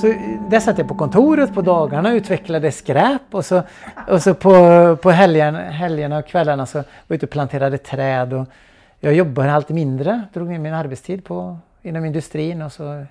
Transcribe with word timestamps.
Så 0.00 0.06
där 0.48 0.60
satt 0.60 0.78
jag 0.78 0.88
på 0.88 0.94
kontoret 0.94 1.54
på 1.54 1.62
dagarna 1.62 2.08
och 2.08 2.14
utvecklade 2.14 2.72
skräp 2.72 3.22
och 3.30 3.44
så, 3.44 3.62
och 4.08 4.22
så 4.22 4.34
på, 4.34 4.96
på 5.02 5.10
helgen, 5.10 5.54
helgerna 5.54 6.18
och 6.18 6.26
kvällarna 6.26 6.66
så 6.66 6.78
var 6.78 6.84
jag 7.06 7.14
ute 7.14 7.26
och 7.26 7.30
planterade 7.30 7.78
träd. 7.78 8.32
Och 8.32 8.46
jag 9.00 9.14
jobbade 9.14 9.52
alltid 9.52 9.74
mindre, 9.74 10.22
drog 10.32 10.48
ner 10.48 10.58
min 10.58 10.74
arbetstid 10.74 11.24
på, 11.24 11.58
inom 11.82 12.04
industrin 12.04 12.62
och 12.62 12.72
så 12.72 13.06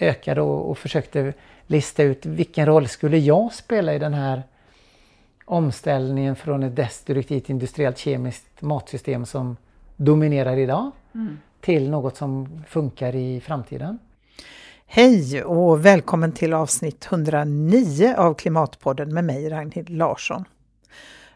ökade 0.00 0.40
och, 0.40 0.70
och 0.70 0.78
försökte 0.78 1.32
lista 1.66 2.02
ut 2.02 2.26
vilken 2.26 2.66
roll 2.66 2.88
skulle 2.88 3.18
jag 3.18 3.52
spela 3.52 3.94
i 3.94 3.98
den 3.98 4.14
här 4.14 4.42
omställningen 5.44 6.36
från 6.36 6.62
ett 6.62 6.76
destruktivt 6.76 7.50
industriellt 7.50 7.98
kemiskt 7.98 8.62
matsystem 8.62 9.26
som 9.26 9.56
dominerar 9.96 10.56
idag 10.56 10.90
mm. 11.14 11.38
till 11.60 11.90
något 11.90 12.16
som 12.16 12.62
funkar 12.68 13.14
i 13.14 13.40
framtiden. 13.40 13.98
Hej 14.96 15.44
och 15.44 15.86
välkommen 15.86 16.32
till 16.32 16.52
avsnitt 16.52 17.06
109 17.06 18.14
av 18.16 18.34
Klimatpodden 18.34 19.14
med 19.14 19.24
mig 19.24 19.48
Ragnhild 19.48 19.90
Larsson. 19.90 20.44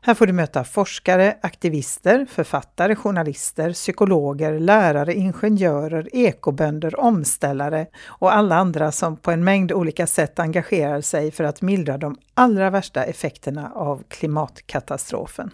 Här 0.00 0.14
får 0.14 0.26
du 0.26 0.32
möta 0.32 0.64
forskare, 0.64 1.36
aktivister, 1.42 2.26
författare, 2.30 2.94
journalister, 2.94 3.72
psykologer, 3.72 4.58
lärare, 4.58 5.14
ingenjörer, 5.14 6.08
ekobönder, 6.12 7.00
omställare 7.00 7.86
och 8.06 8.34
alla 8.34 8.56
andra 8.56 8.92
som 8.92 9.16
på 9.16 9.30
en 9.30 9.44
mängd 9.44 9.72
olika 9.72 10.06
sätt 10.06 10.38
engagerar 10.38 11.00
sig 11.00 11.30
för 11.30 11.44
att 11.44 11.62
mildra 11.62 11.98
de 11.98 12.16
allra 12.34 12.70
värsta 12.70 13.04
effekterna 13.04 13.72
av 13.74 14.02
klimatkatastrofen. 14.08 15.50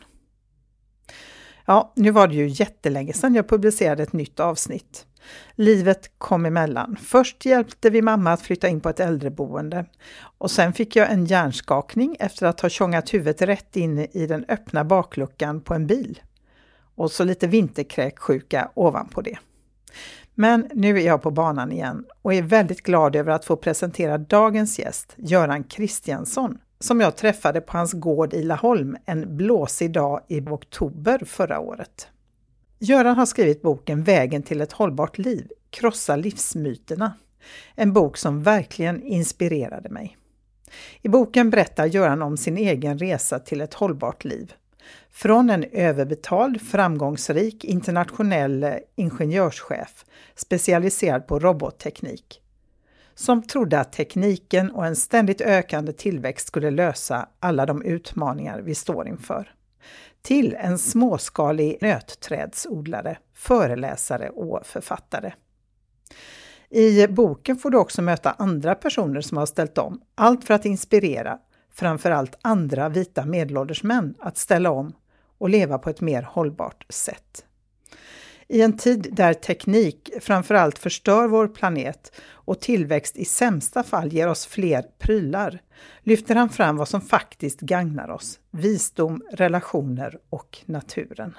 Ja, 1.67 1.93
nu 1.97 2.11
var 2.11 2.29
det 2.29 2.35
ju 2.35 2.49
jättelänge 2.49 3.13
sedan 3.13 3.35
jag 3.35 3.49
publicerade 3.49 4.03
ett 4.03 4.13
nytt 4.13 4.41
avsnitt. 4.41 5.07
Livet 5.55 6.11
kom 6.19 6.47
emellan. 6.47 6.97
Först 7.03 7.47
hjälpte 7.47 7.91
vi 7.91 8.03
mamma 8.03 8.33
att 8.33 8.43
flytta 8.43 8.69
in 8.69 8.81
på 8.81 8.89
ett 8.89 9.01
äldreboende 9.01 9.87
och 10.39 10.51
sen 10.51 10.73
fick 10.73 10.97
jag 10.97 11.13
en 11.13 11.27
hjärnskakning 11.27 12.17
efter 12.21 12.47
att 12.47 12.61
ha 12.61 12.69
tjongat 12.69 13.15
huvudet 13.15 13.43
rätt 13.43 13.77
in 13.77 13.99
i 13.99 14.27
den 14.27 14.45
öppna 14.49 14.85
bakluckan 14.85 15.61
på 15.61 15.75
en 15.75 15.87
bil. 15.87 16.23
Och 16.95 17.11
så 17.11 17.25
lite 17.25 17.47
vinterkräksjuka 17.47 18.71
ovanpå 18.75 19.21
det. 19.21 19.39
Men 20.35 20.69
nu 20.75 21.01
är 21.01 21.07
jag 21.07 21.23
på 21.23 21.31
banan 21.31 21.73
igen 21.73 22.05
och 22.23 22.35
är 22.35 22.43
väldigt 22.43 22.83
glad 22.83 23.17
över 23.17 23.33
att 23.33 23.45
få 23.45 23.57
presentera 23.57 24.19
dagens 24.19 24.79
gäst, 24.79 25.15
Göran 25.17 25.65
Kristiansson, 25.65 26.59
som 26.81 27.01
jag 27.01 27.17
träffade 27.17 27.61
på 27.61 27.77
hans 27.77 27.93
gård 27.93 28.35
i 28.35 28.43
Laholm 28.43 28.97
en 29.07 29.37
blåsig 29.37 29.93
dag 29.93 30.21
i 30.29 30.41
oktober 30.41 31.23
förra 31.27 31.61
året. 31.61 32.09
Göran 32.79 33.17
har 33.17 33.27
skrivit 33.27 33.63
boken 33.63 34.03
Vägen 34.03 34.43
till 34.43 34.61
ett 34.61 34.73
hållbart 34.73 35.19
liv, 35.19 35.49
Krossa 35.71 36.17
livsmyterna. 36.17 37.13
En 37.75 37.93
bok 37.93 38.17
som 38.17 38.43
verkligen 38.43 39.03
inspirerade 39.03 39.89
mig. 39.89 40.17
I 41.03 41.09
boken 41.09 41.51
berättar 41.51 41.87
Göran 41.87 42.23
om 42.23 42.37
sin 42.37 42.57
egen 42.57 42.99
resa 42.99 43.39
till 43.39 43.61
ett 43.61 43.75
hållbart 43.75 44.25
liv. 44.25 44.53
Från 45.11 45.51
en 45.51 45.65
överbetald, 45.73 46.61
framgångsrik 46.61 47.65
internationell 47.65 48.63
eh, 48.63 48.75
ingenjörschef 48.97 50.05
specialiserad 50.35 51.27
på 51.27 51.39
robotteknik 51.39 52.41
som 53.15 53.43
trodde 53.43 53.81
att 53.81 53.93
tekniken 53.93 54.71
och 54.71 54.87
en 54.87 54.97
ständigt 54.97 55.41
ökande 55.41 55.93
tillväxt 55.93 56.47
skulle 56.47 56.71
lösa 56.71 57.29
alla 57.41 57.67
de 57.67 57.83
utmaningar 57.83 58.61
vi 58.61 58.75
står 58.75 59.09
inför 59.09 59.55
till 60.25 60.57
en 60.59 60.79
småskalig 60.79 61.79
nötträdsodlare, 61.81 63.19
föreläsare 63.35 64.31
och 64.31 64.67
författare. 64.67 65.33
I 66.71 67.07
boken 67.07 67.57
får 67.57 67.71
du 67.71 67.79
också 67.79 68.03
möta 68.03 68.31
andra 68.31 68.75
personer 68.75 69.21
som 69.21 69.37
har 69.37 69.47
ställt 69.47 69.79
om, 69.79 70.01
allt 70.15 70.45
för 70.45 70.55
att 70.55 70.65
inspirera 70.65 71.39
framförallt 71.73 72.39
andra 72.43 72.89
vita 72.89 73.27
medelålders 73.27 73.83
män 73.83 74.15
att 74.19 74.39
ställa 74.39 74.71
om 74.71 74.93
och 75.39 75.49
leva 75.49 75.79
på 75.79 75.91
ett 75.91 76.01
mer 76.01 76.23
hållbart 76.23 76.87
sätt. 76.89 77.45
I 78.49 78.63
en 78.63 78.77
tid 78.77 79.09
där 79.13 79.35
teknik 79.35 80.11
framförallt 80.21 80.79
förstör 80.79 81.29
vår 81.29 81.49
planet 81.49 82.13
och 82.45 82.61
tillväxt 82.61 83.17
i 83.17 83.25
sämsta 83.25 83.83
fall 83.83 84.13
ger 84.13 84.29
oss 84.29 84.47
fler 84.47 84.83
prylar, 84.99 85.59
lyfter 86.01 86.35
han 86.35 86.49
fram 86.49 86.77
vad 86.77 86.89
som 86.89 87.01
faktiskt 87.01 87.61
gagnar 87.61 88.11
oss, 88.11 88.41
visdom, 88.51 89.23
relationer 89.33 90.19
och 90.31 90.59
naturen. 90.67 91.35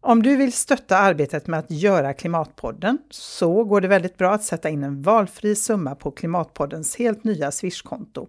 Om 0.00 0.22
du 0.22 0.36
vill 0.36 0.52
stötta 0.52 0.98
arbetet 0.98 1.46
med 1.46 1.58
att 1.58 1.70
göra 1.70 2.12
Klimatpodden 2.12 2.98
så 3.10 3.64
går 3.64 3.80
det 3.80 3.88
väldigt 3.88 4.18
bra 4.18 4.34
att 4.34 4.44
sätta 4.44 4.68
in 4.68 4.84
en 4.84 5.02
valfri 5.02 5.56
summa 5.56 5.94
på 5.94 6.10
Klimatpoddens 6.10 6.96
helt 6.96 7.24
nya 7.24 7.50
Swish-konto 7.50 8.28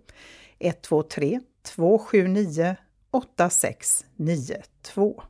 123 0.59 1.39
279 1.63 2.75
8692. 3.11 5.23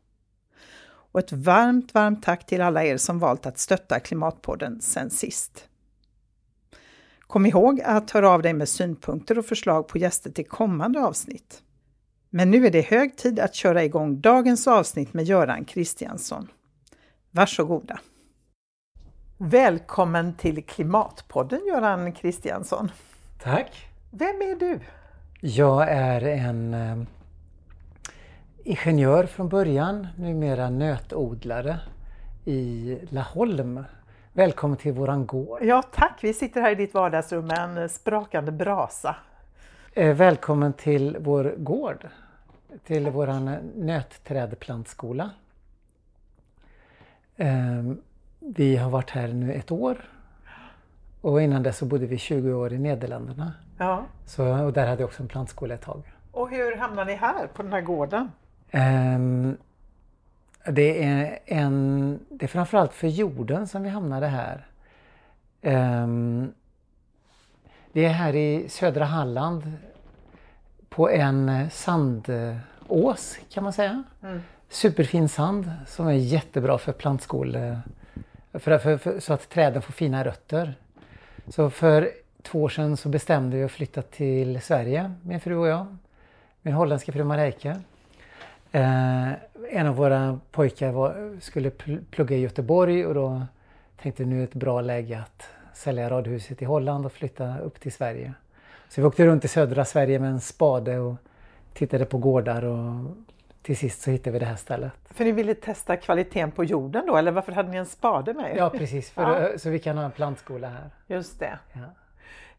Och 1.12 1.20
ett 1.20 1.32
varmt, 1.32 1.94
varmt 1.94 2.24
tack 2.24 2.46
till 2.46 2.62
alla 2.62 2.84
er 2.84 2.98
som 2.98 3.20
valt 3.20 3.46
att 3.46 3.58
stötta 3.58 4.00
Klimatpodden 4.00 4.82
sen 4.82 5.10
sist. 5.10 5.68
Kom 7.20 7.46
ihåg 7.46 7.82
att 7.82 8.12
höra 8.12 8.30
av 8.30 8.42
dig 8.42 8.54
med 8.54 8.70
synpunkter 8.70 9.40
och 9.40 9.46
förslag 9.46 9.88
på 9.88 9.98
gäster 9.98 10.32
till 10.32 10.48
kommande 10.48 11.00
avsnitt. 11.00 11.62
Men 12.30 12.52
nu 12.52 12.66
är 12.66 12.72
det 12.72 12.82
hög 12.82 13.18
tid 13.18 13.40
att 13.40 13.56
köra 13.56 13.84
igång 13.84 14.22
dagens 14.22 14.68
avsnitt 14.68 15.14
med 15.14 15.26
Göran 15.26 15.66
Kristiansson. 15.66 16.48
Varsågoda! 17.32 18.00
Välkommen 19.38 20.34
till 20.34 20.64
Klimatpodden 20.64 21.66
Göran 21.68 22.12
Kristiansson! 22.12 22.92
Tack! 23.44 23.88
Vem 24.12 24.42
är 24.42 24.60
du? 24.60 24.80
Jag 25.42 25.92
är 25.92 26.22
en 26.22 26.74
eh, 26.74 26.98
ingenjör 28.68 29.26
från 29.26 29.50
början, 29.50 30.08
numera 30.16 30.70
nötodlare 30.70 31.80
i 32.46 32.98
Laholm. 33.10 33.84
Välkommen 34.34 34.78
till 34.78 34.94
våran 34.94 35.26
gård. 35.26 35.60
Ja 35.62 35.84
tack, 35.94 36.20
vi 36.22 36.34
sitter 36.34 36.62
här 36.62 36.72
i 36.72 36.76
ditt 36.76 36.94
vardagsrum 36.94 37.46
med 37.46 37.60
en 37.60 37.90
sprakande 37.90 38.52
brasa. 38.52 39.16
Eh, 39.94 40.16
välkommen 40.16 40.74
till 40.74 41.18
vår 41.20 41.56
gård, 41.58 42.08
till 42.86 43.10
våran 43.10 43.56
nötträdplantskola. 43.76 45.30
Eh, 47.36 47.84
vi 48.40 48.78
har 48.78 48.90
varit 48.90 49.10
här 49.10 49.28
nu 49.28 49.54
ett 49.54 49.72
år 49.72 49.98
och 51.22 51.42
innan 51.42 51.64
dess 51.64 51.78
så 51.78 51.86
bodde 51.86 52.06
vi 52.06 52.18
20 52.18 52.54
år 52.54 52.74
i 52.74 52.80
Nederländerna. 52.80 53.54
Ja. 53.78 54.04
Så, 54.26 54.66
och 54.66 54.74
där 54.74 54.88
hade 54.88 55.02
jag 55.02 55.08
också 55.08 55.24
en 55.24 55.30
plantskola 55.30 55.74
ett 55.74 55.82
tag. 55.82 56.14
Och 56.32 56.50
hur 56.50 56.76
hamnade 56.76 57.12
ni 57.12 57.18
här 57.18 57.48
på 57.48 57.64
den 57.64 57.74
här 57.74 57.82
gården? 57.82 58.32
Um, 58.72 59.58
det 60.66 61.04
är, 61.04 61.40
en, 61.46 62.20
det 62.30 62.46
är 62.46 62.48
framförallt 62.48 62.94
för 62.94 63.08
jorden 63.08 63.68
som 63.68 63.84
vi 63.84 63.90
hamnade 63.90 64.28
här. 64.28 64.68
Um, 65.62 66.54
det 67.92 68.06
är 68.06 68.10
här 68.10 68.36
i 68.36 68.70
södra 68.70 69.06
Halland 69.06 69.72
på 70.90 71.10
en 71.10 71.70
sandås 71.70 73.38
kan 73.50 73.64
man 73.64 73.74
säga. 73.74 74.04
Mm. 74.24 74.42
Superfin 74.70 75.30
sand 75.30 75.72
som 75.88 76.08
är 76.08 76.14
jättebra 76.14 76.78
för 76.78 76.92
plantskole, 76.92 77.80
för, 78.54 78.78
för, 78.78 78.98
för, 78.98 79.20
så 79.20 79.34
att 79.34 79.50
träden 79.50 79.82
får 79.82 79.94
fina 79.94 80.26
rötter. 80.26 80.74
Så 81.48 81.70
för 81.70 82.12
två 82.42 82.64
år 82.64 82.70
sedan 82.70 82.98
så 82.98 83.10
bestämde 83.10 83.58
vi 83.58 83.64
att 83.64 83.72
flytta 83.72 84.02
till 84.02 84.62
Sverige, 84.62 85.14
min 85.24 85.40
fru 85.40 85.56
och 85.56 85.68
jag. 85.68 85.98
Min 86.62 86.74
holländska 86.74 87.12
fru 87.12 87.24
Marijke. 87.24 87.82
Eh, 88.72 89.32
en 89.70 89.88
av 89.88 89.96
våra 89.96 90.40
pojkar 90.52 90.92
var, 90.92 91.38
skulle 91.42 91.70
plugga 92.12 92.36
i 92.36 92.40
Göteborg 92.40 93.06
och 93.06 93.14
då 93.14 93.42
tänkte 94.02 94.26
nu 94.26 94.40
är 94.40 94.44
ett 94.44 94.54
bra 94.54 94.82
läge 94.82 95.20
att 95.20 95.50
sälja 95.74 96.10
radhuset 96.10 96.62
i 96.62 96.66
Holland 96.66 97.06
och 97.06 97.12
flytta 97.12 97.60
upp 97.60 97.80
till 97.80 97.92
Sverige. 97.92 98.34
Så 98.90 99.02
vi 99.02 99.08
åkte 99.08 99.26
runt 99.26 99.46
i 99.46 99.48
södra 99.48 99.86
Sverige 99.86 100.20
med 100.20 100.30
en 100.30 100.42
spade 100.42 101.00
och 101.00 101.16
tittade 101.74 102.06
på 102.06 102.18
gårdar 102.18 102.66
och 102.66 103.06
till 103.62 103.78
sist 103.78 104.02
så 104.02 104.12
hittade 104.12 104.32
vi 104.32 104.40
det 104.40 104.46
här 104.46 104.56
stället. 104.56 104.92
För 105.06 105.26
ni 105.26 105.32
ville 105.32 105.56
testa 105.56 105.96
kvaliteten 105.98 106.52
på 106.52 106.64
jorden 106.64 107.06
då 107.08 107.18
eller 107.18 107.32
varför 107.32 107.52
hade 107.52 107.70
ni 107.70 107.78
en 107.78 107.86
spade 107.86 108.34
med 108.34 108.52
er? 108.52 108.58
Ja 108.58 108.70
precis, 108.70 109.12
för 109.12 109.52
ja. 109.52 109.58
så 109.58 109.70
vi 109.70 109.80
kan 109.80 109.98
ha 109.98 110.06
en 110.06 110.12
plantskola 110.12 110.68
här. 110.68 110.90
Just 111.08 111.40
det. 111.40 111.60
Ja. 111.74 111.80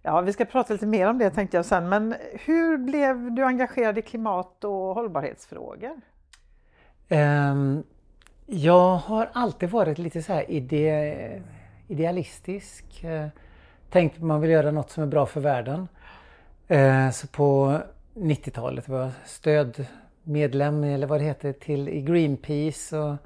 Ja, 0.02 0.20
vi 0.20 0.32
ska 0.32 0.44
prata 0.44 0.72
lite 0.72 0.86
mer 0.86 1.06
om 1.06 1.18
det 1.18 1.30
tänkte 1.30 1.56
jag 1.56 1.64
sen, 1.64 1.88
men 1.88 2.14
hur 2.32 2.78
blev 2.78 3.32
du 3.32 3.44
engagerad 3.44 3.98
i 3.98 4.02
klimat 4.02 4.64
och 4.64 4.94
hållbarhetsfrågor? 4.94 6.00
Um, 7.08 7.84
jag 8.46 8.96
har 8.96 9.30
alltid 9.32 9.70
varit 9.70 9.98
lite 9.98 10.22
så 10.22 10.32
här 10.32 10.50
ide, 10.50 11.42
idealistisk. 11.88 13.04
Eh, 13.04 13.26
tänkt 13.90 14.16
att 14.16 14.22
man 14.22 14.40
vill 14.40 14.50
göra 14.50 14.70
något 14.70 14.90
som 14.90 15.02
är 15.02 15.06
bra 15.06 15.26
för 15.26 15.40
världen. 15.40 15.88
Uh, 16.70 17.10
så 17.10 17.26
på 17.26 17.78
90-talet 18.14 18.88
var 18.88 18.98
jag 18.98 19.10
stödmedlem 19.24 20.84
eller 20.84 21.06
vad 21.06 21.20
det 21.20 21.24
heter 21.24 21.52
till 21.52 21.88
i 21.88 22.02
Greenpeace. 22.02 22.98
Och 22.98 23.16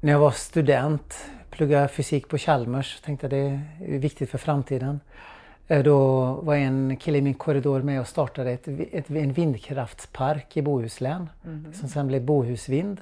när 0.00 0.12
jag 0.12 0.18
var 0.18 0.30
student 0.30 1.30
pluggade 1.50 1.88
fysik 1.88 2.28
på 2.28 2.38
Chalmers. 2.38 3.00
Tänkte 3.00 3.28
det 3.28 3.36
är 3.36 3.98
viktigt 3.98 4.30
för 4.30 4.38
framtiden. 4.38 5.00
Eh, 5.68 5.82
då 5.82 6.24
var 6.32 6.54
en 6.54 6.96
kille 6.96 7.18
i 7.18 7.22
min 7.22 7.34
korridor 7.34 7.82
med 7.82 8.00
och 8.00 8.08
startade 8.08 8.50
ett, 8.50 8.68
ett, 8.68 9.10
en 9.10 9.32
vindkraftspark 9.32 10.56
i 10.56 10.62
Bohuslän. 10.62 11.28
Mm. 11.44 11.72
Som 11.72 11.88
sen 11.88 12.06
blev 12.06 12.24
Bohusvind. 12.24 13.00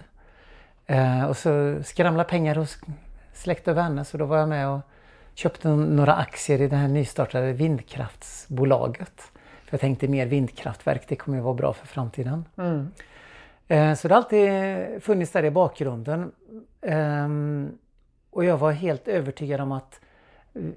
Eh, 0.87 1.25
och 1.25 1.37
så 1.37 1.83
skramla 1.85 2.25
pengar 2.25 2.55
hos 2.55 2.79
släkt 3.33 3.69
och 3.69 3.77
vänner 3.77 4.05
så 4.05 4.19
då 4.19 4.25
var 4.25 4.39
jag 4.39 4.49
med 4.49 4.69
och 4.69 4.81
köpte 5.35 5.69
några 5.69 6.15
aktier 6.15 6.61
i 6.61 6.69
det 6.69 6.77
här 6.77 6.89
nystartade 6.89 7.53
vindkraftsbolaget. 7.53 9.23
För 9.65 9.75
jag 9.75 9.81
tänkte 9.81 10.09
mer 10.09 10.27
vindkraftverk, 10.27 11.03
det 11.09 11.17
kommer 11.17 11.39
ju 11.39 11.45
vara 11.45 11.55
bra 11.55 11.73
för 11.73 11.87
framtiden. 11.87 12.45
Mm. 12.57 12.89
Eh, 13.69 13.95
så 13.95 14.09
det 14.09 14.15
har 14.15 14.23
alltid 14.23 15.03
funnits 15.03 15.33
där 15.33 15.45
i 15.45 15.51
bakgrunden. 15.51 16.33
Eh, 16.81 17.29
och 18.31 18.45
jag 18.45 18.59
var 18.59 18.73
helt 18.73 19.09
övertygad 19.09 19.61
om 19.61 19.73
att 19.73 20.01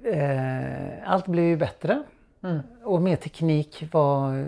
eh, 0.03 1.11
allt 1.11 1.27
blev 1.27 1.45
ju 1.45 1.57
bättre. 1.57 2.03
Mm. 2.43 2.59
Och 2.83 3.01
mer 3.01 3.15
teknik 3.15 3.83
var 3.91 4.45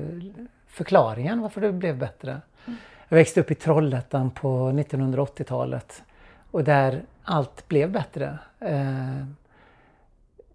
förklaringen 0.67 1.41
varför 1.41 1.61
det 1.61 1.71
blev 1.71 1.97
bättre. 1.97 2.41
Mm. 2.65 2.77
Jag 3.09 3.17
växte 3.17 3.39
upp 3.39 3.51
i 3.51 3.55
Trollhättan 3.55 4.31
på 4.31 4.47
1980-talet 4.69 6.03
och 6.51 6.63
där 6.63 7.01
allt 7.23 7.67
blev 7.67 7.91
bättre. 7.91 8.37
Eh, 8.59 9.25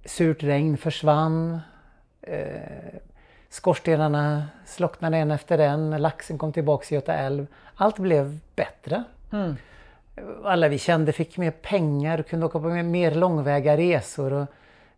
surt 0.04 0.42
regn 0.42 0.76
försvann. 0.76 1.60
Eh, 2.22 3.00
skorstenarna 3.50 4.44
slocknade 4.66 5.16
en 5.16 5.30
efter 5.30 5.58
en. 5.58 5.90
Laxen 5.90 6.38
kom 6.38 6.52
tillbaks 6.52 6.92
i 6.92 6.94
Göta 6.94 7.14
älv. 7.14 7.46
Allt 7.74 7.98
blev 7.98 8.38
bättre. 8.54 9.04
Mm. 9.32 9.56
Alla 10.44 10.68
vi 10.68 10.78
kände 10.78 11.12
fick 11.12 11.38
mer 11.38 11.50
pengar 11.50 12.18
och 12.18 12.26
kunde 12.26 12.46
åka 12.46 12.60
på 12.60 12.68
mer 12.68 13.14
långväga 13.14 13.76
resor. 13.76 14.32
Och 14.32 14.46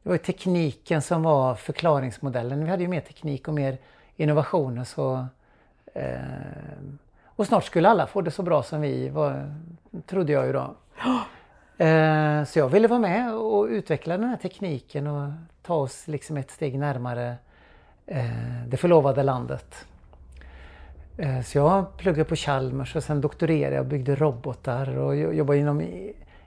det 0.05 0.11
var 0.11 0.17
tekniken 0.17 1.03
som 1.03 1.23
var 1.23 1.55
förklaringsmodellen. 1.55 2.65
Vi 2.65 2.71
hade 2.71 2.83
ju 2.83 2.89
mer 2.89 3.01
teknik 3.01 3.49
och 3.49 3.55
mer 3.55 3.79
innovationer. 4.17 4.85
Så, 4.85 5.27
eh, 5.95 6.19
och 7.25 7.47
snart 7.47 7.65
skulle 7.65 7.89
alla 7.89 8.07
få 8.07 8.21
det 8.21 8.31
så 8.31 8.43
bra 8.43 8.63
som 8.63 8.81
vi 8.81 9.09
var, 9.09 9.55
trodde 10.07 10.33
jag 10.33 10.47
ju 10.47 10.53
då. 10.53 10.75
Eh, 11.79 12.45
så 12.45 12.59
jag 12.59 12.69
ville 12.69 12.89
vara 12.89 13.01
med 13.01 13.35
och 13.35 13.65
utveckla 13.65 14.19
den 14.19 14.29
här 14.29 14.37
tekniken 14.37 15.07
och 15.07 15.33
ta 15.63 15.75
oss 15.75 16.09
liksom 16.09 16.37
ett 16.37 16.51
steg 16.51 16.79
närmare 16.79 17.37
eh, 18.07 18.65
det 18.67 18.77
förlovade 18.77 19.23
landet. 19.23 19.87
Eh, 21.19 21.43
så 21.43 21.59
jag 21.59 21.97
pluggade 21.97 22.25
på 22.25 22.37
Chalmers 22.37 22.97
och 22.97 23.05
sen 23.05 23.21
doktorerade 23.21 23.77
jag 23.77 23.83
och 23.83 23.89
byggde 23.89 24.17
robotar 24.17 24.99
och 24.99 25.17
jobbade 25.17 25.59
inom 25.59 25.83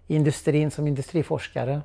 industrin 0.08 0.72
som 0.72 0.88
industriforskare. 0.88 1.82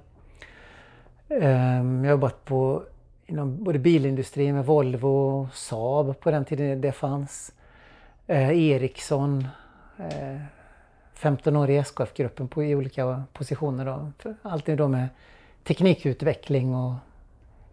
Jag 1.41 1.85
har 1.85 2.07
jobbat 2.07 2.45
på, 2.45 2.83
inom 3.27 3.65
både 3.65 3.79
bilindustrin 3.79 4.55
med 4.55 4.67
Volvo 4.67 5.09
och 5.09 5.55
Saab 5.55 6.21
på 6.21 6.31
den 6.31 6.45
tiden 6.45 6.81
det 6.81 6.93
fanns. 6.93 7.53
Ericsson 8.27 9.47
15 11.15 11.57
år 11.57 11.71
i 11.71 11.77
SKF-gruppen 11.77 12.49
på, 12.49 12.65
i 12.65 12.75
olika 12.75 13.25
positioner. 13.33 13.85
Då. 13.85 14.33
Alltid 14.43 14.79
då 14.79 14.89
med 14.89 15.09
teknikutveckling 15.65 16.75
och 16.75 16.95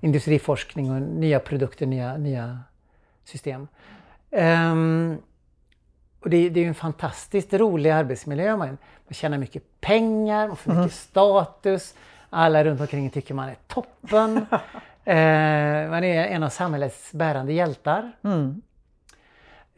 industriforskning 0.01 0.91
och 0.91 1.01
nya 1.01 1.39
produkter, 1.39 1.85
nya, 1.85 2.17
nya 2.17 2.59
system. 3.23 3.67
Um, 4.31 5.17
och 6.19 6.29
det, 6.29 6.49
det, 6.49 6.63
är 6.63 6.67
en 6.67 6.75
fantastiskt 6.75 7.53
rolig 7.53 7.89
arbetsmiljö. 7.89 8.57
Man, 8.57 8.67
man 8.67 9.13
tjänar 9.13 9.37
mycket 9.37 9.63
pengar, 9.81 10.47
man 10.47 10.57
får 10.57 10.71
mycket 10.71 10.79
mm. 10.79 10.89
status. 10.89 11.95
Alla 12.29 12.63
runt 12.63 12.81
omkring 12.81 13.09
tycker 13.09 13.33
man 13.33 13.49
är 13.49 13.57
toppen. 13.67 14.37
uh, 14.37 14.43
man 15.89 16.03
är 16.03 16.25
en 16.25 16.43
av 16.43 16.49
samhällets 16.49 17.11
bärande 17.11 17.53
hjältar. 17.53 18.11
Mm. 18.23 18.61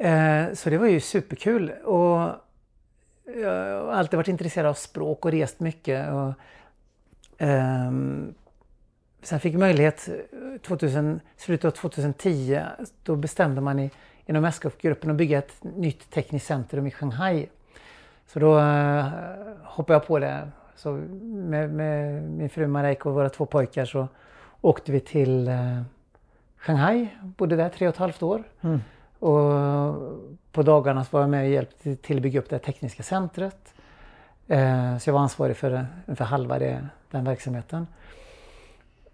Uh, 0.03 0.53
så 0.53 0.69
det 0.69 0.77
var 0.77 0.87
ju 0.87 0.99
superkul. 0.99 1.69
Och 1.69 2.35
jag 3.35 3.83
har 3.85 3.93
alltid 3.93 4.17
varit 4.17 4.27
intresserad 4.27 4.65
av 4.65 4.73
språk 4.73 5.25
och 5.25 5.31
rest 5.31 5.59
mycket. 5.59 6.09
Och, 6.11 6.33
um, 7.45 8.33
sen 9.21 9.39
fick 9.39 9.53
jag 9.53 9.59
möjlighet 9.59 10.09
2000, 10.61 11.19
slutet 11.37 11.65
av 11.65 11.71
2010, 11.71 12.61
då 13.03 13.15
bestämde 13.15 13.61
man 13.61 13.79
i, 13.79 13.91
inom 14.25 14.45
SKF-gruppen 14.45 15.09
att 15.09 15.15
bygga 15.15 15.37
ett 15.37 15.63
nytt 15.63 16.11
tekniskt 16.11 16.47
centrum 16.47 16.87
i 16.87 16.91
Shanghai. 16.91 17.49
Så 18.27 18.39
då 18.39 18.59
uh, 18.59 19.05
hoppade 19.63 19.95
jag 19.95 20.07
på 20.07 20.19
det. 20.19 20.51
Så 20.81 20.91
med, 21.21 21.69
med 21.69 22.23
min 22.23 22.49
fru 22.49 22.67
Mareike 22.67 23.09
och 23.09 23.15
våra 23.15 23.29
två 23.29 23.45
pojkar 23.45 23.85
så 23.85 24.07
åkte 24.61 24.91
vi 24.91 24.99
till 24.99 25.47
uh, 25.47 25.81
Shanghai, 26.57 27.07
bodde 27.21 27.55
där 27.55 27.69
tre 27.69 27.87
och 27.87 27.93
ett 27.93 27.99
halvt 27.99 28.23
år. 28.23 28.43
Mm. 28.61 28.79
Och 29.19 29.51
på 30.51 30.63
dagarna 30.63 31.05
var 31.11 31.21
jag 31.21 31.29
med 31.29 31.43
och 31.43 31.49
hjälpte 31.49 31.95
till 31.95 32.17
att 32.17 32.23
bygga 32.23 32.39
upp 32.39 32.49
det 32.49 32.59
tekniska 32.59 33.03
centret. 33.03 33.73
Eh, 34.47 34.97
så 34.97 35.09
jag 35.09 35.13
var 35.13 35.21
ansvarig 35.21 35.57
för 35.57 35.85
ungefär 36.05 36.25
halva 36.25 36.59
det, 36.59 36.87
den 37.11 37.23
verksamheten. 37.23 37.87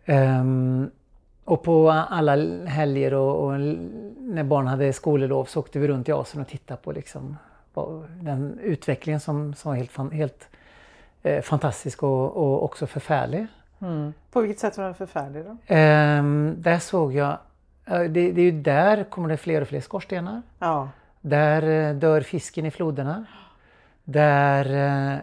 Um, 0.05 0.91
och 1.43 1.63
på 1.63 1.91
alla 1.91 2.35
helger 2.65 3.13
och, 3.13 3.45
och, 3.45 3.59
när 4.17 4.43
barn 4.43 4.67
hade 4.67 4.93
skolelov 4.93 5.45
så 5.45 5.59
åkte 5.59 5.79
vi 5.79 5.87
runt 5.87 6.09
i 6.09 6.11
Asien 6.11 6.41
och 6.41 6.47
tittade 6.47 6.81
på 6.83 6.91
liksom, 6.91 7.37
den 8.21 8.59
utvecklingen 8.59 9.19
som, 9.19 9.53
som 9.53 9.69
var 9.71 9.75
helt, 9.75 10.13
helt 10.13 10.49
eh, 11.35 11.41
fantastisk 11.41 12.03
och, 12.03 12.37
och, 12.37 12.63
också 12.63 12.87
förfärlig. 12.87 13.47
Mm. 13.81 14.13
På 14.31 14.41
vilket 14.41 14.59
sätt 14.59 14.77
var 14.77 14.85
den 14.85 14.95
förfärlig 14.95 15.45
då? 15.45 15.75
Um, 15.75 16.61
där 16.61 16.79
såg 16.79 17.13
jag 17.13 17.37
det, 17.87 18.31
det 18.31 18.41
är 18.41 18.45
ju 18.45 18.61
där 18.61 19.03
kommer 19.03 19.29
det 19.29 19.37
fler 19.37 19.61
och 19.61 19.67
fler 19.67 19.81
skorstenar. 19.81 20.41
Ja. 20.59 20.89
Där 21.21 21.89
eh, 21.89 21.95
dör 21.95 22.21
fisken 22.21 22.65
i 22.65 22.71
floderna. 22.71 23.25
Där 24.03 24.65
eh, 24.73 25.17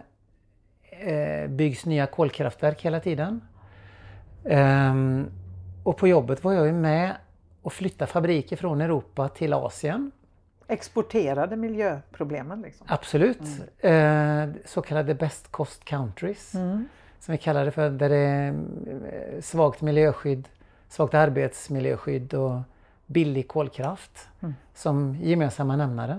eh, 1.08 1.48
byggs 1.48 1.86
nya 1.86 2.06
kolkraftverk 2.06 2.82
hela 2.82 3.00
tiden. 3.00 3.40
Um, 4.44 5.30
och 5.82 5.96
på 5.96 6.08
jobbet 6.08 6.44
var 6.44 6.52
jag 6.52 6.66
ju 6.66 6.72
med 6.72 7.16
och 7.62 7.72
flyttade 7.72 8.10
fabriker 8.10 8.56
från 8.56 8.80
Europa 8.80 9.28
till 9.28 9.52
Asien. 9.52 10.10
Exporterade 10.68 11.56
miljöproblemen? 11.56 12.62
Liksom. 12.62 12.86
Absolut. 12.90 13.40
Mm. 13.80 14.50
Eh, 14.50 14.56
så 14.64 14.82
kallade 14.82 15.14
best 15.14 15.50
cost 15.52 15.84
countries. 15.84 16.54
Mm. 16.54 16.88
Som 17.20 17.32
vi 17.32 17.38
kallar 17.38 17.64
det 17.64 17.70
för, 17.70 17.90
där 17.90 18.08
det 18.08 18.16
är 18.16 18.48
eh, 18.48 19.40
svagt 19.40 19.80
miljöskydd 19.80 20.48
svagt 20.94 21.14
arbetsmiljöskydd 21.14 22.34
och 22.34 22.60
billig 23.06 23.48
kolkraft 23.48 24.28
mm. 24.40 24.54
som 24.74 25.16
gemensamma 25.20 25.76
nämnare. 25.76 26.18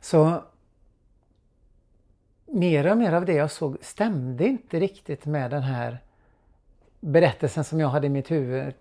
Så 0.00 0.42
mer 2.46 2.90
och 2.90 2.98
mer 2.98 3.12
av 3.12 3.24
det 3.24 3.32
jag 3.32 3.50
såg 3.50 3.76
stämde 3.80 4.46
inte 4.46 4.80
riktigt 4.80 5.26
med 5.26 5.50
den 5.50 5.62
här 5.62 5.98
berättelsen 7.00 7.64
som 7.64 7.80
jag 7.80 7.88
hade 7.88 8.06
i 8.06 8.10
mitt 8.10 8.30
huvud. 8.30 8.74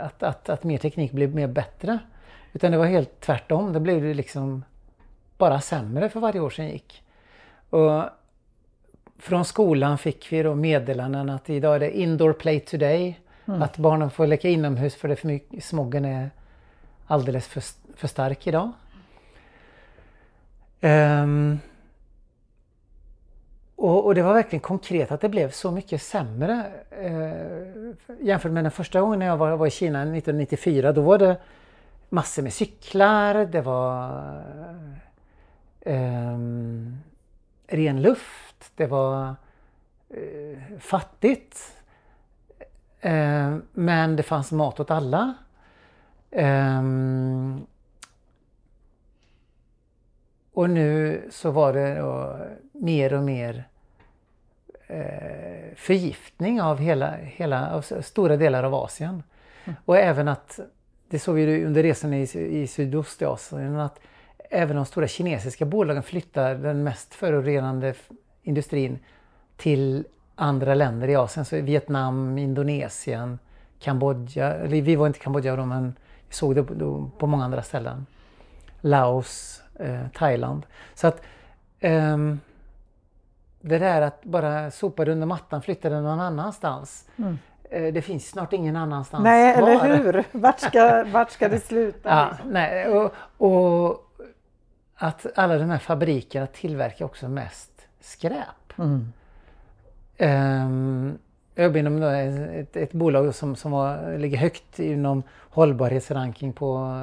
Att, 0.00 0.22
att, 0.22 0.48
att 0.48 0.64
mer 0.64 0.78
teknik 0.78 1.12
blev 1.12 1.34
mer 1.34 1.48
bättre. 1.48 1.98
Utan 2.52 2.72
det 2.72 2.78
var 2.78 2.86
helt 2.86 3.20
tvärtom. 3.20 3.72
Det 3.72 3.80
blev 3.80 4.14
liksom 4.14 4.64
bara 5.38 5.60
sämre 5.60 6.08
för 6.08 6.20
varje 6.20 6.40
år 6.40 6.50
som 6.50 6.64
gick. 6.64 7.02
Och 7.70 8.02
från 9.18 9.44
skolan 9.44 9.98
fick 9.98 10.32
vi 10.32 10.42
då 10.42 10.54
meddelanden 10.54 11.30
att 11.30 11.50
idag 11.50 11.74
är 11.74 11.80
det 11.80 11.98
indoor 11.98 12.32
play 12.32 12.60
today. 12.60 13.20
Mm. 13.46 13.62
Att 13.62 13.76
barnen 13.76 14.10
får 14.10 14.26
leka 14.26 14.48
inomhus 14.48 14.94
för 14.94 15.08
det 15.08 15.16
för 15.16 15.26
mycket, 15.26 15.64
smoggen 15.64 16.04
är 16.04 16.30
alldeles 17.06 17.46
för, 17.46 17.62
för 17.96 18.08
stark 18.08 18.46
idag. 18.46 18.72
Um, 20.80 21.58
och, 23.76 24.06
och, 24.06 24.14
det 24.14 24.22
var 24.22 24.34
verkligen 24.34 24.60
konkret 24.60 25.12
att 25.12 25.20
det 25.20 25.28
blev 25.28 25.50
så 25.50 25.70
mycket 25.70 26.02
sämre. 26.02 26.64
Uh, 27.02 27.94
jämfört 28.20 28.52
med 28.52 28.64
den 28.64 28.70
första 28.70 29.00
gången 29.00 29.20
jag 29.20 29.36
var, 29.36 29.56
var 29.56 29.66
i 29.66 29.70
Kina 29.70 30.02
1994. 30.02 30.92
Då 30.92 31.00
var 31.00 31.18
det 31.18 31.36
massor 32.10 32.42
med 32.42 32.52
cyklar, 32.52 33.34
det 33.34 33.60
var 33.60 34.42
um, 35.86 36.98
ren 37.66 38.02
luft, 38.02 38.72
det 38.76 38.86
var 38.86 39.34
uh, 40.16 40.78
fattigt. 40.78 41.76
Eh, 43.00 43.56
men 43.72 44.16
det 44.16 44.22
fanns 44.22 44.52
mat 44.52 44.80
åt 44.80 44.90
alla. 44.90 45.34
Eh, 46.30 46.82
och 50.52 50.70
nu 50.70 51.22
så 51.30 51.50
var 51.50 51.72
det 51.72 52.02
mer 52.72 53.12
och 53.12 53.22
mer 53.22 53.64
eh, 54.86 55.74
förgiftning 55.76 56.62
av 56.62 56.78
hela, 56.78 57.16
hela 57.16 57.74
av 57.74 57.82
stora 58.02 58.36
delar 58.36 58.64
av 58.64 58.74
Asien. 58.74 59.22
Mm. 59.64 59.76
Och 59.84 59.98
även 59.98 60.28
att, 60.28 60.60
det 61.10 61.18
såg 61.18 61.34
vi 61.34 61.64
under 61.64 61.82
resan 61.82 62.14
i, 62.14 62.22
i 62.34 62.66
Sydostasien, 62.66 63.80
att 63.80 64.00
även 64.50 64.76
de 64.76 64.86
stora 64.86 65.08
kinesiska 65.08 65.64
bolagen 65.64 66.02
flyttar 66.02 66.54
den 66.54 66.82
mest 66.82 67.14
förorenande 67.14 67.94
industrin 68.42 68.98
till 69.56 70.04
andra 70.34 70.74
länder 70.74 71.08
i 71.08 71.16
Asien. 71.16 71.44
Så 71.44 71.60
Vietnam, 71.60 72.38
Indonesien, 72.38 73.38
Kambodja. 73.78 74.54
Eller 74.54 74.82
vi 74.82 74.96
var 74.96 75.06
inte 75.06 75.18
i 75.18 75.22
Kambodja 75.22 75.56
då 75.56 75.64
men 75.64 75.94
vi 76.28 76.34
såg 76.34 76.54
det 76.54 76.62
på, 76.62 77.10
på 77.18 77.26
många 77.26 77.44
andra 77.44 77.62
ställen. 77.62 78.06
Laos, 78.80 79.62
eh, 79.74 80.08
Thailand. 80.14 80.66
Så 80.94 81.06
att 81.06 81.22
ehm, 81.80 82.40
det 83.60 83.78
där 83.78 84.02
att 84.02 84.24
bara 84.24 84.70
sopa 84.70 85.04
det 85.04 85.12
under 85.12 85.26
mattan, 85.26 85.62
flytta 85.62 85.88
den 85.88 86.02
någon 86.02 86.20
annanstans. 86.20 87.08
Mm. 87.16 87.38
Eh, 87.70 87.92
det 87.92 88.02
finns 88.02 88.28
snart 88.28 88.52
ingen 88.52 88.76
annanstans 88.76 89.24
Nej, 89.24 89.54
kvar. 89.54 89.68
eller 89.68 89.96
hur? 89.96 90.24
Vart 90.32 90.60
ska, 90.60 91.04
vart 91.04 91.30
ska 91.30 91.48
det 91.48 91.60
sluta? 91.60 92.08
Ja, 92.08 92.36
nej, 92.46 92.88
och, 92.88 93.12
och, 93.36 94.06
att 94.96 95.26
alla 95.34 95.58
de 95.58 95.70
här 95.70 95.78
fabrikerna 95.78 96.46
tillverkar 96.46 97.04
också 97.04 97.28
mest 97.28 97.70
skräp. 98.00 98.78
Mm. 98.78 99.12
Um, 100.18 101.18
jag 101.54 101.76
inom 101.76 102.02
ett, 102.02 102.76
ett 102.76 102.92
bolag 102.92 103.34
som, 103.34 103.56
som 103.56 103.70
var, 103.70 104.18
ligger 104.18 104.38
högt 104.38 104.78
inom 104.78 105.22
hållbarhetsranking 105.50 106.52
på 106.52 107.02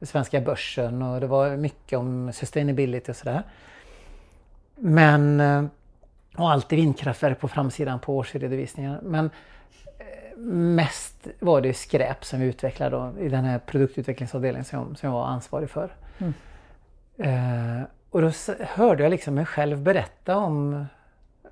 svenska 0.00 0.40
börsen 0.40 1.02
och 1.02 1.20
det 1.20 1.26
var 1.26 1.56
mycket 1.56 1.98
om 1.98 2.32
sustainability 2.32 3.12
och 3.12 3.16
sådär. 3.16 3.42
Men, 4.76 5.40
eh, 5.40 5.64
och 6.36 6.50
alltid 6.50 6.78
vindkraftverk 6.78 7.40
på 7.40 7.48
framsidan 7.48 7.98
på 7.98 8.16
årsredovisningen. 8.16 8.98
Men 9.02 9.24
eh, 9.26 9.30
mest 10.36 11.28
var 11.40 11.60
det 11.60 11.74
skräp 11.74 12.24
som 12.24 12.40
vi 12.40 12.46
utvecklade 12.46 12.96
då, 12.96 13.20
i 13.20 13.28
den 13.28 13.44
här 13.44 13.58
produktutvecklingsavdelningen 13.58 14.64
som, 14.64 14.96
som 14.96 15.06
jag 15.06 15.14
var 15.14 15.26
ansvarig 15.26 15.70
för. 15.70 15.90
Mm. 16.18 16.34
Eh, 17.18 17.86
och 18.10 18.22
då 18.22 18.30
hörde 18.60 19.02
jag 19.02 19.10
liksom 19.10 19.34
mig 19.34 19.46
själv 19.46 19.82
berätta 19.82 20.36
om 20.36 20.86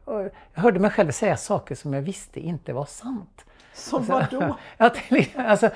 jag 0.06 0.30
hörde 0.52 0.80
mig 0.80 0.90
själv 0.90 1.10
säga 1.10 1.36
saker 1.36 1.74
som 1.74 1.94
jag 1.94 2.02
visste 2.02 2.40
inte 2.40 2.72
var 2.72 2.84
sant. 2.84 3.44
Som 3.74 3.98
alltså, 3.98 4.38
vadå? 4.38 4.56
Ja, 4.78 4.90
alltså, 5.36 5.66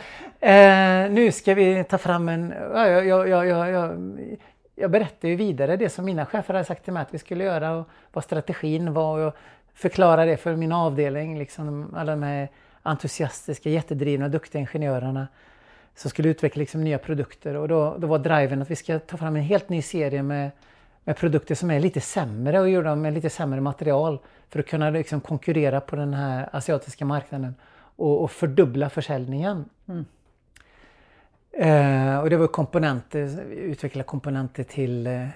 eh, 0.40 1.10
nu 1.10 1.32
ska 1.32 1.54
vi 1.54 1.84
ta 1.84 1.98
fram 1.98 2.28
en... 2.28 2.54
Ja, 2.74 2.88
jag, 2.88 3.06
jag, 3.06 3.28
jag, 3.48 3.70
jag, 3.70 3.98
jag 4.74 4.90
berättade 4.90 5.28
ju 5.28 5.36
vidare 5.36 5.76
det 5.76 5.88
som 5.88 6.04
mina 6.04 6.26
chefer 6.26 6.54
hade 6.54 6.64
sagt 6.64 6.84
till 6.84 6.92
mig 6.92 7.02
att 7.02 7.14
vi 7.14 7.18
skulle 7.18 7.44
göra 7.44 7.72
och 7.72 7.88
vad 8.12 8.24
strategin 8.24 8.92
var 8.92 9.18
och 9.18 9.34
förklara 9.74 10.24
det 10.24 10.36
för 10.36 10.56
min 10.56 10.72
avdelning. 10.72 11.38
Liksom, 11.38 11.94
alla 11.96 12.12
de 12.12 12.22
här 12.22 12.48
entusiastiska, 12.86 13.70
jättedrivna, 13.70 14.28
duktiga 14.28 14.60
ingenjörerna 14.60 15.28
som 15.94 16.10
skulle 16.10 16.28
utveckla 16.28 16.60
liksom, 16.60 16.84
nya 16.84 16.98
produkter 16.98 17.54
och 17.54 17.68
då, 17.68 17.96
då 17.98 18.06
var 18.06 18.18
driven 18.18 18.62
att 18.62 18.70
vi 18.70 18.76
ska 18.76 18.98
ta 18.98 19.16
fram 19.16 19.36
en 19.36 19.42
helt 19.42 19.68
ny 19.68 19.82
serie 19.82 20.22
med, 20.22 20.50
med 21.04 21.16
produkter 21.16 21.54
som 21.54 21.70
är 21.70 21.80
lite 21.80 22.00
sämre 22.00 22.60
och 22.60 22.68
göra 22.68 22.90
dem 22.90 23.02
med 23.02 23.14
lite 23.14 23.30
sämre 23.30 23.60
material 23.60 24.18
för 24.48 24.60
att 24.60 24.66
kunna 24.66 24.90
liksom, 24.90 25.20
konkurrera 25.20 25.80
på 25.80 25.96
den 25.96 26.14
här 26.14 26.48
asiatiska 26.52 27.04
marknaden 27.04 27.54
och, 27.76 28.22
och 28.22 28.30
fördubbla 28.30 28.90
försäljningen. 28.90 29.64
Mm. 29.88 30.04
Eh, 31.52 32.18
och 32.18 32.30
det 32.30 32.36
var 32.36 32.46
komponenter, 32.46 33.40
utveckla 33.50 34.02
komponenter 34.02 34.62
till 34.62 35.06
eh, 35.06 35.26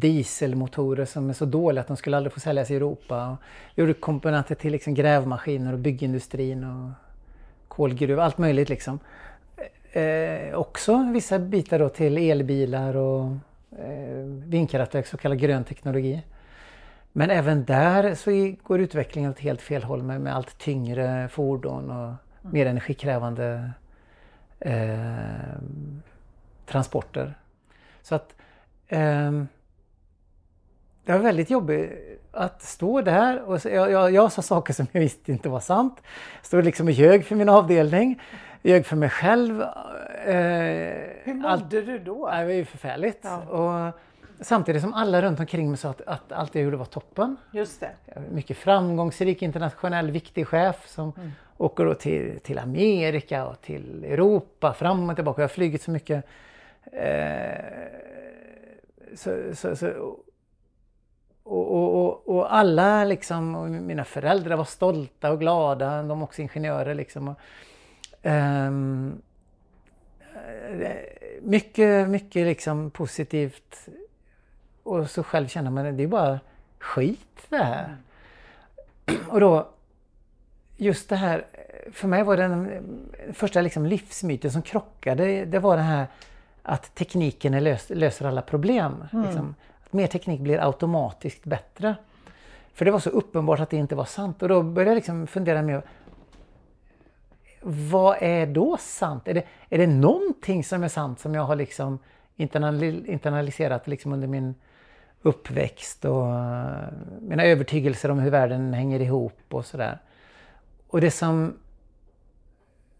dieselmotorer 0.00 1.04
som 1.04 1.28
är 1.28 1.32
så 1.32 1.44
dåliga 1.44 1.80
att 1.80 1.86
de 1.86 1.96
skulle 1.96 2.16
aldrig 2.16 2.32
få 2.32 2.40
säljas 2.40 2.70
i 2.70 2.76
Europa. 2.76 3.28
Och 3.28 3.38
gjorde 3.78 3.94
komponenter 3.94 4.54
till 4.54 4.72
liksom, 4.72 4.94
grävmaskiner 4.94 5.72
och 5.72 5.78
byggindustrin 5.78 6.64
och 6.64 6.90
kolgruv, 7.68 8.20
allt 8.20 8.38
möjligt 8.38 8.68
liksom. 8.68 8.98
Eh, 9.92 10.54
också 10.54 11.10
vissa 11.12 11.38
bitar 11.38 11.78
då 11.78 11.88
till 11.88 12.18
elbilar 12.18 12.96
och 12.96 13.24
eh, 13.78 14.24
vindkraftverk, 14.46 15.06
så 15.06 15.16
kallad 15.16 15.38
grön 15.38 15.64
teknologi. 15.64 16.22
Men 17.12 17.30
även 17.30 17.64
där 17.64 18.14
så 18.14 18.54
går 18.62 18.80
utvecklingen 18.80 19.30
åt 19.30 19.38
helt 19.38 19.60
fel 19.60 19.82
håll 19.82 20.02
med, 20.02 20.20
med 20.20 20.36
allt 20.36 20.58
tyngre 20.58 21.28
fordon 21.28 21.90
och 21.90 22.14
mer 22.52 22.66
energikrävande 22.66 23.70
eh, 24.60 25.56
transporter. 26.66 27.34
Så 28.02 28.14
att 28.14 28.34
eh, 28.88 29.32
det 31.06 31.12
var 31.12 31.18
väldigt 31.18 31.50
jobbigt 31.50 31.90
att 32.32 32.62
stå 32.62 33.00
där 33.00 33.42
och 33.42 33.60
jag, 33.64 33.90
jag, 33.90 34.12
jag 34.12 34.32
sa 34.32 34.42
saker 34.42 34.72
som 34.72 34.86
jag 34.92 35.00
visste 35.00 35.32
inte 35.32 35.48
var 35.48 35.60
sant. 35.60 36.02
Stod 36.42 36.64
liksom 36.64 36.86
och 36.86 36.92
ljög 36.92 37.24
för 37.24 37.36
min 37.36 37.48
avdelning, 37.48 38.22
ljög 38.62 38.86
för 38.86 38.96
mig 38.96 39.10
själv. 39.10 39.62
Eh, 39.62 39.66
Hur 41.24 41.34
mådde 41.34 41.48
allt, 41.48 41.70
du 41.70 41.98
då? 41.98 42.30
Det 42.30 42.44
var 42.44 42.52
ju 42.52 42.64
förfärligt. 42.64 43.20
Ja. 43.22 43.42
Och, 43.42 43.94
Samtidigt 44.40 44.82
som 44.82 44.94
alla 44.94 45.22
runt 45.22 45.40
omkring 45.40 45.68
mig 45.68 45.78
sa 45.78 45.90
att, 45.90 46.00
att 46.00 46.32
allt 46.32 46.54
jag 46.54 46.64
gjorde 46.64 46.76
var 46.76 46.84
toppen. 46.84 47.36
Just 47.50 47.80
det. 47.80 47.90
Mycket 48.30 48.56
framgångsrik 48.56 49.42
internationell 49.42 50.10
viktig 50.10 50.46
chef 50.46 50.88
som 50.88 51.12
mm. 51.16 51.30
åker 51.56 51.84
då 51.84 51.94
till, 51.94 52.40
till 52.40 52.58
Amerika 52.58 53.46
och 53.46 53.60
till 53.60 54.04
Europa 54.04 54.72
fram 54.72 55.10
och 55.10 55.16
tillbaka. 55.16 55.42
Jag 55.42 55.48
har 55.48 55.54
flugit 55.54 55.82
så 55.82 55.90
mycket. 55.90 56.24
Eh, 56.92 57.54
så, 59.14 59.54
så, 59.54 59.76
så, 59.76 60.16
och, 61.46 61.94
och, 61.94 62.36
och, 62.36 62.54
alla 62.54 63.04
liksom, 63.04 63.54
och 63.54 63.70
mina 63.70 64.04
föräldrar 64.04 64.56
var 64.56 64.64
stolta 64.64 65.32
och 65.32 65.40
glada, 65.40 66.02
de 66.02 66.22
också 66.22 66.42
ingenjörer 66.42 66.94
liksom. 66.94 67.28
Och, 67.28 67.38
um, 68.22 69.22
mycket, 71.40 72.08
mycket 72.08 72.46
liksom 72.46 72.90
positivt 72.90 73.88
och 74.82 75.10
så 75.10 75.22
själv 75.22 75.48
känner 75.48 75.70
man 75.70 75.96
det 75.96 76.02
är 76.02 76.06
bara 76.06 76.40
skit 76.78 77.46
det 77.48 77.56
här. 77.56 77.96
Mm. 79.06 79.20
Och 79.28 79.40
då, 79.40 79.68
just 80.76 81.08
det 81.08 81.16
här, 81.16 81.46
för 81.92 82.08
mig 82.08 82.22
var 82.22 82.36
den 82.36 82.82
första 83.32 83.60
liksom 83.60 83.86
livsmyten 83.86 84.50
som 84.50 84.62
krockade, 84.62 85.44
det 85.44 85.58
var 85.58 85.76
det 85.76 85.82
här 85.82 86.06
att 86.62 86.94
tekniken 86.94 87.64
lös, 87.64 87.90
löser 87.90 88.26
alla 88.26 88.42
problem. 88.42 89.04
Mm. 89.12 89.24
Liksom. 89.24 89.54
Mer 89.90 90.06
teknik 90.06 90.40
blir 90.40 90.64
automatiskt 90.64 91.44
bättre. 91.44 91.94
För 92.74 92.84
det 92.84 92.90
var 92.90 92.98
så 92.98 93.10
uppenbart 93.10 93.60
att 93.60 93.70
det 93.70 93.76
inte 93.76 93.94
var 93.94 94.04
sant 94.04 94.42
och 94.42 94.48
då 94.48 94.62
började 94.62 94.90
jag 94.90 94.96
liksom 94.96 95.26
fundera 95.26 95.62
mer 95.62 95.82
vad 97.68 98.16
är 98.20 98.46
då 98.46 98.76
sant? 98.80 99.28
Är 99.28 99.34
det, 99.34 99.42
är 99.68 99.78
det 99.78 99.86
någonting 99.86 100.64
som 100.64 100.84
är 100.84 100.88
sant 100.88 101.20
som 101.20 101.34
jag 101.34 101.42
har 101.42 101.56
liksom 101.56 101.98
internaliserat 103.06 103.86
liksom 103.86 104.12
under 104.12 104.28
min 104.28 104.54
uppväxt 105.22 106.04
och 106.04 106.28
eh, 106.28 106.88
mina 107.20 107.44
övertygelser 107.44 108.10
om 108.10 108.18
hur 108.18 108.30
världen 108.30 108.74
hänger 108.74 109.00
ihop 109.00 109.40
och 109.50 109.66
sådär. 109.66 109.98
Och 110.88 111.00
det 111.00 111.10
som 111.10 111.54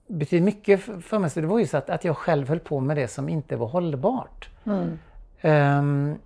betyder 0.07 0.45
mycket 0.45 0.81
för 0.81 1.19
mig 1.19 1.31
det 1.35 1.47
var 1.47 1.59
ju 1.59 1.67
så 1.67 1.77
att, 1.77 1.91
att 1.91 2.05
jag 2.05 2.17
själv 2.17 2.49
höll 2.49 2.61
på 2.61 2.81
med 2.81 2.97
det 2.97 3.09
som 3.09 3.29
inte 3.29 3.57
var 3.57 3.67
hållbart. 3.67 4.49
Mm. 4.65 4.99
Um, 5.43 6.19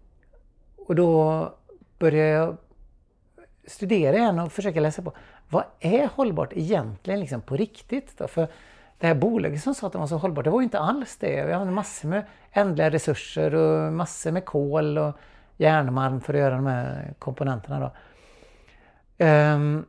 och 0.90 0.96
då 0.96 1.52
började 1.98 2.28
jag 2.28 2.56
studera 3.66 4.16
igen 4.16 4.38
och 4.38 4.52
försöka 4.52 4.80
läsa 4.80 5.02
på 5.02 5.12
vad 5.48 5.64
är 5.80 6.08
hållbart 6.14 6.52
egentligen 6.52 7.20
liksom 7.20 7.40
på 7.40 7.56
riktigt? 7.56 8.18
Då? 8.18 8.28
För 8.28 8.48
det 8.98 9.06
här 9.06 9.14
bolaget 9.14 9.62
som 9.62 9.74
sa 9.74 9.86
att 9.86 9.92
det 9.92 9.98
var 9.98 10.06
så 10.06 10.16
hållbart, 10.16 10.44
det 10.44 10.50
var 10.50 10.60
ju 10.60 10.64
inte 10.64 10.78
alls 10.78 11.16
det. 11.16 11.46
Vi 11.46 11.52
hade 11.52 11.70
massor 11.70 12.08
med 12.08 12.24
ändliga 12.52 12.90
resurser 12.90 13.54
och 13.54 13.92
massor 13.92 14.30
med 14.30 14.44
kol 14.44 14.98
och 14.98 15.14
järnmalm 15.56 16.20
för 16.20 16.34
att 16.34 16.40
göra 16.40 16.54
de 16.54 16.66
här 16.66 17.14
komponenterna. 17.18 17.80
Då. 19.18 19.24
Um, 19.24 19.84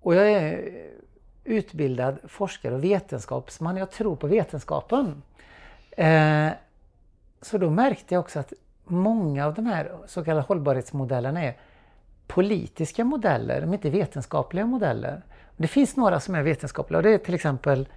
och 0.00 0.14
jag 0.14 0.30
är 0.30 0.72
utbildad 1.44 2.18
forskare 2.24 2.74
och 2.74 2.84
vetenskapsman. 2.84 3.76
Jag 3.76 3.90
tror 3.90 4.16
på 4.16 4.26
vetenskapen. 4.26 5.22
Uh, 5.98 6.50
så 7.42 7.58
då 7.58 7.70
märkte 7.70 8.14
jag 8.14 8.20
också 8.20 8.38
att 8.38 8.52
många 8.86 9.46
av 9.46 9.54
de 9.54 9.66
här 9.66 9.92
så 10.06 10.24
kallade 10.24 10.46
hållbarhetsmodellerna 10.46 11.42
är 11.42 11.56
politiska 12.26 13.04
modeller, 13.04 13.60
de 13.60 13.70
är 13.70 13.74
inte 13.74 13.90
vetenskapliga 13.90 14.66
modeller. 14.66 15.22
Det 15.56 15.68
finns 15.68 15.96
några 15.96 16.20
som 16.20 16.34
är 16.34 16.42
vetenskapliga 16.42 16.96
och 16.96 17.02
det 17.02 17.14
är 17.14 17.18
till 17.18 17.34
exempel 17.34 17.88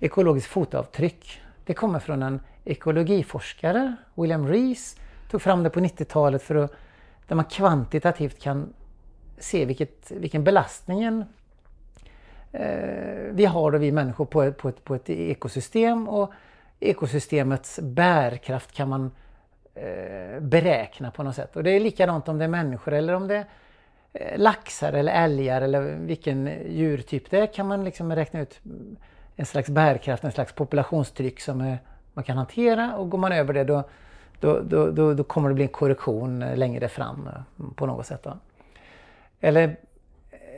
ekologiskt 0.00 0.48
fotavtryck. 0.48 1.40
Det 1.64 1.74
kommer 1.74 1.98
från 1.98 2.22
en 2.22 2.40
ekologiforskare, 2.64 3.96
William 4.14 4.48
Rees, 4.48 4.96
tog 5.30 5.42
fram 5.42 5.62
det 5.62 5.70
på 5.70 5.80
90-talet 5.80 6.42
för 6.42 6.54
att 6.54 6.72
där 7.26 7.36
man 7.36 7.44
kvantitativt 7.44 8.42
kan 8.42 8.74
se 9.38 9.64
vilket, 9.64 10.10
vilken 10.10 10.44
belastningen 10.44 11.24
eh, 12.52 13.30
vi 13.30 13.44
har 13.44 13.70
då 13.70 13.78
vi 13.78 13.92
människor 13.92 14.24
på 14.24 14.42
ett, 14.42 14.56
på, 14.56 14.68
ett, 14.68 14.84
på 14.84 14.94
ett 14.94 15.10
ekosystem 15.10 16.08
och 16.08 16.32
ekosystemets 16.80 17.80
bärkraft 17.82 18.72
kan 18.72 18.88
man 18.88 19.04
eh, 19.04 19.10
beräkna 20.40 21.10
på 21.10 21.22
något 21.22 21.34
sätt. 21.34 21.56
Och 21.56 21.64
det 21.64 21.70
är 21.70 21.80
likadant 21.80 22.28
om 22.28 22.38
det 22.38 22.44
är 22.44 22.48
människor 22.48 22.94
eller 22.94 23.12
om 23.12 23.28
det 23.28 23.36
är 23.36 23.46
eh, 24.12 24.38
laxar 24.38 24.92
eller 24.92 25.12
älgar 25.12 25.62
eller 25.62 25.80
vilken 25.80 26.46
djurtyp 26.68 27.30
det 27.30 27.40
är 27.40 27.46
kan 27.46 27.66
man 27.68 27.84
liksom 27.84 28.14
räkna 28.14 28.40
ut 28.40 28.60
en 29.36 29.46
slags 29.46 29.68
bärkraft, 29.68 30.24
en 30.24 30.32
slags 30.32 30.52
populationstryck 30.52 31.40
som 31.40 31.60
är, 31.60 31.78
man 32.14 32.24
kan 32.24 32.36
hantera 32.36 32.96
och 32.96 33.10
går 33.10 33.18
man 33.18 33.32
över 33.32 33.54
det 33.54 33.64
då 33.64 33.84
då, 34.40 34.60
då, 34.60 34.90
då, 34.90 35.14
då, 35.14 35.24
kommer 35.24 35.48
det 35.48 35.54
bli 35.54 35.64
en 35.64 35.68
korrektion 35.68 36.40
längre 36.40 36.88
fram 36.88 37.26
eh, 37.26 37.64
på 37.74 37.86
något 37.86 38.06
sätt. 38.06 38.22
Då. 38.22 38.38
Eller 39.40 39.76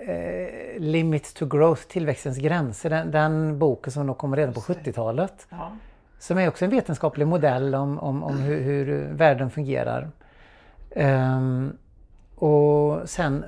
eh, 0.07 0.81
Limits 0.81 1.35
to 1.35 1.47
Growth, 1.47 1.83
Tillväxtens 1.83 2.39
gränser, 2.39 2.91
den, 2.91 3.11
den 3.11 3.59
boken 3.59 3.93
som 3.93 4.07
då 4.07 4.15
kom 4.15 4.37
redan 4.37 4.55
på 4.55 4.61
70-talet. 4.61 5.47
Ja. 5.51 5.73
Som 6.21 6.39
är 6.39 6.49
också 6.49 6.65
en 6.65 6.71
vetenskaplig 6.71 7.27
modell 7.27 7.75
om, 7.75 7.99
om, 7.99 8.23
om 8.23 8.39
hur, 8.39 8.61
hur 8.61 9.13
världen 9.13 9.51
fungerar. 9.51 10.11
Ehm, 10.91 11.77
och 12.35 13.09
sen 13.09 13.45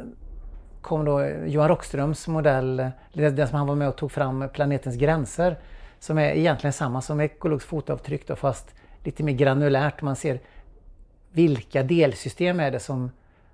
kom 0.80 1.04
då 1.04 1.26
Johan 1.46 1.68
Rockströms 1.68 2.28
modell, 2.28 2.90
den 3.12 3.48
som 3.48 3.58
han 3.58 3.66
var 3.66 3.74
med 3.74 3.88
och 3.88 3.96
tog 3.96 4.12
fram, 4.12 4.48
Planetens 4.52 4.96
gränser. 4.96 5.58
Som 5.98 6.18
är 6.18 6.30
egentligen 6.30 6.72
samma 6.72 7.00
som 7.00 7.20
ekologiskt 7.20 7.68
fotavtryck 7.68 8.26
då, 8.26 8.36
fast 8.36 8.74
lite 9.04 9.22
mer 9.22 9.32
granulärt. 9.32 10.02
Man 10.02 10.16
ser 10.16 10.40
vilka 11.30 11.82
delsystem 11.82 12.60
är 12.60 12.70
det 12.70 12.80
som, 12.80 13.10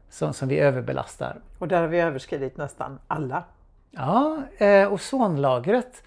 som, 0.08 0.32
som 0.32 0.48
vi 0.48 0.58
överbelastar. 0.58 1.40
Och 1.58 1.68
där 1.68 1.80
har 1.80 1.88
vi 1.88 2.00
överskridit 2.00 2.56
nästan 2.56 2.98
alla. 3.06 3.44
Ja, 3.90 4.42
eh, 4.58 4.92
ozonlagret 4.92 6.02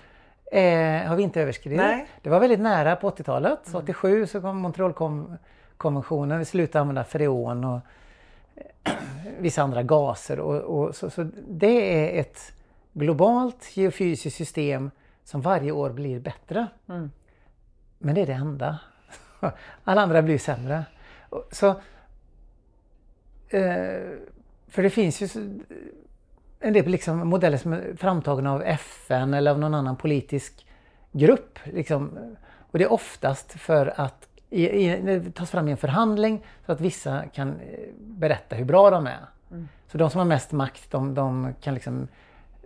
eh, 0.51 1.07
har 1.07 1.15
vi 1.15 1.23
inte 1.23 1.41
överskridit. 1.41 1.77
Nej. 1.79 2.07
Det 2.21 2.29
var 2.29 2.39
väldigt 2.39 2.59
nära 2.59 2.95
på 2.95 3.09
80-talet. 3.09 3.59
87 3.73 4.27
så 4.27 4.41
kom 4.41 4.57
Montrealkonventionen. 4.57 6.39
Vi 6.39 6.45
slutade 6.45 6.81
använda 6.81 7.03
freon 7.03 7.63
och 7.63 7.79
eh, 8.55 8.93
vissa 9.39 9.61
andra 9.63 9.83
gaser. 9.83 10.39
Och, 10.39 10.55
och 10.85 10.95
så, 10.95 11.09
så 11.09 11.27
det 11.47 12.17
är 12.17 12.19
ett 12.21 12.53
globalt 12.93 13.77
geofysiskt 13.77 14.37
system 14.37 14.91
som 15.23 15.41
varje 15.41 15.71
år 15.71 15.89
blir 15.89 16.19
bättre. 16.19 16.67
Mm. 16.89 17.11
Men 17.97 18.15
det 18.15 18.21
är 18.21 18.25
det 18.27 18.33
enda. 18.33 18.79
Alla 19.83 20.01
andra 20.01 20.21
blir 20.21 20.37
sämre. 20.37 20.85
Så, 21.51 21.67
eh, 23.49 24.17
för 24.67 24.83
det 24.83 24.89
finns 24.89 25.21
ju 25.21 25.27
så- 25.27 25.59
en 26.61 26.73
del 26.73 26.85
liksom 26.85 27.27
modeller 27.29 27.57
som 27.57 27.73
är 27.73 27.93
framtagna 27.97 28.53
av 28.53 28.63
FN 28.63 29.33
eller 29.33 29.51
av 29.51 29.59
någon 29.59 29.73
annan 29.73 29.95
politisk 29.95 30.65
grupp. 31.11 31.59
Liksom. 31.63 32.17
Och 32.71 32.77
det 32.79 32.83
är 32.83 32.91
oftast 32.93 33.51
för 33.51 33.93
att 34.01 34.27
i, 34.49 34.65
i, 34.65 35.31
tas 35.35 35.51
fram 35.51 35.67
i 35.67 35.71
en 35.71 35.77
förhandling 35.77 36.45
så 36.65 36.71
att 36.71 36.81
vissa 36.81 37.23
kan 37.33 37.49
eh, 37.49 37.79
berätta 37.97 38.55
hur 38.55 38.65
bra 38.65 38.89
de 38.89 39.07
är. 39.07 39.19
Så 39.87 39.97
de 39.97 40.09
som 40.09 40.19
har 40.19 40.25
mest 40.25 40.51
makt 40.51 40.91
de, 40.91 41.13
de 41.13 41.53
kan 41.61 41.73
liksom 41.73 42.07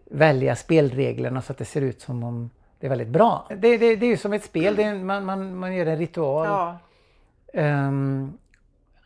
välja 0.06 0.56
spelreglerna 0.56 1.42
så 1.42 1.52
att 1.52 1.58
det 1.58 1.66
ser 1.66 1.82
ut 1.82 2.02
som 2.02 2.24
om 2.24 2.50
det 2.80 2.88
är 2.88 2.90
väldigt 2.90 3.08
bra. 3.08 3.46
Det, 3.50 3.78
det, 3.78 3.96
det 3.96 4.06
är 4.06 4.10
ju 4.10 4.18
som 4.18 4.34
ett 4.34 4.44
spel, 4.44 4.80
en- 4.80 5.06
man, 5.06 5.26
man, 5.26 5.56
man 5.58 5.76
gör 5.76 5.86
en 5.86 5.98
ritual. 5.98 6.48
Ja. 6.48 6.78
Ehm, 7.54 8.34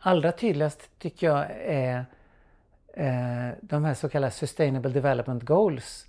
allra 0.00 0.32
tydligast 0.32 0.98
tycker 0.98 1.26
jag 1.26 1.44
är 1.64 2.06
de 3.60 3.84
här 3.84 3.94
så 3.94 4.08
kallade 4.08 4.30
Sustainable 4.30 4.90
Development 4.90 5.42
Goals, 5.42 6.06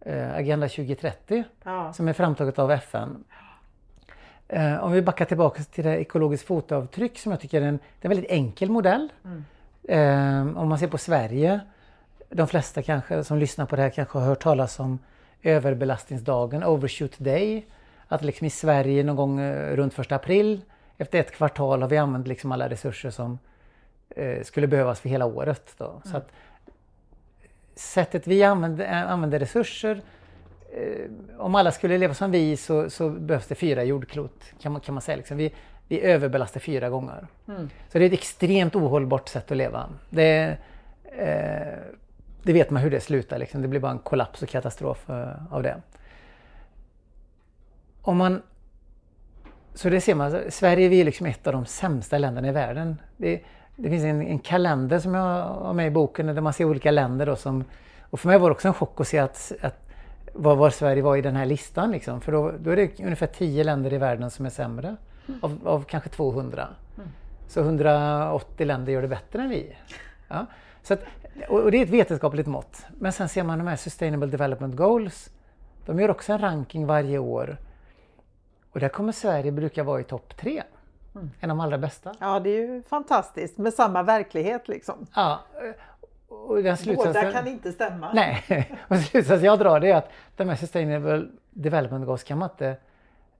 eh, 0.00 0.34
Agenda 0.34 0.68
2030, 0.68 1.44
Ja. 1.64 1.92
som 1.92 2.08
är 2.08 2.12
framtaget 2.12 2.58
av 2.58 2.70
FN. 2.72 3.24
Eh, 4.48 4.84
om 4.84 4.92
vi 4.92 5.02
backar 5.02 5.24
tillbaka 5.24 5.62
till 5.62 5.84
det 5.84 5.96
ekologiskt 6.00 6.46
fotavtryck 6.46 7.18
som 7.18 7.32
jag 7.32 7.40
tycker 7.40 7.62
är 7.62 7.66
en, 7.66 7.76
det 7.76 8.06
är 8.08 8.10
en 8.10 8.16
väldigt 8.16 8.30
enkel 8.30 8.70
modell. 8.70 9.08
Eh, 9.88 10.40
om 10.40 10.68
man 10.68 10.78
ser 10.78 10.88
på 10.88 10.98
Sverige, 10.98 11.60
de 12.28 12.48
flesta 12.48 12.82
kanske 12.82 13.24
som 13.24 13.38
lyssnar 13.38 13.66
på 13.66 13.76
det 13.76 13.82
här 13.82 13.90
kanske 13.90 14.18
har 14.18 14.26
hört 14.26 14.42
talas 14.42 14.80
om 14.80 14.98
överbelastningsdagen, 15.42 16.64
Overshoot 16.64 17.18
Day. 17.18 17.66
Att 18.08 18.22
liksom 18.24 18.46
i 18.46 18.50
Sverige 18.50 19.04
någon 19.04 19.16
gång 19.16 19.40
eh, 19.40 19.76
runt 19.76 19.94
första 19.94 20.14
april 20.16 20.60
efter 20.98 21.20
ett 21.20 21.32
kvartal 21.32 21.82
har 21.82 21.88
vi 21.88 21.96
använt 21.96 22.28
liksom 22.28 22.52
alla 22.52 22.68
resurser 22.68 23.10
som 23.10 23.38
eh, 24.10 24.42
skulle 24.42 24.66
behövas 24.66 25.00
för 25.00 25.08
hela 25.08 25.26
året. 25.26 25.74
Då. 25.78 26.02
Så 26.04 26.16
att 26.16 26.32
sättet 27.74 28.26
vi 28.26 28.42
använder, 28.42 28.84
eh, 28.84 29.10
använder 29.10 29.38
resurser 29.38 30.02
eh, 30.72 31.10
om 31.38 31.54
alla 31.54 31.72
skulle 31.72 31.98
leva 31.98 32.14
som 32.14 32.30
vi 32.30 32.56
så, 32.56 32.90
så 32.90 33.10
behövs 33.10 33.46
det 33.46 33.54
fyra 33.54 33.84
jordklot 33.84 34.44
kan 34.60 34.72
man, 34.72 34.80
kan 34.80 34.94
man 34.94 35.02
säga. 35.02 35.16
Liksom. 35.16 35.36
Vi, 35.36 35.54
vi 35.88 36.00
överbelastar 36.00 36.60
fyra 36.60 36.88
gånger. 36.88 37.26
Så 37.88 37.98
det 37.98 38.04
är 38.04 38.06
ett 38.06 38.12
extremt 38.12 38.76
ohållbart 38.76 39.28
sätt 39.28 39.50
att 39.50 39.56
leva. 39.56 39.88
Det, 40.10 40.58
eh, 41.04 41.78
det 42.42 42.52
vet 42.52 42.70
man 42.70 42.82
hur 42.82 42.90
det 42.90 43.00
slutar. 43.00 43.38
Liksom. 43.38 43.62
Det 43.62 43.68
blir 43.68 43.80
bara 43.80 43.92
en 43.92 43.98
kollaps 43.98 44.42
och 44.42 44.48
katastrof 44.48 45.10
eh, 45.10 45.52
av 45.54 45.62
det. 45.62 45.82
Om 48.02 48.16
man, 48.16 48.42
så 49.74 49.88
det 49.88 50.00
ser 50.00 50.14
man, 50.14 50.40
Sverige 50.48 50.88
vi 50.88 51.00
är 51.00 51.04
liksom 51.04 51.26
ett 51.26 51.46
av 51.46 51.52
de 51.52 51.66
sämsta 51.66 52.18
länderna 52.18 52.48
i 52.48 52.52
världen. 52.52 53.00
Det, 53.16 53.42
det 53.80 53.90
finns 53.90 54.04
en, 54.04 54.22
en 54.22 54.38
kalender 54.38 54.98
som 54.98 55.14
jag 55.14 55.44
har 55.44 55.72
med 55.72 55.86
i 55.86 55.90
boken 55.90 56.26
där 56.26 56.40
man 56.40 56.52
ser 56.52 56.64
olika 56.64 56.90
länder. 56.90 57.26
Då 57.26 57.36
som, 57.36 57.64
och 58.10 58.20
för 58.20 58.28
mig 58.28 58.38
var 58.38 58.48
det 58.48 58.52
också 58.52 58.68
en 58.68 58.74
chock 58.74 59.00
att 59.00 59.08
se 59.08 59.18
att, 59.18 59.52
att 59.60 59.88
var, 60.32 60.56
var 60.56 60.70
Sverige 60.70 61.02
var 61.02 61.16
i 61.16 61.22
den 61.22 61.36
här 61.36 61.46
listan. 61.46 61.90
Liksom. 61.90 62.20
För 62.20 62.32
då, 62.32 62.52
då 62.60 62.70
är 62.70 62.76
det 62.76 63.00
ungefär 63.00 63.26
10 63.26 63.64
länder 63.64 63.92
i 63.92 63.98
världen 63.98 64.30
som 64.30 64.46
är 64.46 64.50
sämre. 64.50 64.96
Av, 65.40 65.58
av 65.64 65.84
kanske 65.84 66.08
200. 66.08 66.68
Så 67.48 67.60
180 67.60 68.66
länder 68.66 68.92
gör 68.92 69.02
det 69.02 69.08
bättre 69.08 69.42
än 69.42 69.48
vi. 69.48 69.76
Ja. 70.28 70.46
Så 70.82 70.94
att, 70.94 71.00
och 71.48 71.60
och 71.60 71.70
det 71.70 71.78
är 71.78 71.82
ett 71.82 71.90
vetenskapligt 71.90 72.46
mått. 72.46 72.86
Men 72.98 73.12
sen 73.12 73.28
ser 73.28 73.42
man 73.42 73.58
de 73.58 73.66
här 73.66 73.76
Sustainable 73.76 74.26
Development 74.26 74.76
Goals. 74.76 75.30
De 75.86 76.00
gör 76.00 76.10
också 76.10 76.32
en 76.32 76.38
ranking 76.38 76.86
varje 76.86 77.18
år. 77.18 77.56
Och 78.72 78.80
där 78.80 78.88
kommer 78.88 79.12
Sverige 79.12 79.52
brukar 79.52 79.84
vara 79.84 80.00
i 80.00 80.04
topp 80.04 80.36
tre. 80.36 80.62
En 81.40 81.50
av 81.50 81.56
de 81.56 81.60
allra 81.60 81.78
bästa. 81.78 82.12
ja, 82.20 82.40
det 82.40 82.50
är 82.50 82.56
ju 82.66 82.82
fantastiskt 82.82 83.58
med 83.58 83.74
samma 83.74 84.02
verklighet 84.02 84.68
liksom. 84.68 85.06
Ja, 85.14 85.40
och 86.28 86.62
den 86.62 86.76
slutsatsen... 86.76 87.12
Båda 87.24 87.32
kan 87.32 87.46
inte 87.46 87.72
stämma. 87.72 88.12
Nej, 88.12 88.44
och 88.88 88.96
slutsatsen 88.96 89.44
jag 89.46 89.58
drar 89.58 89.80
det 89.80 89.90
är 89.90 89.96
att 89.96 90.10
de 90.36 90.48
här 90.48 90.56
Sustainable 90.56 91.26
Development 91.50 92.06
Goals 92.06 92.22
kan 92.24 92.38
man 92.38 92.50
inte... 92.50 92.76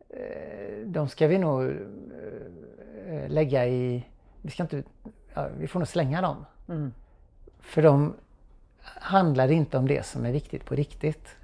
eh, 0.09 0.79
De 0.87 1.09
ska 1.09 1.27
vi 1.27 1.38
nog 1.38 1.62
eh, 1.64 3.29
lägga 3.29 3.67
i... 3.67 4.05
Vi 4.43 4.51
ska 4.51 4.62
inte... 4.62 4.83
Ja, 5.35 5.49
vi 5.59 5.69
får 5.69 5.79
nog 5.81 5.88
slänga 5.88 6.21
dem. 6.21 6.47
Mm. 6.69 6.93
För 7.61 7.83
de 7.83 8.14
handlar 8.83 9.51
inte 9.51 9.79
om 9.79 9.88
det 9.88 10.07
som 10.07 10.27
är 10.27 10.33
viktigt 10.33 10.64
på 10.64 10.75
riktigt. 10.75 11.37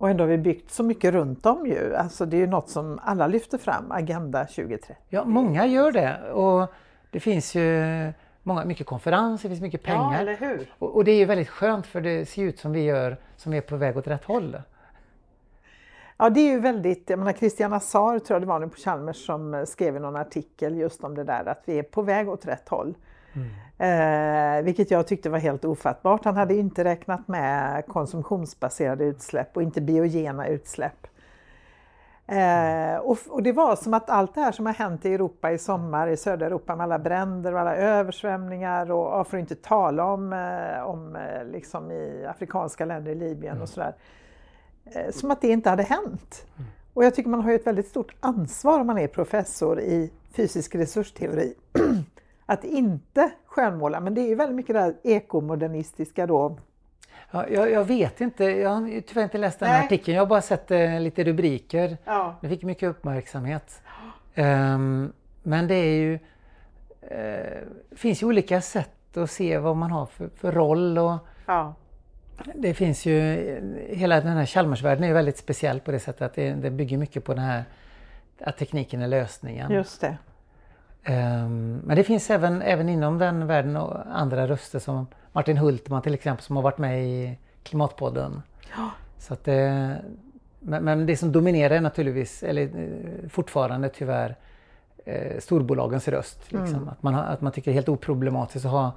Och 0.00 0.10
ändå 0.10 0.24
har 0.24 0.28
vi 0.28 0.38
byggt 0.38 0.70
så 0.70 0.82
mycket 0.82 1.12
runt 1.12 1.46
om 1.46 1.66
ju. 1.66 1.94
Alltså 1.94 2.26
det 2.26 2.36
är 2.36 2.38
ju 2.38 2.46
något 2.46 2.68
som 2.68 2.98
alla 3.02 3.26
lyfter 3.26 3.58
fram, 3.58 3.92
Agenda 3.92 4.44
2030. 4.44 4.96
Ja, 5.08 5.24
många 5.24 5.66
gör 5.66 5.92
det. 5.92 6.32
Och 6.32 6.72
det 7.10 7.20
finns 7.20 7.54
ju 7.54 8.12
många, 8.42 8.64
mycket 8.64 8.86
konferenser, 8.86 9.48
det 9.48 9.54
finns 9.54 9.62
mycket 9.62 9.82
pengar. 9.82 10.12
Ja, 10.12 10.18
eller 10.18 10.36
hur? 10.36 10.72
Och, 10.78 10.96
och 10.96 11.04
det 11.04 11.10
är 11.10 11.16
ju 11.16 11.24
väldigt 11.24 11.48
skönt 11.48 11.86
för 11.86 12.00
det 12.00 12.28
ser 12.28 12.42
ut 12.42 12.58
som 12.58 12.72
vi 12.72 12.82
gör, 12.82 13.16
som 13.36 13.52
är 13.52 13.60
på 13.60 13.76
väg 13.76 13.96
åt 13.96 14.06
rätt 14.06 14.24
håll. 14.24 14.62
Ja, 16.16 16.30
det 16.30 16.40
är 16.40 16.50
ju 16.50 16.60
väldigt, 16.60 17.10
jag 17.10 17.18
menar 17.18 17.32
Christian 17.32 17.72
Assar 17.72 18.18
tror 18.18 18.34
jag 18.34 18.42
det 18.42 18.46
var 18.46 18.58
nu 18.58 18.68
på 18.68 18.76
Chalmers 18.76 19.26
som 19.26 19.64
skrev 19.68 19.96
i 19.96 19.98
någon 19.98 20.16
artikel 20.16 20.76
just 20.76 21.04
om 21.04 21.14
det 21.14 21.24
där 21.24 21.48
att 21.48 21.62
vi 21.64 21.78
är 21.78 21.82
på 21.82 22.02
väg 22.02 22.28
åt 22.28 22.46
rätt 22.46 22.68
håll. 22.68 22.94
Eh, 23.78 24.62
vilket 24.62 24.90
jag 24.90 25.06
tyckte 25.06 25.30
var 25.30 25.38
helt 25.38 25.64
ofattbart. 25.64 26.24
Han 26.24 26.36
hade 26.36 26.54
inte 26.54 26.84
räknat 26.84 27.28
med 27.28 27.86
konsumtionsbaserade 27.86 29.04
utsläpp 29.04 29.56
och 29.56 29.62
inte 29.62 29.80
biogena 29.80 30.46
utsläpp. 30.46 31.06
Eh, 32.26 32.96
och, 32.96 33.18
och 33.28 33.42
det 33.42 33.52
var 33.52 33.76
som 33.76 33.94
att 33.94 34.10
allt 34.10 34.34
det 34.34 34.40
här 34.40 34.52
som 34.52 34.66
har 34.66 34.72
hänt 34.72 35.04
i 35.04 35.14
Europa 35.14 35.52
i 35.52 35.58
sommar, 35.58 36.08
i 36.08 36.16
södra 36.16 36.46
Europa 36.46 36.76
med 36.76 36.84
alla 36.84 36.98
bränder 36.98 37.52
och 37.52 37.60
alla 37.60 37.76
översvämningar 37.76 38.90
och, 38.90 39.20
och 39.20 39.26
för 39.26 39.36
att 39.36 39.40
inte 39.40 39.54
tala 39.54 40.04
om, 40.04 40.32
eh, 40.32 40.82
om 40.82 41.16
eh, 41.16 41.44
liksom 41.44 41.90
i 41.90 42.26
afrikanska 42.26 42.84
länder, 42.84 43.12
i 43.12 43.14
Libyen 43.14 43.62
och 43.62 43.68
sådär. 43.68 43.94
Eh, 44.84 45.10
som 45.10 45.30
att 45.30 45.40
det 45.40 45.48
inte 45.48 45.70
hade 45.70 45.82
hänt. 45.82 46.46
Och 46.94 47.04
jag 47.04 47.14
tycker 47.14 47.30
man 47.30 47.40
har 47.40 47.52
ett 47.52 47.66
väldigt 47.66 47.88
stort 47.88 48.14
ansvar 48.20 48.80
om 48.80 48.86
man 48.86 48.98
är 48.98 49.08
professor 49.08 49.80
i 49.80 50.10
fysisk 50.32 50.74
resursteori. 50.74 51.54
att 52.50 52.64
inte 52.64 53.30
skönmåla, 53.46 54.00
men 54.00 54.14
det 54.14 54.20
är 54.20 54.28
ju 54.28 54.34
väldigt 54.34 54.56
mycket 54.56 54.74
det 54.74 54.80
här 54.80 54.94
ekomodernistiska 55.02 56.26
då. 56.26 56.58
Ja, 57.30 57.48
jag, 57.48 57.70
jag 57.70 57.84
vet 57.84 58.20
inte, 58.20 58.44
jag 58.44 58.70
har 58.70 59.00
tyvärr 59.00 59.22
inte 59.22 59.38
läst 59.38 59.58
den 59.58 59.68
här 59.68 59.78
Nej. 59.78 59.84
artikeln. 59.86 60.14
Jag 60.14 60.22
har 60.22 60.26
bara 60.26 60.42
sett 60.42 60.70
eh, 60.70 61.00
lite 61.00 61.24
rubriker. 61.24 61.96
Ja. 62.04 62.34
Det 62.40 62.48
fick 62.48 62.62
mycket 62.62 62.88
uppmärksamhet. 62.88 63.82
Ehm, 64.34 65.12
men 65.42 65.68
det 65.68 65.74
är 65.74 65.94
ju... 65.94 66.18
eh, 67.00 67.58
finns 67.96 68.22
ju 68.22 68.26
olika 68.26 68.60
sätt 68.60 69.16
att 69.16 69.30
se 69.30 69.58
vad 69.58 69.76
man 69.76 69.90
har 69.90 70.06
för, 70.06 70.28
för 70.36 70.52
roll 70.52 70.98
och 70.98 71.16
Ja. 71.46 71.74
det 72.54 72.74
finns 72.74 73.06
ju... 73.06 73.16
Hela 73.88 74.20
den 74.20 74.36
här 74.36 74.46
Chalmersvärlden 74.46 75.04
är 75.04 75.08
ju 75.08 75.14
väldigt 75.14 75.38
speciell 75.38 75.80
på 75.80 75.90
det 75.90 76.00
sättet 76.00 76.22
att 76.22 76.34
det, 76.34 76.52
det 76.54 76.70
bygger 76.70 76.98
mycket 76.98 77.24
på 77.24 77.34
den 77.34 77.44
här 77.44 77.64
att 78.40 78.58
tekniken 78.58 79.02
är 79.02 79.08
lösningen. 79.08 79.70
Just 79.72 80.00
det. 80.00 80.16
Ehm, 81.04 81.80
men 81.84 81.96
det 81.96 82.04
finns 82.04 82.30
även, 82.30 82.62
även 82.62 82.88
inom 82.88 83.18
den 83.18 83.46
världen 83.46 83.76
och 83.76 83.96
andra 84.06 84.46
röster 84.48 84.78
som 84.78 85.06
Martin 85.32 85.58
Hultman 85.58 86.02
till 86.02 86.14
exempel 86.14 86.44
som 86.44 86.56
har 86.56 86.62
varit 86.62 86.78
med 86.78 87.04
i 87.04 87.38
Klimatpodden. 87.62 88.42
Så 89.18 89.34
att 89.34 89.44
det, 89.44 89.96
men, 90.60 90.84
men 90.84 91.06
det 91.06 91.16
som 91.16 91.32
dominerar 91.32 91.76
är 91.76 91.80
naturligtvis, 91.80 92.42
eller 92.42 92.62
eh, 92.62 93.28
fortfarande 93.28 93.88
tyvärr, 93.88 94.36
eh, 95.04 95.38
storbolagens 95.38 96.08
röst. 96.08 96.52
Liksom. 96.52 96.88
Att, 96.88 97.02
man 97.02 97.14
att 97.14 97.40
man 97.40 97.52
tycker 97.52 97.70
det 97.70 97.72
är 97.72 97.74
helt 97.74 97.88
oproblematiskt 97.88 98.66
att 98.66 98.72
ha 98.72 98.92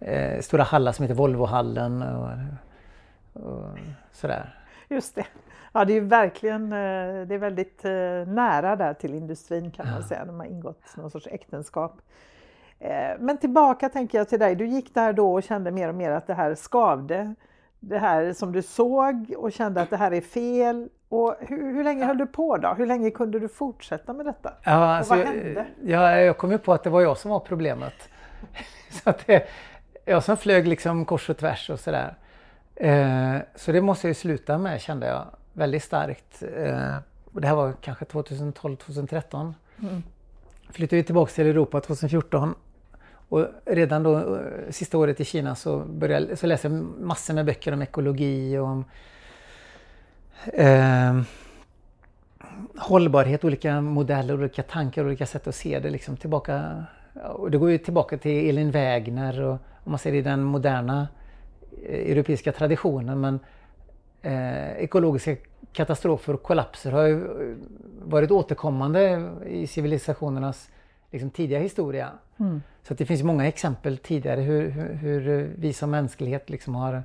eh, 0.00 0.40
stora 0.40 0.62
hallar 0.62 0.92
som 0.92 1.02
heter 1.02 1.14
Volvohallen 1.14 2.02
och, 2.02 2.30
och 3.32 3.64
sådär. 4.12 4.54
Just 4.88 5.14
det. 5.14 5.26
Ja, 5.72 5.84
det 5.84 5.92
är 5.92 6.00
verkligen 6.00 6.64
eh, 6.64 7.26
det 7.26 7.34
är 7.34 7.38
väldigt 7.38 7.84
eh, 7.84 7.90
nära 8.34 8.76
där 8.76 8.94
till 8.94 9.14
industrin 9.14 9.70
kan 9.70 9.90
man 9.90 10.02
säga, 10.02 10.24
de 10.24 10.40
har 10.40 10.46
ingått 10.46 10.96
någon 10.96 11.10
sorts 11.10 11.26
äktenskap. 11.26 12.00
Eh, 12.78 13.10
Men 13.18 13.38
tillbaka 13.38 13.88
tänker 13.88 14.18
jag 14.18 14.28
till 14.28 14.38
dig, 14.38 14.54
du 14.54 14.66
gick 14.66 14.94
där 14.94 15.12
då 15.12 15.32
och 15.34 15.42
kände 15.42 15.70
mer 15.70 15.88
och 15.88 15.94
mer 15.94 16.10
att 16.10 16.26
det 16.26 16.34
här 16.34 16.54
skavde. 16.54 17.34
Det 17.80 17.98
här 17.98 18.32
som 18.32 18.52
du 18.52 18.62
såg 18.62 19.34
och 19.36 19.52
kände 19.52 19.80
att 19.80 19.90
det 19.90 19.96
här 19.96 20.12
är 20.12 20.20
fel. 20.20 20.88
Och 21.08 21.34
hur, 21.40 21.74
hur 21.74 21.84
länge 21.84 22.04
höll 22.04 22.18
du 22.18 22.26
på 22.26 22.56
då? 22.56 22.74
Hur 22.74 22.86
länge 22.86 23.10
kunde 23.10 23.38
du 23.38 23.48
fortsätta 23.48 24.12
med 24.12 24.26
detta? 24.26 24.52
Ja, 24.62 24.70
alltså, 24.70 25.16
vad 25.16 25.26
hände? 25.26 25.66
Ja, 25.82 26.16
jag 26.20 26.38
kom 26.38 26.50
ju 26.52 26.58
på 26.58 26.72
att 26.72 26.84
det 26.84 26.90
var 26.90 27.00
jag 27.00 27.18
som 27.18 27.30
var 27.30 27.40
problemet. 27.40 27.94
så 28.90 29.10
att 29.10 29.26
det, 29.26 29.48
jag 30.04 30.24
som 30.24 30.36
flög 30.36 30.68
liksom 30.68 31.04
kors 31.04 31.30
och 31.30 31.36
tvärs 31.36 31.70
och 31.70 31.80
sådär. 31.80 32.14
Eh, 32.74 33.36
så 33.54 33.72
det 33.72 33.80
måste 33.80 34.06
jag 34.06 34.10
ju 34.10 34.14
sluta 34.14 34.58
med 34.58 34.80
kände 34.80 35.06
jag 35.06 35.26
väldigt 35.58 35.82
starkt. 35.82 36.42
Eh, 36.56 36.96
och 37.32 37.40
det 37.40 37.48
här 37.48 37.54
var 37.54 37.72
kanske 37.80 38.04
2012-2013. 38.04 39.54
Mm. 39.82 40.02
Flyttade 40.70 40.96
vi 40.96 41.02
tillbaka 41.02 41.32
till 41.32 41.46
Europa 41.46 41.80
2014. 41.80 42.54
Och 43.28 43.46
redan 43.64 44.02
då, 44.02 44.18
eh, 44.18 44.70
sista 44.70 44.98
året 44.98 45.20
i 45.20 45.24
Kina 45.24 45.54
så, 45.54 45.78
började, 45.78 46.36
så 46.36 46.46
läste 46.46 46.68
jag 46.68 46.74
massor 47.00 47.34
med 47.34 47.46
böcker 47.46 47.72
om 47.72 47.82
ekologi 47.82 48.58
och 48.58 48.66
om 48.66 48.84
eh, 50.54 51.20
hållbarhet, 52.76 53.44
olika 53.44 53.80
modeller, 53.80 54.34
olika 54.34 54.62
tankar, 54.62 55.04
olika 55.04 55.26
sätt 55.26 55.46
att 55.46 55.54
se 55.54 55.78
det. 55.78 55.90
Liksom 55.90 56.16
tillbaka, 56.16 56.84
och 57.24 57.50
det 57.50 57.58
går 57.58 57.70
ju 57.70 57.78
tillbaka 57.78 58.18
till 58.18 58.48
Elin 58.48 58.70
Wägner 58.70 59.40
och 59.40 59.58
om 59.84 59.92
man 59.92 59.98
ser 59.98 60.14
i 60.14 60.22
den 60.22 60.42
moderna 60.42 61.08
eh, 61.86 62.10
europeiska 62.10 62.52
traditionen. 62.52 63.20
Men 63.20 63.40
eh, 64.22 64.72
ekologiska 64.72 65.36
katastrofer 65.72 66.32
och 66.34 66.42
kollapser 66.42 66.92
har 66.92 67.02
ju 67.02 67.24
eh, 67.50 67.56
varit 68.02 68.30
återkommande 68.30 69.30
i 69.46 69.66
civilisationernas 69.66 70.70
liksom, 71.10 71.30
tidiga 71.30 71.58
historia. 71.58 72.08
Mm. 72.36 72.62
Så 72.82 72.92
att 72.92 72.98
det 72.98 73.06
finns 73.06 73.22
många 73.22 73.46
exempel 73.46 73.98
tidigare 73.98 74.40
hur, 74.40 74.70
hur, 74.70 75.20
hur 75.20 75.52
vi 75.58 75.72
som 75.72 75.90
mänsklighet 75.90 76.50
liksom 76.50 76.74
har 76.74 77.02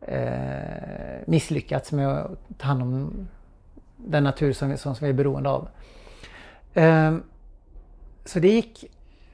eh, 0.00 1.20
misslyckats 1.26 1.92
med 1.92 2.08
att 2.08 2.30
ta 2.58 2.66
hand 2.66 2.82
om 2.82 3.28
den 3.96 4.24
natur 4.24 4.52
som, 4.52 4.70
vi- 4.70 4.76
som, 4.76 4.94
som 4.94 5.04
vi 5.04 5.10
är 5.10 5.14
beroende 5.16 5.48
av. 5.50 5.68
Ehm, 6.74 7.22
så 8.24 8.38
det 8.38 8.48
gick 8.48 8.84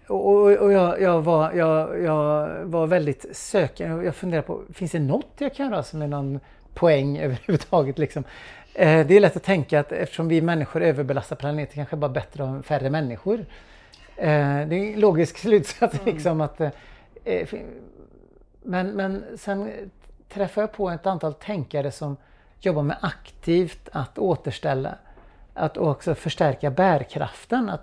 och, 0.09 0.27
och, 0.27 0.51
och 0.53 0.73
jag, 0.73 1.01
jag, 1.01 1.23
var, 1.23 1.53
jag, 1.53 2.03
jag 2.03 2.49
var 2.65 2.87
väldigt 2.87 3.37
sökande. 3.37 4.05
Jag 4.05 4.15
funderade 4.15 4.47
på, 4.47 4.63
finns 4.73 4.93
det 4.93 4.99
något 5.01 5.33
jag 5.39 5.55
kan 5.55 5.71
göra 5.71 5.83
som 5.83 6.03
är 6.03 6.07
någon 6.07 6.41
poäng 6.79 7.19
överhuvudtaget? 7.25 7.99
Liksom? 7.99 8.25
Eh, 8.75 9.07
det 9.07 9.17
är 9.17 9.21
lätt 9.21 9.37
att 9.37 9.43
tänka 9.43 9.81
att 9.81 9.93
eftersom 9.93 10.29
vi 10.29 10.41
människor 10.41 10.83
överbelastar 10.83 11.37
planeten 11.37 11.75
kanske 11.75 11.97
bara 11.97 12.09
bättre 12.11 12.45
att 12.45 12.51
ha 12.51 12.63
färre 12.63 12.91
människor. 12.91 13.39
Eh, 14.17 14.67
det 14.69 14.77
är 14.77 14.93
en 14.95 15.01
logisk 15.01 15.39
slutsats 15.39 15.99
liksom 16.05 16.41
att 16.41 16.61
eh, 16.61 16.71
men, 18.63 18.91
men 18.91 19.25
sen 19.39 19.71
träffade 20.29 20.63
jag 20.63 20.73
på 20.73 20.91
ett 20.91 21.07
antal 21.07 21.35
tänkare 21.35 21.91
som 21.91 22.17
jobbar 22.61 22.83
med 22.83 22.97
aktivt 23.01 23.89
att 23.93 24.19
återställa, 24.19 24.95
att 25.55 25.77
också 25.77 26.15
förstärka 26.15 26.71
bärkraften. 26.71 27.71
Att 27.71 27.83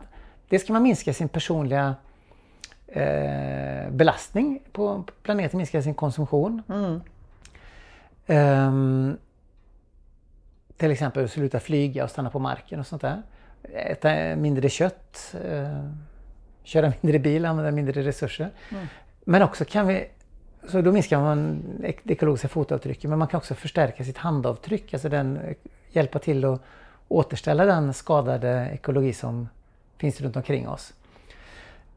det 0.49 0.60
ska 0.60 0.73
man 0.73 0.84
minska 0.84 1.13
sin 1.13 1.29
personliga 1.29 1.95
eh, 2.88 3.89
belastning 3.89 4.60
på 4.71 5.03
planeten, 5.23 5.58
minska 5.58 5.81
sin 5.81 5.93
konsumtion. 5.93 6.63
Mm. 6.69 7.01
Ehm, 8.28 9.18
till 10.78 10.92
exempel 10.92 11.30
sluta 11.30 11.60
flyga 11.60 12.04
och 12.04 12.10
stanna 12.10 12.30
på 12.30 12.40
marken 12.40 12.80
och 12.80 12.88
sånt 12.88 13.02
där. 13.02 13.22
Äta 13.74 14.36
mindre 14.36 14.70
kött, 14.70 15.36
eh, 15.46 15.90
köra 16.64 16.94
mindre 17.02 17.20
bil, 17.20 17.46
använda 17.46 17.72
mindre 17.72 18.04
resurser. 18.04 18.50
Mm. 18.72 18.88
Men 19.24 19.42
också 19.42 19.66
kan 19.66 19.88
vi, 19.88 20.08
så 20.70 20.82
då 20.82 20.92
minskar 20.92 21.20
man 21.20 21.64
det 22.04 22.14
ekologiska 22.14 22.48
fotavtrycket, 22.48 23.10
men 23.10 23.20
man 23.20 23.28
kan 23.28 23.38
också 23.38 23.56
förstärka 23.56 24.04
sitt 24.04 24.18
handavtryck, 24.18 24.94
alltså 24.94 25.10
den, 25.10 25.38
eh, 25.38 25.56
hjälpa 25.90 26.20
till 26.20 26.46
att 26.46 26.62
återställa 27.08 27.66
den 27.66 27.94
skadade 27.94 28.70
ekologi 28.74 29.14
som 29.14 29.50
finns 29.98 30.22
runt 30.22 30.36
omkring 30.36 30.68
oss. 30.68 30.94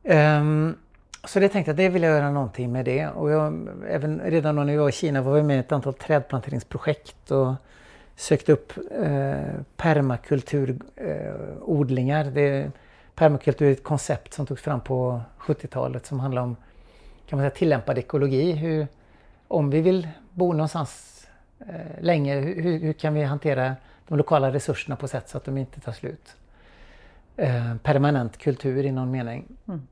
Ehm, 0.04 0.76
så 1.24 1.40
det 1.40 1.48
tänkte 1.48 1.70
jag, 1.70 1.76
det 1.76 1.88
vill 1.88 2.02
jag 2.02 2.12
göra 2.12 2.30
någonting 2.30 2.72
med 2.72 2.84
det. 2.84 3.08
Och 3.08 3.30
jag, 3.30 3.68
även 3.88 4.20
redan 4.20 4.56
då 4.56 4.62
när 4.62 4.72
jag 4.72 4.80
var 4.80 4.88
i 4.88 4.92
Kina 4.92 5.22
var 5.22 5.36
jag 5.36 5.46
med 5.46 5.56
i 5.56 5.60
ett 5.60 5.72
antal 5.72 5.94
trädplanteringsprojekt 5.94 7.30
och 7.30 7.54
sökte 8.16 8.52
upp 8.52 8.72
eh, 9.02 9.42
permakulturodlingar. 9.76 12.24
Eh, 12.24 12.32
det, 12.32 12.70
permakultur 13.14 13.68
är 13.68 13.72
ett 13.72 13.82
koncept 13.82 14.34
som 14.34 14.46
togs 14.46 14.62
fram 14.62 14.80
på 14.80 15.20
70-talet 15.38 16.06
som 16.06 16.20
handlar 16.20 16.42
om 16.42 16.56
kan 17.28 17.38
man 17.38 17.42
säga, 17.42 17.58
tillämpad 17.58 17.98
ekologi. 17.98 18.52
Hur, 18.52 18.86
om 19.48 19.70
vi 19.70 19.80
vill 19.80 20.08
bo 20.32 20.52
någonstans 20.52 21.22
eh, 21.60 22.00
länge, 22.00 22.40
hur, 22.40 22.78
hur 22.78 22.92
kan 22.92 23.14
vi 23.14 23.22
hantera 23.22 23.76
de 24.08 24.18
lokala 24.18 24.52
resurserna 24.52 24.96
på 24.96 25.08
sätt 25.08 25.28
så 25.28 25.38
att 25.38 25.44
de 25.44 25.58
inte 25.58 25.80
tar 25.80 25.92
slut? 25.92 26.36
Eh, 27.36 27.74
permanent 27.82 28.38
kultur 28.38 28.86
i 28.86 28.92
någon 28.92 29.10
mening. 29.10 29.44
Mm. 29.68 29.86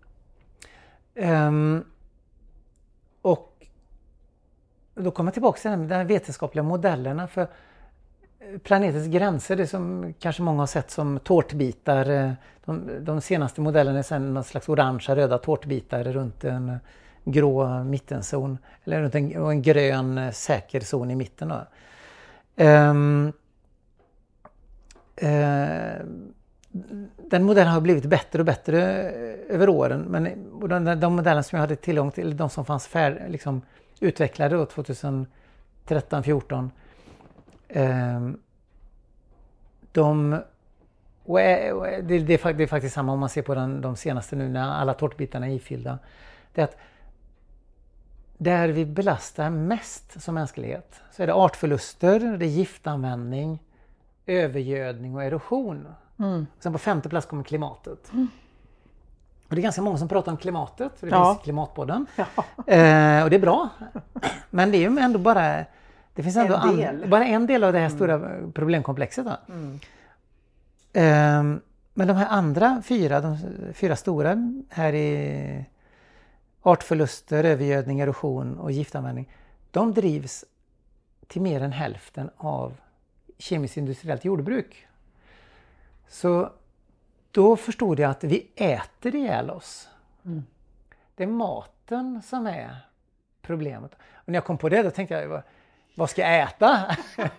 Um, 1.16 1.84
och 3.22 3.66
då 4.94 5.10
kommer 5.10 5.28
jag 5.28 5.34
tillbaka 5.34 5.58
till 5.60 5.70
de 5.70 5.94
här 5.94 6.04
vetenskapliga 6.04 6.62
modellerna 6.62 7.28
för 7.28 7.42
eh, 7.42 8.58
planetens 8.58 9.06
gränser, 9.06 9.56
det 9.56 9.66
som 9.66 10.14
kanske 10.18 10.42
många 10.42 10.62
har 10.62 10.66
sett 10.66 10.90
som 10.90 11.18
tårtbitar. 11.18 12.10
Eh, 12.10 12.32
de, 12.64 12.90
de 13.00 13.20
senaste 13.20 13.60
modellerna 13.60 13.98
är 13.98 14.02
sen 14.02 14.34
någon 14.34 14.44
slags 14.44 14.68
orangea 14.68 15.16
röda 15.16 15.38
tårtbitar 15.38 16.04
runt 16.04 16.44
en 16.44 16.78
grå 17.24 17.84
mittenzon. 17.84 18.58
Eller 18.84 19.02
runt 19.02 19.14
en, 19.14 19.36
och 19.36 19.50
en 19.50 19.62
grön 19.62 20.18
eh, 20.18 20.30
säker 20.30 20.80
zon 20.80 21.10
i 21.10 21.14
mitten. 21.14 21.48
Då. 21.48 21.66
um, 22.64 23.32
den 27.16 27.44
modellen 27.44 27.72
har 27.72 27.80
blivit 27.80 28.04
bättre 28.04 28.38
och 28.38 28.46
bättre 28.46 29.02
eh, 29.02 29.54
över 29.54 29.68
åren. 29.68 30.00
Men 30.00 30.24
de, 30.68 31.00
de 31.00 31.16
modeller 31.16 31.42
som 31.42 31.56
jag 31.56 31.60
hade 31.60 31.76
tillgång 31.76 32.10
till, 32.10 32.36
de 32.36 32.50
som 32.50 32.64
fanns 32.64 32.86
fär, 32.86 33.26
liksom, 33.28 33.62
utvecklade 34.00 34.66
2013, 34.66 36.22
14 36.22 36.70
eh, 37.68 38.30
de 39.92 40.40
och 41.26 41.40
eh, 41.40 41.68
eh, 41.68 42.04
det, 42.04 42.18
det, 42.18 42.44
är, 42.44 42.52
det 42.52 42.62
är 42.62 42.66
faktiskt 42.66 42.94
samma 42.94 43.12
om 43.12 43.18
man 43.18 43.28
ser 43.28 43.42
på 43.42 43.54
den, 43.54 43.80
de 43.80 43.96
senaste 43.96 44.36
nu 44.36 44.48
när 44.48 44.70
alla 44.70 44.94
tårtbitarna 44.94 45.48
är 45.48 45.54
ifyllda. 45.54 45.98
Det 46.52 46.60
är 46.60 46.64
att 46.64 46.76
där 48.38 48.68
vi 48.68 48.86
belastar 48.86 49.50
mest 49.50 50.22
som 50.22 50.34
mänsklighet 50.34 51.00
så 51.12 51.22
är 51.22 51.26
det 51.26 51.34
artförluster, 51.34 52.20
det 52.20 52.46
är 52.46 52.48
giftanvändning, 52.48 53.62
övergödning 54.26 55.14
och 55.14 55.24
erosion. 55.24 55.86
Mm. 56.18 56.46
Sen 56.60 56.72
på 56.72 56.78
femte 56.78 57.08
plats 57.08 57.26
kommer 57.26 57.42
klimatet. 57.44 58.10
Och 59.48 59.54
det 59.54 59.60
är 59.60 59.62
ganska 59.62 59.82
många 59.82 59.98
som 59.98 60.08
pratar 60.08 60.32
om 60.32 60.38
klimatet, 60.38 60.92
för 60.98 61.06
det 61.06 61.16
Ja. 61.16 61.34
finns 61.34 61.42
Klimatpodden. 61.44 62.06
Ja. 62.16 62.24
Eh, 62.74 63.24
och 63.24 63.30
det 63.30 63.36
är 63.36 63.40
bra. 63.40 63.68
Men 64.50 64.70
det 64.70 64.78
är 64.78 64.90
ju 64.90 64.98
ändå 64.98 65.18
bara 65.18 65.64
det 66.14 66.22
finns 66.22 66.36
ändå 66.36 66.54
En 66.54 66.60
an- 66.60 66.76
del. 66.76 67.08
bara 67.10 67.24
en 67.26 67.46
del 67.46 67.64
av 67.64 67.72
det 67.72 67.78
här 67.78 67.88
stora 67.88 68.40
problemkomplexet. 68.54 69.26
Mm. 69.48 69.80
Ehm, 70.92 71.60
men 71.94 72.06
de 72.08 72.16
här 72.16 72.26
andra 72.28 72.82
fyra, 72.84 73.20
de 73.20 73.38
fyra 73.74 73.96
stora 73.96 74.36
här 74.68 74.92
i 74.94 75.64
artförluster, 76.62 77.44
övergödning, 77.44 78.00
erosion 78.00 78.58
och 78.58 78.72
giftanvändning. 78.72 79.28
De 79.70 79.94
drivs 79.94 80.44
till 81.26 81.42
mer 81.42 81.60
än 81.62 81.72
hälften 81.72 82.30
av 82.36 82.72
kemiskt 83.38 83.76
industriellt 83.76 84.24
jordbruk. 84.24 84.85
Så 86.08 86.52
då 87.30 87.56
förstod 87.56 87.98
jag 87.98 88.10
att 88.10 88.24
vi 88.24 88.50
äter 88.56 89.14
ihjäl 89.14 89.50
oss. 89.50 89.88
Mm. 90.24 90.44
Det 91.14 91.22
är 91.22 91.26
maten 91.26 92.22
som 92.22 92.46
är 92.46 92.76
problemet. 93.42 93.94
Och 93.94 94.28
när 94.28 94.34
jag 94.34 94.44
kom 94.44 94.58
på 94.58 94.68
det 94.68 94.82
då 94.82 94.90
tänkte 94.90 95.14
jag, 95.14 95.42
vad- 95.96 96.10
ska 96.10 96.22
jag 96.22 96.40
äta? 96.42 96.96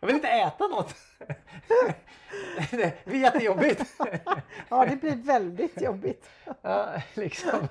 jag 0.00 0.06
vill 0.06 0.14
inte 0.16 0.28
äta 0.28 0.66
något. 0.66 0.94
det 2.70 3.04
blir 3.04 3.20
jättejobbigt. 3.20 3.84
ja, 4.68 4.86
det 4.86 4.96
blir 4.96 5.16
väldigt 5.16 5.82
jobbigt. 5.82 6.30
Ja, 6.62 6.88
liksom. 7.14 7.68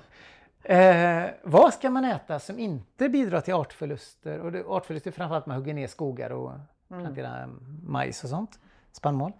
Eh, 0.62 1.24
vad 1.42 1.74
ska 1.74 1.90
man 1.90 2.04
äta 2.04 2.40
som 2.40 2.58
inte 2.58 3.08
bidrar 3.08 3.40
till 3.40 3.54
artförluster? 3.54 4.38
Och 4.40 4.52
det, 4.52 4.64
artförluster 4.64 5.10
framförallt 5.10 5.46
man 5.46 5.56
hugger 5.56 5.74
ner 5.74 5.86
skogar 5.86 6.30
och 6.30 6.52
planterar 6.88 7.48
majs 7.82 8.24
och 8.24 8.30
sånt, 8.30 8.58
spannmål. 8.92 9.32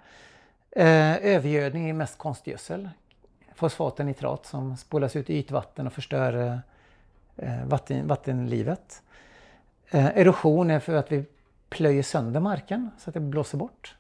Eh, 0.77 1.17
övergödning 1.17 1.89
är 1.89 1.93
mest 1.93 2.19
konstgödsel. 2.19 2.89
Fosfat 3.55 4.01
och 4.01 4.07
nitrat 4.07 4.47
som 4.47 4.77
spolas 4.77 5.17
ut 5.17 5.31
i 5.31 5.39
ytvatten 5.39 5.87
och 5.87 5.93
förstör 5.93 6.61
eh, 7.37 7.65
vatten, 7.65 8.07
vattenlivet. 8.07 9.03
Eh, 9.91 10.07
erosion 10.07 10.71
är 10.71 10.81
för 10.81 10.95
att 10.95 11.13
vi 11.13 11.25
plöjer 11.69 12.03
sönder 12.03 12.41
marken 12.41 12.91
så 12.99 13.11
att 13.11 13.15
det 13.15 13.21
blåser 13.21 13.59
bort. 13.59 13.97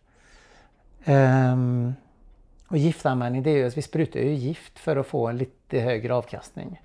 Eh, 1.04 1.56
och 2.68 2.78
giftanvändning 2.78 3.42
det 3.42 3.50
är 3.50 3.56
ju 3.56 3.66
att 3.66 3.76
vi 3.76 3.82
sprutar 3.82 4.20
ju 4.20 4.34
gift 4.34 4.78
för 4.78 4.96
att 4.96 5.06
få 5.06 5.28
en 5.28 5.36
lite 5.36 5.80
högre 5.80 6.14
avkastning. 6.14 6.80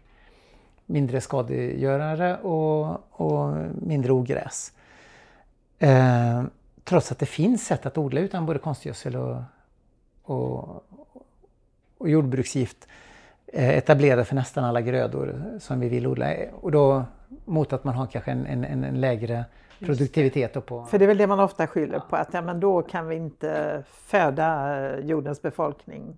Mindre 0.85 1.21
skadegörare 1.21 2.37
och, 2.37 3.21
och 3.21 3.57
mindre 3.81 4.11
ogräs. 4.11 4.73
Eh, 5.79 6.43
trots 6.83 7.11
att 7.11 7.19
det 7.19 7.25
finns 7.25 7.65
sätt 7.65 7.85
att 7.85 7.97
odla 7.97 8.21
utan 8.21 8.45
både 8.45 8.59
konstgödsel 8.59 9.15
och, 9.15 9.37
och, 10.29 10.83
och 11.97 12.09
jordbruksgift 12.09 12.87
eh, 13.47 13.69
etablerade 13.69 14.25
för 14.25 14.35
nästan 14.35 14.63
alla 14.63 14.81
grödor 14.81 15.41
som 15.59 15.79
vi 15.79 15.89
vill 15.89 16.07
odla. 16.07 16.33
Och 16.61 16.71
då 16.71 17.03
mot 17.45 17.73
att 17.73 17.83
man 17.83 17.95
har 17.95 18.05
kanske 18.05 18.31
en, 18.31 18.45
en, 18.45 18.83
en 18.83 19.01
lägre 19.01 19.45
produktivitet. 19.79 20.65
På... 20.65 20.85
För 20.85 20.99
det 20.99 21.05
är 21.05 21.07
väl 21.07 21.17
det 21.17 21.27
man 21.27 21.39
ofta 21.39 21.67
skyller 21.67 21.99
på, 21.99 22.15
att 22.15 22.33
ja, 22.33 22.41
men 22.41 22.59
då 22.59 22.81
kan 22.81 23.07
vi 23.07 23.15
inte 23.15 23.83
föda 23.87 24.79
eh, 24.79 25.05
jordens 25.05 25.41
befolkning. 25.41 26.17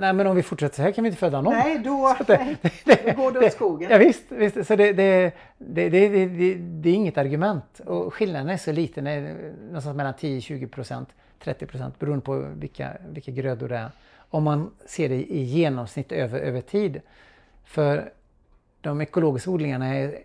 Nej 0.00 0.12
men 0.12 0.26
om 0.26 0.36
vi 0.36 0.42
fortsätter 0.42 0.76
så 0.76 0.82
här 0.82 0.92
kan 0.92 1.04
vi 1.04 1.08
inte 1.08 1.20
föda 1.20 1.40
någon. 1.40 1.52
Nej, 1.52 1.78
då, 1.78 2.16
det, 2.26 2.56
det, 2.84 3.06
då 3.06 3.22
går 3.22 3.32
det 3.32 3.46
åt 3.46 3.52
skogen. 3.52 3.90
Ja, 3.90 3.98
visst, 3.98 4.24
visst. 4.28 4.66
så 4.66 4.76
det, 4.76 4.92
det, 4.92 5.32
det, 5.58 5.88
det, 5.88 6.90
är 6.90 6.94
inget 6.94 7.18
argument. 7.18 7.80
Och 7.86 8.14
skillnaden 8.14 8.48
är 8.48 8.56
så 8.56 8.72
liten, 8.72 9.04
någonstans 9.66 9.96
mellan 9.96 10.14
10-20 10.14 10.68
procent, 10.68 11.08
30 11.42 11.66
procent 11.66 11.98
beroende 11.98 12.24
på 12.24 12.36
vilka, 12.54 12.92
vilka 13.08 13.32
grödor 13.32 13.68
det 13.68 13.76
är. 13.76 13.90
Om 14.30 14.42
man 14.42 14.70
ser 14.86 15.08
det 15.08 15.32
i 15.32 15.42
genomsnitt 15.42 16.12
över, 16.12 16.40
över 16.40 16.60
tid. 16.60 17.00
För 17.64 18.12
de 18.80 19.00
ekologiska 19.00 19.50
odlingarna 19.50 19.94
är 19.94 20.18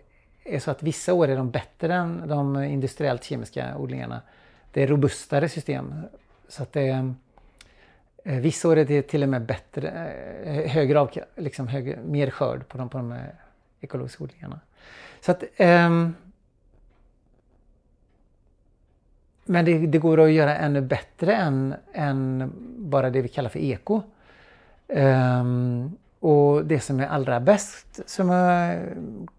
är 0.48 0.58
så 0.58 0.70
att 0.70 0.82
vissa 0.82 1.14
år 1.14 1.28
är 1.28 1.36
de 1.36 1.50
bättre 1.50 1.94
än 1.94 2.28
de 2.28 2.62
industriellt 2.64 3.24
kemiska 3.24 3.76
odlingarna. 3.76 4.20
Det 4.72 4.82
är 4.82 4.86
robustare 4.86 5.48
system. 5.48 5.94
Så 6.48 6.62
att 6.62 6.72
det 6.72 6.88
är, 6.88 6.98
eh, 6.98 7.10
vissa 8.26 8.68
år 8.68 8.76
är 8.76 8.84
det 8.84 9.02
till 9.02 9.22
och 9.22 9.28
med 9.28 9.42
bättre, 9.42 9.88
eh, 10.44 10.70
högre 10.70 11.00
av, 11.00 11.10
liksom 11.36 11.68
högre, 11.68 11.98
mer 12.04 12.30
skörd 12.30 12.68
på 12.68 12.78
de, 12.78 12.88
på 12.88 12.98
de 12.98 13.14
ekologiska 13.80 14.24
odlingarna. 14.24 14.60
Så 15.20 15.30
att, 15.30 15.42
um, 15.58 16.14
men 19.44 19.64
det, 19.64 19.86
det, 19.86 19.98
går 19.98 20.20
att 20.20 20.30
göra 20.30 20.56
ännu 20.56 20.80
bättre 20.80 21.34
än, 21.34 21.74
än 21.92 22.52
bara 22.78 23.10
det 23.10 23.22
vi 23.22 23.28
kallar 23.28 23.48
för 23.48 23.58
eko. 23.58 24.02
Um, 24.88 25.96
och 26.20 26.64
det 26.64 26.80
som 26.80 27.00
är 27.00 27.06
allra 27.06 27.40
bäst 27.40 28.00
som 28.06 28.28
jag 28.28 28.78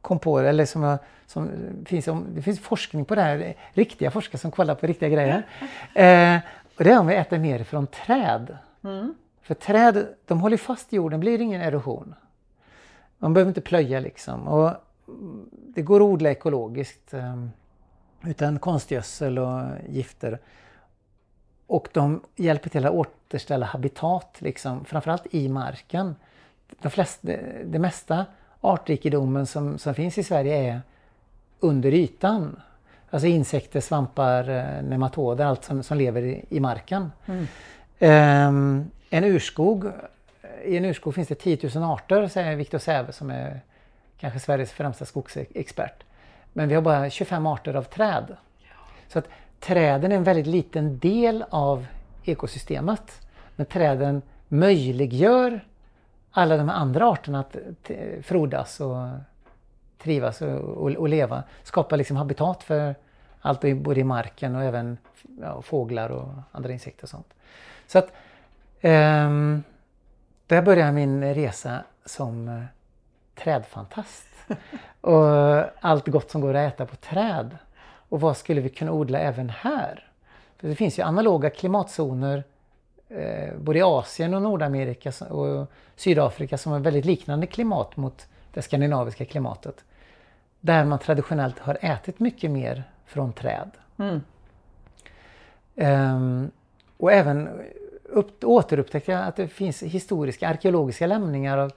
kom 0.02 0.20
på, 0.20 0.40
eller 0.40 0.66
som, 0.66 0.84
jag, 0.84 1.00
som 1.26 1.50
finns, 1.86 2.10
det 2.36 2.42
finns 2.42 2.60
forskning 2.60 3.06
på 3.06 3.16
det 3.16 3.22
här, 3.22 3.56
riktiga 3.74 4.12
forskare 4.12 4.38
som 4.38 4.52
kollar 4.52 4.76
på 4.76 4.88
riktiga 4.88 5.10
grejer. 5.10 5.46
Eh, 5.94 6.40
och 6.78 6.84
det 6.84 6.92
är 6.92 7.00
om 7.00 7.08
vi 7.08 7.16
äter 7.16 7.40
mer 7.40 7.64
från 7.64 7.88
träd. 7.88 8.58
Mm. 8.88 9.16
För 9.42 9.54
träd, 9.54 10.08
de 10.26 10.40
håller 10.40 10.58
fast 10.58 10.94
jorden, 10.94 11.20
blir 11.20 11.42
ingen 11.42 11.62
erosion. 11.62 12.16
Man 13.18 13.34
behöver 13.34 13.50
inte 13.50 13.62
plöja 13.62 14.00
liksom. 14.00 14.48
Och 14.48 14.72
det 15.52 15.82
går 15.82 15.96
att 15.96 16.06
odla 16.06 16.32
ekologiskt 16.32 17.14
eh, 17.14 17.44
utan 18.24 18.60
konstgödsel 18.60 19.40
och 19.40 19.62
gifter. 19.90 20.40
Och 21.68 21.90
de 21.94 22.22
hjälper 22.36 22.70
till 22.70 22.86
att 22.86 22.94
återställa 22.94 23.66
habitat, 23.66 24.38
liksom, 24.40 24.86
framförallt 24.86 25.34
i 25.34 25.50
marken 25.50 26.16
de 26.82 26.90
flesta, 26.90 27.28
det 27.66 27.80
mesta 27.80 28.26
artrikedomen 28.62 29.46
som, 29.46 29.78
som 29.78 29.94
finns 29.94 30.18
i 30.18 30.24
Sverige 30.24 30.56
är 30.58 30.82
under 31.60 31.94
ytan. 31.94 32.62
Alltså 33.10 33.28
insekter, 33.28 33.82
svampar, 33.82 34.50
eh, 34.50 34.84
nematoder, 34.84 35.46
allt 35.46 35.64
som, 35.64 35.84
som 35.84 35.98
lever 35.98 36.22
i, 36.22 36.46
i 36.50 36.60
marken. 36.60 37.12
Mm. 37.26 37.48
Um, 38.00 38.92
en 39.10 39.24
urskog, 39.24 39.92
I 40.64 40.78
en 40.78 40.86
urskog 40.86 41.16
finns 41.16 41.28
det 41.28 41.36
10 41.36 41.70
000 41.76 41.84
arter, 41.84 42.28
säger 42.28 42.56
Viktor 42.56 42.78
Säve 42.78 43.12
som 43.12 43.30
är 43.30 43.62
kanske 44.20 44.40
Sveriges 44.40 44.72
främsta 44.72 45.06
skogsexpert. 45.06 46.04
Men 46.54 46.70
vi 46.70 46.76
har 46.76 46.82
bara 46.82 47.10
25 47.10 47.46
arter 47.46 47.74
av 47.74 47.84
träd. 47.84 48.38
Så 49.08 49.20
att 49.20 49.28
träden 49.60 50.12
är 50.12 50.16
en 50.16 50.24
väldigt 50.24 50.48
liten 50.48 51.00
del 51.00 51.46
av 51.50 51.86
ekosystemet. 52.24 53.28
Men 53.56 53.66
träden 53.66 54.22
möjliggör 54.48 55.60
alla 56.32 56.58
de 56.58 56.70
andra 56.70 57.08
arterna 57.08 57.40
att 57.40 57.56
frodas 58.22 58.80
och 58.80 59.08
trivas 59.98 60.42
och, 60.42 60.60
och, 60.60 60.92
och 60.92 61.10
leva. 61.10 61.44
Skapar 61.64 61.98
liksom 61.98 62.18
habitat 62.18 62.64
för 62.64 62.96
allt 63.42 63.62
både 63.62 64.00
i 64.00 64.04
marken 64.04 64.56
och 64.56 64.64
även 64.64 64.98
ja, 65.42 65.62
fåglar 65.62 66.10
och 66.10 66.30
andra 66.52 66.72
insekter 66.72 67.04
och 67.04 67.10
sånt. 67.10 67.34
Så 67.88 68.00
att 68.00 68.12
um, 68.82 69.64
där 70.48 70.62
började 70.62 70.92
min 70.92 71.34
resa 71.34 71.84
som 72.06 72.48
uh, 72.48 72.64
trädfantast. 73.36 74.28
och 75.02 75.26
allt 75.82 76.08
gott 76.08 76.32
som 76.32 76.42
går 76.42 76.54
att 76.54 76.74
äta 76.74 76.86
på 76.86 76.96
träd. 76.96 77.58
Och 78.10 78.22
vad 78.22 78.38
skulle 78.38 78.62
vi 78.62 78.70
kunna 78.70 78.92
odla 78.92 79.20
även 79.20 79.50
här? 79.50 80.08
För 80.58 80.68
det 80.68 80.76
finns 80.76 81.00
ju 81.00 81.04
analoga 81.04 81.50
klimatzoner 81.50 82.44
eh, 83.10 83.58
både 83.58 83.80
i 83.80 83.82
Asien 83.82 84.34
och 84.34 84.42
Nordamerika 84.42 85.12
och 85.30 85.72
Sydafrika 85.96 86.58
som 86.58 86.72
har 86.72 86.80
väldigt 86.80 87.06
liknande 87.06 87.48
klimat 87.48 87.98
mot 87.98 88.28
det 88.54 88.62
skandinaviska 88.62 89.26
klimatet. 89.26 89.84
Där 90.60 90.86
man 90.86 91.00
traditionellt 91.00 91.60
har 91.60 91.78
ätit 91.82 92.20
mycket 92.20 92.52
mer 92.52 92.84
från 93.06 93.34
träd. 93.34 93.72
Mm. 93.98 94.22
Um, 95.76 96.52
och 96.98 97.12
även 97.12 97.50
upp, 98.04 98.44
återupptäckte 98.44 99.12
jag 99.12 99.24
att 99.28 99.36
det 99.36 99.48
finns 99.48 99.84
historiska 99.84 100.50
arkeologiska 100.50 101.08
lämningar 101.08 101.58
av, 101.58 101.72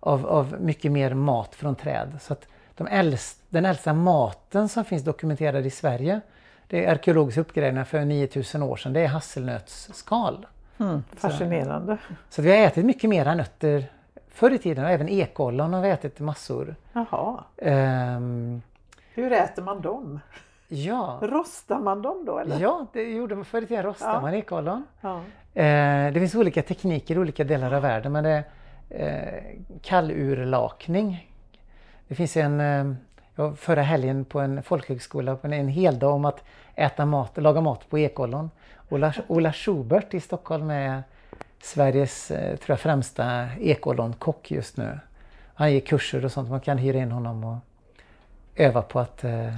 av, 0.00 0.26
av 0.26 0.56
mycket 0.60 0.92
mer 0.92 1.14
mat 1.14 1.54
från 1.54 1.74
träd. 1.74 2.18
Så 2.20 2.32
att 2.32 2.48
de 2.76 2.86
äldst, 2.86 3.40
den 3.48 3.64
äldsta 3.64 3.92
maten 3.92 4.68
som 4.68 4.84
finns 4.84 5.04
dokumenterad 5.04 5.66
i 5.66 5.70
Sverige, 5.70 6.20
det 6.68 6.84
är 6.84 6.92
arkeologiska 6.92 7.40
uppgrävningar 7.40 7.84
för 7.84 8.04
9000 8.04 8.62
år 8.62 8.76
sedan, 8.76 8.92
det 8.92 9.00
är 9.00 9.08
hasselnötsskal. 9.08 10.46
Mm, 10.78 11.04
fascinerande. 11.16 11.98
Så, 12.08 12.14
så, 12.34 12.42
vi 12.42 12.50
har 12.50 12.56
ätit 12.56 12.84
mycket 12.84 13.10
mera 13.10 13.34
nötter 13.34 13.86
förr 14.28 14.50
i 14.50 14.58
tiden 14.58 14.84
och 14.84 14.90
även 14.90 15.08
ekollon 15.08 15.72
har 15.72 15.82
vi 15.82 15.88
ätit 15.90 16.20
massor. 16.20 16.74
Jaha. 16.92 17.44
Um, 17.56 18.62
Hur 19.14 19.32
äter 19.32 19.62
man 19.62 19.80
dem? 19.80 20.20
Ja. 20.68 21.18
Rostar 21.22 21.78
man 21.78 22.02
dem 22.02 22.24
då 22.24 22.38
eller? 22.38 22.60
Ja, 22.60 22.86
det 22.92 23.02
gjorde 23.02 23.34
man 23.34 23.44
förr 23.44 23.62
i 23.62 23.66
tiden. 23.66 23.82
Rostade 23.82 24.12
ja. 24.12 24.20
man 24.20 24.34
ekollon. 24.34 24.84
Ja. 25.00 25.14
Uh, 25.16 26.12
det 26.12 26.20
finns 26.20 26.34
olika 26.34 26.62
tekniker 26.62 27.14
i 27.14 27.18
olika 27.18 27.44
delar 27.44 27.72
av 27.72 27.82
världen 27.82 28.12
men 28.12 28.24
det 28.24 28.44
är 28.90 29.36
uh, 29.36 29.60
kallurlakning. 29.82 31.30
Det 32.08 32.14
finns 32.14 32.36
en, 32.36 32.96
jag 33.34 33.58
förra 33.58 33.82
helgen 33.82 34.24
på 34.24 34.40
en 34.40 34.62
folkhögskola 34.62 35.36
på 35.36 35.46
en, 35.46 35.52
en 35.52 35.68
hel 35.68 35.98
dag 35.98 36.14
om 36.14 36.24
att 36.24 36.44
äta 36.74 37.06
mat, 37.06 37.36
laga 37.36 37.60
mat 37.60 37.90
på 37.90 37.98
ekollon. 37.98 38.50
Ola, 38.88 39.14
Ola 39.26 39.52
Schubert 39.52 40.14
i 40.14 40.20
Stockholm 40.20 40.70
är 40.70 41.02
Sveriges 41.62 42.30
eh, 42.30 42.56
tror 42.56 42.72
jag, 42.72 42.80
främsta 42.80 43.48
ekollonkock 43.60 44.50
just 44.50 44.76
nu. 44.76 44.98
Han 45.54 45.72
ger 45.72 45.80
kurser 45.80 46.24
och 46.24 46.32
sånt. 46.32 46.50
Man 46.50 46.60
kan 46.60 46.78
hyra 46.78 46.98
in 46.98 47.12
honom 47.12 47.44
och 47.44 47.56
öva 48.54 48.82
på 48.82 49.00
att 49.00 49.24
eh, 49.24 49.52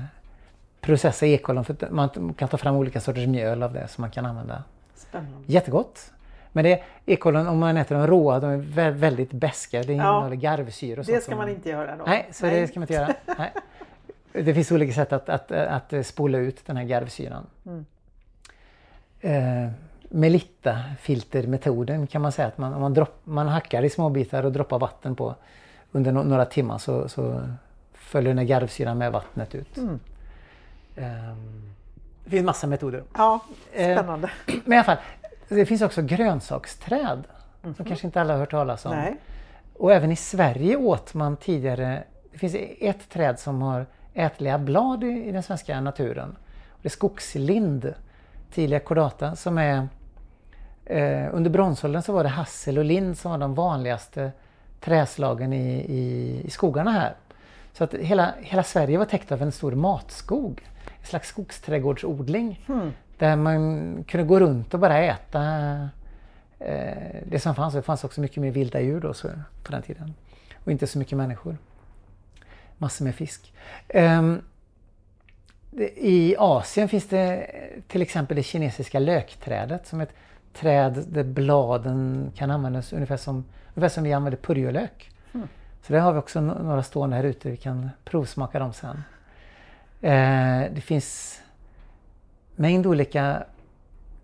processa 0.81 1.27
ekollon. 1.27 1.65
För 1.65 1.91
man 1.91 2.35
kan 2.39 2.49
ta 2.49 2.57
fram 2.57 2.77
olika 2.77 3.01
sorters 3.01 3.27
mjöl 3.27 3.63
av 3.63 3.73
det 3.73 3.89
som 3.89 4.03
man 4.03 4.11
kan 4.11 4.27
använda. 4.27 4.63
Spännande. 4.95 5.39
Jättegott! 5.47 6.13
Men 6.53 6.65
det 6.65 6.83
ekollon, 7.07 7.47
om 7.47 7.59
man 7.59 7.77
äter 7.77 7.97
dem 7.97 8.07
råa, 8.07 8.41
de 8.41 8.51
är 8.51 8.91
väldigt 8.91 9.33
beska. 9.33 9.83
Det 9.83 9.93
innehåller 9.93 10.37
ja, 10.37 10.41
garvsyra 10.41 11.01
och 11.01 11.07
sånt. 11.07 11.19
Det 11.19 11.25
ska 11.25 11.37
man 11.37 11.49
inte 11.49 11.69
göra 11.69 11.97
då. 11.97 12.05
Nej, 12.07 12.29
så 12.33 12.47
Nej. 12.47 12.61
det 12.61 12.69
ska 12.69 12.81
man 12.81 12.83
inte 12.83 12.95
göra. 12.95 13.15
Nej. 13.39 13.53
Det 14.33 14.55
finns 14.55 14.73
olika 14.73 14.93
sätt 14.93 15.13
att, 15.13 15.29
att, 15.29 15.53
att 15.53 16.07
spola 16.07 16.39
ut 16.39 16.67
den 16.67 16.77
här 16.77 16.85
garvsyran. 16.85 17.47
Mm 17.67 17.85
eh, 19.21 19.69
Melitta-filtermetoden 20.11 22.07
kan 22.07 22.23
man 22.23 22.33
säga 22.33 22.49
att 22.49 22.59
man, 22.59 22.75
om 22.75 22.81
man, 22.81 22.95
dropp, 22.95 23.21
man 23.25 23.49
hackar 23.49 23.83
i 23.83 23.91
små 23.91 24.09
bitar 24.11 24.45
och 24.45 24.53
droppar 24.53 24.79
vatten 24.79 25.15
på 25.15 25.35
under 25.93 26.13
no 26.13 26.23
några 26.23 26.45
timmar 26.45 26.79
så, 26.79 27.09
så 27.09 27.41
följer 27.93 28.35
den 28.35 28.47
garvsyran 28.47 28.99
med 28.99 29.13
vattnet 29.13 29.55
ut. 29.55 29.77
Mm. 29.77 30.01
Eh, 30.99 31.37
det 32.25 32.31
finns 32.31 32.45
massa 32.45 32.67
metoder. 32.67 33.03
Ja, 33.15 33.41
spännande. 33.73 34.31
Eh, 34.47 34.55
men 34.65 34.73
i 34.73 34.77
alla 34.77 34.85
fall, 34.85 34.97
det 35.49 35.67
finns 35.67 35.83
också 35.83 36.03
grönsaksträd 36.03 37.25
mm 37.63 37.75
som 37.75 37.85
kanske 37.85 38.07
inte 38.07 38.21
alla 38.21 38.33
har 38.33 38.41
hört 38.41 38.51
talas 38.51 38.87
om. 38.87 38.97
Nej. 38.97 39.17
Och 39.75 39.93
även 39.93 40.13
i 40.13 40.17
Sverige 40.17 40.77
åt 40.77 41.15
man 41.15 41.37
tidigare, 41.37 42.03
det 42.33 42.39
finns 42.39 42.57
ett 42.81 43.09
träd 43.09 43.39
som 43.39 43.63
har 43.63 43.87
ätliga 44.15 44.59
blad 44.59 45.05
i, 45.05 45.07
i 45.07 45.33
den 45.33 45.43
svenska 45.43 45.81
naturen. 45.81 46.37
Det 46.83 46.89
är 46.89 46.91
skogslind 46.91 47.95
tidiga 48.53 48.81
kordata 48.81 49.37
som 49.37 49.59
är 49.59 49.89
eh, 50.85 51.27
under 51.33 51.51
bronsåldern 51.51 52.03
så 52.03 52.13
var 52.13 52.23
det 52.23 52.29
hassel 52.29 52.79
och 52.79 52.85
lind 52.85 53.19
som 53.19 53.31
var 53.31 53.39
de 53.39 53.55
vanligaste 53.55 54.33
träslagen 54.81 55.53
i, 55.53 55.79
i, 55.79 56.43
i 56.45 56.51
skogarna 56.51 56.91
här. 56.91 57.15
Så 57.73 57.85
att 57.85 57.95
hela, 57.95 58.35
hela 58.41 58.63
Sverige 58.63 58.99
var 58.99 59.05
täckt 59.05 59.33
av 59.33 59.43
en 59.43 59.53
stor 59.53 59.73
matskog. 59.73 60.67
Slags 61.09 61.29
skogsträdgårdsodling. 61.29 62.65
Mm. 62.69 62.93
Där 63.19 63.37
man 63.37 64.05
kunde 64.05 64.27
gå 64.27 64.41
runt 64.41 64.75
och 64.75 64.81
bara 64.81 64.99
äta 64.99 65.43
eh, 66.59 67.17
det 67.27 67.41
som 67.41 67.55
fanns. 67.55 67.75
Det 67.75 67.83
fanns 67.83 68.05
också 68.05 68.21
mycket 68.21 68.43
mer 68.43 68.51
vilda 68.51 68.81
djur 68.81 69.01
då, 69.01 69.15
så, 69.15 69.29
på 69.63 69.73
den 69.73 69.83
tiden. 69.83 70.15
Och 70.65 70.73
inte 70.73 70.87
så 70.87 70.99
mycket 70.99 71.19
människor. 71.19 71.57
Massor 72.79 73.05
med 73.05 73.15
fisk. 73.15 73.53
Um, 73.95 74.43
I 75.97 76.37
Asien 76.39 76.89
finns 76.89 77.09
det 77.09 77.51
till 77.89 78.03
exempel 78.03 78.37
det 78.37 78.43
kinesiska 78.43 78.99
lökträdet 78.99 79.87
som 79.87 80.01
ett 80.01 80.13
träd 80.55 81.05
där 81.09 81.25
bladen 81.25 82.33
kan 82.35 82.51
användas 82.51 82.93
ungefär 82.93 83.17
som, 83.17 83.45
ungefär 83.75 83.95
som 83.95 84.05
vi 84.05 84.13
använder 84.13 84.39
purjolök. 84.39 85.11
Mm. 85.35 85.49
Så 85.83 85.93
där 85.93 86.01
har 86.01 86.13
vi 86.13 86.19
också 86.19 86.41
några 86.41 86.83
stående 86.83 87.17
här 87.17 87.25
ute, 87.25 87.51
vi 87.51 87.57
kan 87.57 87.91
provsmaka 88.05 88.59
dem 88.59 88.73
sen. 88.73 89.03
Eh, 90.01 90.73
det 90.73 90.81
finns 90.81 91.41
mängd 92.57 92.87
olika 92.87 93.43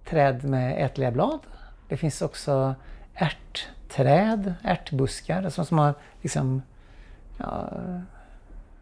träd 0.05 0.45
med 0.45 0.85
ätliga 0.85 1.11
blad. 1.11 1.41
Det 1.89 1.97
finns 1.97 2.23
också 2.23 2.75
ärtträd, 3.15 4.55
ärtbuskar 4.63 5.51
som, 5.51 5.67
som 5.67 5.79
har 5.79 5.95
liksom, 6.23 6.63
ja, 7.39 7.69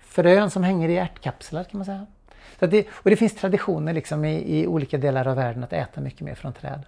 frön 0.00 0.50
som 0.50 0.62
hänger 0.62 0.88
i 0.88 0.96
ärtkapslar 0.96 1.64
kan 1.64 1.78
man 1.78 1.84
säga. 1.84 2.06
Så 2.58 2.66
det, 2.66 2.86
och 2.92 3.10
det 3.10 3.16
finns 3.16 3.34
traditioner 3.34 3.92
liksom 3.92 4.24
i, 4.24 4.60
i, 4.60 4.66
olika 4.66 4.98
delar 4.98 5.28
av 5.28 5.36
världen 5.36 5.64
att 5.64 5.72
äta 5.72 6.00
mycket 6.00 6.20
mer 6.20 6.34
från 6.34 6.52
träd. 6.52 6.82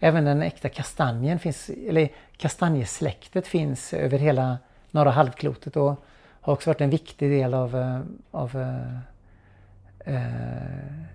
Även 0.00 0.24
den 0.24 0.42
äkta 0.42 0.68
kastanjen 0.68 1.38
finns, 1.38 1.70
eller 1.88 2.08
kastanjesläktet 2.36 3.46
finns 3.46 3.94
över 3.94 4.18
hela 4.18 4.58
norra 4.90 5.10
halvklotet 5.10 5.76
och 5.76 6.04
har 6.40 6.52
också 6.52 6.70
varit 6.70 6.80
en 6.80 6.90
viktig 6.90 7.30
del 7.30 7.54
av, 7.54 7.76
eh, 7.76 8.00
av 8.30 8.56
eh, 8.60 8.98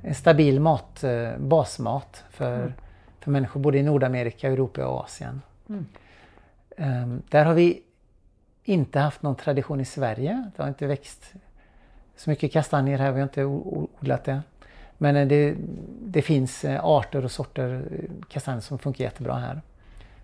en 0.01 0.15
stabil 0.15 0.59
mat, 0.59 1.03
uh, 1.03 1.37
basmat 1.37 2.23
för, 2.29 2.59
mm. 2.59 2.73
för 3.19 3.31
människor 3.31 3.59
både 3.59 3.77
i 3.77 3.83
Nordamerika, 3.83 4.51
Europa 4.51 4.87
och 4.87 5.03
Asien. 5.03 5.41
Mm. 5.69 5.85
Um, 6.77 7.21
där 7.29 7.45
har 7.45 7.53
vi 7.53 7.81
inte 8.63 8.99
haft 8.99 9.21
någon 9.21 9.35
tradition 9.35 9.79
i 9.79 9.85
Sverige. 9.85 10.51
Det 10.55 10.63
har 10.63 10.69
inte 10.69 10.87
växt 10.87 11.33
så 12.15 12.29
mycket 12.29 12.53
kastanjer 12.53 12.97
här, 12.97 13.11
vi 13.11 13.19
har 13.19 13.23
inte 13.23 13.45
odlat 13.45 14.23
det. 14.23 14.41
Men 14.97 15.15
eh, 15.15 15.27
det, 15.27 15.55
det 16.01 16.21
finns 16.21 16.65
eh, 16.65 16.85
arter 16.85 17.25
och 17.25 17.31
sorter 17.31 17.83
eh, 17.91 18.25
kastanjer 18.29 18.61
som 18.61 18.79
funkar 18.79 19.03
jättebra 19.03 19.35
här. 19.35 19.61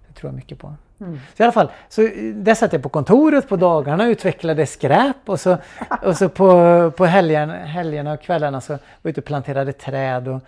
Det 0.08 0.14
tror 0.14 0.30
jag 0.30 0.36
mycket 0.36 0.60
på. 0.60 0.76
Mm. 1.00 1.20
Så 1.38 1.44
i 1.44 1.46
alla 1.46 1.52
fall, 1.52 1.72
så 1.90 2.02
där 2.34 2.56
satt 2.56 2.74
jag 2.74 2.84
på 2.84 2.90
kontoret 2.90 3.50
på 3.50 3.56
dagarna 3.56 4.04
och 4.04 4.10
utvecklade 4.10 4.66
skräp 4.66 5.16
och 5.26 5.40
så, 5.40 5.58
och 6.04 6.18
så 6.18 6.30
på, 6.30 6.92
på 6.98 7.06
helgen, 7.06 7.50
helgerna 7.50 8.14
och 8.14 8.22
kvällarna 8.22 8.62
så 8.62 8.74
var 8.74 8.80
jag 9.02 9.10
ute 9.10 9.22
och 9.22 9.26
planterade 9.26 9.74
träd. 9.74 10.28
Och 10.28 10.42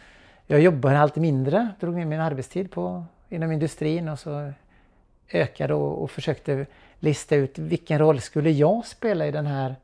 jag 0.47 0.61
jobbade 0.61 0.99
allt 0.99 1.15
mindre, 1.15 1.69
drog 1.79 1.95
ner 1.95 2.05
min 2.05 2.19
arbetstid 2.19 2.71
på, 2.71 3.03
inom 3.29 3.51
industrin 3.51 4.09
och 4.09 4.19
så 4.19 4.51
ökade 5.31 5.73
och, 5.73 6.03
och 6.03 6.11
försökte 6.11 6.65
lista 6.99 7.35
ut 7.35 7.59
vilken 7.59 7.99
roll 7.99 8.21
skulle 8.21 8.51
jag 8.51 8.85
spela 8.85 9.27
i 9.27 9.31
den 9.31 9.45
här 9.45 9.75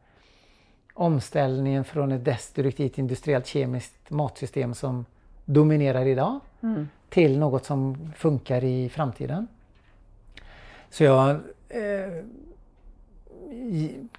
omställningen 0.93 1.83
från 1.83 2.11
ett 2.11 2.25
destruktivt 2.25 2.97
industriellt 2.97 3.47
kemiskt 3.47 4.09
matsystem 4.09 4.73
som 4.73 5.05
dominerar 5.45 6.05
idag 6.05 6.39
mm. 6.61 6.89
till 7.09 7.39
något 7.39 7.65
som 7.65 8.11
funkar 8.15 8.63
i 8.63 8.89
framtiden. 8.89 9.47
Så 10.95 11.03
jag 11.03 11.29
eh, 11.69 12.23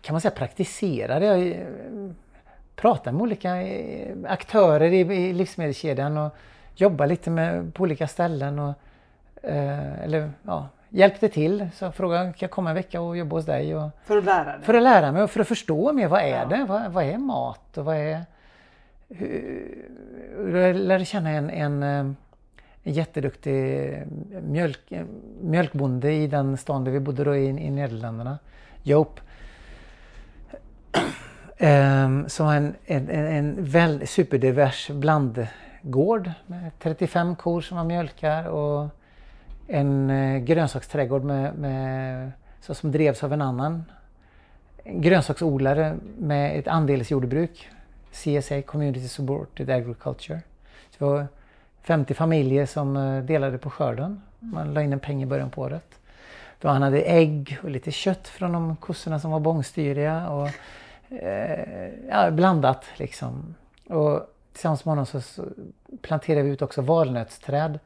kan 0.00 0.14
man 0.14 0.20
säga 0.20 0.30
praktiserade. 0.30 1.26
Jag 1.26 1.46
eh, 1.46 1.66
pratade 2.74 3.12
med 3.12 3.22
olika 3.22 3.62
eh, 3.62 4.16
aktörer 4.28 4.92
i, 4.92 4.98
i 4.98 5.32
livsmedelskedjan 5.32 6.16
och 6.16 6.36
jobbade 6.74 7.08
lite 7.10 7.30
med, 7.30 7.74
på 7.74 7.82
olika 7.82 8.08
ställen. 8.08 8.58
Och, 8.58 8.74
eh, 9.42 10.02
eller 10.02 10.30
ja, 10.42 10.68
hjälpte 10.88 11.28
till. 11.28 11.68
Så 11.74 11.84
jag 11.84 11.94
frågade, 11.94 12.24
kan 12.24 12.34
jag 12.38 12.50
komma 12.50 12.70
en 12.70 12.76
vecka 12.76 13.00
och 13.00 13.16
jobba 13.16 13.36
hos 13.36 13.46
dig? 13.46 13.76
Och, 13.76 13.90
för 14.04 14.18
att 14.18 14.24
lära 14.24 14.44
dig? 14.44 14.62
För 14.62 14.74
att 14.74 14.82
lära 14.82 15.12
mig 15.12 15.22
och 15.22 15.30
för 15.30 15.40
att 15.40 15.48
förstå 15.48 15.92
mer. 15.92 16.08
Vad 16.08 16.20
är 16.20 16.38
ja. 16.38 16.44
det? 16.44 16.64
Vad, 16.68 16.92
vad, 16.92 17.04
är 17.04 17.18
mat? 17.18 17.78
Och 17.78 17.84
vad 17.84 17.96
är... 17.96 18.24
Hur, 19.08 20.56
jag 20.56 20.76
lärde 20.76 21.04
känna 21.04 21.30
en, 21.30 21.50
en, 21.50 22.16
en 22.86 22.92
jätteduktig 22.92 23.92
mjölk, 24.42 24.92
mjölkbonde 25.40 26.12
i 26.12 26.26
den 26.26 26.56
stan 26.56 26.84
där 26.84 26.92
vi 26.92 27.00
bodde 27.00 27.24
då 27.24 27.36
i, 27.36 27.46
i 27.46 27.70
Nederländerna. 27.70 28.38
Joop. 28.82 29.20
Um, 31.58 32.24
som 32.28 32.46
har 32.46 32.54
en, 32.54 32.74
en, 32.86 33.08
en 33.10 33.64
väl, 33.64 34.06
superdivers 34.06 34.90
blandgård 34.90 36.30
med 36.46 36.70
35 36.78 37.36
kor 37.36 37.60
som 37.60 37.76
han 37.76 37.86
mjölkar 37.86 38.44
och 38.44 38.88
en 39.66 40.10
eh, 40.10 40.38
grönsaksträdgård 40.38 41.24
med, 41.24 41.54
med, 41.54 42.32
så 42.60 42.74
som 42.74 42.92
drevs 42.92 43.24
av 43.24 43.32
en 43.32 43.42
annan 43.42 43.84
grönsaksodlare 44.84 45.96
med 46.18 46.58
ett 46.58 46.68
andelsjordbruk. 46.68 47.68
CSA, 48.12 48.62
Community 48.62 49.08
Supported 49.08 49.70
Agriculture. 49.70 50.40
Så 50.90 51.04
det 51.04 51.10
var 51.10 51.26
50 51.86 52.14
familjer 52.14 52.66
som 52.66 52.96
eh, 52.96 53.24
delade 53.24 53.58
på 53.58 53.70
skörden. 53.70 54.22
Man 54.38 54.74
la 54.74 54.82
in 54.82 54.92
en 54.92 55.00
peng 55.00 55.22
i 55.22 55.26
början 55.26 55.50
på 55.50 55.62
året. 55.62 55.98
Då 56.60 56.68
han 56.68 56.82
hade 56.82 57.02
ägg 57.02 57.58
och 57.62 57.70
lite 57.70 57.90
kött 57.90 58.28
från 58.28 58.52
de 58.52 58.76
kossorna 58.76 59.20
som 59.20 59.30
var 59.30 59.40
bångstyriga. 59.40 60.28
Och, 60.30 60.48
eh, 61.14 61.90
ja, 62.08 62.30
blandat 62.30 62.84
liksom. 62.96 63.54
Och 63.88 64.20
tillsammans 64.52 64.84
med 64.84 64.92
honom 64.92 65.06
så, 65.06 65.20
så 65.20 65.44
planterade 66.02 66.42
vi 66.42 66.50
ut 66.50 66.62
också 66.62 66.82
valnötsträd 66.82 67.78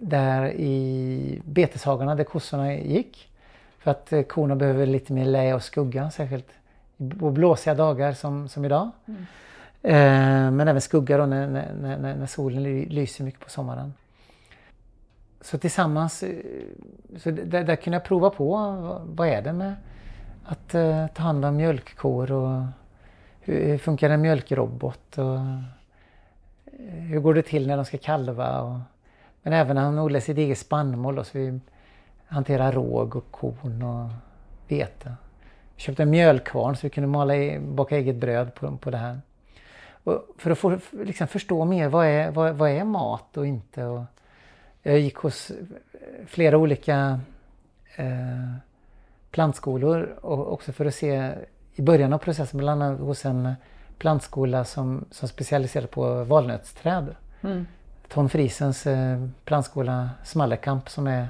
där 0.00 0.52
i 0.52 1.42
beteshagarna 1.44 2.14
där 2.14 2.24
kossorna 2.24 2.74
gick. 2.74 3.28
För 3.78 3.90
att 3.90 4.12
eh, 4.12 4.22
korna 4.22 4.56
behöver 4.56 4.86
lite 4.86 5.12
mer 5.12 5.24
lä 5.24 5.54
och 5.54 5.62
skugga, 5.62 6.10
särskilt 6.10 6.48
på 7.18 7.30
blåsiga 7.30 7.74
dagar 7.74 8.12
som, 8.12 8.48
som 8.48 8.64
idag. 8.64 8.90
Mm. 9.06 9.26
Eh, 9.82 10.50
men 10.50 10.68
även 10.68 10.80
skugga 10.80 11.18
då 11.18 11.26
när, 11.26 11.46
när, 11.46 11.74
när, 11.74 12.16
när, 12.16 12.26
solen 12.26 12.82
lyser 12.82 13.24
mycket 13.24 13.40
på 13.40 13.50
sommaren. 13.50 13.94
Så 15.40 15.58
tillsammans, 15.58 16.22
eh, 16.22 16.38
så 17.16 17.30
där, 17.30 17.64
där 17.64 17.76
kunde 17.76 17.96
jag 17.96 18.04
prova 18.04 18.30
på 18.30 18.56
vad 19.04 19.28
är 19.28 19.42
det 19.42 19.52
med 19.52 19.74
att 20.44 20.74
uh, 20.74 21.06
ta 21.06 21.22
hand 21.22 21.44
om 21.44 21.56
mjölkkor 21.56 22.32
och 22.32 22.62
hur, 23.40 23.64
hur 23.66 23.78
funkar 23.78 24.10
en 24.10 24.20
mjölkrobot 24.20 25.18
och 25.18 25.38
hur 26.88 27.20
går 27.20 27.34
det 27.34 27.42
till 27.42 27.66
när 27.66 27.76
de 27.76 27.84
ska 27.84 27.98
kalva 27.98 28.60
och 28.60 28.78
men 29.42 29.52
även 29.52 29.76
när 29.76 29.82
han 29.82 29.98
odlar 29.98 30.20
sitt 30.20 30.38
eget 30.38 30.58
spannmål 30.58 31.14
då, 31.14 31.24
så 31.24 31.38
vi 31.38 31.60
hanterar 32.26 32.72
råg 32.72 33.16
och 33.16 33.30
korn 33.30 33.82
och 33.82 34.10
vete. 34.68 35.14
Vi 35.74 35.82
köpte 35.82 36.02
en 36.02 36.10
mjölkvarn 36.10 36.76
så 36.76 36.86
vi 36.86 36.90
kunde 36.90 37.08
mala 37.08 37.36
i, 37.36 37.58
baka 37.58 37.96
eget 37.96 38.16
bröd 38.16 38.54
på, 38.54 38.76
på 38.76 38.90
det 38.90 38.96
här. 38.96 39.20
Och 40.10 40.34
för 40.38 40.50
att 40.50 40.58
få, 40.58 40.78
liksom 40.92 41.26
förstå 41.26 41.64
mer 41.64 41.88
vad 41.88 42.06
är, 42.06 42.30
vad, 42.30 42.54
vad 42.54 42.70
är 42.70 42.84
mat 42.84 43.36
och 43.36 43.46
inte. 43.46 43.84
Och 43.84 44.02
jag 44.82 44.98
gick 44.98 45.16
hos 45.16 45.52
flera 46.26 46.58
olika 46.58 47.20
eh, 47.96 48.54
plantskolor 49.30 50.02
och 50.20 50.52
också 50.52 50.72
för 50.72 50.86
att 50.86 50.94
se 50.94 51.32
i 51.74 51.82
början 51.82 52.12
av 52.12 52.18
processen, 52.18 52.58
bland 52.58 52.82
annat 52.82 53.00
hos 53.00 53.24
en 53.24 53.54
plantskola 53.98 54.64
som, 54.64 55.04
som 55.10 55.28
specialiserade 55.28 55.88
på 55.88 56.24
valnötsträd. 56.24 57.14
Mm. 57.40 57.66
Ton 58.08 58.28
Friesens 58.28 58.86
eh, 58.86 59.26
plantskola 59.44 60.10
Smallekamp 60.24 60.88
som 60.88 61.06
är 61.06 61.28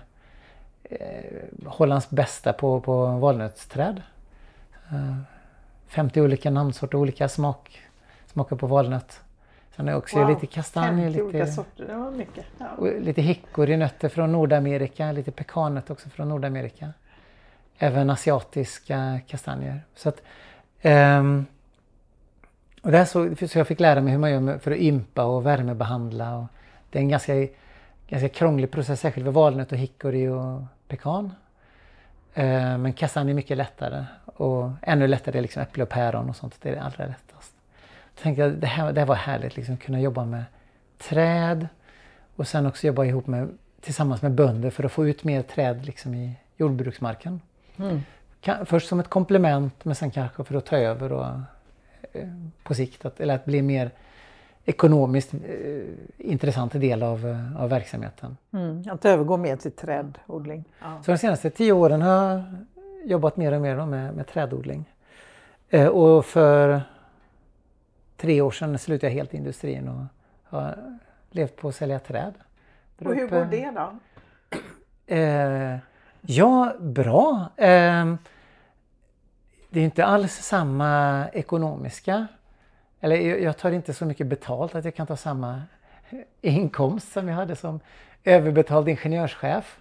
eh, 0.82 1.66
Hollands 1.66 2.10
bästa 2.10 2.52
på, 2.52 2.80
på 2.80 3.06
valnötsträd. 3.06 4.02
Eh, 4.90 5.16
50 5.88 6.20
olika 6.20 6.50
namnsorter, 6.50 6.98
olika 6.98 7.28
smak, 7.28 7.82
smakar 8.32 8.56
på 8.56 8.66
valnöt. 8.66 9.20
Sen 9.76 9.88
är 9.88 9.96
också 9.96 10.18
wow, 10.18 10.28
lite 10.28 10.46
kastanj, 10.46 11.10
lite, 11.10 11.22
olika 11.22 11.46
sorter, 11.46 11.86
det 11.86 11.96
var 11.96 12.10
mycket. 12.10 12.44
Ja. 12.58 12.84
lite 13.00 13.22
hickorynötter 13.22 14.08
från 14.08 14.32
Nordamerika, 14.32 15.12
lite 15.12 15.30
pekannötter 15.30 15.92
också 15.92 16.08
från 16.08 16.28
Nordamerika. 16.28 16.92
Även 17.78 18.10
asiatiska 18.10 19.20
kastanjer. 19.26 19.80
Så 19.94 20.08
att, 20.08 20.22
um, 20.82 21.46
och 22.82 22.90
det 22.90 23.06
så, 23.06 23.36
så 23.48 23.58
jag 23.58 23.66
fick 23.66 23.80
lära 23.80 24.00
mig 24.00 24.12
hur 24.12 24.18
man 24.18 24.30
gör 24.30 24.58
för 24.58 24.70
att 24.70 24.78
ympa 24.78 25.24
och 25.24 25.46
värmebehandla. 25.46 26.36
Och, 26.36 26.46
det 26.90 26.98
är 26.98 27.02
en 27.02 27.08
ganska, 27.08 27.32
ganska 28.08 28.28
krånglig 28.28 28.70
process, 28.70 29.00
särskilt 29.00 29.24
för 29.24 29.32
valnöt 29.32 29.72
och 29.72 29.78
hickory 29.78 30.28
och 30.28 30.62
pekan. 30.88 31.32
Eh, 32.34 32.78
men 32.78 32.92
kastanj 32.92 33.30
är 33.30 33.34
mycket 33.34 33.56
lättare 33.56 34.04
och 34.24 34.70
ännu 34.82 35.06
lättare 35.06 35.38
är 35.38 35.42
liksom 35.42 35.62
äpple 35.62 35.82
och 35.82 35.88
päron 35.88 36.28
och 36.28 36.36
sånt. 36.36 36.58
Det 36.62 36.68
är 36.68 36.74
det 36.74 36.82
allra 36.82 37.06
lättast. 37.06 37.54
Jag 38.20 38.24
tänkte 38.24 38.46
att 38.46 38.60
det 38.60 38.66
här, 38.66 38.92
det 38.92 39.00
här 39.00 39.06
var 39.06 39.14
härligt, 39.14 39.56
liksom, 39.56 39.76
kunna 39.76 40.00
jobba 40.00 40.24
med 40.24 40.44
träd 40.98 41.68
och 42.36 42.48
sen 42.48 42.66
också 42.66 42.86
jobba 42.86 43.04
ihop 43.04 43.26
med, 43.26 43.48
tillsammans 43.80 44.22
med 44.22 44.32
bönder 44.32 44.70
för 44.70 44.84
att 44.84 44.92
få 44.92 45.06
ut 45.06 45.24
mer 45.24 45.42
träd 45.42 45.86
liksom, 45.86 46.14
i 46.14 46.34
jordbruksmarken. 46.56 47.40
Mm. 47.76 48.00
kan, 48.40 48.66
först 48.66 48.88
som 48.88 49.00
ett 49.00 49.08
komplement 49.08 49.84
men 49.84 49.94
sen 49.94 50.10
kanske 50.10 50.44
för 50.44 50.54
att 50.54 50.66
ta 50.66 50.76
över 50.76 51.12
och 51.12 51.26
eh, 52.12 52.28
på 52.62 52.74
sikt 52.74 53.04
att, 53.04 53.20
eller 53.20 53.34
att 53.34 53.44
bli 53.44 53.62
mer 53.62 53.90
ekonomiskt 54.64 55.34
eh, 55.34 55.40
intressant 56.18 56.72
del 56.72 57.02
av, 57.02 57.26
eh, 57.26 57.62
av 57.62 57.68
verksamheten. 57.68 58.36
Mm, 58.52 58.84
att 58.90 59.04
övergå 59.04 59.36
mer 59.36 59.56
till 59.56 59.72
trädodling. 59.72 60.64
Ja. 60.80 61.02
Så 61.04 61.10
de 61.10 61.18
senaste 61.18 61.50
tio 61.50 61.72
åren 61.72 62.02
har 62.02 62.12
jag 62.12 62.44
jobbat 63.04 63.36
mer 63.36 63.52
och 63.52 63.60
mer 63.60 63.86
med, 63.86 64.14
med 64.14 64.26
trädodling. 64.26 64.84
Eh, 65.68 65.86
och 65.86 66.26
för 66.26 66.82
tre 68.20 68.40
år 68.40 68.50
sedan 68.50 68.78
slutade 68.78 69.06
jag 69.06 69.14
helt 69.14 69.34
industrin 69.34 69.88
och 69.88 70.04
har 70.44 70.98
levt 71.30 71.56
på 71.56 71.68
att 71.68 71.74
sälja 71.74 71.98
träd. 71.98 72.34
Och 72.98 73.14
hur 73.14 73.28
går 73.28 73.44
det 73.44 73.70
då? 73.70 73.98
Eh, 75.14 75.78
ja, 76.20 76.74
bra. 76.80 77.50
Eh, 77.56 78.14
det 79.70 79.80
är 79.80 79.84
inte 79.84 80.04
alls 80.04 80.32
samma 80.32 81.24
ekonomiska 81.32 82.26
eller 83.00 83.16
jag 83.16 83.58
tar 83.58 83.70
inte 83.70 83.94
så 83.94 84.04
mycket 84.04 84.26
betalt 84.26 84.74
att 84.74 84.84
jag 84.84 84.94
kan 84.94 85.06
ta 85.06 85.16
samma 85.16 85.62
inkomst 86.40 87.12
som 87.12 87.28
jag 87.28 87.34
hade 87.34 87.56
som 87.56 87.80
överbetald 88.24 88.88
ingenjörschef. 88.88 89.78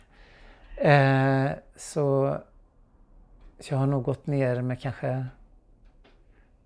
Eh, 0.76 1.52
så, 1.76 2.38
så 3.60 3.74
jag 3.74 3.80
har 3.80 3.88
nog 3.88 4.04
gått 4.04 4.28
ner 4.28 4.62
med 4.62 4.82
kanske 4.82 5.26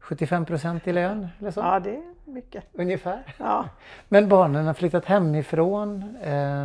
75 0.03 0.45
procent 0.45 0.87
i 0.87 0.93
lön. 0.93 1.27
Eller 1.39 1.51
så. 1.51 1.59
Ja, 1.59 1.79
det 1.79 1.95
är 1.95 2.01
mycket. 2.25 2.63
Ungefär. 2.73 3.23
Ja. 3.37 3.69
Men 4.09 4.29
barnen 4.29 4.65
har 4.65 4.73
flyttat 4.73 5.05
hemifrån. 5.05 6.17
Eh, 6.23 6.63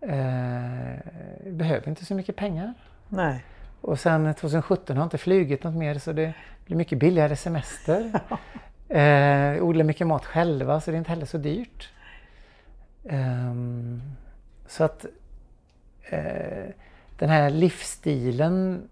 eh, 0.00 0.98
behöver 1.46 1.88
inte 1.88 2.04
så 2.04 2.14
mycket 2.14 2.36
pengar. 2.36 2.74
Nej. 3.08 3.44
Och 3.80 4.00
sen 4.00 4.34
2017 4.34 4.96
har 4.96 5.04
inte 5.04 5.18
flugit 5.18 5.64
något 5.64 5.74
mer 5.74 5.98
så 5.98 6.12
det 6.12 6.34
blir 6.66 6.76
mycket 6.76 6.98
billigare 6.98 7.36
semester. 7.36 8.20
eh, 8.88 9.64
odlar 9.64 9.84
mycket 9.84 10.06
mat 10.06 10.24
själva 10.24 10.80
så 10.80 10.90
det 10.90 10.96
är 10.96 10.98
inte 10.98 11.10
heller 11.10 11.26
så 11.26 11.38
dyrt. 11.38 11.90
Um, 13.02 14.02
så 14.66 14.84
att 14.84 15.06
eh, 16.02 16.70
den 17.18 17.28
här 17.28 17.50
livsstilen, 17.50 18.88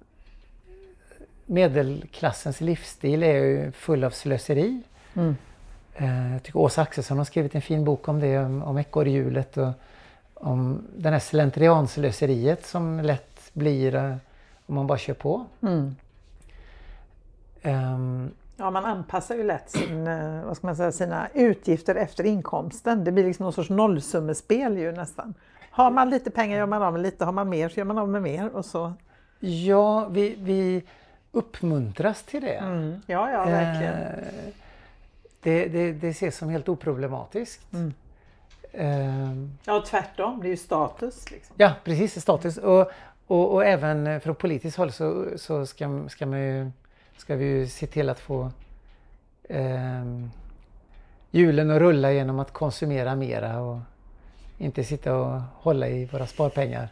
medelklassens 1.47 2.61
livsstil 2.61 3.23
är 3.23 3.35
ju 3.35 3.73
full 3.73 4.05
av 4.05 4.11
slöseri. 4.11 4.83
Mm. 5.15 5.37
Eh, 5.95 6.33
jag 6.33 6.43
tycker 6.43 6.59
Åsa 6.59 6.83
Axelsson 6.83 7.19
har 7.19 7.25
skrivit 7.25 7.55
en 7.55 7.63
fin 7.63 7.85
bok 7.85 8.09
om 8.09 8.21
det, 8.21 8.39
om, 8.39 8.63
om 8.63 8.79
ekorrhjulet 8.79 9.57
och 9.57 9.73
om 10.35 10.83
den 10.97 11.13
här 11.13 11.21
slentrianslöseriet 11.21 12.67
som 12.67 13.01
lätt 13.01 13.51
blir 13.53 13.95
eh, 13.95 14.17
om 14.67 14.75
man 14.75 14.87
bara 14.87 14.99
kör 14.99 15.15
på. 15.15 15.47
Mm. 15.63 15.97
Um, 17.63 18.31
ja, 18.57 18.71
man 18.71 18.85
anpassar 18.85 19.35
ju 19.35 19.43
lätt 19.43 19.71
sin, 19.71 20.07
eh, 20.07 20.45
vad 20.45 20.57
ska 20.57 20.67
man 20.67 20.77
säga, 20.77 20.93
sina 20.93 21.29
utgifter 21.35 21.95
efter 21.95 22.25
inkomsten. 22.25 23.05
Det 23.05 23.13
blir 23.13 23.25
liksom 23.25 23.45
någon 23.45 23.53
sorts 23.53 23.71
nollsummespel 23.71 24.79
ju 24.79 24.93
nästan. 24.93 25.35
Har 25.71 25.91
man 25.91 26.11
lite 26.11 26.31
pengar 26.31 26.59
gör 26.59 26.67
man 26.67 26.83
av 26.83 26.93
med 26.93 27.03
lite, 27.03 27.25
har 27.25 27.33
man 27.33 27.49
mer 27.49 27.69
så 27.69 27.81
gör 27.81 27.85
man 27.85 27.99
av 27.99 28.09
med 28.09 28.23
mer 28.23 28.49
och 28.49 28.65
så. 28.65 28.93
Ja, 29.41 30.09
vi, 30.09 30.37
vi 30.39 30.85
uppmuntras 31.37 32.23
till 32.23 32.43
det. 32.43 32.55
Mm. 32.55 33.01
Ja, 33.07 33.31
ja, 33.31 33.45
verkligen. 33.45 33.95
Eh, 33.95 34.55
det, 35.41 35.67
det, 35.69 35.93
det 35.93 36.09
ses 36.09 36.37
som 36.37 36.49
helt 36.49 36.69
oproblematiskt. 36.69 37.73
Mm. 37.73 37.95
Eh, 38.73 39.49
ja, 39.65 39.85
tvärtom, 39.87 40.41
det 40.41 40.49
är 40.49 40.51
ju 40.51 40.57
status. 40.57 41.31
Liksom. 41.31 41.55
Ja, 41.59 41.73
precis, 41.85 42.21
status. 42.23 42.57
Och, 42.57 42.91
och, 43.27 43.55
och, 43.55 43.65
även 43.65 44.21
från 44.21 44.35
politiskt 44.35 44.77
håll 44.77 44.93
så, 44.93 45.27
så 45.37 45.67
ska, 45.67 46.09
ska, 46.09 46.27
man 46.27 46.41
ju, 46.41 46.71
ska 47.17 47.37
vi 47.37 47.45
ju 47.45 47.67
se 47.67 47.87
till 47.87 48.09
att 48.09 48.21
få 48.21 48.51
eh, 49.49 50.05
hjulen 51.31 51.71
att 51.71 51.79
rulla 51.79 52.13
genom 52.13 52.39
att 52.39 52.53
konsumera 52.53 53.15
mera 53.15 53.61
och 53.61 53.79
inte 54.59 54.85
sitta 54.85 55.17
och 55.17 55.41
hålla 55.55 55.89
i 55.89 56.05
våra 56.05 56.27
sparpengar. 56.27 56.89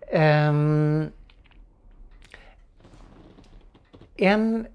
Eh, 0.00 0.52
en 4.18 4.66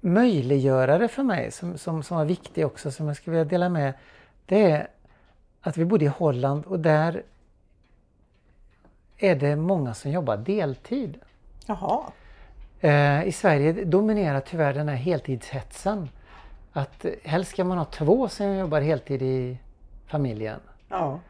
möjliggörare 0.00 1.08
för 1.08 1.22
mig 1.22 1.50
som, 1.50 1.78
som, 1.78 2.02
som 2.02 2.16
var 2.16 2.24
viktig 2.24 2.66
också 2.66 2.90
som 2.90 3.06
jag 3.06 3.16
skulle 3.16 3.36
vilja 3.36 3.50
dela 3.50 3.68
med 3.68 3.92
det 4.46 4.70
är 4.70 4.88
att 5.60 5.76
vi 5.76 5.84
bodde 5.84 6.04
i 6.04 6.08
Holland 6.08 6.64
och 6.66 6.80
där 6.80 7.22
är 9.16 9.34
det 9.34 9.56
många 9.56 9.94
som 9.94 10.10
jobbar 10.10 10.36
deltid. 10.36 11.18
Jaha. 11.66 12.02
Eh, 12.80 13.24
I 13.24 13.32
Sverige 13.32 13.84
dominerar 13.84 14.40
tyvärr 14.40 14.74
den 14.74 14.88
här 14.88 14.96
heltidshetsen. 14.96 16.08
Att 16.72 17.06
helst 17.24 17.50
ska 17.50 17.64
man 17.64 17.78
ha 17.78 17.84
två 17.84 18.28
som 18.28 18.54
jobbar 18.54 18.80
heltid 18.80 19.22
i 19.22 19.58
familjen. 20.06 20.60
Ja. 20.88 21.20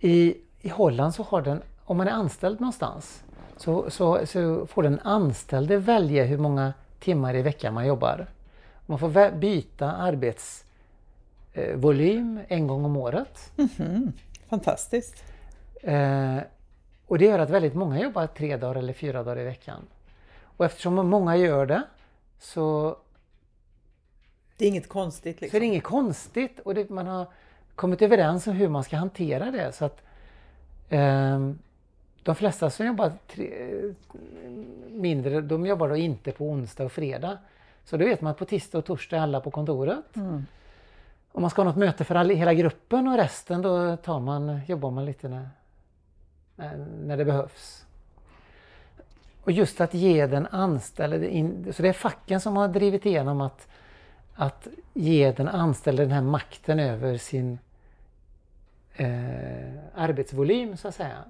I, 0.00 0.36
I 0.60 0.68
Holland 0.68 1.14
så 1.14 1.22
har 1.22 1.42
den, 1.42 1.62
om 1.84 1.96
man 1.96 2.08
är 2.08 2.12
anställd 2.12 2.60
någonstans, 2.60 3.22
så, 3.58 3.90
så, 3.90 4.26
så 4.26 4.66
får 4.66 4.82
den 4.82 5.00
anställde 5.00 5.76
välja 5.76 6.24
hur 6.24 6.38
många 6.38 6.72
timmar 6.98 7.36
i 7.36 7.42
veckan 7.42 7.74
man 7.74 7.86
jobbar. 7.86 8.26
Man 8.86 8.98
får 8.98 9.30
byta 9.30 9.92
arbetsvolym 9.92 12.40
en 12.48 12.66
gång 12.66 12.84
om 12.84 12.96
året. 12.96 13.52
Mm 13.56 13.68
-hmm. 13.68 14.12
Fantastiskt. 14.48 15.24
Eh, 15.82 16.38
och 17.06 17.18
det 17.18 17.24
gör 17.24 17.38
att 17.38 17.50
väldigt 17.50 17.74
många 17.74 18.00
jobbar 18.00 18.26
tre 18.26 18.56
dagar 18.56 18.74
eller 18.74 18.92
fyra 18.92 19.22
dagar 19.22 19.40
i 19.40 19.44
veckan. 19.44 19.82
Och 20.42 20.64
eftersom 20.64 20.94
många 20.94 21.36
gör 21.36 21.66
det 21.66 21.82
så... 22.40 22.96
Det 24.56 24.64
är 24.64 24.68
inget 24.68 24.88
konstigt? 24.88 25.40
Liksom. 25.40 25.56
Så 25.56 25.60
det 25.60 25.66
är 25.66 25.68
inget 25.68 25.84
konstigt 25.84 26.60
och 26.60 26.74
det, 26.74 26.90
man 26.90 27.06
har 27.06 27.26
kommit 27.74 28.02
överens 28.02 28.46
om 28.46 28.52
hur 28.52 28.68
man 28.68 28.84
ska 28.84 28.96
hantera 28.96 29.50
det. 29.50 29.72
så 29.72 29.84
att 29.84 30.02
eh, 30.88 31.38
De 32.28 32.34
flesta 32.34 32.70
som 32.70 32.86
jobbar 32.86 33.12
tre, 33.26 33.50
mindre, 34.88 35.40
de 35.40 35.66
jobbar 35.66 35.88
då 35.88 35.96
inte 35.96 36.32
på 36.32 36.44
onsdag 36.44 36.84
och 36.84 36.92
fredag. 36.92 37.38
Så 37.84 37.96
då 37.96 38.04
vet 38.04 38.20
man 38.20 38.30
att 38.30 38.38
på 38.38 38.44
tisdag 38.44 38.78
och 38.78 38.84
torsdag 38.84 39.16
är 39.16 39.20
alla 39.20 39.40
på 39.40 39.50
kontoret. 39.50 40.16
Mm. 40.16 40.46
Om 41.32 41.42
man 41.42 41.50
ska 41.50 41.62
ha 41.62 41.70
något 41.70 41.78
möte 41.78 42.04
för 42.04 42.14
all, 42.14 42.30
hela 42.30 42.54
gruppen 42.54 43.08
och 43.08 43.16
resten 43.16 43.62
då 43.62 43.96
tar 43.96 44.20
man, 44.20 44.60
jobbar 44.66 44.90
man 44.90 45.04
lite 45.04 45.28
när, 45.28 45.48
när 47.04 47.16
det 47.16 47.24
behövs. 47.24 47.86
Och 49.44 49.52
just 49.52 49.80
att 49.80 49.94
ge 49.94 50.26
den 50.26 50.46
anställde, 50.46 51.30
in, 51.30 51.72
så 51.72 51.82
det 51.82 51.88
är 51.88 51.92
facken 51.92 52.40
som 52.40 52.56
har 52.56 52.68
drivit 52.68 53.06
igenom 53.06 53.40
att, 53.40 53.68
att 54.34 54.68
ge 54.94 55.32
den 55.32 55.48
anställde 55.48 56.02
den 56.02 56.12
här 56.12 56.22
makten 56.22 56.78
över 56.78 57.16
sin 57.16 57.58
eh, 58.94 59.78
arbetsvolym 59.94 60.76
så 60.76 60.88
att 60.88 60.94
säga. 60.94 61.24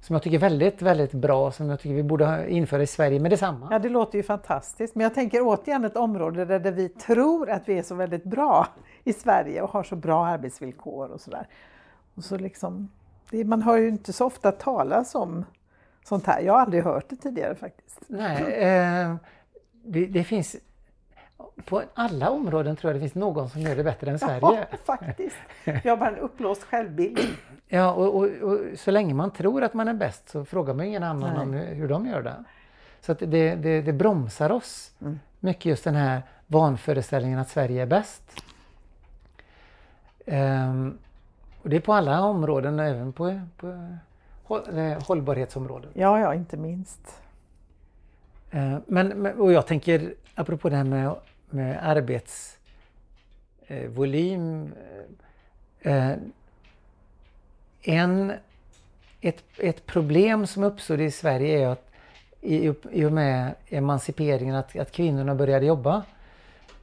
Som 0.00 0.14
jag 0.14 0.22
tycker 0.22 0.36
är 0.36 0.40
väldigt, 0.40 0.82
väldigt 0.82 1.12
bra, 1.12 1.52
som 1.52 1.70
jag 1.70 1.80
tycker 1.80 1.94
vi 1.94 2.02
borde 2.02 2.50
införa 2.50 2.82
i 2.82 2.86
Sverige 2.86 3.20
med 3.20 3.30
detsamma. 3.30 3.68
Ja, 3.70 3.78
det 3.78 3.88
låter 3.88 4.18
ju 4.18 4.22
fantastiskt. 4.22 4.94
Men 4.94 5.04
jag 5.04 5.14
tänker 5.14 5.40
återigen 5.42 5.84
ett 5.84 5.96
område 5.96 6.44
där, 6.44 6.58
där 6.58 6.72
vi 6.72 6.88
tror 6.88 7.50
att 7.50 7.68
vi 7.68 7.78
är 7.78 7.82
så 7.82 7.94
väldigt 7.94 8.24
bra 8.24 8.66
i 9.04 9.12
Sverige 9.12 9.62
och 9.62 9.70
har 9.70 9.82
så 9.82 9.96
bra 9.96 10.26
arbetsvillkor 10.26 11.08
och 11.08 11.20
sådär. 11.20 11.46
Och 12.14 12.24
så 12.24 12.38
liksom, 12.38 12.88
det, 13.30 13.44
man 13.44 13.62
hör 13.62 13.76
ju 13.76 13.88
inte 13.88 14.12
så 14.12 14.26
ofta 14.26 14.52
talas 14.52 15.14
om 15.14 15.44
sånt 16.04 16.26
här. 16.26 16.40
Jag 16.40 16.52
har 16.52 16.60
aldrig 16.60 16.84
hört 16.84 17.08
det 17.08 17.16
tidigare 17.16 17.54
faktiskt. 17.54 18.00
Nej, 18.06 18.42
eh, 18.52 19.14
det, 19.84 20.06
det, 20.06 20.24
finns 20.24 20.56
på 21.64 21.82
alla 21.94 22.30
områden 22.30 22.76
tror 22.76 22.92
jag 22.92 22.96
det 22.96 23.00
finns 23.00 23.14
någon 23.14 23.50
som 23.50 23.60
gör 23.60 23.76
det 23.76 23.84
bättre 23.84 24.10
än 24.10 24.18
Sverige. 24.18 24.40
Ja, 24.70 24.78
faktiskt. 24.84 25.36
Jag 25.64 25.92
har 25.92 25.96
bara 25.96 26.10
en 26.10 26.18
uppblåst 26.18 26.62
självbild. 26.62 27.18
Ja, 27.68 27.92
och, 27.92 28.16
och, 28.16 28.24
och, 28.24 28.78
så 28.78 28.90
länge 28.90 29.14
man 29.14 29.30
tror 29.30 29.62
att 29.62 29.74
man 29.74 29.88
är 29.88 29.94
bäst 29.94 30.28
så 30.28 30.44
frågar 30.44 30.74
man 30.74 30.86
ingen 30.86 31.02
annan 31.02 31.34
Nej. 31.34 31.42
om 31.42 31.52
hur 31.76 31.88
de 31.88 32.06
gör 32.06 32.22
det. 32.22 32.44
Så 33.00 33.12
att 33.12 33.18
det, 33.18 33.54
det, 33.54 33.82
det 33.82 33.92
bromsar 33.92 34.52
oss 34.52 34.92
mm. 35.00 35.20
mycket 35.40 35.64
just 35.64 35.84
den 35.84 35.94
här 35.94 36.22
vanföreställningen 36.46 37.38
att 37.38 37.48
Sverige 37.48 37.82
är 37.82 37.86
bäst. 37.86 38.42
Um, 40.26 40.98
och 41.62 41.70
det 41.70 41.76
är 41.76 41.80
på 41.80 41.92
alla 41.92 42.20
områden, 42.20 42.80
även 42.80 43.12
på, 43.12 43.40
på 43.56 43.92
hållbarhetsområden. 45.06 45.90
Ja, 45.94 46.20
ja, 46.20 46.34
inte 46.34 46.56
minst. 46.56 47.22
Uh, 48.54 48.78
men, 48.86 49.26
och 49.26 49.52
jag 49.52 49.66
tänker, 49.66 50.14
apropå 50.34 50.68
det 50.68 50.76
här 50.76 50.84
med, 50.84 51.14
med 51.50 51.78
arbetsvolym. 51.82 54.72
Uh, 55.86 56.12
en, 57.88 58.32
ett, 59.20 59.44
ett 59.58 59.86
problem 59.86 60.46
som 60.46 60.64
uppstod 60.64 61.00
i 61.00 61.10
Sverige 61.10 61.58
är 61.58 61.68
att 61.68 61.90
i, 62.40 62.72
i 62.90 63.04
och 63.04 63.12
med 63.12 63.54
emanciperingen, 63.68 64.54
att, 64.54 64.78
att 64.78 64.92
kvinnorna 64.92 65.34
började 65.34 65.66
jobba, 65.66 66.02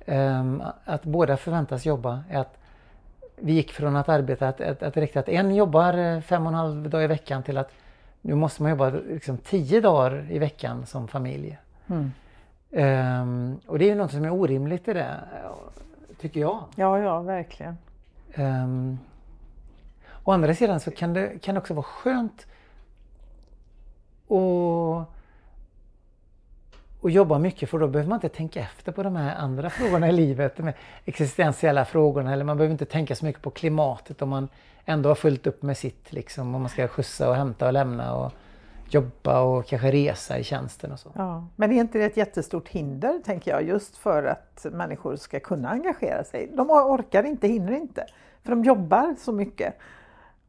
um, 0.06 0.64
att 0.86 1.04
båda 1.04 1.38
förväntas 1.38 1.86
jobba, 1.86 2.24
är 2.30 2.40
att 2.40 2.58
vi 3.36 3.54
gick 3.54 3.72
från 3.72 3.96
att 3.96 4.10
arbeta, 4.10 4.48
att, 4.48 4.62
att, 4.62 4.84
att 4.84 4.94
det 4.94 5.02
räckte 5.02 5.20
att 5.20 5.30
en 5.30 5.56
jobbar 5.56 5.94
eh, 5.98 6.22
fem 6.22 6.46
och 6.46 6.52
en 6.52 6.56
halv 6.58 6.90
dag 6.90 7.04
i 7.04 7.08
veckan 7.08 7.44
till 7.44 7.58
att 7.58 7.72
nu 8.22 8.36
måste 8.36 8.62
man 8.62 8.72
jobba 8.72 8.90
liksom 8.90 9.38
tio 9.38 9.82
dagar 9.82 10.28
i 10.30 10.40
veckan 10.40 10.86
som 10.86 11.08
familj. 11.08 11.58
Mm. 11.88 12.12
Um, 13.22 13.60
och 13.68 13.80
det 13.80 13.86
är 13.86 13.90
ju 13.90 13.96
något 13.96 14.12
som 14.12 14.26
är 14.26 14.34
orimligt 14.34 14.88
i 14.88 14.94
det, 14.94 15.16
tycker 16.20 16.40
jag. 16.40 16.64
Ja, 16.76 17.00
ja, 17.00 17.22
verkligen. 17.22 17.78
Um, 18.36 19.00
å 20.26 20.32
andra 20.32 20.56
sidan 20.56 20.80
så 20.80 20.92
kan 20.92 21.14
det, 21.14 21.42
kan 21.42 21.56
det 21.56 21.62
också 21.62 21.74
vara 21.74 21.84
skönt 21.84 22.48
att 24.30 25.10
och 27.06 27.12
jobba 27.12 27.40
mycket 27.40 27.70
för 27.70 27.80
då 27.80 27.88
behöver 27.88 28.10
man 28.10 28.16
inte 28.18 28.30
tänka 28.30 28.60
efter 28.60 28.92
på 28.92 29.04
de 29.04 29.16
här 29.16 29.36
andra 29.36 29.70
frågorna 29.70 30.10
i 30.10 30.12
livet. 30.12 30.58
De 30.58 30.72
existentiella 31.06 31.86
frågorna 31.86 32.34
eller 32.34 32.44
man 32.44 32.58
behöver 32.58 32.72
inte 32.72 32.86
tänka 32.86 33.16
så 33.16 33.26
mycket 33.26 33.42
på 33.42 33.50
klimatet 33.50 34.22
om 34.22 34.30
man 34.30 34.50
ändå 34.86 35.10
har 35.10 35.16
fullt 35.16 35.48
upp 35.48 35.62
med 35.64 35.78
sitt 35.78 36.14
liksom. 36.14 36.56
Om 36.56 36.62
man 36.62 36.70
ska 36.70 36.88
skjutsa 36.88 37.30
och 37.30 37.36
hämta 37.36 37.68
och 37.68 37.74
lämna 37.74 38.16
och 38.16 38.32
jobba 38.90 39.42
och 39.42 39.66
kanske 39.66 39.92
resa 39.92 40.40
i 40.40 40.44
tjänsten 40.44 40.92
och 40.92 41.00
så. 41.00 41.12
Ja, 41.16 41.48
men 41.56 41.72
är 41.72 41.76
inte 41.76 41.98
det 41.98 42.06
ett 42.06 42.18
jättestort 42.18 42.68
hinder, 42.68 43.22
tänker 43.26 43.52
jag, 43.52 43.64
just 43.64 43.98
för 43.98 44.24
att 44.24 44.66
människor 44.72 45.16
ska 45.16 45.40
kunna 45.40 45.70
engagera 45.70 46.24
sig? 46.24 46.50
De 46.54 46.70
orkar 46.70 47.24
inte, 47.24 47.48
hinner 47.48 47.72
inte, 47.72 48.06
för 48.44 48.50
de 48.50 48.64
jobbar 48.64 49.16
så 49.20 49.32
mycket 49.32 49.76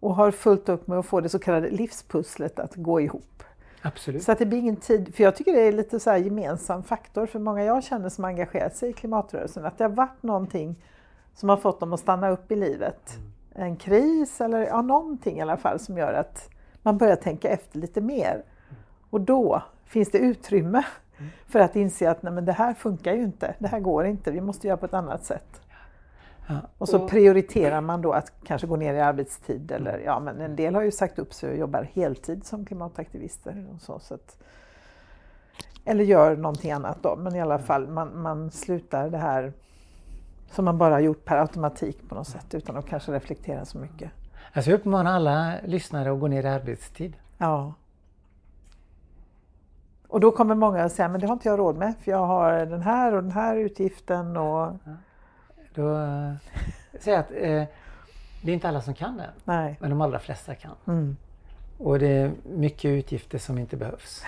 och 0.00 0.14
har 0.14 0.30
fullt 0.30 0.68
upp 0.68 0.86
med 0.86 0.98
att 0.98 1.06
få 1.06 1.20
det 1.20 1.28
så 1.28 1.38
kallade 1.38 1.70
livspusslet 1.70 2.58
att 2.58 2.74
gå 2.74 3.00
ihop. 3.00 3.42
Absolut. 3.82 4.22
Så 4.22 4.32
att 4.32 4.38
det 4.38 4.46
blir 4.46 4.58
ingen 4.58 4.76
tid, 4.76 5.14
för 5.14 5.24
jag 5.24 5.36
tycker 5.36 5.52
det 5.52 5.60
är 5.60 5.72
lite 5.72 6.00
så 6.00 6.10
här 6.10 6.16
gemensam 6.16 6.82
faktor 6.82 7.26
för 7.26 7.38
många 7.38 7.64
jag 7.64 7.84
känner 7.84 8.08
som 8.08 8.24
engagerat 8.24 8.76
sig 8.76 8.90
i 8.90 8.92
klimatrörelsen, 8.92 9.64
att 9.64 9.78
det 9.78 9.84
har 9.84 9.88
varit 9.88 10.22
någonting 10.22 10.76
som 11.34 11.48
har 11.48 11.56
fått 11.56 11.80
dem 11.80 11.92
att 11.92 12.00
stanna 12.00 12.30
upp 12.30 12.52
i 12.52 12.56
livet. 12.56 13.16
Mm. 13.16 13.66
En 13.66 13.76
kris 13.76 14.40
eller 14.40 14.60
ja, 14.60 14.82
någonting 14.82 15.38
i 15.38 15.42
alla 15.42 15.56
fall 15.56 15.78
som 15.78 15.98
gör 15.98 16.12
att 16.12 16.48
man 16.82 16.98
börjar 16.98 17.16
tänka 17.16 17.48
efter 17.48 17.78
lite 17.78 18.00
mer. 18.00 18.42
Och 19.10 19.20
då 19.20 19.62
finns 19.84 20.10
det 20.10 20.18
utrymme 20.18 20.84
mm. 21.18 21.30
för 21.46 21.60
att 21.60 21.76
inse 21.76 22.10
att 22.10 22.22
nej, 22.22 22.32
men 22.32 22.44
det 22.44 22.52
här 22.52 22.74
funkar 22.74 23.14
ju 23.14 23.22
inte, 23.22 23.54
det 23.58 23.68
här 23.68 23.80
går 23.80 24.06
inte, 24.06 24.30
vi 24.30 24.40
måste 24.40 24.66
göra 24.66 24.76
på 24.76 24.86
ett 24.86 24.94
annat 24.94 25.24
sätt. 25.24 25.60
Ja, 26.46 26.54
och, 26.54 26.82
och 26.82 26.88
så 26.88 27.08
prioriterar 27.08 27.80
man 27.80 28.02
då 28.02 28.12
att 28.12 28.32
kanske 28.44 28.66
gå 28.66 28.76
ner 28.76 28.94
i 28.94 29.00
arbetstid 29.00 29.72
eller 29.72 29.98
ja 29.98 30.20
men 30.20 30.40
en 30.40 30.56
del 30.56 30.74
har 30.74 30.82
ju 30.82 30.90
sagt 30.90 31.18
upp 31.18 31.34
sig 31.34 31.50
och 31.50 31.56
jobbar 31.56 31.82
heltid 31.82 32.46
som 32.46 32.66
klimataktivister. 32.66 33.66
Och 33.74 33.80
så, 33.80 33.98
så 33.98 34.14
att, 34.14 34.38
eller 35.84 36.04
gör 36.04 36.36
någonting 36.36 36.72
annat 36.72 37.02
då, 37.02 37.16
men 37.16 37.34
i 37.34 37.40
alla 37.40 37.58
fall 37.58 37.88
man, 37.88 38.22
man 38.22 38.50
slutar 38.50 39.10
det 39.10 39.18
här 39.18 39.52
som 40.50 40.64
man 40.64 40.78
bara 40.78 40.94
har 40.94 41.00
gjort 41.00 41.24
per 41.24 41.36
automatik 41.36 42.08
på 42.08 42.14
något 42.14 42.28
sätt 42.28 42.54
utan 42.54 42.76
att 42.76 42.86
kanske 42.86 43.12
reflektera 43.12 43.64
så 43.64 43.78
mycket. 43.78 44.10
Alltså 44.52 44.70
jag 44.70 44.80
uppmanar 44.80 45.12
alla 45.12 45.54
lyssnare 45.64 46.12
att 46.12 46.20
gå 46.20 46.28
ner 46.28 46.42
i 46.42 46.48
arbetstid. 46.48 47.16
Ja. 47.38 47.74
Och 50.08 50.20
då 50.20 50.30
kommer 50.30 50.54
många 50.54 50.84
att 50.84 50.92
säga, 50.92 51.08
men 51.08 51.20
det 51.20 51.26
har 51.26 51.32
inte 51.32 51.48
jag 51.48 51.58
råd 51.58 51.76
med 51.76 51.94
för 52.00 52.10
jag 52.10 52.26
har 52.26 52.66
den 52.66 52.82
här 52.82 53.14
och 53.14 53.22
den 53.22 53.32
här 53.32 53.56
utgiften 53.56 54.36
och... 54.36 54.72
Då 55.76 55.98
äh, 55.98 56.32
säger 57.00 57.16
jag 57.16 57.18
att 57.18 57.30
äh, 57.30 57.74
det 58.42 58.50
är 58.50 58.54
inte 58.54 58.68
alla 58.68 58.80
som 58.80 58.94
kan 58.94 59.16
det. 59.16 59.30
Nej. 59.44 59.76
Men 59.80 59.90
de 59.90 60.00
allra 60.00 60.18
flesta 60.18 60.54
kan. 60.54 60.74
Mm. 60.86 61.16
Och 61.78 61.98
det 61.98 62.08
är 62.08 62.32
mycket 62.42 62.88
utgifter 62.88 63.38
som 63.38 63.58
inte 63.58 63.76
behövs. 63.76 64.22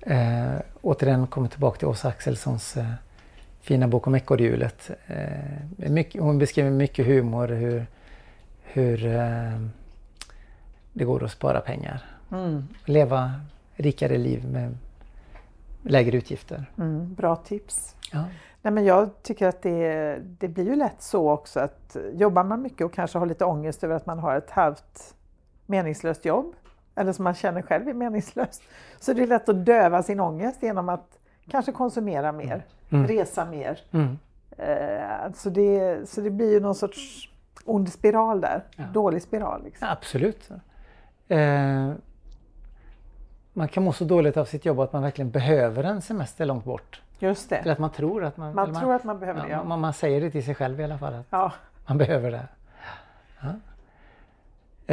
Äh, 0.00 0.54
återigen 0.80 1.26
kommer 1.26 1.48
tillbaka 1.48 1.78
till 1.78 1.88
Åsa 1.88 2.08
Axelssons 2.08 2.76
äh, 2.76 2.84
fina 3.60 3.88
bok 3.88 4.06
om 4.06 4.14
ekorrhjulet. 4.14 4.90
Äh, 5.06 6.22
hon 6.22 6.38
beskriver 6.38 6.70
mycket 6.70 7.06
humor 7.06 7.48
hur 7.48 7.86
hur 8.62 9.06
eh, 9.06 9.60
det 10.92 11.04
går 11.04 11.24
att 11.24 11.30
spara 11.30 11.60
pengar. 11.60 12.04
Mm. 12.30 12.68
Leva 12.84 13.40
rikare 13.74 14.18
liv 14.18 14.44
med 14.44 14.78
lägre 15.82 16.16
utgifter. 16.16 16.70
Mm, 16.78 17.14
bra 17.14 17.36
tips. 17.36 17.94
Ja. 18.12 18.24
Nej, 18.62 18.72
men 18.72 18.84
jag 18.84 19.22
tycker 19.22 19.48
att 19.48 19.62
det, 19.62 20.18
det 20.38 20.48
blir 20.48 20.64
ju 20.64 20.76
lätt 20.76 21.02
så 21.02 21.30
också 21.30 21.60
att 21.60 21.96
jobbar 22.12 22.44
man 22.44 22.62
mycket 22.62 22.84
och 22.84 22.92
kanske 22.92 23.18
har 23.18 23.26
lite 23.26 23.44
ångest 23.44 23.84
över 23.84 23.94
att 23.94 24.06
man 24.06 24.18
har 24.18 24.36
ett 24.36 24.50
halvt 24.50 25.14
meningslöst 25.66 26.24
jobb, 26.24 26.54
eller 26.94 27.12
som 27.12 27.24
man 27.24 27.34
känner 27.34 27.62
själv 27.62 27.88
är 27.88 27.94
meningslöst, 27.94 28.62
så 29.00 29.10
är 29.10 29.14
det 29.14 29.26
lätt 29.26 29.48
att 29.48 29.66
döva 29.66 30.02
sin 30.02 30.20
ångest 30.20 30.62
genom 30.62 30.88
att 30.88 31.18
kanske 31.50 31.72
konsumera 31.72 32.32
mer, 32.32 32.64
mm. 32.90 33.06
resa 33.06 33.44
mer. 33.44 33.80
Mm. 33.90 34.18
Eh, 34.58 35.32
så, 35.34 35.50
det, 35.50 36.00
så 36.08 36.20
det 36.20 36.30
blir 36.30 36.50
ju 36.50 36.60
någon 36.60 36.74
sorts 36.74 37.30
ond 37.64 37.92
spiral 37.92 38.40
där. 38.40 38.64
Ja. 38.76 38.84
Dålig 38.84 39.22
spiral. 39.22 39.64
Liksom. 39.64 39.88
absolut. 39.90 40.50
Eh, 41.28 41.92
man 43.52 43.68
kan 43.68 43.82
må 43.82 43.92
så 43.92 44.04
dåligt 44.04 44.36
av 44.36 44.44
sitt 44.44 44.64
jobb 44.64 44.80
att 44.80 44.92
man 44.92 45.02
verkligen 45.02 45.30
behöver 45.30 45.84
en 45.84 46.02
semester 46.02 46.46
långt 46.46 46.64
bort. 46.64 47.02
Just 47.22 47.50
det. 47.50 47.56
Eller 47.56 47.72
att 47.72 47.78
man 47.78 47.90
tror 47.90 48.24
att 48.24 48.36
man... 48.36 48.54
Man 48.54 48.74
tror 48.74 48.86
man, 48.86 48.96
att 48.96 49.04
man 49.04 49.18
behöver 49.18 49.40
ja, 49.40 49.46
det. 49.46 49.52
Ja. 49.52 49.64
Man, 49.64 49.80
man, 49.80 49.92
säger 49.92 50.20
det 50.20 50.30
till 50.30 50.44
sig 50.44 50.54
själv 50.54 50.80
i 50.80 50.84
alla 50.84 50.98
fall. 50.98 51.14
Att 51.14 51.26
ja. 51.30 51.52
Man 51.86 51.98
behöver 51.98 52.30
det. 52.30 52.48
Ja. 53.40 53.48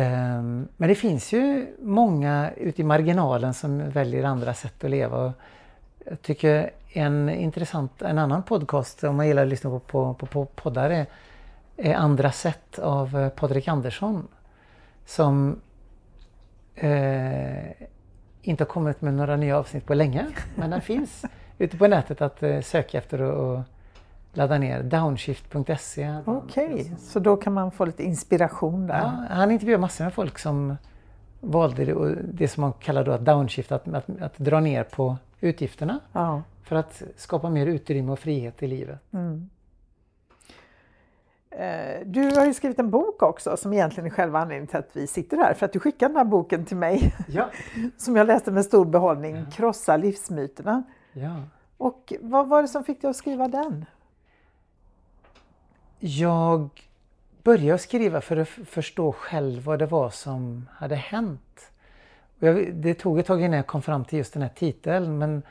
Eh, 0.01 0.41
men 0.77 0.89
det 0.89 0.95
finns 0.95 1.34
ju 1.34 1.75
många 1.82 2.51
ute 2.57 2.82
i 2.82 2.86
marginalen 2.86 3.53
som 3.53 3.89
väljer 3.89 4.23
andra 4.23 4.53
sätt 4.53 4.84
att 4.84 4.89
leva. 4.89 5.34
Jag 6.05 6.21
tycker 6.21 6.71
en 6.89 7.30
intressant, 7.30 8.01
en 8.01 8.17
annan 8.17 8.43
podcast 8.43 9.03
om 9.03 9.15
man 9.15 9.27
gillar 9.27 9.43
att 9.43 9.49
lyssna 9.49 9.69
på, 9.69 9.80
på, 9.80 10.13
på, 10.13 10.25
på 10.25 10.45
poddar 10.45 11.05
är 11.77 11.95
Andra 11.95 12.32
sätt 12.32 12.80
av 12.80 13.17
eh, 13.17 13.30
Patrik 13.30 13.67
Andersson 13.67 14.27
som 15.05 15.59
eh, 16.75 17.71
inte 18.41 18.63
har 18.63 18.69
kommit 18.69 19.01
med 19.01 19.13
några 19.13 19.36
nya 19.36 19.57
avsnitt 19.57 19.86
på 19.86 19.93
länge. 19.93 20.25
Men 20.55 20.69
den 20.69 20.82
finns 20.82 21.25
ute 21.60 21.78
på 21.78 21.88
nätet 21.88 22.22
att 22.22 22.43
eh, 22.43 22.62
söka 22.62 22.97
efter 22.97 23.22
och, 23.22 23.62
ladda 24.34 24.57
ner. 24.57 24.84
Downshift.se. 24.84 26.16
Okej, 26.26 26.74
okay, 26.74 26.86
så 26.97 27.20
då 27.20 27.38
kan 27.38 27.53
man 27.53 27.72
få 27.72 27.86
lite 27.86 28.03
inspiration 28.03 28.88
där? 28.88 28.99
Ja, 28.99 29.36
han 29.36 29.51
intervjuar 29.51 29.80
massor 29.80 30.03
med 30.03 30.14
folk 30.14 30.39
som 30.39 30.78
valde 31.39 31.86
det, 31.86 32.16
det 32.34 32.47
som 32.47 32.62
man 32.62 32.74
kallar 32.74 33.03
då 33.03 33.12
att 33.12 33.26
downshift, 33.26 33.72
att, 33.72 33.88
att, 33.88 34.22
att 34.22 34.38
dra 34.38 34.60
ner 34.60 34.84
på 34.84 35.18
utgifterna. 35.39 35.99
Ja. 36.12 36.41
För 36.64 36.76
att 36.76 37.03
skapa 37.16 37.49
mer 37.49 37.68
utrymme 37.68 38.12
och 38.12 38.20
frihet 38.20 38.64
i 38.64 38.68
livet. 38.68 38.99
Mm. 39.14 39.49
Eh, 41.51 42.05
du 42.05 42.36
har 42.36 42.45
ju 42.45 42.53
skrivit 42.53 42.80
en 42.80 42.89
bok 42.89 43.24
också 43.24 43.57
som 43.57 43.74
egentligen 43.74 44.05
är 44.05 44.16
själva 44.16 44.39
anledningen 44.39 44.68
till 44.68 44.78
att 44.78 44.89
vi 44.93 45.07
sitter 45.07 45.38
här. 45.38 45.53
För 45.53 45.66
att 45.66 45.74
du 45.74 45.80
skickade 45.80 46.14
den 46.14 46.18
här 46.18 46.26
boken 46.26 46.66
till 46.66 46.78
mig. 46.78 47.14
Ja. 47.28 47.49
som 47.97 48.16
jag 48.16 48.28
läste 48.28 48.51
med 48.51 48.66
stor 48.66 48.86
behållning. 48.86 49.36
Ja. 49.36 49.45
Krossa 49.51 49.97
livsmyterna. 49.97 50.84
Ja. 51.14 51.43
Och 51.78 52.14
vad 52.22 52.47
var 52.47 52.62
det 52.62 52.68
som 52.68 52.84
fick 52.84 53.01
dig 53.01 53.10
att 53.10 53.16
skriva 53.16 53.47
den? 53.47 53.86
Jag 55.99 56.70
började 57.43 57.80
skriva 57.80 58.22
för 58.22 58.38
att 58.38 58.49
förstå 58.49 59.12
själv 59.12 59.64
vad 59.64 59.80
det 59.80 59.86
var 59.86 60.10
som 60.10 60.70
hade 60.72 60.95
hänt. 60.95 61.72
Jag, 62.39 62.74
det 62.74 62.93
tog 62.93 63.20
ett 63.20 63.26
tag 63.26 63.41
innan 63.41 63.57
jag 63.57 63.68
kom 63.68 63.82
fram 63.82 64.05
till 64.05 64.18
just 64.18 64.34
den 64.34 64.41
här 64.41 64.49
titeln 64.49 65.18
men 65.18 65.41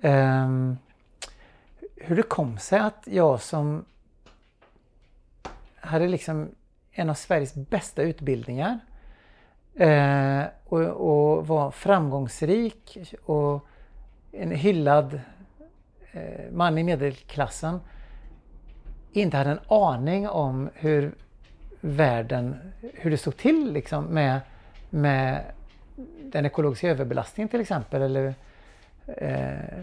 um, 0.00 0.78
hur 1.96 2.16
det 2.16 2.22
kom 2.22 2.58
sig 2.58 2.78
att 2.78 3.02
jag 3.04 3.40
som 3.40 3.84
hade 5.74 6.08
liksom 6.08 6.48
en 6.92 7.10
av 7.10 7.14
Sveriges 7.14 7.54
bästa 7.54 8.02
utbildningar. 8.02 8.78
Eh, 9.74 10.42
och, 10.64 10.80
och, 10.80 11.46
var 11.46 11.70
framgångsrik 11.70 12.98
och 13.24 13.66
en 14.36 14.50
hyllad 14.50 15.20
eh, 16.12 16.52
man 16.52 16.78
i 16.78 16.82
medelklassen. 16.82 17.80
Inte 19.12 19.36
hade 19.36 19.50
en 19.50 19.60
aning 19.68 20.28
om 20.28 20.70
hur 20.74 21.14
världen, 21.80 22.72
hur 22.80 23.10
det 23.10 23.18
stod 23.18 23.36
till 23.36 23.72
liksom 23.72 24.04
med, 24.04 24.40
med 24.90 25.44
den 26.22 26.46
ekologiska 26.46 26.88
överbelastningen 26.88 27.48
till 27.48 27.60
exempel. 27.60 28.02
Eller, 28.02 28.34
eh, 29.06 29.82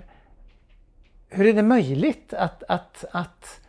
hur 1.30 1.45
är 1.45 1.54
det 1.54 1.64
möjligt 1.64 2.34
att, 2.34 2.64
att, 2.68 3.06
att 3.12 3.62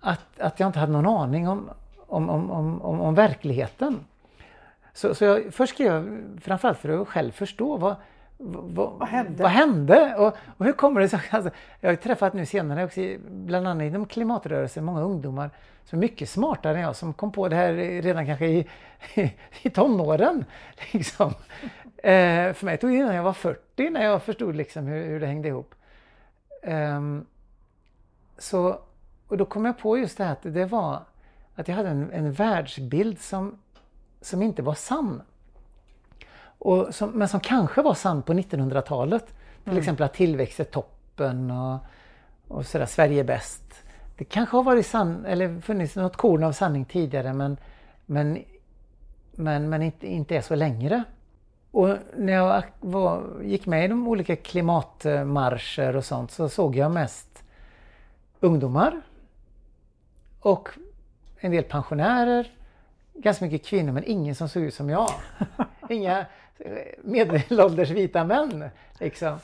att, 0.00 0.40
att 0.40 0.60
jag 0.60 0.68
inte 0.68 0.78
hade 0.78 0.92
någon 0.92 1.06
aning 1.06 1.48
om, 1.48 1.70
om, 2.06 2.30
om, 2.30 2.50
om, 2.50 2.82
om, 2.82 3.00
om 3.00 3.14
verkligheten. 3.14 4.04
Så, 4.92 5.14
så 5.14 5.24
jag 5.24 5.54
först 5.54 5.74
skrev 5.74 5.92
jag 5.92 6.42
framförallt 6.42 6.78
för 6.78 7.02
att 7.02 7.08
själv 7.08 7.32
förstå 7.32 7.76
vad, 7.76 7.96
vad, 8.38 8.92
vad 8.92 9.08
hände? 9.08 9.42
Vad 9.42 9.52
hände? 9.52 10.14
Och, 10.16 10.36
och 10.56 10.66
hur 10.66 10.72
kommer 10.72 11.00
det 11.00 11.08
sig? 11.08 11.20
Alltså, 11.30 11.50
jag 11.80 11.90
har 11.90 11.96
träffat 11.96 12.34
nu 12.34 12.46
senare 12.46 12.84
också, 12.84 13.00
bland 13.30 13.68
annat 13.68 13.84
inom 13.84 14.06
klimatrörelsen, 14.06 14.84
många 14.84 15.00
ungdomar 15.00 15.50
som 15.84 15.98
är 15.98 16.00
mycket 16.00 16.28
smartare 16.28 16.76
än 16.76 16.82
jag 16.82 16.96
som 16.96 17.12
kom 17.12 17.32
på 17.32 17.48
det 17.48 17.56
här 17.56 17.72
redan 18.02 18.26
kanske 18.26 18.46
i, 18.46 18.66
i 19.62 19.70
tonåren. 19.70 20.44
Liksom. 20.92 21.34
Eh, 21.96 22.52
för 22.52 22.64
mig 22.64 22.78
tog 22.78 22.90
det 22.90 22.96
innan 22.96 23.14
jag 23.14 23.22
var 23.22 23.32
40 23.32 23.90
när 23.90 24.04
jag 24.04 24.22
förstod 24.22 24.56
liksom 24.56 24.86
hur, 24.86 25.06
hur 25.06 25.20
det 25.20 25.26
hängde 25.26 25.48
ihop. 25.48 25.74
Eh, 26.62 27.00
så 28.38 28.80
och 29.28 29.36
då 29.36 29.44
kom 29.44 29.64
jag 29.64 29.78
på 29.78 29.98
just 29.98 30.18
det 30.18 30.24
här 30.24 30.32
att 30.32 30.42
det 30.42 30.64
var 30.64 31.02
att 31.54 31.68
jag 31.68 31.74
hade 31.74 31.88
en, 31.88 32.10
en 32.12 32.32
världsbild 32.32 33.20
som, 33.20 33.58
som 34.20 34.42
inte 34.42 34.62
var 34.62 34.74
sann. 34.74 35.22
Och 36.58 36.94
som, 36.94 37.10
men 37.10 37.28
som 37.28 37.40
kanske 37.40 37.82
var 37.82 37.94
sann 37.94 38.22
på 38.22 38.32
1900-talet. 38.32 39.26
Till 39.26 39.34
Mm. 39.72 39.78
exempel 39.78 40.04
att 40.04 40.14
tillväxt 40.14 40.60
är 40.60 40.64
toppen 40.64 41.50
och, 41.50 41.78
och 42.48 42.66
sådär, 42.66 42.86
Sverige 42.86 43.20
är 43.20 43.24
bäst. 43.24 43.62
Det 44.18 44.24
kanske 44.24 44.56
har 44.56 44.62
varit 44.64 44.86
sann, 44.86 45.24
eller 45.26 45.60
funnits 45.60 45.96
något 45.96 46.16
korn 46.16 46.44
av 46.44 46.52
sanning 46.52 46.84
tidigare 46.84 47.32
men, 47.32 47.56
men, 48.06 48.44
men, 49.32 49.68
men 49.68 49.82
inte, 49.82 50.06
inte 50.06 50.36
är 50.36 50.40
så 50.40 50.54
längre. 50.54 51.04
Och 51.70 51.96
när 52.16 52.32
jag 52.32 52.62
var, 52.80 53.22
gick 53.42 53.66
med 53.66 53.84
i 53.84 53.88
de 53.88 54.08
olika 54.08 54.36
klimatmarscher 54.36 55.96
och 55.96 56.04
sånt 56.04 56.30
så 56.30 56.48
såg 56.48 56.76
jag 56.76 56.90
mest 56.90 57.42
ungdomar 58.40 59.00
och 60.40 60.68
en 61.40 61.50
del 61.50 61.64
pensionärer, 61.64 62.52
ganska 63.14 63.44
mycket 63.44 63.66
kvinnor 63.66 63.92
men 63.92 64.04
ingen 64.06 64.34
som 64.34 64.48
såg 64.48 64.62
ut 64.62 64.74
som 64.74 64.90
jag. 64.90 65.10
Inga 65.88 66.26
medelålders 67.02 67.90
vita 67.90 68.24
män. 68.24 68.70
Liksom. 68.98 69.38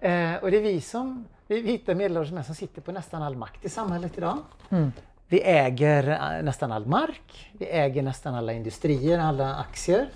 Eh, 0.00 0.34
och 0.34 0.50
det 0.50 0.56
är 0.56 0.62
vi 0.62 0.80
som, 0.80 1.24
vi 1.46 1.60
vita 1.60 1.94
medelålders 1.94 2.32
män 2.32 2.44
som 2.44 2.54
sitter 2.54 2.82
på 2.82 2.92
nästan 2.92 3.22
all 3.22 3.36
makt 3.36 3.64
i 3.64 3.68
samhället 3.68 4.18
idag. 4.18 4.38
Mm. 4.70 4.92
Vi 5.28 5.42
äger 5.42 6.08
eh, 6.08 6.42
nästan 6.42 6.72
all 6.72 6.86
mark, 6.86 7.50
vi 7.52 7.66
äger 7.66 8.02
nästan 8.02 8.34
alla 8.34 8.52
industrier, 8.52 9.18
alla 9.18 9.54
aktier. 9.54 10.08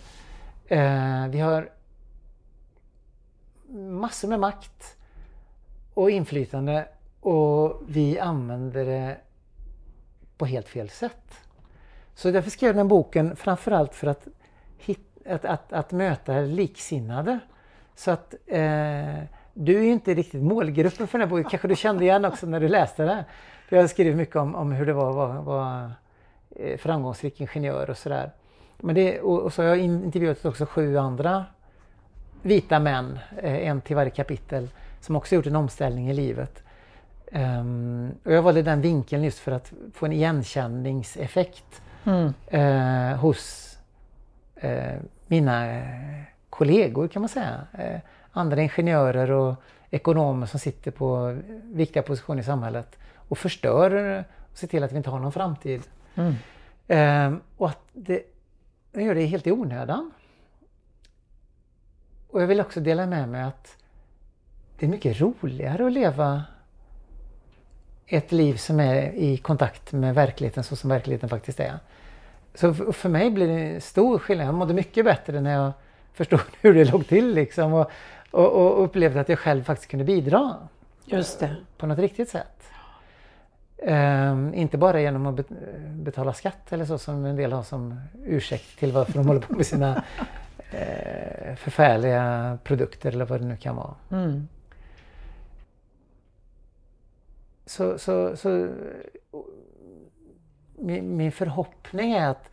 Eh, 0.66 1.26
vi 1.28 1.40
har 1.40 1.70
massor 3.74 4.28
med 4.28 4.40
makt 4.40 4.96
och 5.94 6.11
inflytande 6.11 6.88
och 7.20 7.82
vi 7.88 8.18
använder 8.18 8.84
det 8.84 9.16
på 10.38 10.46
helt 10.46 10.68
fel 10.68 10.90
sätt. 10.90 11.40
Så 12.14 12.30
därför 12.30 12.51
skrev 12.51 12.68
jag 12.68 12.76
den 12.76 12.88
boken 12.88 13.36
framförallt 13.36 13.94
för 13.94 14.07
att, 14.07 14.28
att, 15.31 15.45
att, 15.45 15.72
att 15.72 15.93
möta 15.93 16.41
liksinnade. 16.41 17.39
Så 17.95 18.11
att 18.11 18.35
eh, 18.47 18.59
du 19.55 19.78
är 19.78 19.83
ju 19.83 19.91
inte 19.91 20.14
riktigt 20.14 20.43
målgruppen 20.43 21.07
för 21.09 21.18
den 21.18 21.28
här 21.28 21.37
boken, 21.37 21.51
kanske 21.51 21.68
du 21.68 21.76
kände 21.76 22.05
igen 22.05 22.24
också 22.24 22.47
när 22.47 22.61
du 22.61 22.68
läste 22.68 23.05
den. 23.05 23.24
För 23.68 23.76
jag 23.76 23.83
har 23.83 23.89
skrivit 23.89 24.16
mycket 24.16 24.37
om, 24.37 24.55
om 24.55 24.72
hur 24.72 24.87
det 24.87 24.93
var 24.93 25.11
att 25.11 25.16
vara, 25.16 25.41
vara 25.41 25.93
eh, 26.57 26.78
framgångsrik 26.78 27.41
ingenjör 27.41 27.91
och 27.91 27.99
sådär. 27.99 28.31
Men 28.76 28.95
det, 28.95 29.20
och, 29.20 29.41
och 29.41 29.53
så 29.53 29.62
har 29.62 29.68
jag 29.68 29.78
intervjuat 29.78 30.45
också 30.45 30.66
sju 30.66 30.99
andra 30.99 31.45
vita 32.43 32.78
män, 32.78 33.18
eh, 33.43 33.68
en 33.68 33.81
till 33.81 33.97
varje 33.97 34.11
kapitel, 34.11 34.68
som 35.01 35.16
också 35.16 35.35
gjort 35.35 35.47
en 35.47 35.57
omställning 35.57 36.11
i 36.11 36.14
livet. 36.14 36.62
Um, 37.33 38.11
och 38.24 38.33
jag 38.33 38.43
valde 38.43 38.62
den 38.62 38.81
vinkeln 38.81 39.24
just 39.24 39.39
för 39.39 39.53
att 39.53 39.72
få 39.95 40.07
en 40.07 40.12
igenkänningseffekt 40.12 41.83
Mm. 42.05 42.33
eh, 42.47 43.18
hos 43.18 43.76
eh, 44.57 44.99
mina 45.31 45.76
eh, 45.76 46.22
kollegor 46.51 47.09
kan 47.09 47.22
man 47.22 47.28
säga. 47.28 47.66
Eh, 47.72 48.01
andra 48.33 48.62
ingenjörer 48.62 49.31
och 49.31 49.55
ekonomer 49.91 50.47
som 50.47 50.61
sitter 50.61 50.91
på 50.91 51.39
viktiga 51.64 52.03
positioner 52.03 52.41
i 52.41 52.45
samhället 52.45 52.99
och 53.14 53.39
förstör 53.39 54.18
och 54.51 54.59
ser 54.59 54.66
till 54.66 54.83
att 54.83 54.93
vi 54.93 54.97
inte 54.97 55.11
har 55.11 55.18
någon 55.18 55.33
framtid. 55.33 55.83
Mm. 56.14 56.35
Eh, 56.89 57.41
och 57.57 57.68
att 57.68 57.81
det, 57.93 58.22
de 58.93 59.03
gör 59.03 59.14
det 59.14 59.26
helt 59.26 59.47
i 59.47 59.53
onödan. 59.53 60.11
Och 62.31 62.43
jag 62.43 62.47
vill 62.47 62.61
också 62.61 62.81
dela 62.81 63.07
med 63.07 63.28
mig 63.28 63.43
att 63.43 63.76
det 64.78 64.87
är 64.87 64.91
mycket 64.91 65.20
roligare 65.20 65.87
att 65.87 65.93
leva 65.93 66.45
ett 68.07 68.33
liv 68.33 68.57
som 68.57 68.81
är 68.81 69.12
i 69.12 69.37
kontakt 69.37 69.93
med 69.93 70.14
verkligheten 70.14 70.64
så 70.64 70.76
som 70.76 70.91
verkligheten 70.91 71.28
faktiskt 71.28 71.61
är. 71.61 71.78
Så 72.55 72.74
för, 72.74 72.92
för 72.92 73.09
mig 73.09 73.30
blir 73.30 73.48
det 73.48 73.55
en 73.55 73.80
stor 73.80 74.18
skillnad. 74.18 74.46
Jag 74.46 74.55
mådde 74.55 74.74
mycket 74.74 75.05
bättre 75.05 75.40
när 75.40 75.53
jag 75.53 75.72
förstod 76.12 76.40
hur 76.61 76.74
det 76.74 76.84
låg 76.92 77.07
till 77.07 77.34
liksom 77.34 77.72
och, 77.72 77.90
och, 78.30 78.51
och 78.53 78.84
upplevde 78.84 79.20
att 79.20 79.28
jag 79.28 79.38
själv 79.38 79.64
faktiskt 79.64 79.90
kunde 79.90 80.05
bidra 80.05 80.55
Just 81.05 81.40
det. 81.40 81.57
på 81.76 81.86
något 81.86 81.98
riktigt 81.98 82.28
sätt. 82.28 82.62
Ehm, 83.82 84.55
inte 84.55 84.78
bara 84.78 85.01
genom 85.01 85.26
att 85.26 85.34
bet- 85.34 85.59
betala 85.92 86.32
skatt 86.32 86.72
eller 86.72 86.84
så 86.84 86.98
som 86.98 87.24
en 87.24 87.36
del 87.36 87.53
har 87.53 87.62
som 87.62 88.01
ursäkt 88.24 88.78
till 88.78 88.92
varför 88.92 89.12
de 89.12 89.26
håller 89.26 89.40
på 89.40 89.55
med 89.55 89.66
sina 89.66 90.05
eh, 90.72 91.55
förfärliga 91.57 92.59
produkter 92.64 93.12
eller 93.12 93.24
vad 93.24 93.40
det 93.40 93.46
nu 93.46 93.57
kan 93.57 93.76
vara. 93.76 93.94
Mm. 94.11 94.48
Så, 97.66 97.98
så, 97.98 98.36
så 98.36 98.68
min, 100.81 101.16
min 101.16 101.33
förhoppning 101.33 102.12
är 102.12 102.28
att 102.28 102.51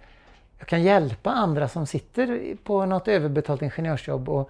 jag 0.59 0.67
kan 0.67 0.81
hjälpa 0.83 1.31
andra 1.31 1.67
som 1.67 1.85
sitter 1.87 2.55
på 2.63 2.85
något 2.85 3.07
överbetalt 3.07 3.61
ingenjörsjobb 3.61 4.29
och, 4.29 4.49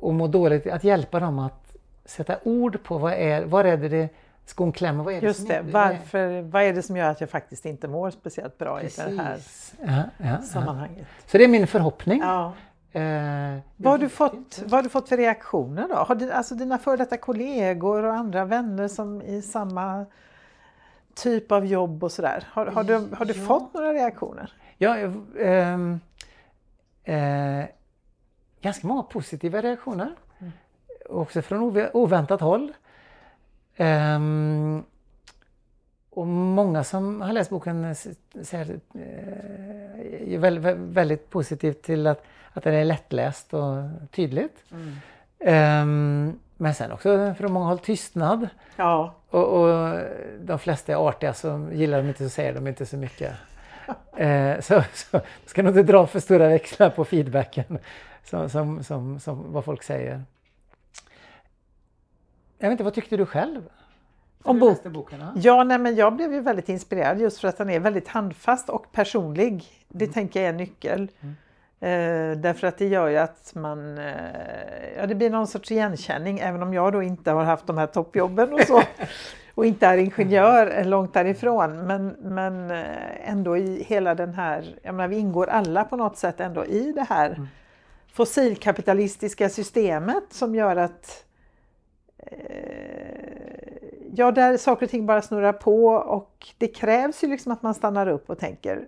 och 0.00 0.14
mår 0.14 0.28
dåligt, 0.28 0.66
att 0.66 0.84
hjälpa 0.84 1.20
dem 1.20 1.38
att 1.38 1.76
sätta 2.04 2.36
ord 2.42 2.82
på 2.82 2.98
vad 2.98 3.12
är, 3.12 3.44
var 3.44 3.64
är 3.64 3.76
det, 3.76 3.88
det 3.88 4.08
skon 4.46 4.72
klämmer, 4.72 5.04
vad 5.04 5.14
är 5.14 5.20
det 5.20 5.26
Just 5.26 5.38
som 5.40 5.48
det. 5.48 5.54
är, 5.54 5.62
Varför, 5.62 6.42
vad 6.42 6.62
är 6.62 6.72
det 6.72 6.82
som 6.82 6.96
gör 6.96 7.10
att 7.10 7.20
jag 7.20 7.30
faktiskt 7.30 7.66
inte 7.66 7.88
mår 7.88 8.10
speciellt 8.10 8.58
bra 8.58 8.82
i 8.82 8.88
det 8.96 9.02
här 9.02 9.34
Precis. 9.34 9.74
Ja, 9.86 9.92
ja, 10.18 10.26
ja. 10.26 10.42
sammanhanget? 10.42 11.06
Så 11.26 11.38
det 11.38 11.44
är 11.44 11.48
min 11.48 11.66
förhoppning. 11.66 12.20
Ja. 12.20 12.52
Eh, 12.92 13.58
Vad 13.76 13.92
har, 13.92 13.98
du 13.98 14.08
fått, 14.08 14.62
vad 14.66 14.84
du 14.84 14.88
fått 14.88 15.08
för 15.08 15.16
reaktioner 15.16 15.88
då? 15.88 15.94
Har 15.94 16.14
du, 16.14 16.32
alltså 16.32 16.54
dina 16.54 16.78
före 16.78 16.96
detta 16.96 17.16
kollegor 17.16 18.02
och 18.04 18.14
andra 18.14 18.44
vänner 18.44 18.88
som 18.88 19.22
i 19.22 19.42
samma 19.42 20.06
typ 21.22 21.52
av 21.52 21.66
jobb 21.66 22.04
och 22.04 22.12
sådär. 22.12 22.44
Har, 22.52 22.66
har, 22.66 22.84
du, 22.84 22.94
har 22.94 23.24
du 23.24 23.32
Ja. 23.34 23.46
fått 23.46 23.74
några 23.74 23.92
reaktioner? 23.92 24.52
Ja, 24.78 24.96
ehm, 25.40 26.00
eh, 27.04 27.64
ganska 28.60 28.86
många 28.86 29.02
positiva 29.02 29.60
reaktioner. 29.62 30.14
Mm. 30.38 30.52
Också 31.08 31.42
från 31.42 31.88
oväntat 31.92 32.40
håll. 32.40 32.72
Ehm, 33.76 34.82
och 36.10 36.26
många 36.26 36.84
som 36.84 37.20
har 37.20 37.32
läst 37.32 37.50
boken 37.50 37.94
säger, 38.42 38.80
eh, 38.94 40.32
är 40.34 40.38
väldigt, 40.38 40.76
väldigt 40.76 41.30
positivt 41.30 41.82
till 41.82 42.06
att, 42.06 42.24
att 42.52 42.64
den 42.64 42.74
är 42.74 42.84
lättläst 42.84 43.54
och 43.54 43.72
tydligt. 44.10 44.64
Ehm, 45.38 46.38
men 46.56 46.74
sen 46.74 46.92
också 46.92 47.34
från 47.38 47.52
många 47.52 47.66
håll 47.66 47.78
tystnad. 47.78 48.48
Ja, 48.76 49.14
Och, 49.30 49.44
och 49.62 50.00
de 50.40 50.58
flesta 50.58 50.92
är 50.92 51.08
artiga 51.08 51.34
så 51.34 51.68
gillar 51.72 52.02
de 52.02 52.08
inte 52.08 52.24
så 52.24 52.30
säger 52.30 52.54
de 52.54 52.66
inte 52.66 52.86
så 52.86 52.96
mycket. 52.96 53.32
Eh, 54.16 54.60
så, 54.60 54.82
så 54.94 55.20
ska 55.46 55.62
nog 55.62 55.70
inte 55.78 55.92
dra 55.92 56.06
för 56.06 56.20
stora 56.20 56.48
växlar 56.48 56.90
på 56.90 57.04
feedbacken 57.04 57.78
som, 58.24 58.50
som, 58.50 58.84
som, 58.84 59.20
som 59.20 59.52
vad 59.52 59.64
folk 59.64 59.82
säger. 59.82 60.22
Jag 62.58 62.68
vet 62.68 62.72
inte, 62.72 62.84
vad 62.84 62.94
tyckte 62.94 63.16
du 63.16 63.26
själv? 63.26 63.62
Om 64.42 64.56
Du 64.56 64.60
bok- 64.60 64.82
boken? 64.84 65.20
ja? 65.20 65.32
ja 65.36 65.64
nej, 65.64 65.78
men 65.78 65.94
jag 65.96 66.16
blev 66.16 66.32
ju 66.32 66.40
väldigt 66.40 66.68
inspirerad 66.68 67.20
just 67.20 67.40
för 67.40 67.48
att 67.48 67.58
den 67.58 67.70
är 67.70 67.80
väldigt 67.80 68.08
handfast 68.08 68.68
och 68.68 68.92
personlig. 68.92 69.64
Det 69.88 70.06
tänker 70.06 70.40
jag 70.40 70.46
är 70.46 70.50
en 70.50 70.56
nyckel. 70.56 71.08
Eh, 71.82 72.36
därför 72.36 72.66
att 72.66 72.78
det 72.78 72.86
gör 72.86 73.08
ju 73.08 73.16
att 73.16 73.52
man, 73.54 73.98
eh, 73.98 74.96
ja 74.96 75.06
det 75.06 75.14
blir 75.14 75.30
någon 75.30 75.46
sorts 75.46 75.70
igenkänning 75.70 76.38
även 76.38 76.62
om 76.62 76.74
jag 76.74 76.92
då 76.92 77.02
inte 77.02 77.30
har 77.30 77.44
haft 77.44 77.66
de 77.66 77.78
här 77.78 77.86
toppjobben 77.86 78.52
och 78.52 78.60
så. 78.60 78.82
och 79.54 79.66
inte 79.66 79.86
är 79.86 79.96
ingenjör, 79.96 80.84
långt 80.84 81.14
därifrån. 81.14 81.86
Men, 81.86 82.08
men 82.08 82.70
eh, 82.70 83.30
ändå 83.30 83.56
i 83.56 83.82
hela 83.82 84.14
den 84.14 84.34
här, 84.34 84.78
jag 84.82 84.94
menar 84.94 85.08
vi 85.08 85.18
ingår 85.18 85.46
alla 85.46 85.84
på 85.84 85.96
något 85.96 86.18
sätt 86.18 86.40
ändå 86.40 86.64
i 86.64 86.92
det 86.92 87.06
här 87.08 87.48
fossilkapitalistiska 88.12 89.48
systemet 89.48 90.24
som 90.30 90.54
gör 90.54 90.76
att 90.76 91.24
eh, 92.18 92.80
Ja, 94.12 94.32
där 94.32 94.56
saker 94.56 94.86
och 94.86 94.90
ting 94.90 95.06
bara 95.06 95.22
snurrar 95.22 95.52
på 95.52 95.86
och 95.86 96.46
det 96.58 96.68
krävs 96.68 97.24
ju 97.24 97.28
liksom 97.28 97.52
att 97.52 97.62
man 97.62 97.74
stannar 97.74 98.06
upp 98.06 98.30
och 98.30 98.38
tänker 98.38 98.86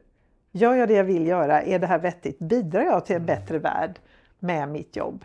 Gör 0.52 0.74
jag 0.74 0.88
det 0.88 0.94
jag 0.94 1.04
vill 1.04 1.26
göra? 1.26 1.62
Är 1.62 1.78
det 1.78 1.86
här 1.86 1.98
vettigt? 1.98 2.38
Bidrar 2.38 2.82
jag 2.82 3.06
till 3.06 3.16
en 3.16 3.26
bättre 3.26 3.58
värld 3.58 3.98
med 4.38 4.68
mitt 4.68 4.96
jobb? 4.96 5.24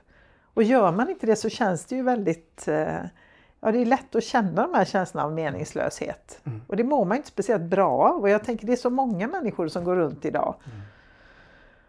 Och 0.54 0.64
gör 0.64 0.92
man 0.92 1.10
inte 1.10 1.26
det 1.26 1.36
så 1.36 1.50
känns 1.50 1.86
det 1.86 1.96
ju 1.96 2.04
väldigt 2.04 2.68
eh, 2.68 2.98
Ja, 3.60 3.72
det 3.72 3.82
är 3.82 3.86
lätt 3.86 4.16
att 4.16 4.24
känna 4.24 4.62
de 4.62 4.74
här 4.74 4.86
känslorna 4.86 5.26
av 5.26 5.34
meningslöshet. 5.34 6.42
Och 6.68 6.76
det 6.78 6.84
mår 6.84 7.06
man 7.06 7.18
inte 7.18 7.30
speciellt 7.30 7.64
bra 7.64 7.90
av. 7.92 8.22
Och 8.22 8.30
jag 8.30 8.44
tänker 8.44 8.68
det 8.68 8.74
är 8.74 8.78
så 8.78 8.90
många 8.90 9.28
människor 9.28 9.68
som 9.68 9.84
går 9.84 9.96
runt 9.96 10.26
idag 10.26 10.56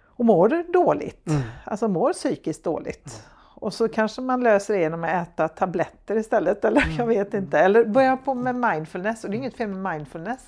och 0.07 0.25
mår 0.25 0.73
dåligt. 0.73 1.27
Alltså 1.65 1.89
mår 1.89 2.13
psykiskt 2.13 2.65
dåligt. 2.65 3.27
Och 3.55 3.75
så 3.75 3.89
kanske 3.89 4.21
man 4.23 4.41
löser 4.43 4.75
det 4.75 4.81
genom 4.81 5.05
att 5.05 5.11
äta 5.29 5.49
tabletter 5.49 6.17
istället. 6.17 6.65
Eller 6.65 6.95
jag 6.99 7.07
vet 7.07 7.35
inte. 7.35 7.59
Eller 7.59 7.85
börja 7.85 8.17
på 8.17 8.35
med 8.35 8.55
mindfulness. 8.55 9.25
Och 9.25 9.31
det 9.31 9.37
är 9.37 9.39
inget 9.39 9.57
fel 9.57 9.69
med 9.69 9.93
mindfulness. 9.93 10.47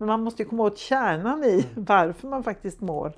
Men 0.00 0.06
man 0.06 0.22
måste 0.22 0.42
ju 0.42 0.48
komma 0.48 0.62
åt 0.62 0.78
kärnan 0.78 1.44
i 1.44 1.66
varför 1.74 2.28
man 2.28 2.42
faktiskt 2.42 2.80
mår 2.80 3.12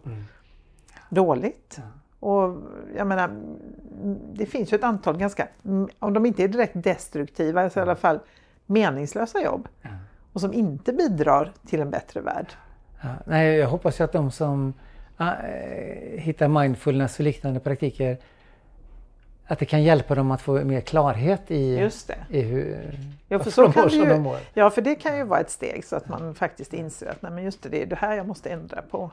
dåligt. 1.09 1.81
Och 2.21 2.57
jag 2.97 3.07
menar, 3.07 3.25
mm, 3.25 4.19
det 4.33 4.47
finns 4.47 4.73
ju 4.73 4.75
ett 4.75 4.85
antal 4.85 5.19
ganska, 5.19 5.49
mm, 5.65 5.89
om 5.99 6.13
de 6.13 6.27
inte 6.27 6.45
är 6.45 6.49
direkt 6.49 6.73
destruktiva, 6.75 7.71
så 7.71 7.79
i 7.79 7.83
alla 7.83 7.97
fall 7.97 8.19
meningslösa 8.67 9.43
jobb. 9.43 9.69
Och 10.33 10.41
som 10.41 10.53
inte 10.53 10.93
bidrar 10.93 11.53
till 11.67 11.81
en 11.81 11.91
bättre 11.91 12.21
värld. 12.21 12.47
Ja, 13.03 13.09
nej, 13.27 13.57
jag 13.57 13.69
hoppas 13.69 14.01
ju 14.01 14.05
att 14.05 14.13
de 14.13 14.31
som 14.31 14.73
eh, 15.19 16.21
hittar 16.21 16.49
mindfulness 16.49 17.19
och 17.19 17.25
liknande 17.25 17.61
praktiker 17.61 18.19
att 19.47 19.59
det 19.59 19.65
kan 19.65 19.83
hjälpa 19.83 20.15
dem 20.15 20.31
att 20.31 20.43
få 20.43 20.65
mer 20.65 20.81
klarhet 20.81 21.51
i, 21.51 21.79
Just 21.79 22.09
det. 22.09 22.39
i 22.39 22.41
hur 22.43 22.99
Ja 23.29 23.39
för, 23.39 23.51
så 23.51 23.63
de 23.63 23.73
kan 23.73 23.83
mår 23.83 23.91
det 23.91 23.97
som 23.97 24.09
de 24.09 24.15
ju, 24.15 24.21
mår. 24.21 24.37
ja, 24.55 24.71
för 24.71 24.83
det 24.83 24.95
kan 24.95 25.17
ju 25.17 25.25
vara 25.25 25.41
ett 25.41 25.51
steg 25.51 25.85
så 25.85 25.97
att 25.97 26.09
man 26.09 26.35
faktiskt 26.35 26.75
inser 26.75 27.07
att 27.07 27.23
nej, 27.23 27.33
men 27.33 27.45
just 27.45 27.63
det, 27.63 27.69
det 27.69 27.83
är 27.83 27.87
det 27.87 27.97
här 27.97 28.17
jag 28.17 28.27
måste 28.29 28.51
ändra 28.51 28.83
på. 28.83 29.11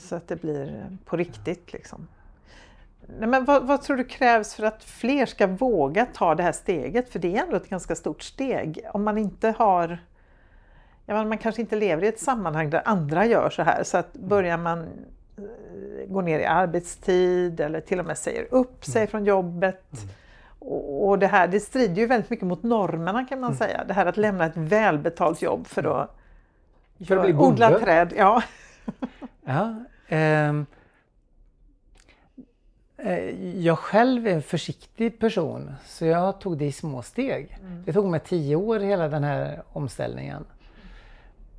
Så 0.00 0.16
att 0.16 0.28
det 0.28 0.36
blir 0.36 0.86
på 1.04 1.16
riktigt. 1.16 1.72
Liksom. 1.72 2.08
Nej, 3.18 3.28
men 3.28 3.44
vad, 3.44 3.66
vad 3.66 3.82
tror 3.82 3.96
du 3.96 4.04
krävs 4.04 4.54
för 4.54 4.62
att 4.62 4.84
fler 4.84 5.26
ska 5.26 5.46
våga 5.46 6.06
ta 6.06 6.34
det 6.34 6.42
här 6.42 6.52
steget? 6.52 7.08
För 7.08 7.18
det 7.18 7.36
är 7.36 7.42
ändå 7.42 7.56
ett 7.56 7.68
ganska 7.68 7.94
stort 7.94 8.22
steg. 8.22 8.80
Om 8.92 9.04
man 9.04 9.18
inte 9.18 9.54
har 9.58 9.98
ja, 11.06 11.24
man 11.24 11.38
kanske 11.38 11.60
inte 11.60 11.76
lever 11.76 12.04
i 12.04 12.08
ett 12.08 12.20
sammanhang 12.20 12.70
där 12.70 12.82
andra 12.84 13.26
gör 13.26 13.50
så 13.50 13.62
här. 13.62 13.82
Så 13.84 13.98
att 13.98 14.12
börjar 14.12 14.56
man 14.58 14.86
eh, 15.38 16.08
gå 16.08 16.20
ner 16.20 16.38
i 16.38 16.44
arbetstid 16.44 17.60
eller 17.60 17.80
till 17.80 18.00
och 18.00 18.06
med 18.06 18.18
säger 18.18 18.46
upp 18.50 18.84
sig 18.84 19.06
från 19.06 19.24
jobbet. 19.24 19.84
Och 20.58 20.96
och 21.08 21.18
det 21.18 21.26
här 21.26 21.48
det 21.48 21.60
strider 21.60 21.94
ju 21.94 22.06
väldigt 22.06 22.30
mycket 22.30 22.46
mot 22.46 22.62
normerna 22.62 23.24
kan 23.24 23.40
man 23.40 23.56
säga. 23.56 23.84
Det 23.84 23.94
här 23.94 24.06
att 24.06 24.16
lämna 24.16 24.46
ett 24.46 24.56
välbetalt 24.56 25.42
jobb 25.42 25.66
för 25.66 26.02
att, 26.02 26.16
För 27.08 27.16
att 27.16 27.34
odla 27.34 27.78
träd. 27.78 28.12
Ja. 28.16 28.42
Ja, 29.48 29.74
ehm, 30.08 30.66
eh, 32.96 33.58
jag 33.64 33.78
själv 33.78 34.26
är 34.26 34.30
en 34.30 34.42
försiktig 34.42 35.18
person 35.18 35.74
så 35.84 36.04
jag 36.04 36.40
tog 36.40 36.58
det 36.58 36.64
i 36.64 36.72
små 36.72 37.02
steg. 37.02 37.58
Det 37.84 37.92
tog 37.92 38.06
mig 38.06 38.20
tio 38.20 38.56
år 38.56 38.80
hela 38.80 39.08
den 39.08 39.24
här 39.24 39.62
omställningen. 39.72 40.44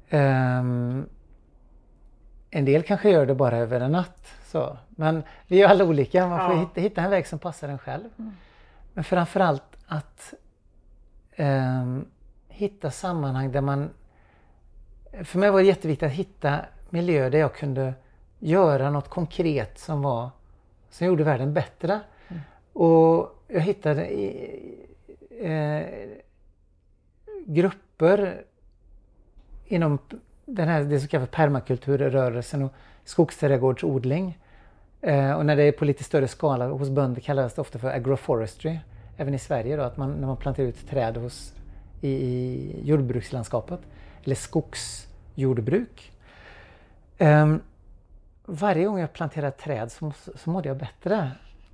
Ehm, 0.10 1.06
en 2.58 2.66
del 2.66 2.84
kanske 2.84 3.10
gör 3.10 3.26
det 3.26 3.36
bara 3.36 3.58
över 3.58 3.80
en 3.82 3.92
natt. 3.92 4.28
Så. 4.46 4.78
Men 4.90 5.24
vi 5.48 5.62
är 5.62 5.68
alla 5.68 5.84
olika, 5.86 6.28
man 6.28 6.40
får 6.50 6.68
Ja. 6.76 6.82
hitta, 6.82 7.02
en 7.02 7.10
väg 7.10 7.28
som 7.28 7.40
passar 7.40 7.70
en 7.70 7.78
själv. 7.78 8.10
Men 8.94 9.04
framförallt 9.04 9.64
att 9.88 10.34
ehm, 11.36 12.06
hitta 12.48 12.92
sammanhang 12.92 13.52
där 13.52 13.62
man 13.62 13.90
för 15.24 15.40
mig 15.40 15.50
var 15.52 15.60
det 15.60 15.66
jätteviktigt 15.68 16.08
att 16.08 16.14
hitta 16.14 16.60
miljöer 16.90 17.30
där 17.30 17.40
jag 17.40 17.56
kunde 17.56 17.94
göra 18.40 18.90
något 18.92 19.10
konkret 19.10 19.80
som 19.80 20.02
var 20.02 20.30
som 20.90 21.08
gjorde 21.08 21.24
världen 21.24 21.54
bättre. 21.54 22.00
Och 22.74 23.44
jag 23.48 23.62
hittade 23.62 24.10
i, 24.14 24.86
eh, 25.42 25.86
grupper 27.46 28.44
inom 29.66 30.00
den 30.48 30.68
här, 30.68 30.84
det 30.84 31.00
som 31.00 31.08
kallas 31.08 31.30
permakulturrörelsen 31.30 32.64
och 32.64 32.74
skogsträdgårdsodling. 33.04 34.38
Eh, 35.02 35.32
och 35.32 35.46
när 35.46 35.56
det 35.56 35.64
är 35.64 35.72
på 35.72 35.86
lite 35.86 36.04
större 36.04 36.28
skala 36.28 36.68
hos 36.68 36.90
bönder 36.90 37.22
kallas 37.22 37.54
det 37.54 37.62
ofta 37.62 37.80
för 37.80 37.90
agroforestry. 37.90 38.80
Även 39.18 39.34
i 39.34 39.40
Sverige 39.40 39.78
då, 39.78 39.84
att 39.84 39.98
man, 39.98 40.12
när 40.12 40.28
man 40.28 40.38
planterar 40.38 40.68
ut 40.68 40.90
träd 40.90 41.18
hos, 41.18 41.54
i, 42.02 42.10
i 42.10 42.82
jordbrukslandskapet. 42.84 43.80
Eller 44.24 44.36
skogsjordbruk. 44.36 46.12
Eh, 47.18 47.56
varje 48.46 48.86
gång 48.86 49.00
jag 49.00 49.14
planterade 49.14 49.52
träd 49.52 49.92
så, 49.92 50.14
så 50.36 50.50
mådde 50.50 50.68
jag 50.68 50.78
bättre. 50.78 51.32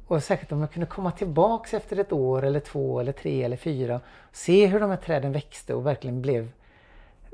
Och 0.08 0.24
särskilt 0.24 0.52
om 0.52 0.62
jag 0.62 0.72
kunde 0.72 0.86
komma 0.86 1.12
tillbaks 1.12 1.74
efter 1.74 2.00
ett 2.00 2.12
år 2.12 2.44
eller 2.44 2.60
två 2.60 3.00
eller 3.00 3.12
tre 3.12 3.44
eller 3.44 3.58
fyra. 3.58 4.00
Se 4.32 4.66
hur 4.66 4.80
de 4.80 4.90
här 4.90 4.98
träden 4.98 5.32
växte 5.32 5.74
och 5.74 5.86
verkligen 5.86 6.22
blev 6.22 6.52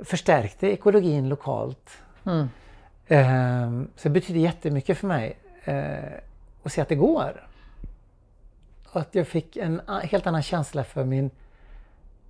förstärkte 0.04 0.68
ekologin 0.68 1.30
lokalt. 1.30 1.98
Ehm, 3.08 3.88
så 3.96 4.08
det 4.08 4.14
betyder 4.14 4.40
jättemycket 4.40 4.98
för 4.98 5.08
mig 5.08 5.38
eh, 5.64 6.20
att 6.64 6.72
se 6.72 6.82
att 6.82 6.90
det 6.90 6.96
går. 6.96 7.48
Och 8.92 9.02
att 9.02 9.16
jag 9.16 9.28
fick 9.28 9.58
en 9.58 9.82
helt 10.04 10.28
annan 10.28 10.44
känsla 10.44 10.84
för 10.84 11.06
min 11.06 11.30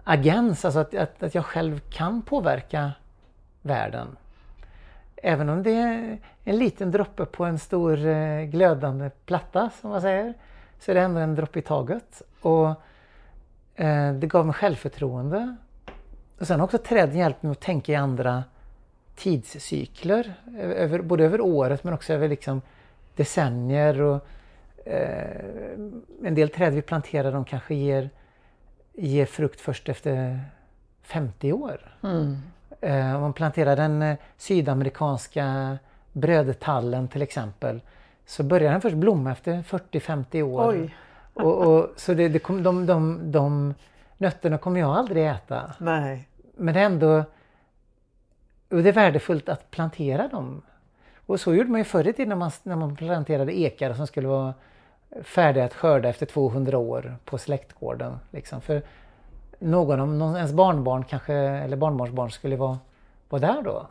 agens, 0.03 0.65
alltså 0.65 0.80
att, 0.80 0.95
att, 0.95 1.24
att 1.24 1.36
jag 1.36 1.45
själv 1.45 1.80
kan 1.80 2.22
påverka 2.22 2.91
världen. 3.61 4.17
Även 5.15 5.49
om 5.49 5.63
det 5.63 5.72
är 5.72 6.17
en 6.43 6.57
liten 6.57 6.91
droppe 6.91 7.26
på 7.26 7.45
en 7.45 7.59
stor 7.59 8.05
eh, 8.05 8.41
glödande 8.41 9.09
platta 9.26 9.70
som 9.82 9.89
man 9.89 10.01
säger, 10.01 10.34
så 10.80 10.91
är 10.91 10.95
det 10.95 11.01
ändå 11.01 11.20
en 11.20 11.36
droppe 11.36 11.59
i 11.59 11.61
taget. 11.61 12.22
Och 12.41 12.70
eh, 13.76 14.13
det 14.13 14.28
gav 14.28 14.45
mig 14.45 14.55
självförtroende. 14.55 15.55
Och 16.39 16.47
sen 16.47 16.59
har 16.59 16.67
också 16.67 16.77
träden 16.77 17.17
hjälpt 17.17 17.43
mig 17.43 17.51
att 17.51 17.59
tänka 17.59 17.91
i 17.91 17.95
andra 17.95 18.43
tidscykler, 19.15 20.33
över, 20.57 21.01
både 21.01 21.25
över 21.25 21.41
året 21.41 21.83
men 21.83 21.93
också 21.93 22.13
över 22.13 22.27
liksom 22.27 22.61
decennier. 23.15 24.01
Och, 24.01 24.27
eh, 24.85 25.39
en 26.23 26.35
del 26.35 26.49
träd 26.49 26.73
vi 26.73 26.81
planterar 26.81 27.31
de 27.31 27.45
kanske 27.45 27.75
ger, 27.75 28.09
ger 28.93 29.25
frukt 29.25 29.61
först 29.61 29.89
efter 29.89 30.39
50 31.01 31.53
år. 31.53 31.95
Eh, 32.81 33.15
om 33.15 33.21
man 33.21 33.33
planterar 33.33 33.75
den 33.75 34.01
eh, 34.01 34.17
sydamerikanska 34.37 35.77
brödtallen 36.13 37.07
till 37.07 37.21
exempel 37.21 37.81
så 38.25 38.43
börjar 38.43 38.71
den 38.71 38.81
först 38.81 38.95
blomma 38.95 39.31
efter 39.31 39.61
40-50 39.61 40.41
år. 40.41 40.89
Och, 41.33 41.67
och, 41.67 41.89
så 41.95 42.13
det, 42.13 42.29
det 42.29 42.39
kom, 42.39 42.63
de, 42.63 42.85
de, 42.85 43.31
de 43.31 43.73
nötterna 44.20 44.57
kommer 44.57 44.80
jag 44.80 44.97
aldrig 44.97 45.28
äta. 45.28 45.74
Nej. 45.78 46.28
Men 46.55 46.74
det 46.74 46.80
är 46.80 46.86
ändå 46.86 47.24
det 48.70 48.89
är 48.89 48.93
värdefullt 48.93 49.49
att 49.49 49.72
plantera 49.72 50.28
dem. 50.28 50.61
Och 51.26 51.39
så 51.39 51.55
gjorde 51.55 51.70
man 51.70 51.80
ju 51.80 51.84
förr 51.84 52.07
i 52.07 52.13
tiden 52.13 52.30
när 52.30 52.36
man, 52.36 52.51
när 52.63 52.76
man 52.76 52.95
planterade 52.95 53.59
ekar 53.59 53.93
som 53.93 54.07
skulle 54.07 54.28
vara 54.28 54.53
färdiga 55.24 55.65
att 55.65 55.74
skörda 55.74 56.09
efter 56.09 56.26
200 56.26 56.78
år 56.78 57.17
på 57.26 57.38
släktgården. 57.38 58.20
Liksom. 58.32 58.61
För 58.61 58.82
någon 59.59 59.99
av 59.99 60.07
någon, 60.07 60.36
ens 60.36 60.53
barnbarn 60.53 61.03
kanske, 61.03 61.34
eller 61.34 61.78
barnbarnsbarn 61.78 62.32
skulle 62.32 62.55
vara, 62.55 62.80
vara 63.30 63.41
där 63.41 63.61
då. 63.61 63.88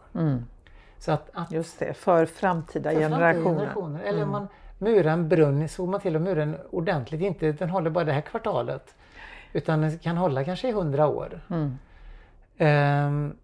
Så 0.99 1.12
att, 1.12 1.31
att 1.33 1.53
Just 1.53 1.79
det, 1.79 1.95
för 1.95 2.26
framtida 2.26 2.91
för 2.91 3.01
framtida 3.01 3.41
generationer. 3.41 4.01
Eller 4.05 4.22
om 4.22 4.31
man 4.31 4.49
murar 4.79 5.12
en 5.12 5.29
brunn, 5.29 5.68
såg 5.68 5.89
man 5.89 6.01
till 6.01 6.16
att 6.16 6.22
mura 6.22 6.41
den 6.41 6.57
ordentligt, 6.70 7.20
inte 7.20 7.53
den 7.53 7.70
håller 7.70 7.91
bara 7.91 8.05
det 8.05 8.12
här 8.12 8.20
kvartalet. 8.20 8.95
Utan 9.53 9.80
den 9.80 9.99
kan 9.99 10.16
hålla 10.16 10.44
kanske 10.44 10.68
i 10.68 10.72
hundra 10.72 11.07
år. 11.07 11.40
Ehm, 12.59 13.36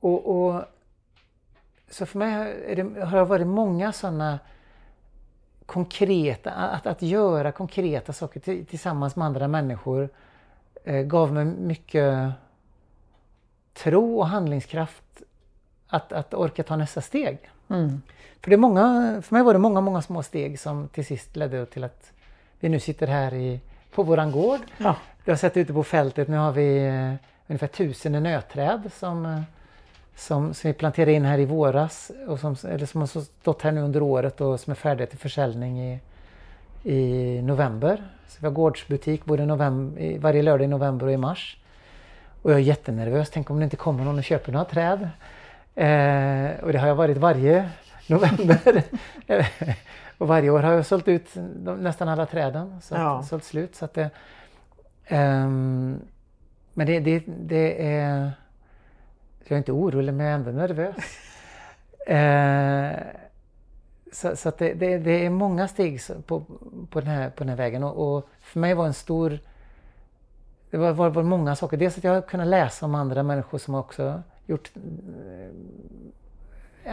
och, 0.00 0.26
och, 0.26 0.62
så 1.90 2.06
för 2.06 2.18
mig 2.18 2.54
det, 2.76 3.04
har 3.04 3.18
det 3.18 3.24
varit 3.24 3.46
många 3.46 3.92
sådana 3.92 4.38
konkreta, 5.66 6.50
att, 6.50 6.86
att 6.86 7.02
göra 7.02 7.52
konkreta 7.52 8.12
saker 8.12 8.40
till, 8.40 8.66
tillsammans 8.66 9.16
med 9.16 9.26
andra 9.26 9.48
människor 9.48 10.08
eh, 10.84 11.02
gav 11.02 11.32
mig 11.32 11.44
mycket 11.44 12.30
tro 13.74 14.18
och 14.18 14.26
handlingskraft 14.26 15.22
att, 15.88 16.12
att 16.12 16.34
orka 16.34 16.62
ta 16.62 16.76
nästa 16.76 17.00
steg. 17.00 17.50
För, 18.40 18.50
det 18.50 18.54
är 18.54 18.58
många, 18.58 19.18
för 19.22 19.34
mig 19.34 19.42
var 19.42 19.52
det 19.52 19.58
många, 19.58 19.80
många 19.80 20.02
små 20.02 20.22
steg 20.22 20.60
som 20.60 20.88
till 20.88 21.06
sist 21.06 21.36
ledde 21.36 21.66
till 21.66 21.84
att 21.84 22.12
vi 22.60 22.68
nu 22.68 22.80
sitter 22.80 23.06
här 23.06 23.34
i, 23.34 23.60
på 23.90 24.02
våran 24.02 24.32
gård. 24.32 24.60
Ja. 24.78 24.96
Du 25.24 25.30
har 25.30 25.36
sett 25.36 25.56
ute 25.56 25.72
på 25.72 25.84
fältet, 25.84 26.28
nu 26.28 26.36
har 26.36 26.52
vi 26.52 26.86
eh, 26.86 27.14
ungefär 27.46 27.66
tusen 27.66 28.12
nöträd 28.12 28.90
som, 28.94 29.26
eh, 29.26 29.40
som, 30.16 30.54
som 30.54 30.68
vi 30.68 30.74
planterade 30.74 31.12
in 31.12 31.24
här 31.24 31.38
i 31.38 31.44
våras 31.44 32.10
och 32.28 32.40
som, 32.40 32.56
eller 32.68 32.86
som 32.86 33.00
har 33.00 33.06
stått 33.06 33.62
här 33.62 33.72
nu 33.72 33.80
under 33.80 34.02
året 34.02 34.40
och 34.40 34.60
som 34.60 34.70
är 34.70 34.74
färdiga 34.74 35.06
till 35.06 35.18
försäljning 35.18 35.80
i, 35.80 36.00
i 36.82 37.42
november. 37.42 38.02
Så 38.28 38.36
vi 38.40 38.46
har 38.46 38.52
gårdsbutik 38.52 39.24
både 39.24 39.46
november, 39.46 40.18
varje 40.18 40.42
lördag 40.42 40.64
i 40.64 40.68
november 40.68 41.06
och 41.06 41.12
i 41.12 41.16
mars. 41.16 41.56
Och 42.42 42.50
jag 42.50 42.58
är 42.58 42.62
jättenervös, 42.62 43.30
tänk 43.30 43.50
om 43.50 43.58
det 43.58 43.64
inte 43.64 43.76
kommer 43.76 44.04
någon 44.04 44.18
och 44.18 44.24
köper 44.24 44.52
några 44.52 44.64
träd. 44.64 45.00
Eh, 45.74 46.64
och 46.64 46.72
det 46.72 46.78
har 46.78 46.88
jag 46.88 46.94
varit 46.94 47.16
varje 47.16 47.68
november. 48.06 48.82
och 50.20 50.28
varje 50.28 50.50
år 50.50 50.62
har 50.62 50.72
jag 50.72 50.86
sålt 50.86 51.08
ut 51.08 51.34
de, 51.56 51.76
nästan 51.76 52.08
alla 52.08 52.26
träden. 52.26 52.80
Så 52.80 52.94
Ja. 52.94 53.22
sålt 53.22 53.44
slut. 53.44 53.74
Så 53.74 53.84
att 53.84 53.94
det, 53.94 54.10
ehm, 55.06 56.00
men 56.74 56.86
det, 56.86 57.00
det, 57.00 57.22
det 57.26 57.86
är... 57.86 58.32
Jag 59.44 59.52
är 59.52 59.58
inte 59.58 59.72
orolig 59.72 60.14
men 60.14 60.26
jag 60.26 60.32
är 60.32 60.38
ändå 60.38 60.50
nervös. 60.50 60.96
Eh, 62.06 62.92
så 64.12 64.36
så 64.36 64.48
att 64.48 64.58
det, 64.58 64.74
det, 64.74 64.98
det 64.98 65.26
är 65.26 65.30
många 65.30 65.68
steg 65.68 66.00
på, 66.26 66.44
på, 66.90 67.00
den, 67.00 67.08
här, 67.08 67.30
på 67.30 67.38
den 67.38 67.48
här 67.48 67.56
vägen. 67.56 67.82
Och, 67.84 68.16
och 68.16 68.28
för 68.40 68.60
mig 68.60 68.74
var 68.74 68.86
en 68.86 68.94
stor... 68.94 69.38
Det 70.70 70.76
var, 70.76 70.92
var, 70.92 71.10
var 71.10 71.22
många 71.22 71.56
saker. 71.56 71.76
Dels 71.76 71.98
att 71.98 72.04
jag 72.04 72.14
har 72.14 72.22
kunnat 72.22 72.46
läsa 72.46 72.86
om 72.86 72.94
andra 72.94 73.22
människor 73.22 73.58
som 73.58 73.74
också 73.74 74.22
gjort, 74.46 74.70
eh, 74.76 75.50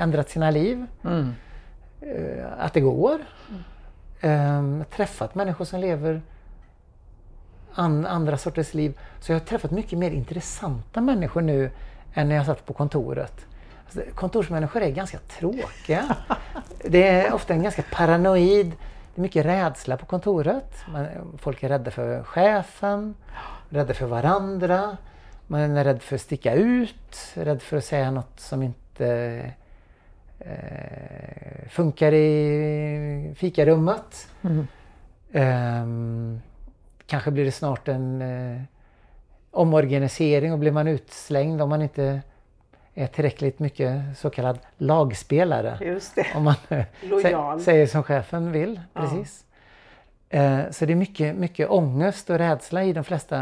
ändrat 0.01 0.30
sina 0.30 0.51
liv. 0.51 0.86
Mm. 1.03 1.34
Eh, 2.01 2.45
att 2.57 2.73
det 2.73 2.81
går. 2.81 3.19
Eh, 4.19 4.63
träffat 4.95 5.35
människor 5.35 5.65
som 5.65 5.79
lever 5.79 6.21
an, 7.73 8.05
andra 8.05 8.37
sorters 8.37 8.73
liv. 8.73 8.99
Så 9.19 9.31
jag 9.31 9.39
har 9.39 9.45
träffat 9.45 9.71
mycket 9.71 9.99
mer 9.99 10.11
intressanta 10.11 11.01
människor 11.01 11.41
nu 11.41 11.71
än 12.13 12.29
när 12.29 12.35
jag 12.35 12.45
satt 12.45 12.65
på 12.65 12.73
kontoret. 12.73 13.45
Alltså, 13.85 14.01
kontorsmänniskor 14.15 14.81
är 14.81 14.89
ganska 14.89 15.17
tråkiga. 15.17 16.15
Det 16.83 17.07
är 17.07 17.33
ofta 17.33 17.53
en 17.53 17.63
ganska 17.63 17.83
paranoid. 17.91 18.71
det 19.15 19.19
är 19.19 19.21
mycket 19.21 19.45
rädsla 19.45 19.97
på 19.97 20.05
kontoret. 20.05 20.73
Man, 20.87 21.07
folk 21.37 21.63
är 21.63 21.69
rädda 21.69 21.91
för 21.91 22.23
chefen, 22.23 23.15
rädda 23.69 23.93
för 23.93 24.05
varandra. 24.05 24.97
Man 25.47 25.77
är 25.77 25.83
rädd 25.83 26.01
för 26.01 26.15
att 26.15 26.21
sticka 26.21 26.53
ut, 26.53 27.17
rädd 27.33 27.61
för 27.61 27.77
att 27.77 27.85
säga 27.85 28.11
något 28.11 28.39
som 28.39 28.63
inte 28.63 29.51
eh, 30.39 31.67
funkar 31.69 32.13
i 32.13 33.33
fikarummet. 33.38 34.27
Mm. 34.41 34.67
Ehm, 35.31 36.41
kanske 37.05 37.31
blir 37.31 37.45
det 37.45 37.51
snart 37.51 37.88
en 37.88 38.21
eh, 38.21 38.61
omorganisering 39.51 40.53
och 40.53 40.59
blir 40.59 40.71
man 40.71 40.88
utslängd 40.88 41.61
om 41.61 41.69
man 41.69 41.81
inte 41.81 42.21
är 42.93 43.07
tillräckligt 43.07 43.59
mycket 43.59 44.01
så 44.17 44.29
kallad 44.29 44.59
lagspelare. 44.77 45.77
Just 45.81 46.15
det. 46.15 46.27
Om 46.35 46.43
man 46.43 46.55
eh, 46.69 46.83
Lojal. 47.01 47.57
sä- 47.59 47.63
säger 47.63 47.88
som 47.88 48.03
chefen 48.03 48.51
vill. 48.51 48.81
Ja. 48.93 49.01
Precis. 49.01 49.43
Eh, 50.29 50.59
så 50.71 50.85
det 50.85 50.93
är 50.93 50.95
mycket, 50.95 51.35
mycket 51.35 51.69
ångest 51.69 52.29
och 52.29 52.38
rädsla 52.38 52.83
i 52.83 52.93
de 52.93 53.03
flesta, 53.03 53.38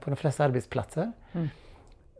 på 0.00 0.10
de 0.10 0.16
flesta 0.16 0.44
arbetsplatser. 0.44 1.12
Mm. 1.32 1.48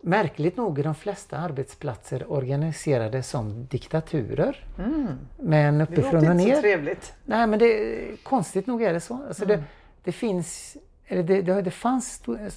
Märkligt 0.05 0.57
nog 0.57 0.79
är 0.79 0.85
de 0.85 0.95
flesta 0.95 1.39
arbetsplatser 1.39 2.33
organiserade 2.33 3.23
som 3.23 3.67
diktaturer. 3.67 4.65
Mm. 4.79 5.07
Men 5.39 5.79
Det 5.79 5.85
uppifrån 5.85 6.13
låter 6.15 6.29
och 6.29 6.33
inte 6.35 6.43
så 6.45 6.49
ner. 6.55 6.61
trevligt. 6.61 7.13
Nej 7.25 7.47
men 7.47 7.59
det, 7.59 8.17
konstigt 8.23 8.67
nog 8.67 8.83
är 8.83 8.93
det 8.93 9.01
så. 9.01 9.19
Alltså 9.29 9.45
Mm. 9.45 9.57
det, 9.57 9.65
det 10.05 10.13
finns, 10.13 10.77
eller 11.07 11.23
det, 11.23 11.43
det, 11.43 11.63
det 11.63 11.71
fanns 11.71 12.23
sto- 12.25 12.51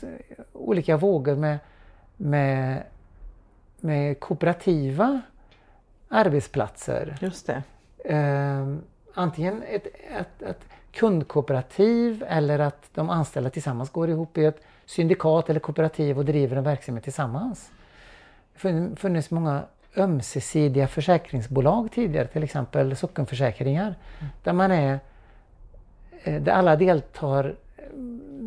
olika 0.53 0.97
vågor 0.97 1.35
med, 1.35 1.57
med, 2.17 2.83
med 3.79 4.19
kooperativa 4.19 5.21
arbetsplatser. 6.09 7.17
Just 7.21 7.47
det. 7.47 7.63
Eh, 8.05 8.75
antingen 9.13 9.63
ett, 9.63 9.87
ett, 10.19 10.41
ett 10.41 10.61
kundkooperativ 10.91 12.23
eller 12.27 12.59
att 12.59 12.89
de 12.93 13.09
anställda 13.09 13.49
tillsammans 13.49 13.89
går 13.89 14.09
ihop 14.09 14.37
i 14.37 14.45
ett 14.45 14.61
syndikat 14.85 15.49
eller 15.49 15.59
kooperativ 15.59 16.17
och 16.17 16.25
driver 16.25 16.57
en 16.57 16.63
verksamhet 16.63 17.03
tillsammans. 17.03 17.71
Det 18.61 18.69
har 18.71 18.95
funnits 18.95 19.31
många 19.31 19.63
ömsesidiga 19.97 20.87
försäkringsbolag 20.87 21.91
tidigare, 21.91 22.27
till 22.27 22.43
exempel 22.43 22.95
sockenförsäkringar, 22.95 23.95
där 24.43 24.53
man 24.53 24.71
är 24.71 24.99
eh, 26.23 26.41
där 26.41 26.51
alla 26.51 26.75
deltar 26.75 27.55
eh, 27.77 27.83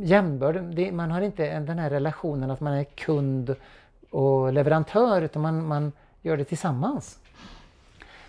jämbörd. 0.02 0.92
Man 0.92 1.10
har 1.10 1.20
inte 1.20 1.48
en- 1.48 1.66
den 1.66 1.78
här 1.78 1.90
relationen 1.90 2.50
att 2.50 2.60
man 2.60 2.72
är 2.72 2.84
kund 2.84 3.56
och 4.10 4.52
leverantör 4.52 5.22
utan 5.22 5.42
man, 5.42 5.66
man 5.66 5.92
gör 6.22 6.36
det 6.36 6.44
tillsammans. 6.44 7.18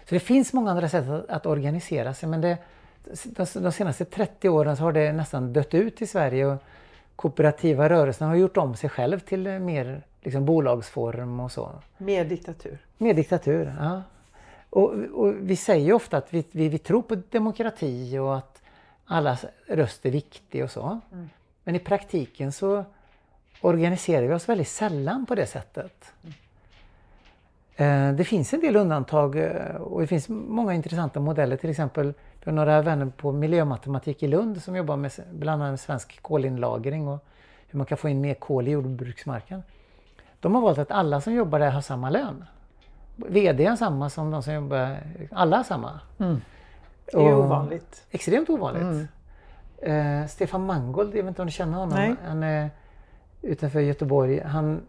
Så 0.05 0.15
det 0.15 0.19
finns 0.19 0.53
många 0.53 0.71
andra 0.71 0.89
sätt 0.89 1.09
att, 1.09 1.29
att 1.29 1.45
organisera 1.45 2.13
sig 2.13 2.29
men 2.29 2.41
det, 2.41 2.57
de, 3.25 3.45
de 3.53 3.71
senaste 3.71 4.05
30 4.05 4.49
åren 4.49 4.77
så 4.77 4.83
har 4.83 4.91
det 4.91 5.11
nästan 5.13 5.53
dött 5.53 5.73
ut 5.73 6.01
i 6.01 6.07
Sverige 6.07 6.45
och 6.45 6.63
kooperativa 7.19 7.89
rörelsen 7.89 8.27
har 8.27 8.35
gjort 8.35 8.57
om 8.57 8.75
sig 8.75 8.89
själv 8.89 9.19
till 9.19 9.59
mer 9.59 10.01
liksom, 10.21 10.45
bolagsform 10.45 11.39
och 11.39 11.51
så. 11.51 11.71
Mer 11.97 12.25
diktatur. 12.25 12.77
Mer 12.97 13.13
diktatur, 13.13 13.75
ja. 13.79 14.01
Och, 14.69 14.93
och 15.13 15.33
vi 15.39 15.55
säger 15.55 15.85
ju 15.85 15.93
ofta 15.93 16.17
att 16.17 16.33
vi, 16.33 16.45
vi, 16.51 16.69
vi 16.69 16.77
tror 16.77 17.01
på 17.01 17.15
demokrati 17.15 18.17
och 18.17 18.37
att 18.37 18.61
allas 19.05 19.45
röst 19.67 20.05
är 20.05 20.11
viktig 20.11 20.63
och 20.63 20.71
så. 20.71 20.99
Mm. 21.11 21.29
Men 21.63 21.75
i 21.75 21.79
praktiken 21.79 22.51
så 22.51 22.85
organiserar 23.61 24.27
vi 24.27 24.33
oss 24.33 24.49
väldigt 24.49 24.67
sällan 24.67 25.25
på 25.25 25.35
det 25.35 25.45
sättet. 25.45 26.13
Eh, 27.75 28.11
Det 28.13 28.23
finns 28.23 28.53
en 28.53 28.59
del 28.59 28.75
undantag 28.75 29.35
eh, 29.35 29.75
och 29.75 30.01
det 30.01 30.07
finns 30.07 30.29
många 30.29 30.73
intressanta 30.73 31.19
modeller. 31.19 31.57
Till 31.57 31.69
exempel, 31.69 32.13
vi 32.43 32.51
har 32.51 32.55
några 32.55 32.81
vänner 32.81 33.05
på 33.17 33.31
miljömatematik 33.31 34.23
i 34.23 34.27
Lund 34.27 34.61
som 34.63 34.75
jobbar 34.75 34.95
med 34.95 35.11
bland 35.31 35.63
annat 35.63 35.79
svensk 35.79 36.21
kolinlagring 36.21 37.07
och 37.07 37.25
hur 37.67 37.77
man 37.77 37.85
kan 37.85 37.97
få 37.97 38.09
in 38.09 38.21
mer 38.21 38.33
kol 38.33 38.67
i 38.67 38.71
jordbruksmarken. 38.71 39.63
De 40.39 40.55
har 40.55 40.61
valt 40.61 40.77
att 40.77 40.91
alla 40.91 41.21
som 41.21 41.33
jobbar 41.33 41.59
där 41.59 41.71
har 41.71 41.81
samma 41.81 42.09
lön. 42.09 42.45
VD 43.15 43.65
är 43.65 43.75
samma 43.75 44.09
som 44.09 44.31
de 44.31 44.43
som 44.43 44.53
jobbar, 44.53 44.97
alla 45.31 45.57
har 45.57 45.63
samma. 45.63 45.99
Mm. 46.19 46.41
Det 47.05 47.17
är 47.17 47.21
ju 47.21 47.33
Och- 47.33 47.45
ovanligt. 47.45 48.05
Extremt 48.11 48.49
ovanligt. 48.49 49.09
Eh, 49.81 50.25
Stefan 50.27 50.65
Mangold, 50.65 51.09
jag 51.15 51.23
vet 51.23 51.27
inte 51.27 51.41
om 51.41 51.45
du 51.47 51.51
känner 51.51 51.77
honom? 51.77 51.95
Nej. 51.97 52.15
Han 52.27 52.43
är 52.43 52.69
utanför 53.41 53.79
Göteborg. 53.79 54.39
Han 54.41 54.81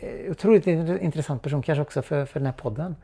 är 0.00 0.30
otroligt 0.30 0.66
int- 0.66 0.98
intressant 0.98 1.42
person, 1.42 1.62
kanske 1.62 1.82
också 1.82 2.02
för, 2.02 2.24
för 2.24 2.40
den 2.40 2.46
här 2.46 2.52
podden. 2.52 2.96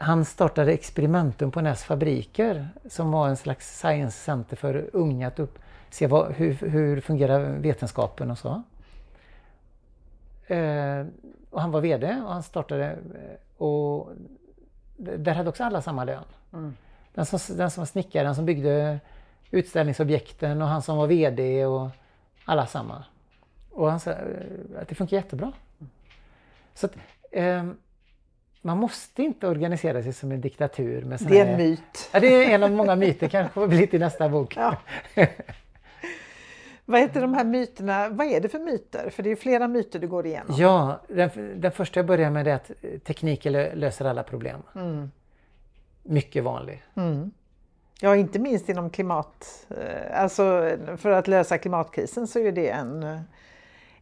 Han 0.00 0.24
startade 0.24 0.72
Experimentum 0.72 1.50
på 1.50 1.60
Näs 1.60 1.84
fabriker 1.84 2.68
som 2.88 3.10
var 3.10 3.28
en 3.28 3.36
slags 3.36 3.78
science 3.78 4.18
center 4.18 4.56
för 4.56 4.90
unga 4.92 5.28
att 5.28 5.38
upp, 5.38 5.58
se 5.90 6.06
vad, 6.06 6.32
hur, 6.32 6.54
hur 6.54 7.00
fungerar 7.00 7.40
vetenskapen 7.58 8.30
och 8.30 8.38
så. 8.38 8.62
Eh, 10.46 11.06
och 11.50 11.60
han 11.60 11.70
var 11.70 11.80
VD 11.80 12.22
och 12.26 12.32
han 12.32 12.42
startade 12.42 12.86
eh, 12.90 13.62
och 13.62 14.08
där 14.96 15.34
hade 15.34 15.48
också 15.48 15.64
alla 15.64 15.82
samma 15.82 16.04
lön. 16.04 16.24
Mm. 16.52 16.76
Den 17.14 17.26
som, 17.26 17.56
den 17.56 17.70
som 17.70 17.80
var 17.80 17.86
snickare, 17.86 18.24
den 18.24 18.34
som 18.34 18.46
byggde 18.46 19.00
utställningsobjekten 19.50 20.62
och 20.62 20.68
han 20.68 20.82
som 20.82 20.96
var 20.96 21.06
VD 21.06 21.66
och 21.66 21.90
alla 22.44 22.66
samma. 22.66 23.04
Och 23.70 23.90
han 23.90 24.00
sa 24.00 24.10
eh, 24.10 24.16
att 24.80 24.88
det 24.88 24.94
funkar 24.94 25.16
jättebra. 25.16 25.52
Så 26.74 26.86
att, 26.86 26.92
ehm, 27.32 27.76
man 28.62 28.78
måste 28.78 29.22
inte 29.22 29.48
organisera 29.48 30.02
sig 30.02 30.12
som 30.12 30.32
en 30.32 30.40
diktatur. 30.40 31.04
Med 31.04 31.18
Det 31.28 31.40
är 31.40 31.44
här- 31.44 31.52
en 31.52 31.58
myt. 31.58 32.10
Ja, 32.12 32.20
det 32.20 32.26
är 32.44 32.54
en 32.54 32.62
av 32.62 32.70
många 32.70 32.96
myter, 32.96 33.28
kanske 33.28 33.54
får 33.54 33.66
bli 33.66 33.86
till 33.86 34.00
nästa 34.00 34.28
bok. 34.28 34.56
Ja. 34.56 34.76
Vad 36.84 37.00
heter 37.00 37.20
de 37.20 37.34
här 37.34 37.44
myterna? 37.44 38.08
Vad 38.08 38.26
är 38.26 38.40
det 38.40 38.48
för 38.48 38.58
myter? 38.58 39.10
För 39.10 39.22
det 39.22 39.30
är 39.30 39.36
flera 39.36 39.68
myter 39.68 39.98
du 39.98 40.08
går 40.08 40.26
igenom. 40.26 40.56
Ja, 40.58 41.00
den, 41.08 41.30
den 41.60 41.72
första 41.72 41.98
jag 42.00 42.06
börjar 42.06 42.30
med 42.30 42.48
är 42.48 42.54
att 42.54 42.70
tekniken 43.04 43.52
lö- 43.56 43.74
löser 43.74 44.04
alla 44.04 44.22
problem. 44.22 44.62
Mm. 44.74 45.10
Mycket 46.02 46.44
vanlig. 46.44 46.82
Mm. 46.96 47.30
Ja, 48.00 48.16
inte 48.16 48.38
minst 48.38 48.68
inom 48.68 48.90
klimat... 48.90 49.66
eh, 49.70 50.22
Alltså 50.22 50.70
för 50.96 51.10
att 51.10 51.28
lösa 51.28 51.58
klimatkrisen 51.58 52.26
så 52.26 52.38
är 52.38 52.52
det 52.52 52.70
en, 52.70 53.20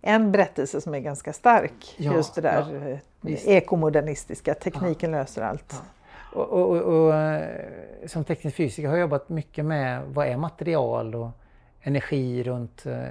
en 0.01 0.33
berättelse 0.33 0.81
som 0.81 0.95
är 0.95 1.01
ganska 1.01 1.33
stark. 1.33 1.95
Ja, 1.97 2.13
Just 2.13 2.35
det 2.35 2.41
där 2.41 3.01
ja, 3.21 3.31
eh, 3.31 3.49
ekomodernistiska, 3.49 4.55
tekniken 4.55 5.11
löser 5.11 5.43
allt. 5.43 5.83
Och, 6.33 6.49
och, 6.49 6.71
och, 6.71 7.07
och, 7.07 7.15
eh, 7.15 7.49
som 8.07 8.25
teknisk 8.25 8.57
fysiker 8.57 8.89
har 8.89 8.97
jag 8.97 9.01
jobbat 9.01 9.29
mycket 9.29 9.65
med 9.65 10.03
vad 10.07 10.27
är 10.27 10.37
material 10.37 11.15
och 11.15 11.31
energi 11.81 12.43
runt 12.43 12.87
eh, 12.87 13.03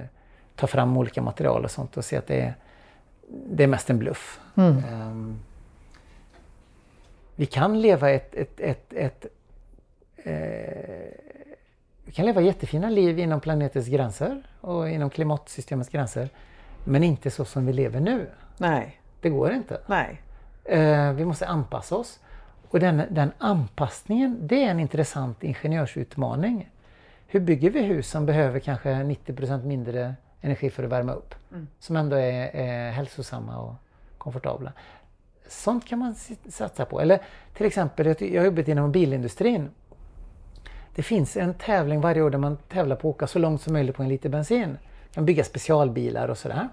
ta 0.55 0.67
fram 0.67 0.97
olika 0.97 1.21
material 1.21 1.63
och 1.63 1.71
sånt 1.71 1.97
och 1.97 2.05
se 2.05 2.17
att 2.17 2.27
det 2.27 2.41
är, 2.41 2.53
det 3.27 3.63
är 3.63 3.67
mest 3.67 3.89
en 3.89 3.99
bluff. 3.99 4.39
Mm. 4.55 4.77
Ehm, 4.77 5.39
vi 7.35 7.45
kan 7.45 7.81
leva 7.81 8.09
ett, 8.09 8.35
ett, 8.35 8.59
ett, 8.59 8.93
ett 8.93 9.25
eh, 10.17 11.25
vi 12.05 12.11
kan 12.11 12.25
leva 12.25 12.41
jättefina 12.41 12.89
liv 12.89 13.19
inom 13.19 13.39
planetens 13.39 13.87
gränser 13.87 14.43
och 14.61 14.89
inom 14.89 15.09
klimatsystemets 15.09 15.89
gränser. 15.89 16.29
Men 16.87 17.03
inte 17.03 17.31
så 17.31 17.45
som 17.45 17.65
vi 17.65 17.73
lever 17.73 17.99
nu. 17.99 18.27
Nej, 18.57 19.01
Det 19.21 19.29
går 19.29 19.53
inte. 19.53 19.81
nej. 19.87 20.21
Eh, 20.63 21.11
vi 21.11 21.25
måste 21.25 21.47
anpassa 21.47 21.95
oss. 21.95 22.19
Och 22.69 22.79
den, 22.79 23.01
den 23.09 23.31
anpassningen, 23.37 24.39
det 24.47 24.63
är 24.63 24.71
en 24.71 24.79
intressant 24.79 25.43
ingenjörsutmaning. 25.43 26.69
Hur 27.27 27.39
bygger 27.39 27.69
vi 27.69 27.81
hus 27.81 28.09
som 28.09 28.25
behöver 28.25 28.59
kanske 28.59 28.89
90% 28.89 29.65
mindre 29.65 30.15
energi 30.41 30.69
för 30.69 30.83
att 30.83 30.89
värma 30.89 31.13
upp? 31.13 31.35
Som 31.79 31.95
ändå 31.95 32.15
är, 32.15 32.55
är 32.55 32.91
hälsosamma 32.91 33.57
och 33.57 33.73
komfortabla. 34.17 34.73
Sånt 35.47 35.85
kan 35.85 35.99
man 35.99 36.15
satsa 36.49 36.85
på. 36.85 37.01
Eller 37.01 37.19
till 37.57 37.65
exempel, 37.65 38.05
jag 38.19 38.41
har 38.41 38.45
jobbat 38.45 38.67
inom 38.67 38.91
bilindustrin. 38.91 39.69
Det 40.95 41.03
finns 41.03 41.37
en 41.37 41.53
tävling 41.53 42.01
varje 42.01 42.21
år 42.21 42.29
där 42.29 42.37
man 42.37 42.57
tävlar 42.57 42.95
på 42.95 43.09
att 43.09 43.15
åka 43.15 43.27
så 43.27 43.39
långt 43.39 43.61
som 43.61 43.73
möjligt 43.73 43.95
på 43.95 44.03
en 44.03 44.09
liter 44.09 44.29
bensin. 44.29 44.77
Kan 45.15 45.25
bygga 45.25 45.43
specialbilar 45.43 46.27
och 46.27 46.37
sådär. 46.37 46.69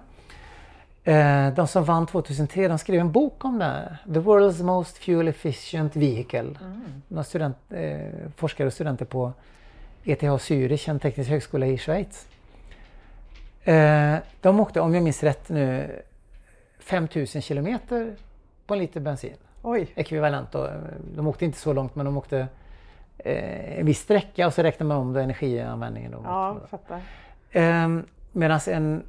Eh, 1.03 1.53
De 1.53 1.67
som 1.67 1.83
vann 1.83 2.05
2003 2.05 2.67
de 2.67 2.77
skrev 2.77 2.99
en 2.99 3.11
bok 3.11 3.45
om 3.45 3.59
det 3.59 3.65
här. 3.65 3.97
The 4.05 4.19
World's 4.19 4.63
Most 4.63 4.97
Fuel 4.97 5.27
Efficient 5.27 5.95
Vehicle. 5.95 6.49
Några 7.07 7.23
student, 7.23 7.57
eh, 7.69 7.99
forskare 8.35 8.67
och 8.67 8.73
studenter 8.73 9.05
på 9.05 9.33
ETH 10.03 10.23
Zürich, 10.23 10.89
en 10.89 10.99
teknisk 10.99 11.29
högskola 11.29 11.65
i 11.65 11.77
Schweiz. 11.77 12.27
Eh, 13.63 14.15
de 14.41 14.59
åkte, 14.59 14.81
om 14.81 14.93
jag 14.93 15.03
minns 15.03 15.23
rätt 15.23 15.49
nu, 15.49 15.89
5000 16.79 17.41
kilometer 17.41 18.15
på 18.67 18.73
en 18.73 18.79
liter 18.79 18.99
bensin. 18.99 19.35
Oj, 19.61 19.91
Ekvivalent 19.95 20.51
då. 20.51 20.69
De 21.15 21.27
åkte 21.27 21.45
inte 21.45 21.57
så 21.57 21.73
långt 21.73 21.95
men 21.95 22.05
de 22.05 22.17
åkte 22.17 22.47
eh, 23.17 23.79
en 23.79 23.85
viss 23.85 23.99
sträcka 23.99 24.47
och 24.47 24.53
så 24.53 24.63
räknade 24.63 24.87
man 24.87 24.97
om 24.97 25.13
då 25.13 25.19
energianvändningen. 25.19 26.11
Då. 26.11 26.21
ja, 26.23 26.57
fattar. 26.69 27.01
Medan 28.33 28.59
en 28.67 29.03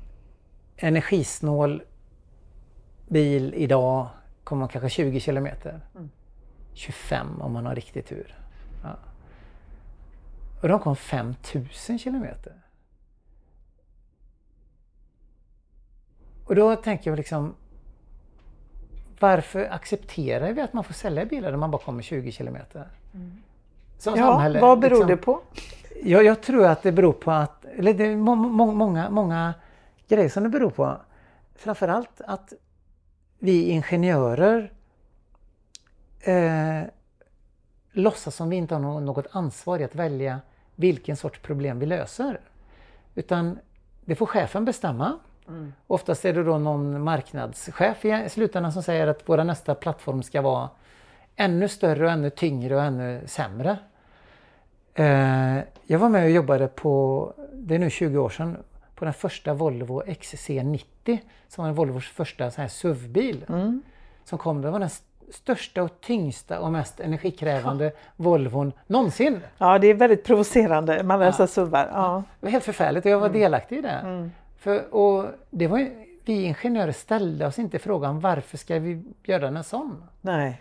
energisnål 0.76 1.82
bil 3.08 3.54
idag 3.54 4.08
kommer 4.44 4.68
kanske 4.68 4.88
20 4.88 5.20
kilometer. 5.20 5.80
25 6.72 7.40
om 7.42 7.52
man 7.52 7.66
har 7.66 7.74
riktig 7.74 8.06
tur. 8.06 8.38
Ja. 8.82 8.96
Och 10.62 10.68
de 10.68 10.78
kom 10.78 10.96
5000 10.96 11.98
kilometer. 11.98 12.52
Och 16.44 16.54
då 16.54 16.76
tänker 16.76 17.10
jag 17.10 17.16
liksom 17.16 17.54
varför 19.20 19.64
accepterar 19.64 20.52
vi 20.52 20.60
att 20.60 20.72
man 20.72 20.84
får 20.84 20.94
sälja 20.94 21.24
bilar 21.24 21.50
där 21.50 21.58
man 21.58 21.70
bara 21.70 21.82
kommer 21.82 22.02
20 22.02 22.32
kilometer? 22.32 22.88
Som 23.98 24.16
ja, 24.16 24.32
samhälle, 24.32 24.60
vad 24.60 24.78
beror 24.78 24.90
liksom, 24.90 25.08
det 25.08 25.16
på? 25.16 25.40
Jag, 26.02 26.24
jag, 26.24 26.42
tror 26.42 26.66
att 26.66 26.82
det 26.82 26.92
beror 26.92 27.12
på 27.12 27.30
att, 27.30 27.63
eller 27.78 27.94
det 27.94 28.06
är 28.06 28.16
må, 28.16 28.34
må, 28.34 28.72
många, 28.72 29.10
många 29.10 29.54
grejer 30.08 30.28
som 30.28 30.42
det 30.42 30.48
beror 30.48 30.70
på. 30.70 30.96
Framförallt 31.54 32.20
att 32.20 32.52
vi 33.38 33.68
ingenjörer 33.68 34.72
eh, 36.20 36.82
låtsas 37.92 38.36
som 38.36 38.48
vi 38.48 38.56
inte 38.56 38.74
har 38.74 39.00
något 39.00 39.26
ansvar 39.30 39.78
i 39.78 39.84
att 39.84 39.94
välja 39.94 40.40
vilken 40.74 41.16
sorts 41.16 41.38
problem 41.38 41.78
vi 41.78 41.86
löser. 41.86 42.40
Utan 43.14 43.58
det 44.04 44.14
får 44.14 44.26
chefen 44.26 44.64
bestämma. 44.64 45.18
Mm. 45.48 45.72
Oftast 45.86 46.24
är 46.24 46.32
det 46.32 46.44
då 46.44 46.58
någon 46.58 47.02
marknadschef 47.02 48.04
i 48.04 48.28
slutändan 48.28 48.72
som 48.72 48.82
säger 48.82 49.06
att 49.06 49.22
vår 49.26 49.44
nästa 49.44 49.74
plattform 49.74 50.22
ska 50.22 50.42
vara 50.42 50.70
ännu 51.36 51.68
större 51.68 52.04
och 52.04 52.10
ännu 52.10 52.30
tyngre 52.30 52.76
och 52.76 52.82
ännu 52.82 53.22
sämre. 53.26 53.78
Eh, 54.94 55.58
jag 55.86 55.98
var 55.98 56.08
med 56.08 56.24
och 56.24 56.30
jobbade 56.30 56.68
på, 56.68 57.32
det 57.58 57.74
är 57.74 57.78
nu 57.78 57.90
20 57.90 58.18
år 58.18 58.28
sedan, 58.28 58.56
på 58.94 59.04
den 59.04 59.14
första 59.14 59.54
Volvo 59.54 60.02
XC90 60.02 61.18
som 61.48 61.64
var 61.64 61.72
Volvos 61.72 62.08
första 62.08 62.68
SUV-bil. 62.68 63.44
Mm. 63.48 63.82
Som 64.24 64.38
kom, 64.38 64.62
det 64.62 64.70
var 64.70 64.80
den 64.80 64.90
största 65.30 65.82
och 65.82 66.00
tyngsta 66.00 66.60
och 66.60 66.72
mest 66.72 67.00
energikrävande. 67.00 67.92
Volvon 68.16 68.72
någonsin. 68.86 69.40
Ja, 69.58 69.78
det 69.78 69.86
är 69.86 69.94
väldigt 69.94 70.24
provocerande 70.24 71.02
man 71.02 71.20
läser 71.20 71.42
ja. 71.42 71.46
SUVar. 71.46 71.90
Ja. 71.92 72.22
Det 72.40 72.46
var 72.46 72.50
helt 72.50 72.64
förfärligt 72.64 73.04
och 73.04 73.10
jag 73.10 73.18
var 73.18 73.26
mm. 73.26 73.40
delaktig 73.40 73.78
i 73.78 73.80
det. 73.80 73.88
Mm. 73.88 74.32
För, 74.58 74.94
och 74.94 75.26
det 75.50 75.66
var, 75.66 75.88
vi 76.24 76.42
ingenjörer 76.42 76.92
ställde 76.92 77.46
oss 77.46 77.58
inte 77.58 77.78
frågan 77.78 78.20
varför 78.20 78.58
ska 78.58 78.78
vi 78.78 79.02
göra 79.22 79.48
en 79.48 79.64
sån? 79.64 80.04
Nej. 80.20 80.60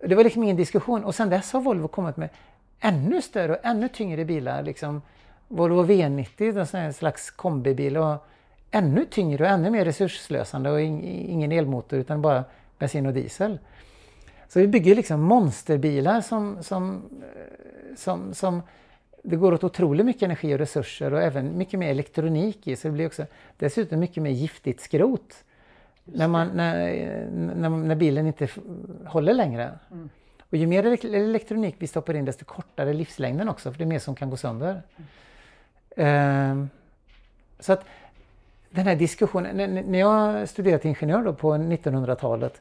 Det 0.00 0.14
var 0.14 0.24
liksom 0.24 0.42
ingen 0.42 0.56
diskussion 0.56 1.04
och 1.04 1.14
sen 1.14 1.30
dess 1.30 1.52
har 1.52 1.60
Volvo 1.60 1.88
kommit 1.88 2.16
med 2.16 2.28
ännu 2.80 3.22
större 3.22 3.52
och 3.52 3.58
ännu 3.62 3.88
tyngre 3.88 4.24
bilar. 4.24 4.62
Liksom 4.62 5.02
Volvo 5.52 5.84
V90, 5.84 6.76
en 6.76 6.92
slags 6.92 7.30
kombibil 7.30 7.96
och 7.96 8.26
ännu 8.70 9.04
tyngre 9.04 9.44
och 9.44 9.50
ännu 9.50 9.70
mer 9.70 9.84
resursslösande 9.84 10.70
och 10.70 10.80
ingen 10.80 11.52
elmotor 11.52 11.98
utan 11.98 12.22
bara 12.22 12.44
bensin 12.78 13.06
och 13.06 13.12
diesel. 13.12 13.58
Så 14.48 14.60
vi 14.60 14.66
bygger 14.66 14.94
liksom 14.94 15.20
monsterbilar 15.20 16.20
som, 16.20 16.62
som, 16.62 17.02
som, 17.96 18.34
som 18.34 18.62
det 19.22 19.36
går 19.36 19.52
åt 19.52 19.64
otroligt 19.64 20.06
mycket 20.06 20.22
energi 20.22 20.54
och 20.54 20.58
resurser 20.58 21.12
och 21.12 21.22
även 21.22 21.58
mycket 21.58 21.78
mer 21.78 21.90
elektronik 21.90 22.66
i 22.66 22.76
så 22.76 22.88
det 22.88 22.92
blir 22.92 23.06
också 23.06 23.26
dessutom 23.56 24.00
mycket 24.00 24.22
mer 24.22 24.30
giftigt 24.30 24.80
skrot. 24.80 25.44
När, 26.04 26.28
man, 26.28 26.48
när, 26.48 26.74
när, 27.30 27.68
när, 27.68 27.94
bilen 27.94 28.26
inte 28.26 28.48
håller 29.06 29.34
längre. 29.34 29.70
Mm. 29.90 30.10
Och 30.50 30.56
ju 30.56 30.66
mer 30.66 31.04
elektronik 31.14 31.74
vi 31.78 31.86
stoppar 31.86 32.14
in 32.14 32.24
desto 32.24 32.44
kortare 32.44 32.92
livslängden 32.92 33.48
också 33.48 33.70
för 33.70 33.78
det 33.78 33.84
är 33.84 33.86
mer 33.86 33.98
som 33.98 34.14
kan 34.14 34.30
gå 34.30 34.36
sönder. 34.36 34.82
Uh, 35.98 36.66
så 37.58 37.72
att 37.72 37.84
den 38.70 38.86
här 38.86 38.96
diskussionen, 38.96 39.74
när 39.90 39.98
jag 39.98 40.48
studerade 40.48 40.78
till 40.78 40.90
ingenjör 40.90 41.24
då 41.24 41.34
på 41.34 41.52
1900-talet 41.54 42.60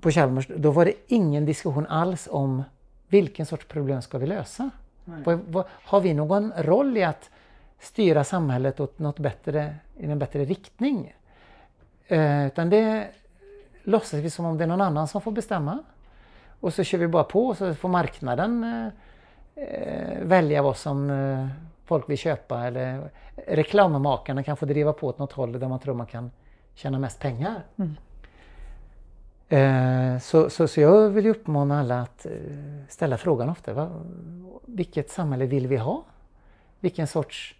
på 0.00 0.10
Chalmers, 0.10 0.46
då 0.56 0.70
var 0.70 0.84
det 0.84 0.94
ingen 1.06 1.44
diskussion 1.46 1.86
alls 1.86 2.28
om 2.30 2.62
vilken 3.08 3.46
sorts 3.46 3.66
problem 3.66 4.02
ska 4.02 4.18
vi 4.18 4.26
lösa. 4.26 4.70
Vad, 5.04 5.40
vad, 5.48 5.64
har 5.70 6.00
vi 6.00 6.14
någon 6.14 6.52
roll 6.56 6.96
i 6.96 7.04
att 7.04 7.30
styra 7.80 8.24
samhället 8.24 8.80
åt 8.80 8.98
något 8.98 9.18
bättre, 9.18 9.74
i 9.98 10.04
en 10.04 10.18
bättre 10.18 10.44
riktning? 10.44 11.14
Eh, 12.08 12.46
utan 12.46 12.70
det 12.70 13.08
låtsas 13.82 14.20
vi 14.20 14.30
som 14.30 14.44
om 14.44 14.58
det 14.58 14.64
är 14.64 14.68
någon 14.68 14.80
annan 14.80 15.08
som 15.08 15.20
får 15.20 15.32
bestämma. 15.32 15.78
Och 16.60 16.74
så 16.74 16.84
kör 16.84 16.98
vi 16.98 17.08
bara 17.08 17.24
på 17.24 17.46
och 17.46 17.56
så 17.56 17.74
får 17.74 17.88
marknaden 17.88 18.64
eh, 18.64 19.64
eh, 19.64 20.18
välja 20.22 20.62
vad 20.62 20.76
som 20.76 21.10
eh, 21.10 21.46
folk 21.92 22.10
vill 22.10 22.18
köpa 22.18 22.66
eller 22.66 23.10
reklammakarna 23.46 24.42
kan 24.42 24.56
få 24.56 24.66
driva 24.66 24.92
på 24.92 25.06
åt 25.06 25.18
något 25.18 25.32
håll 25.32 25.52
där 25.52 25.68
man 25.68 25.78
tror 25.78 25.94
man 25.94 26.06
kan 26.06 26.30
tjäna 26.74 26.98
mest 26.98 27.20
pengar. 27.20 27.62
Mm. 27.76 27.96
Eh, 29.48 30.18
så, 30.20 30.50
så, 30.50 30.68
så 30.68 30.80
jag 30.80 31.08
vill 31.08 31.26
uppmana 31.26 31.80
alla 31.80 32.00
att 32.00 32.26
eh, 32.26 32.32
ställa 32.88 33.18
frågan 33.18 33.48
ofta. 33.48 33.74
Va, 33.74 33.90
vilket 34.66 35.10
samhälle 35.10 35.46
vill 35.46 35.66
vi 35.66 35.76
ha? 35.76 36.04
Vilken 36.80 37.06
sorts 37.06 37.54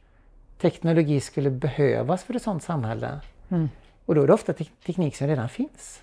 teknologi 0.58 1.20
skulle 1.20 1.50
behövas 1.50 2.24
för 2.24 2.36
ett 2.36 2.42
sådant 2.42 2.62
samhälle? 2.62 3.20
Mm. 3.48 3.68
Och 4.06 4.14
då 4.14 4.22
är 4.22 4.26
det 4.26 4.32
ofta 4.32 4.52
te 4.52 4.64
teknik 4.86 5.16
som 5.16 5.26
redan 5.26 5.48
finns. 5.48 6.02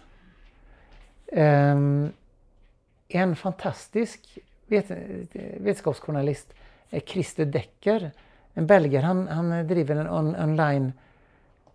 Um, 1.32 2.11
en 3.07 3.36
fantastisk 3.36 4.39
vet 4.67 4.91
vetenskapsjournalist 5.57 6.51
är 6.51 6.59
Christer 7.05 7.45
Decker, 7.45 8.11
en 8.53 8.67
belgare. 8.67 9.05
Han, 9.05 9.27
han 9.27 9.67
driver 9.67 9.95
en 9.95 10.09
on 10.09 10.35
online 10.35 10.93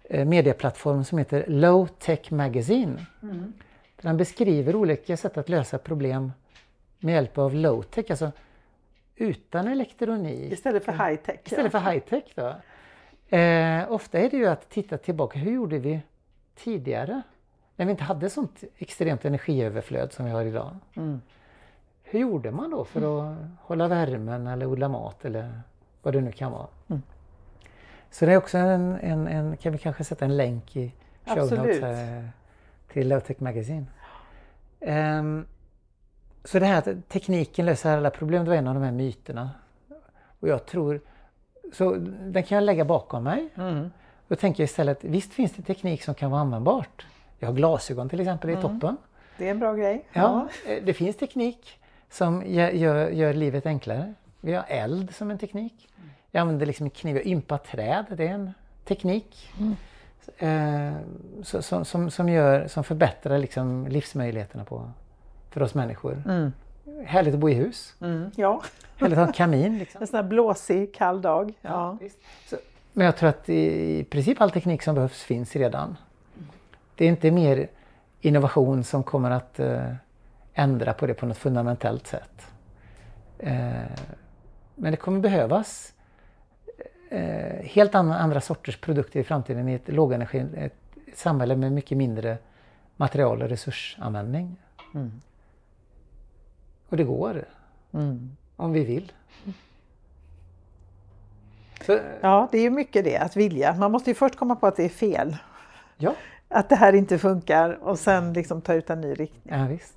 eh, 0.04 0.24
medieplattform 0.24 1.04
som 1.04 1.18
heter 1.18 1.44
Low 1.48 1.86
Tech 1.86 2.30
Magazine. 2.30 3.06
Mm. 3.22 3.52
Där 3.96 4.08
han 4.08 4.16
beskriver 4.16 4.76
olika 4.76 5.16
sätt 5.16 5.38
att 5.38 5.48
lösa 5.48 5.78
problem 5.78 6.32
med 6.98 7.14
hjälp 7.14 7.38
av 7.38 7.54
low 7.54 7.82
tech, 7.82 8.10
alltså 8.10 8.32
utan 9.16 9.68
elektronik. 9.68 10.52
Istället 10.52 10.84
för 10.84 10.92
high 10.92 11.16
tech. 11.16 11.40
Istället 11.44 11.72
ja. 11.72 11.80
för 11.80 11.90
high 11.90 12.04
tech 12.04 12.24
då. 12.34 12.54
Eh, 13.36 13.92
ofta 13.92 14.18
är 14.18 14.30
det 14.30 14.36
ju 14.36 14.46
att 14.46 14.70
titta 14.70 14.98
tillbaka, 14.98 15.38
hur 15.38 15.52
gjorde 15.52 15.78
vi 15.78 16.00
tidigare? 16.54 17.22
När 17.76 17.86
vi 17.86 17.90
inte 17.90 18.04
hade 18.04 18.30
sånt 18.30 18.64
extremt 18.78 19.24
energiöverflöd 19.24 20.12
som 20.12 20.24
vi 20.24 20.30
har 20.30 20.44
idag. 20.44 20.76
Mm. 20.96 21.20
Hur 22.04 22.20
gjorde 22.20 22.50
man 22.50 22.70
då 22.70 22.84
för 22.84 23.00
att 23.00 23.36
mm. 23.36 23.56
hålla 23.60 23.88
värmen 23.88 24.46
eller 24.46 24.66
odla 24.66 24.88
mat 24.88 25.24
eller 25.24 25.60
vad 26.02 26.14
det 26.14 26.20
nu 26.20 26.32
kan 26.32 26.52
vara? 26.52 26.66
Mm. 26.88 27.02
Så 28.10 28.26
det 28.26 28.32
är 28.32 28.36
också 28.36 28.58
en, 28.58 28.98
en, 29.00 29.26
en, 29.28 29.56
kan 29.56 29.72
vi 29.72 29.78
kanske 29.78 30.04
sätta 30.04 30.24
en 30.24 30.36
länk 30.36 30.76
i 30.76 30.92
show 31.24 31.36
notes 31.36 31.80
här 31.80 32.28
till 32.92 33.08
Lowtech 33.08 33.40
Magazine. 33.40 33.86
Um, 34.80 35.46
så 36.44 36.58
det 36.58 36.66
här 36.66 36.78
att 36.78 37.08
tekniken 37.08 37.66
löser 37.66 37.96
alla 37.96 38.10
problem, 38.10 38.44
det 38.44 38.50
var 38.50 38.56
en 38.56 38.66
av 38.66 38.74
de 38.74 38.82
här 38.82 38.92
myterna. 38.92 39.50
Och 40.40 40.48
jag 40.48 40.66
tror, 40.66 41.00
så 41.72 41.94
den 42.20 42.42
kan 42.42 42.56
jag 42.56 42.64
lägga 42.64 42.84
bakom 42.84 43.24
mig. 43.24 43.48
Mm. 43.54 43.90
Då 44.28 44.36
tänker 44.36 44.62
jag 44.62 44.64
istället, 44.64 45.04
visst 45.04 45.32
finns 45.32 45.52
det 45.52 45.62
teknik 45.62 46.02
som 46.02 46.14
kan 46.14 46.30
vara 46.30 46.40
användbart. 46.40 47.06
Jag 47.38 47.48
har 47.48 47.54
glasögon 47.54 48.08
till 48.08 48.20
exempel 48.20 48.50
i 48.50 48.52
mm. 48.52 48.62
toppen. 48.62 48.96
Det 49.38 49.46
är 49.46 49.50
en 49.50 49.58
bra 49.58 49.74
grej. 49.74 50.06
Ja, 50.12 50.48
ja. 50.66 50.72
Eh, 50.72 50.84
det 50.84 50.94
finns 50.94 51.16
teknik 51.16 51.80
som 52.14 52.42
gör, 52.46 52.70
gör, 52.70 53.10
gör, 53.10 53.32
livet 53.32 53.66
enklare. 53.66 54.14
Vi 54.40 54.54
har 54.54 54.64
eld 54.68 55.14
som 55.14 55.30
en 55.30 55.38
teknik. 55.38 55.88
Jag 56.30 56.40
använder 56.40 56.66
liksom 56.66 56.86
en 56.86 56.90
kniv, 56.90 57.16
jag 57.16 57.26
ympar 57.26 57.58
träd, 57.58 58.04
det 58.16 58.26
är 58.26 58.32
en 58.32 58.52
teknik. 58.84 59.52
Mm. 59.58 59.76
Eh, 60.38 60.96
som, 61.42 61.84
som, 61.84 62.10
som, 62.10 62.28
gör, 62.28 62.68
som 62.68 62.84
förbättrar 62.84 63.38
liksom 63.38 63.86
livsmöjligheterna 63.86 64.64
på, 64.64 64.90
för 65.50 65.62
oss 65.62 65.74
människor. 65.74 66.22
Mm. 66.26 66.52
Härligt 67.06 67.34
att 67.34 67.40
bo 67.40 67.48
i 67.48 67.54
hus. 67.54 67.94
Mm, 68.00 68.30
ja. 68.36 68.62
Härligt 68.96 69.18
att 69.18 69.18
ha 69.18 69.26
en 69.26 69.32
kamin. 69.32 69.78
Liksom. 69.78 70.00
En 70.00 70.06
sån 70.06 70.16
här 70.16 70.22
blåsig, 70.22 70.94
kall 70.94 71.22
dag. 71.22 71.54
Ja, 71.60 71.98
ja. 72.00 72.08
Så, 72.46 72.56
men 72.92 73.04
jag 73.04 73.16
tror 73.16 73.28
att 73.28 73.48
i 73.48 74.04
princip 74.04 74.40
all 74.40 74.50
teknik 74.50 74.82
som 74.82 74.94
behövs 74.94 75.22
finns 75.22 75.56
redan. 75.56 75.96
Det 76.94 77.04
är 77.04 77.08
inte 77.08 77.30
mer 77.30 77.68
innovation 78.20 78.84
som 78.84 79.02
kommer 79.02 79.30
att 79.30 79.60
uh, 79.60 79.94
ändra 80.54 80.92
på 80.92 81.06
det 81.06 81.14
på 81.14 81.26
något 81.26 81.36
fundamentalt 81.38 82.06
sätt. 82.06 82.46
Uh, 83.42 83.50
men 84.74 84.90
det 84.90 84.96
kommer 84.96 85.20
behövas 85.20 85.94
uh, 87.12 87.62
helt 87.62 87.94
andra, 87.94 88.40
sorters 88.40 88.76
produkter 88.76 89.20
i 89.20 89.24
framtiden 89.24 89.68
i 89.68 89.74
ett 89.74 89.88
lågenergi, 89.88 90.46
ett 90.56 90.74
samhälle 91.14 91.56
med 91.56 91.72
mycket 91.72 91.98
mindre 91.98 92.38
material 92.96 93.42
och 93.42 93.48
resursanvändning. 93.48 94.56
Mm. 94.94 95.20
Och 96.88 96.96
det 96.96 97.04
går. 97.04 97.44
Mm. 97.92 98.36
Om 98.56 98.72
vi 98.72 98.84
vill. 98.84 99.12
Så, 101.86 101.98
ja, 102.20 102.48
det 102.52 102.58
är 102.58 102.62
ju 102.62 102.70
mycket 102.70 103.04
det, 103.04 103.18
att 103.18 103.36
vilja. 103.36 103.74
Man 103.74 103.92
måste 103.92 104.10
ju 104.10 104.14
först 104.14 104.36
komma 104.36 104.56
på 104.56 104.66
att 104.66 104.76
det 104.76 104.84
är 104.84 104.88
fel. 104.88 105.36
Ja. 105.96 106.14
Att 106.48 106.68
det 106.68 106.76
här 106.76 106.92
inte 106.92 107.18
funkar 107.18 107.78
och 107.82 107.98
sen 107.98 108.32
liksom 108.32 108.60
ta 108.60 108.74
ut 108.74 108.90
en 108.90 109.00
ny 109.00 109.14
riktning. 109.14 109.54
Ja, 109.58 109.66
visst. 109.66 109.94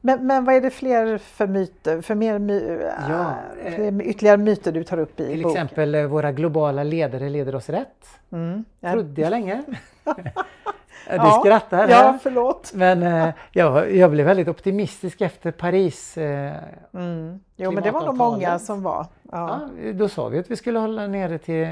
Men, 0.00 0.26
men 0.26 0.44
vad 0.44 0.54
är 0.54 0.60
det 0.60 0.70
fler 0.70 1.18
för 1.18 1.46
myter, 1.46 2.00
för 2.00 2.14
mer 2.14 2.38
my, 2.38 2.78
ja, 3.08 3.34
äh, 3.64 3.74
fler, 3.74 4.02
ytterligare 4.02 4.36
myter 4.36 4.72
du 4.72 4.84
tar 4.84 4.98
upp 4.98 5.20
i 5.20 5.26
Till 5.26 5.42
boken? 5.42 5.62
exempel 5.62 5.94
eh, 5.94 6.06
våra 6.06 6.32
globala 6.32 6.82
ledare 6.82 7.28
leder 7.28 7.54
oss 7.54 7.68
rätt. 7.68 8.20
Mm. 8.32 8.64
Trodde 8.80 9.20
jag 9.20 9.30
länge. 9.30 9.62
Du 11.10 11.30
skrattar 11.40 11.88
Ja, 11.88 12.18
förlåt. 12.22 12.72
Men 12.74 13.02
eh, 13.02 13.28
jag, 13.52 13.94
jag 13.94 14.10
blev 14.10 14.26
väldigt 14.26 14.48
optimistisk 14.48 15.20
efter 15.20 15.50
Paris. 15.50 16.18
Eh, 16.18 16.54
mm. 16.94 17.40
Jo, 17.56 17.70
men 17.70 17.82
det 17.82 17.90
var 17.90 18.06
nog 18.06 18.16
många 18.16 18.58
som 18.58 18.82
var. 18.82 19.06
Ja. 19.32 19.60
ja. 19.82 19.92
då 19.92 20.08
sa 20.08 20.28
vi 20.28 20.38
att 20.38 20.50
vi 20.50 20.56
skulle 20.56 20.78
hålla 20.78 21.06
nere 21.06 21.38
till 21.38 21.64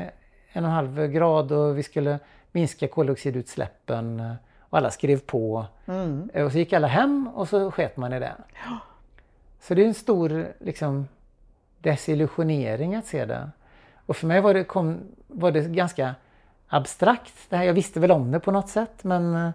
en 0.52 0.64
och 0.64 0.70
en 0.70 0.76
halv 0.76 1.06
grad 1.06 1.52
och 1.52 1.78
vi 1.78 1.82
skulle 1.82 2.18
minska 2.52 2.88
koldioxidutsläppen. 2.88 4.22
Eh, 4.74 4.76
och 4.76 4.78
alla 4.78 4.90
skrev 4.90 5.20
på. 5.20 5.66
Mm. 5.86 6.30
Och 6.34 6.52
så 6.52 6.58
gick 6.58 6.72
alla 6.72 6.86
hem 6.86 7.28
och 7.34 7.48
så 7.48 7.70
sket 7.70 7.96
man 7.96 8.12
i 8.12 8.20
det. 8.20 8.34
Ja. 8.64 8.78
Så 9.60 9.74
det 9.74 9.82
är 9.82 9.86
en 9.86 9.94
stor 9.94 10.46
liksom, 10.60 11.08
desillusionering 11.82 12.94
att 12.94 13.06
se 13.06 13.24
det. 13.24 13.50
Och 14.06 14.16
för 14.16 14.26
mig 14.26 14.40
var 14.40 14.54
det, 14.54 14.64
kom, 14.64 14.98
var 15.28 15.52
det 15.52 15.60
ganska 15.60 16.14
abstrakt. 16.68 17.50
Det 17.50 17.56
här, 17.56 17.64
jag 17.64 17.74
visste 17.74 18.00
väl 18.00 18.10
om 18.10 18.30
det 18.30 18.40
på 18.40 18.50
något 18.50 18.68
sätt 18.68 19.04
men 19.04 19.34
eh, 19.34 19.50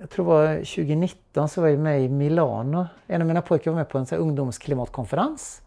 jag 0.00 0.10
tror 0.10 0.24
det 0.24 0.30
var 0.30 0.56
2019 0.56 1.48
så 1.48 1.60
var 1.60 1.68
jag 1.68 1.78
med 1.78 2.04
i 2.04 2.08
Milano. 2.08 2.86
En 3.06 3.22
av 3.22 3.26
mina 3.26 3.42
pojkar 3.42 3.70
var 3.70 3.78
med 3.78 3.88
på 3.88 3.98
en 3.98 4.06
så 4.06 4.14
här, 4.14 4.22
ungdomsklimatkonferens 4.22 5.62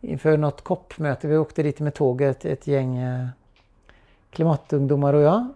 inför 0.00 0.36
något 0.36 0.62
COP-möte. 0.64 1.28
Vi 1.28 1.36
åkte 1.36 1.62
dit 1.62 1.80
med 1.80 1.94
tåget, 1.94 2.44
ett 2.44 2.66
gäng 2.66 2.96
eh, 2.96 3.28
klimatungdomar 4.30 5.14
och 5.14 5.22
jag. 5.22 5.48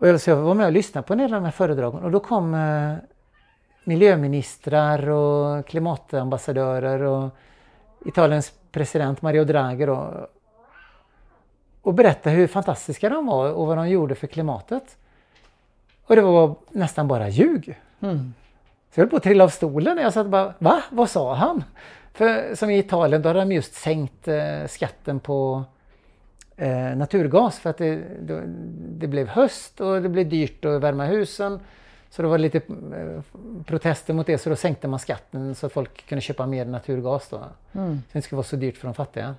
Och 0.00 0.08
jag, 0.08 0.36
var 0.36 0.54
med 0.54 0.66
och 0.66 0.72
lyssnade 0.72 1.06
på 1.06 1.12
en 1.12 1.18
del 1.18 1.34
av 1.34 1.40
de 1.40 1.44
här 1.44 1.52
föredragen 1.52 2.04
och 2.04 2.10
då 2.10 2.20
kom 2.20 2.54
eh, 2.54 2.94
miljöministrar 3.84 5.08
och 5.08 5.66
klimatambassadörer 5.66 7.02
och 7.02 7.30
Italiens 8.06 8.52
president 8.72 9.22
Mario 9.22 9.44
Draghi 9.44 9.86
då, 9.86 10.28
och 11.82 11.94
berättade 11.94 12.36
hur 12.36 12.46
fantastiska 12.46 13.08
de 13.08 13.26
var 13.26 13.52
och 13.52 13.66
vad 13.66 13.76
de 13.76 13.88
gjorde 13.88 14.14
för 14.14 14.26
klimatet. 14.26 14.96
Och 16.06 16.16
det 16.16 16.22
var 16.22 16.54
nästan 16.70 17.08
bara 17.08 17.28
ljug. 17.28 17.78
Mm. 18.00 18.34
Så 18.90 19.00
jag 19.00 19.04
höll 19.04 19.10
på 19.10 19.16
att 19.16 19.22
trilla 19.22 19.44
av 19.44 19.48
stolen 19.48 19.98
och 19.98 20.04
jag 20.04 20.12
satt 20.12 20.26
bara, 20.26 20.54
va? 20.58 20.82
Vad 20.90 21.10
sa 21.10 21.34
han? 21.34 21.64
För 22.12 22.54
som 22.54 22.70
i 22.70 22.78
Italien, 22.78 23.22
då 23.22 23.28
hade 23.28 23.40
de 23.40 23.52
just 23.52 23.74
sänkt 23.74 24.28
eh, 24.28 24.66
skatten 24.68 25.20
på 25.20 25.64
eh, 26.60 26.96
naturgas 26.96 27.58
för 27.58 27.70
att 27.70 27.78
det, 27.78 27.96
det, 28.20 28.42
det, 28.98 29.06
blev 29.06 29.28
höst 29.28 29.80
och 29.80 30.02
det 30.02 30.08
blev 30.08 30.28
dyrt 30.28 30.64
att 30.64 30.82
värma 30.82 31.04
husen. 31.04 31.60
Så 32.10 32.22
det 32.22 32.28
var 32.28 32.38
lite 32.38 32.58
eh, 32.58 33.22
protester 33.64 34.14
mot 34.14 34.26
det 34.26 34.38
så 34.38 34.50
då 34.50 34.56
sänkte 34.56 34.88
man 34.88 34.98
skatten 34.98 35.54
så 35.54 35.66
att 35.66 35.72
folk 35.72 36.06
kunde 36.08 36.22
köpa 36.22 36.46
mer 36.46 36.64
naturgas 36.64 37.28
då. 37.28 37.36
Mm. 37.36 37.46
Så 37.72 38.12
det 38.12 38.18
inte 38.18 38.22
skulle 38.22 38.36
vara 38.36 38.46
så 38.46 38.56
dyrt 38.56 38.76
för 38.76 38.88
de 38.88 38.94
fattiga. 38.94 39.34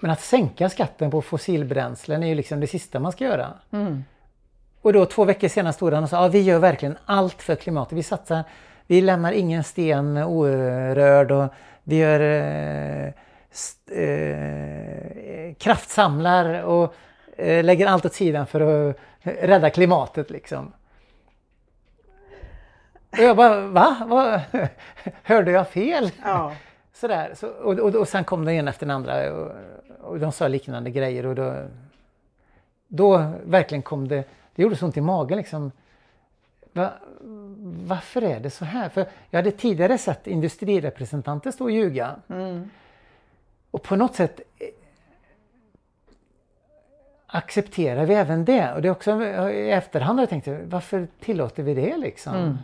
Men 0.00 0.10
att 0.10 0.20
sänka 0.20 0.68
skatten 0.68 1.10
på 1.10 1.22
fossilbränslen 1.22 2.22
är 2.22 2.26
ju 2.26 2.34
liksom 2.34 2.60
det 2.60 2.66
sista 2.66 3.00
man 3.00 3.12
ska 3.12 3.24
göra. 3.24 3.52
Mm. 3.70 4.04
Och 4.82 4.92
då 4.92 5.06
två 5.06 5.24
veckor 5.24 5.48
senare 5.48 5.72
stod 5.72 5.92
han 5.92 6.02
och 6.02 6.10
sa 6.10 6.16
att 6.16 6.22
ja, 6.22 6.28
vi 6.28 6.40
gör 6.40 6.58
verkligen 6.58 6.96
allt 7.04 7.42
för 7.42 7.54
klimatet. 7.54 7.98
Vi 7.98 8.02
satsar, 8.02 8.44
vi 8.86 9.00
lämnar 9.00 9.32
ingen 9.32 9.64
sten 9.64 10.16
orörd 10.16 11.30
och 11.30 11.48
vi 11.84 11.96
gör 11.96 12.20
eh, 12.20 13.12
eh, 13.90 15.54
kraftsamlar 15.54 16.62
och 16.62 16.94
eh, 17.36 17.64
lägger 17.64 17.86
allt 17.86 18.04
åt 18.04 18.14
sidan 18.14 18.46
för 18.46 18.60
att 18.60 18.96
rädda 19.22 19.70
klimatet 19.70 20.30
liksom. 20.30 20.72
Och 23.10 23.18
jag 23.18 23.36
bara, 23.36 23.60
va? 23.60 23.96
va? 24.06 24.40
Hörde 25.22 25.50
jag 25.50 25.68
fel? 25.68 26.10
Ja. 26.24 26.52
Sådär. 26.92 27.32
Så, 27.34 27.48
och, 27.48 27.78
och, 27.78 27.94
och 27.94 28.08
sen 28.08 28.24
kom 28.24 28.44
det 28.44 28.52
en 28.52 28.68
efter 28.68 28.86
den 28.86 28.96
andra 28.96 29.32
och, 29.32 29.52
och 30.00 30.18
de 30.18 30.32
sa 30.32 30.48
liknande 30.48 30.90
grejer 30.90 31.26
och 31.26 31.34
då, 31.34 31.54
då 32.88 33.32
verkligen 33.44 33.82
kom 33.82 34.08
det, 34.08 34.24
det 34.54 34.62
gjorde 34.62 34.76
så 34.76 34.86
ont 34.86 34.96
i 34.96 35.00
magen 35.00 35.38
liksom. 35.38 35.72
Va, 36.72 36.90
varför 37.86 38.22
är 38.22 38.40
det 38.40 38.50
så 38.50 38.64
här? 38.64 38.88
För 38.88 39.06
jag 39.30 39.38
hade 39.38 39.50
tidigare 39.50 39.98
sett 39.98 40.26
industrirepresentanter 40.26 41.50
stå 41.50 41.64
och 41.64 41.70
ljuga. 41.70 42.16
Mm. 42.28 42.70
Och 43.72 43.82
på 43.82 43.96
något 43.96 44.14
sätt 44.14 44.40
eh, 44.58 44.68
accepterar 47.26 48.06
vi 48.06 48.14
även 48.14 48.44
det. 48.44 48.72
Och 48.72 48.82
det 48.82 48.88
är 48.88 48.92
också 48.92 49.22
i 49.50 49.70
efterhand 49.70 50.18
har 50.18 50.22
jag 50.22 50.30
tänkt, 50.30 50.48
varför 50.64 51.08
tillåter 51.20 51.62
vi 51.62 51.74
det 51.74 51.96
liksom? 51.96 52.34
Mm. 52.34 52.58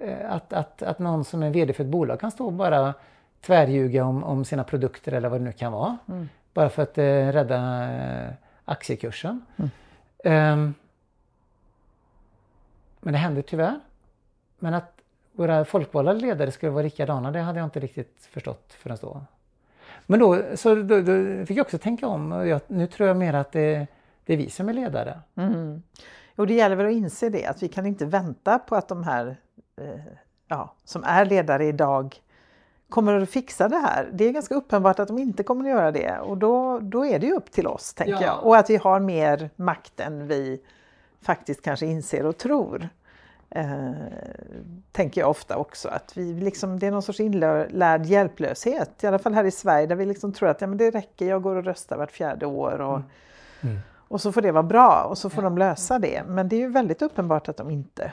Eh, 0.00 0.32
att, 0.32 0.52
att, 0.52 0.82
att 0.82 0.98
någon 0.98 1.24
som 1.24 1.42
är 1.42 1.50
VD 1.50 1.72
för 1.72 1.84
ett 1.84 1.90
bolag 1.90 2.20
kan 2.20 2.30
stå 2.30 2.46
och 2.46 2.52
bara 2.52 2.94
tvärljuga 3.40 4.04
om, 4.04 4.24
om 4.24 4.44
sina 4.44 4.64
produkter 4.64 5.12
eller 5.12 5.28
vad 5.28 5.40
det 5.40 5.44
nu 5.44 5.52
kan 5.52 5.72
vara. 5.72 5.98
Mm. 6.08 6.28
Bara 6.54 6.68
för 6.68 6.82
att 6.82 6.98
eh, 6.98 7.32
rädda 7.32 7.90
eh, 7.92 8.32
aktiekursen. 8.64 9.44
Mm. 9.56 9.70
Um, 10.52 10.74
men 13.00 13.12
det 13.12 13.18
händer 13.18 13.42
tyvärr. 13.42 13.80
Men 14.58 14.74
att 14.74 15.00
våra 15.32 15.64
folkvalda 15.64 16.12
ledare 16.12 16.52
skulle 16.52 16.72
vara 16.72 16.82
likadana, 16.82 17.30
det 17.30 17.40
hade 17.40 17.58
jag 17.58 17.66
inte 17.66 17.80
riktigt 17.80 18.28
förstått 18.30 18.72
förrän 18.72 18.98
då. 19.00 19.22
Men 20.12 20.20
då, 20.20 20.42
så 20.54 20.74
då, 20.74 21.00
då 21.00 21.46
fick 21.46 21.58
jag 21.58 21.64
också 21.64 21.78
tänka 21.78 22.06
om. 22.06 22.32
Jag, 22.32 22.60
nu 22.66 22.86
tror 22.86 23.08
jag 23.08 23.16
mer 23.16 23.34
att 23.34 23.52
det, 23.52 23.86
det 24.26 24.32
är 24.32 24.36
vi 24.36 24.50
som 24.50 24.68
är 24.68 24.72
ledare. 24.72 25.20
Mm. 25.36 25.82
Och 26.36 26.46
det 26.46 26.54
gäller 26.54 26.76
väl 26.76 26.86
att 26.86 26.92
inse 26.92 27.28
det, 27.28 27.46
att 27.46 27.62
vi 27.62 27.68
kan 27.68 27.86
inte 27.86 28.06
vänta 28.06 28.58
på 28.58 28.76
att 28.76 28.88
de 28.88 29.04
här 29.04 29.36
eh, 29.80 30.00
ja, 30.48 30.74
som 30.84 31.04
är 31.04 31.24
ledare 31.24 31.66
idag 31.66 32.16
kommer 32.88 33.20
att 33.20 33.30
fixa 33.30 33.68
det 33.68 33.76
här. 33.76 34.10
Det 34.12 34.24
är 34.24 34.32
ganska 34.32 34.54
uppenbart 34.54 34.98
att 34.98 35.08
de 35.08 35.18
inte 35.18 35.42
kommer 35.42 35.64
att 35.64 35.76
göra 35.76 35.90
det 35.90 36.18
och 36.18 36.38
då, 36.38 36.78
då 36.78 37.06
är 37.06 37.18
det 37.18 37.26
ju 37.26 37.32
upp 37.32 37.50
till 37.50 37.66
oss, 37.66 37.94
tänker 37.94 38.12
ja. 38.12 38.22
jag. 38.22 38.44
Och 38.44 38.56
att 38.56 38.70
vi 38.70 38.76
har 38.76 39.00
mer 39.00 39.50
makt 39.56 40.00
än 40.00 40.26
vi 40.28 40.60
faktiskt 41.22 41.62
kanske 41.62 41.86
inser 41.86 42.26
och 42.26 42.38
tror. 42.38 42.88
Eh, 43.54 43.92
tänker 44.92 45.20
jag 45.20 45.30
ofta 45.30 45.56
också. 45.56 45.88
Att 45.88 46.16
vi 46.16 46.32
liksom, 46.32 46.78
det 46.78 46.86
är 46.86 46.90
någon 46.90 47.02
sorts 47.02 47.20
inlärd 47.20 48.06
hjälplöshet, 48.06 49.04
i 49.04 49.06
alla 49.06 49.18
fall 49.18 49.34
här 49.34 49.44
i 49.44 49.50
Sverige, 49.50 49.86
där 49.86 49.96
vi 49.96 50.06
liksom 50.06 50.32
tror 50.32 50.48
att 50.48 50.60
ja, 50.60 50.66
men 50.66 50.78
det 50.78 50.90
räcker, 50.90 51.26
jag 51.26 51.42
går 51.42 51.56
och 51.56 51.64
röstar 51.64 51.96
vart 51.96 52.10
fjärde 52.12 52.46
år. 52.46 52.80
Och, 52.80 52.96
mm. 52.96 53.08
Mm. 53.60 53.78
och 54.08 54.20
så 54.20 54.32
får 54.32 54.42
det 54.42 54.52
vara 54.52 54.62
bra 54.62 55.06
och 55.10 55.18
så 55.18 55.30
får 55.30 55.44
ja. 55.44 55.50
de 55.50 55.58
lösa 55.58 55.98
det. 55.98 56.22
Men 56.26 56.48
det 56.48 56.56
är 56.56 56.60
ju 56.60 56.68
väldigt 56.68 57.02
uppenbart 57.02 57.48
att 57.48 57.56
de 57.56 57.70
inte 57.70 58.12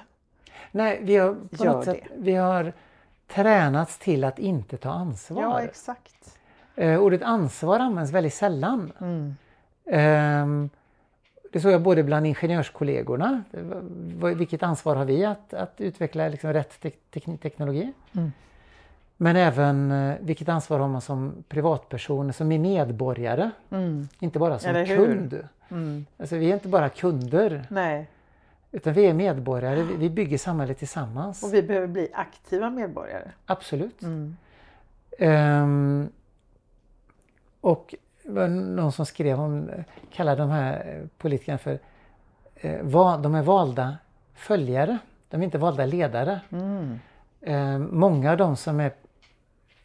Nej, 0.72 1.00
vi 1.04 1.18
har, 1.18 1.36
på 1.58 1.64
något 1.64 1.86
sätt, 1.86 2.00
vi 2.16 2.36
har 2.36 2.74
tränats 3.28 3.98
till 3.98 4.24
att 4.24 4.40
inte 4.40 4.78
ta 4.78 4.90
ansvar. 4.90 5.42
Ja, 5.42 5.62
exakt. 5.62 6.38
Eh, 6.76 7.00
ordet 7.00 7.22
ansvar 7.22 7.80
används 7.80 8.12
väldigt 8.12 8.34
sällan. 8.34 8.92
Mm. 9.00 9.36
Eh, 9.86 10.70
det 11.52 11.60
såg 11.60 11.72
jag 11.72 11.82
både 11.82 12.04
bland 12.04 12.28
ingenjörskollegorna. 12.28 13.44
Vilket 14.36 14.64
ansvar 14.64 14.96
har 14.96 15.06
vi 15.06 15.26
att, 15.26 15.54
att 15.54 15.82
utveckla 15.82 16.28
liksom 16.28 16.54
rätt 16.54 16.82
te 16.82 16.90
te 16.90 17.38
teknologi? 17.38 17.94
Mm. 18.16 18.32
Men 19.18 19.36
även 19.36 19.92
eh, 19.92 20.16
vilket 20.22 20.50
ansvar 20.50 20.80
har 20.80 20.88
man 20.88 21.02
som 21.02 21.44
privatperson, 21.48 22.34
som 22.34 22.52
är 22.52 22.60
medborgare. 22.60 23.52
Mm. 23.70 24.08
Inte 24.20 24.40
bara 24.40 24.60
som 24.60 24.86
kund. 24.86 25.48
Mm. 25.70 26.06
Alltså, 26.18 26.36
vi 26.36 26.50
är 26.50 26.54
inte 26.54 26.68
bara 26.68 26.90
kunder. 26.90 27.66
Nej. 27.70 28.08
Utan 28.72 28.94
vi 28.94 29.06
är 29.06 29.14
medborgare, 29.14 29.84
vi 29.84 30.10
bygger 30.10 30.38
samhället 30.38 30.78
tillsammans. 30.78 31.44
Och 31.44 31.54
vi 31.54 31.64
behöver 31.64 31.88
bli 31.88 32.10
aktiva 32.14 32.70
medborgare. 32.70 33.32
Absolut. 33.46 34.02
Mm. 34.04 34.36
Um, 35.20 36.10
och 37.62 37.96
var 38.30 38.48
någon 38.48 38.92
som 38.92 39.06
skrev 39.06 39.40
om, 39.40 39.70
kallade 40.14 40.42
de 40.42 40.50
här 40.50 41.08
politikerna 41.18 41.58
för, 41.58 41.80
eh, 42.56 42.82
va, 42.82 43.18
de 43.18 43.36
är 43.36 43.42
valda 43.42 43.98
följare, 44.36 44.98
de 45.30 45.42
är 45.42 45.46
inte 45.46 45.58
valda 45.58 45.86
ledare. 45.86 46.40
Mm. 46.50 47.00
Eh, 47.42 47.78
många 47.78 48.32
av 48.32 48.38
de 48.38 48.56
som 48.56 48.80
är 48.80 48.92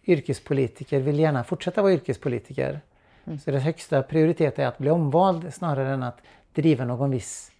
yrkespolitiker 0.06 1.00
vill 1.00 1.18
gärna 1.18 1.44
fortsätta 1.44 1.82
vara 1.82 1.92
yrkespolitiker. 1.92 2.80
Mm. 3.24 3.38
Så 3.38 3.50
deras 3.50 3.62
högsta 3.62 4.02
prioritet 4.02 4.58
är 4.58 4.66
att 4.66 4.78
bli 4.78 4.90
omvald 4.90 5.54
snarare 5.54 5.94
än 5.94 6.02
att 6.02 6.18
driva 6.52 6.84
någon 6.84 7.10
viss 7.10 7.50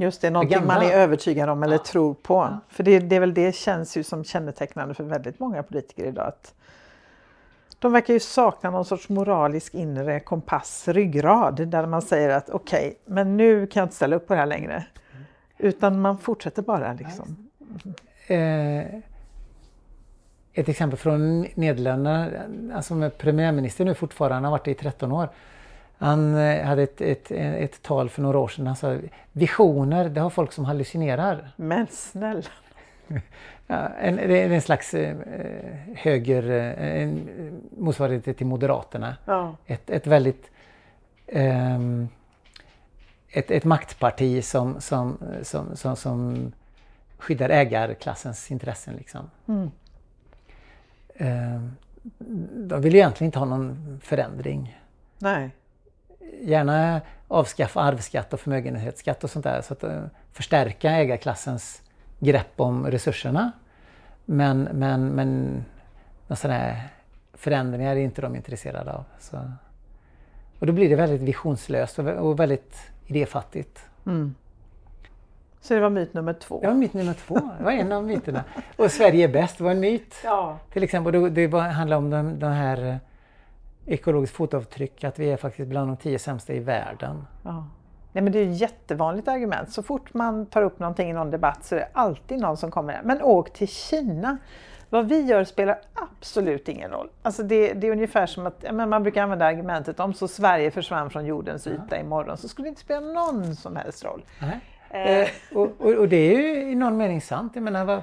Just 0.00 0.20
det, 0.20 0.30
någonting 0.30 0.66
man 0.66 0.82
är 0.82 0.92
övertygad 0.92 1.48
om 1.48 1.62
eller 1.62 1.76
ja. 1.76 1.82
tror 1.86 2.14
på. 2.14 2.58
För 2.68 2.82
det, 2.82 2.98
det 2.98 3.16
är 3.16 3.20
väl 3.20 3.34
det 3.34 3.54
känns 3.54 3.96
ju 3.96 4.02
som 4.02 4.24
kännetecknande 4.24 4.94
för 4.94 5.04
väldigt 5.04 5.38
många 5.38 5.62
politiker 5.62 6.04
idag. 6.04 6.26
Att 6.26 6.54
de 7.80 7.92
verkar 7.92 8.14
ju 8.14 8.20
sakna 8.20 8.70
någon 8.70 8.84
sorts 8.84 9.08
moralisk 9.08 9.74
inre 9.74 10.20
kompass, 10.20 10.88
ryggrad, 10.88 11.68
där 11.68 11.86
man 11.86 12.02
säger 12.02 12.28
att 12.28 12.50
okej, 12.50 12.86
okay, 12.86 13.14
men 13.14 13.36
nu 13.36 13.66
kan 13.66 13.80
jag 13.80 13.84
inte 13.84 13.96
ställa 13.96 14.16
upp 14.16 14.26
på 14.26 14.34
det 14.34 14.40
här 14.40 14.46
längre. 14.46 14.84
Utan 15.58 16.00
man 16.00 16.18
fortsätter 16.18 16.62
bara 16.62 16.92
liksom. 16.92 17.50
Eh, 18.26 18.84
ett 20.52 20.68
exempel 20.68 20.98
från 20.98 21.46
Nederländerna, 21.54 22.30
alltså 22.74 22.94
med 22.94 23.18
premiärminister 23.18 23.84
nu 23.84 23.94
fortfarande, 23.94 24.34
han 24.34 24.44
har 24.44 24.50
varit 24.50 24.64
det 24.64 24.70
i 24.70 24.74
13 24.74 25.12
år. 25.12 25.28
Han 25.98 26.36
eh, 26.36 26.64
hade 26.64 26.82
ett, 26.82 27.00
ett, 27.00 27.30
ett 27.30 27.82
tal 27.82 28.08
för 28.08 28.22
några 28.22 28.38
år 28.38 28.48
sedan. 28.48 28.66
Han 28.66 28.76
sa 28.76 28.96
visioner, 29.32 30.08
det 30.08 30.20
har 30.20 30.30
folk 30.30 30.52
som 30.52 30.64
hallucinerar. 30.64 31.50
Men 31.56 31.86
snälla! 31.90 32.42
Ja, 33.66 33.88
en, 33.88 34.16
det 34.16 34.42
är 34.42 34.50
en 34.50 34.62
slags 34.62 34.94
eh, 34.94 35.16
höger, 35.96 36.50
eh, 36.50 37.02
en 37.02 37.28
motsvarighet 37.76 38.38
till 38.38 38.46
Moderaterna. 38.46 39.16
Ja. 39.24 39.56
Ett, 39.66 39.90
ett 39.90 40.06
väldigt 40.06 40.50
eh, 41.26 41.78
ett, 43.28 43.50
ett 43.50 43.64
maktparti 43.64 44.44
som, 44.44 44.80
som, 44.80 45.18
som, 45.42 45.76
som, 45.76 45.96
som 45.96 46.52
skyddar 47.18 47.48
ägarklassens 47.48 48.50
intressen. 48.50 48.94
Liksom. 48.94 49.30
Mm. 49.48 49.70
Eh, 51.14 51.62
de 52.54 52.80
vill 52.82 52.94
egentligen 52.94 53.28
inte 53.28 53.38
ha 53.38 53.46
någon 53.46 54.00
förändring. 54.02 54.80
Nej. 55.18 55.50
Gärna 56.40 57.00
avskaffa 57.28 57.80
arvsskatt 57.80 58.32
och 58.32 58.40
förmögenhetsskatt 58.40 59.24
och 59.24 59.30
sånt 59.30 59.44
där. 59.44 59.62
Så 59.62 59.72
att 59.72 59.84
uh, 59.84 60.04
förstärka 60.32 60.90
ägarklassens 60.90 61.82
grepp 62.20 62.60
om 62.60 62.86
resurserna. 62.86 63.52
Men, 64.24 64.62
men, 64.62 65.08
men 65.08 65.64
sådana 66.28 66.58
här 66.58 66.88
förändringar 67.32 67.96
är 67.96 68.00
inte 68.00 68.22
de 68.22 68.36
intresserade 68.36 68.92
av. 68.92 69.04
Så. 69.18 69.36
Och 70.58 70.66
då 70.66 70.72
blir 70.72 70.88
det 70.88 70.96
väldigt 70.96 71.20
visionslöst 71.20 71.98
och, 71.98 72.40
väldigt 72.40 72.76
idéfattigt. 73.06 73.80
Mm. 74.06 74.34
Så 75.60 75.74
det 75.74 75.80
var 75.80 75.90
myt 75.90 76.14
nummer 76.14 76.32
två? 76.32 76.60
Ja, 76.62 76.74
myt 76.74 76.94
nummer 76.94 77.14
två. 77.14 77.34
Det 77.58 77.64
var 77.64 77.72
en 77.72 77.92
av 77.92 78.04
myterna. 78.04 78.44
Och 78.76 78.90
Sverige 78.90 79.24
är 79.24 79.32
bäst 79.32 79.60
var 79.60 79.70
en 79.70 79.80
myt. 79.80 80.14
Ja. 80.24 80.58
Till 80.72 80.82
exempel, 80.82 81.34
det 81.34 81.58
handlar 81.58 81.96
om 81.96 82.10
den, 82.10 82.38
den 82.38 82.52
här 82.52 82.86
eh, 82.86 82.96
ekologiskt 83.86 84.36
fotavtryck, 84.36 85.04
att 85.04 85.18
vi 85.18 85.30
är 85.30 85.36
faktiskt 85.36 85.68
bland 85.68 85.90
de 85.90 85.96
tio 85.96 86.18
sämsta 86.18 86.52
i 86.52 86.58
världen. 86.58 87.26
Ja. 87.44 87.66
Nej, 88.12 88.24
men 88.24 88.32
det 88.32 88.38
är 88.38 88.46
ett 88.46 88.60
jättevanligt 88.60 89.28
argument. 89.28 89.72
Så 89.72 89.82
fort 89.82 90.14
man 90.14 90.46
tar 90.46 90.62
upp 90.62 90.78
någonting 90.78 91.10
i 91.10 91.12
någon 91.12 91.30
debatt 91.30 91.64
så 91.64 91.74
är 91.74 91.78
det 91.78 91.88
alltid 91.92 92.40
någon 92.40 92.56
som 92.56 92.70
kommer 92.70 93.00
Men 93.04 93.22
åk 93.22 93.52
till 93.52 93.68
Kina! 93.68 94.38
Vad 94.92 95.08
vi 95.08 95.20
gör 95.20 95.44
spelar 95.44 95.78
absolut 95.94 96.68
ingen 96.68 96.90
roll. 96.90 97.08
Alltså 97.22 97.42
det, 97.42 97.72
det 97.72 97.86
är 97.86 97.92
ungefär 97.92 98.26
som 98.26 98.46
att 98.46 98.56
ja, 98.60 98.72
man 98.72 99.02
brukar 99.02 99.22
använda 99.22 99.46
argumentet 99.46 100.00
om 100.00 100.14
så 100.14 100.28
Sverige 100.28 100.70
försvann 100.70 101.10
från 101.10 101.26
jordens 101.26 101.66
yta 101.66 101.84
ja. 101.90 101.96
imorgon 101.96 102.36
så 102.36 102.48
skulle 102.48 102.66
det 102.66 102.68
inte 102.68 102.80
spela 102.80 103.00
någon 103.00 103.56
som 103.56 103.76
helst 103.76 104.04
roll. 104.04 104.22
Eh. 104.90 105.28
och, 105.54 105.70
och, 105.78 105.92
och, 105.92 106.08
det 106.08 106.16
är 106.16 106.38
ju 106.38 106.70
i 106.70 106.74
någon 106.74 106.96
mening 106.96 107.20
sant. 107.20 107.52
Jag 107.54 107.62
menar, 107.62 107.84
vad, 107.84 108.02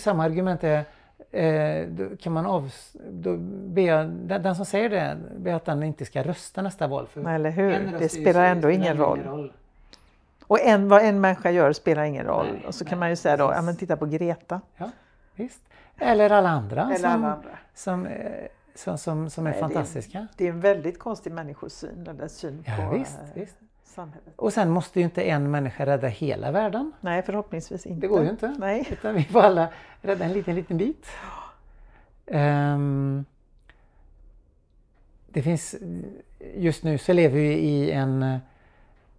samma 0.00 0.24
argument 0.24 0.64
är 0.64 0.84
eh, 1.30 1.88
kan 2.20 2.32
man 2.32 2.46
av, 2.46 2.72
då 3.10 3.36
be, 3.36 3.86
den, 3.86 4.42
den, 4.42 4.56
som 4.56 4.66
säger 4.66 4.90
det, 4.90 5.16
be 5.36 5.56
att 5.56 5.64
den 5.64 5.82
inte 5.82 6.04
ska 6.04 6.22
rösta 6.22 6.62
nästa 6.62 6.86
val. 6.86 7.06
För 7.06 7.28
Eller 7.28 7.50
hur, 7.50 7.96
det 7.98 8.08
spelar 8.08 8.44
ändå 8.44 8.70
ingen 8.70 8.96
roll. 8.96 9.22
roll. 9.22 9.52
Och 10.46 10.60
en, 10.60 10.88
vad 10.88 11.02
en 11.02 11.20
människa 11.20 11.50
gör 11.50 11.72
spelar 11.72 12.04
ingen 12.04 12.24
roll. 12.24 12.46
Nej, 12.52 12.66
och 12.66 12.74
så 12.74 12.84
nej, 12.84 12.90
kan 12.90 12.98
man 12.98 13.10
ju 13.10 13.16
säga 13.16 13.36
då, 13.36 13.52
ja 13.54 13.62
men 13.62 13.76
titta 13.76 13.96
på 13.96 14.06
Greta. 14.06 14.60
Ja, 14.76 14.90
visst. 15.34 15.60
Eller 15.98 16.30
alla 16.30 16.48
andra, 16.48 16.82
Eller 16.82 16.96
som, 16.96 17.10
alla 17.10 17.32
andra. 17.32 17.58
Som, 17.74 18.06
eh, 18.06 18.46
som, 18.74 18.98
som, 18.98 19.30
som 19.30 19.46
är 19.46 19.50
nej, 19.50 19.60
fantastiska. 19.60 20.18
Det 20.18 20.24
är, 20.24 20.28
det 20.36 20.44
är, 20.44 20.48
en 20.48 20.60
väldigt 20.60 20.98
konstig 20.98 21.32
människosyn, 21.32 22.06
eller 22.06 22.28
syn 22.28 22.64
ja, 22.66 22.76
på 22.76 22.98
visst, 22.98 23.18
visst. 23.34 23.56
Samhället. 23.96 24.34
Och 24.36 24.52
sen 24.52 24.70
måste 24.70 24.98
ju 24.98 25.04
inte 25.04 25.22
en 25.22 25.50
människa 25.50 25.86
rädda 25.86 26.08
hela 26.08 26.50
världen. 26.50 26.92
Nej, 27.00 27.22
förhoppningsvis 27.22 27.86
inte. 27.86 28.00
Det 28.00 28.06
går 28.06 28.22
ju 28.22 28.30
inte. 28.30 28.56
Nej. 28.58 28.88
Utan 28.90 29.14
vi 29.14 29.24
får 29.24 29.40
alla 29.40 29.68
rädda 30.02 30.24
en 30.24 30.32
liten, 30.32 30.54
liten 30.54 30.76
bit. 30.76 31.06
Um, 32.26 33.24
det 35.26 35.42
finns, 35.42 35.74
just 36.54 36.84
nu 36.84 36.98
så 36.98 37.12
lever 37.12 37.38
vi 37.38 37.52
i 37.52 37.90
en, 37.90 38.38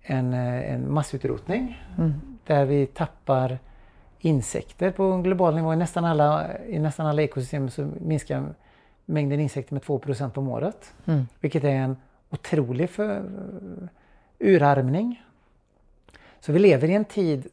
en, 0.02 0.34
en 0.34 0.94
massutrotning 0.94 1.84
mm. 1.98 2.14
där 2.46 2.66
vi 2.66 2.86
tappar 2.86 3.60
insekter 4.20 4.92
på 4.92 5.18
global 5.18 5.56
nivå. 5.56 5.74
I 5.74 5.76
nästan 5.76 6.06
alla, 6.06 6.58
i 6.68 6.80
nästan 6.80 7.06
alla 7.06 7.22
ekosystem 7.22 7.70
så 7.70 7.90
minskar 8.00 8.54
mängden 9.06 9.40
insekter 9.40 9.74
med 9.74 9.84
2% 9.84 10.38
om 10.38 10.48
året. 10.48 10.94
Mm. 11.06 11.28
Vilket 11.40 11.64
är 11.64 11.70
en 11.76 11.98
otrolig 12.30 12.90
för, 12.90 13.24
urarmning. 14.40 15.24
Så 16.40 16.52
vi 16.52 16.60
lever 16.60 16.90
i 16.90 16.94
en 16.94 17.06
tid, 17.06 17.48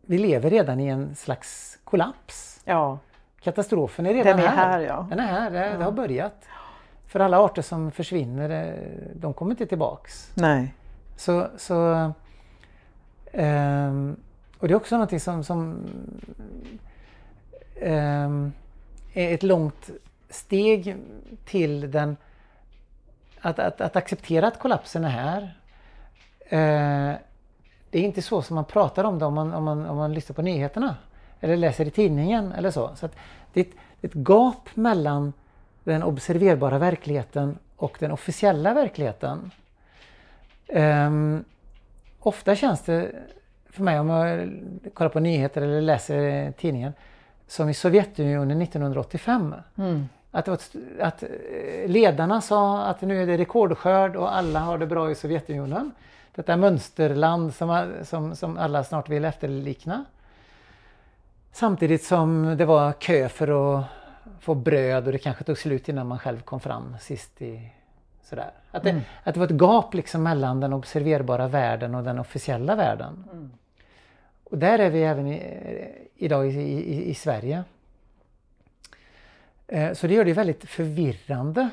vi 0.00 0.18
lever 0.18 0.50
redan 0.50 0.80
i 0.80 0.86
en 0.86 1.14
slags 1.14 1.78
kollaps. 1.84 2.60
Ja. 2.64 2.98
Katastrofen 3.40 4.06
är 4.06 4.14
redan 4.14 4.36
Den 4.36 4.46
är 4.46 4.50
här. 4.50 4.70
här 4.70 4.80
ja. 4.80 5.06
Den 5.10 5.20
är 5.20 5.26
här, 5.26 5.50
det, 5.50 5.66
ja. 5.66 5.78
det 5.78 5.84
har 5.84 5.92
börjat. 5.92 6.44
För 7.06 7.20
alla 7.20 7.40
arter 7.40 7.62
som 7.62 7.90
försvinner, 7.90 8.50
eh, 8.50 9.10
de 9.14 9.34
kommer 9.34 9.50
inte 9.50 9.66
tillbaks. 9.66 10.32
Nej. 10.34 10.74
Så, 11.16 11.46
så 11.56 12.12
um, 13.32 14.16
och 14.58 14.68
det 14.68 14.74
är 14.74 14.76
också 14.76 14.94
någonting 14.94 15.20
som, 15.20 15.44
som 15.44 15.86
um, 17.82 18.52
är 19.14 19.34
ett 19.34 19.42
långt 19.42 19.90
steg 20.30 20.96
till 21.44 21.90
den 21.90 22.16
att, 23.40 23.58
att, 23.58 23.80
att 23.80 23.96
acceptera 23.96 24.46
att 24.48 24.58
kollapsen 24.58 25.04
är 25.04 25.08
här. 25.08 25.56
Uh, 26.52 27.14
det 27.90 27.98
är 27.98 28.04
inte 28.04 28.22
så 28.22 28.42
som 28.42 28.54
man 28.54 28.64
pratar 28.64 29.04
om 29.04 29.18
det 29.18 29.24
om 29.24 29.34
man, 29.34 29.54
om 29.54 29.64
man, 29.64 29.86
om 29.86 29.96
man 29.96 30.14
lyssnar 30.14 30.34
på 30.34 30.42
nyheterna 30.42 30.96
eller 31.40 31.56
läser 31.56 31.86
i 31.86 31.90
tidningen 31.90 32.52
eller 32.52 32.70
så. 32.70 32.90
så 32.96 33.08
det 33.52 33.60
är, 33.60 33.64
ett, 33.64 33.74
ett 34.00 34.14
gap 34.14 34.68
mellan 34.74 35.32
den 35.84 36.02
observerbara 36.02 36.78
verkligheten 36.78 37.58
och 37.76 37.96
den 38.00 38.10
officiella 38.10 38.74
verkligheten. 38.74 39.50
Um, 40.68 41.44
ofta 42.20 42.56
känns 42.56 42.82
det 42.82 43.10
för 43.70 43.82
mig 43.82 44.00
om 44.00 44.08
jag 44.08 44.50
kollar 44.94 45.08
på 45.08 45.20
nyheter 45.20 45.62
eller 45.62 45.80
läser 45.80 46.52
tidningen 46.52 46.92
som 47.46 47.68
i 47.68 47.74
Sovjetunionen 47.74 48.62
1985. 48.62 49.54
Mm. 49.76 50.08
Att, 50.30 50.48
att 51.00 51.24
ledarna 51.86 52.40
sa 52.40 52.82
att 52.82 53.00
nu 53.00 53.22
är 53.22 53.26
det 53.26 53.36
rekordskörd 53.36 54.16
och 54.16 54.36
alla 54.36 54.60
har 54.60 54.78
det 54.78 54.86
bra 54.86 55.10
i 55.10 55.14
Sovjetunionen. 55.14 55.92
Detta 56.36 56.56
mönsterland 56.56 57.54
som, 57.54 57.92
som, 58.02 58.36
som 58.36 58.58
alla 58.58 58.84
snart 58.84 59.08
vill 59.08 59.24
efterlikna. 59.24 60.04
Samtidigt 61.52 62.04
som 62.04 62.56
det 62.58 62.64
var 62.64 62.92
kö 62.92 63.28
för 63.28 63.78
att 63.78 63.84
få 64.40 64.54
bröd 64.54 65.06
och 65.06 65.12
det 65.12 65.18
kanske 65.18 65.44
tog 65.44 65.58
slut 65.58 65.88
innan 65.88 66.06
man 66.06 66.18
själv 66.18 66.40
kom 66.40 66.60
fram 66.60 66.96
sist 67.00 67.42
i 67.42 67.72
sådär. 68.22 68.50
Att 68.70 68.82
det, 68.82 68.90
mm. 68.90 69.02
att 69.24 69.34
det 69.34 69.40
var 69.40 69.46
ett 69.46 69.60
gap 69.60 69.94
liksom 69.94 70.22
mellan 70.22 70.60
den 70.60 70.72
observerbara 70.72 71.48
världen 71.48 71.94
och 71.94 72.04
den 72.04 72.18
officiella 72.18 72.76
världen. 72.76 73.24
Mm. 73.32 73.50
Och 74.44 74.58
där 74.58 74.78
är 74.78 74.90
vi 74.90 75.02
även 75.02 75.26
i, 75.26 75.42
idag 76.16 76.46
i, 76.46 76.60
i, 76.60 77.10
i 77.10 77.14
Sverige. 77.14 77.64
Eh, 79.66 79.92
så 79.92 80.06
det 80.06 80.14
gör 80.14 80.24
det 80.24 80.32
väldigt 80.32 80.68
förvirrande 80.68 81.68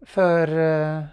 för 0.00 0.58
eh, 0.58 1.04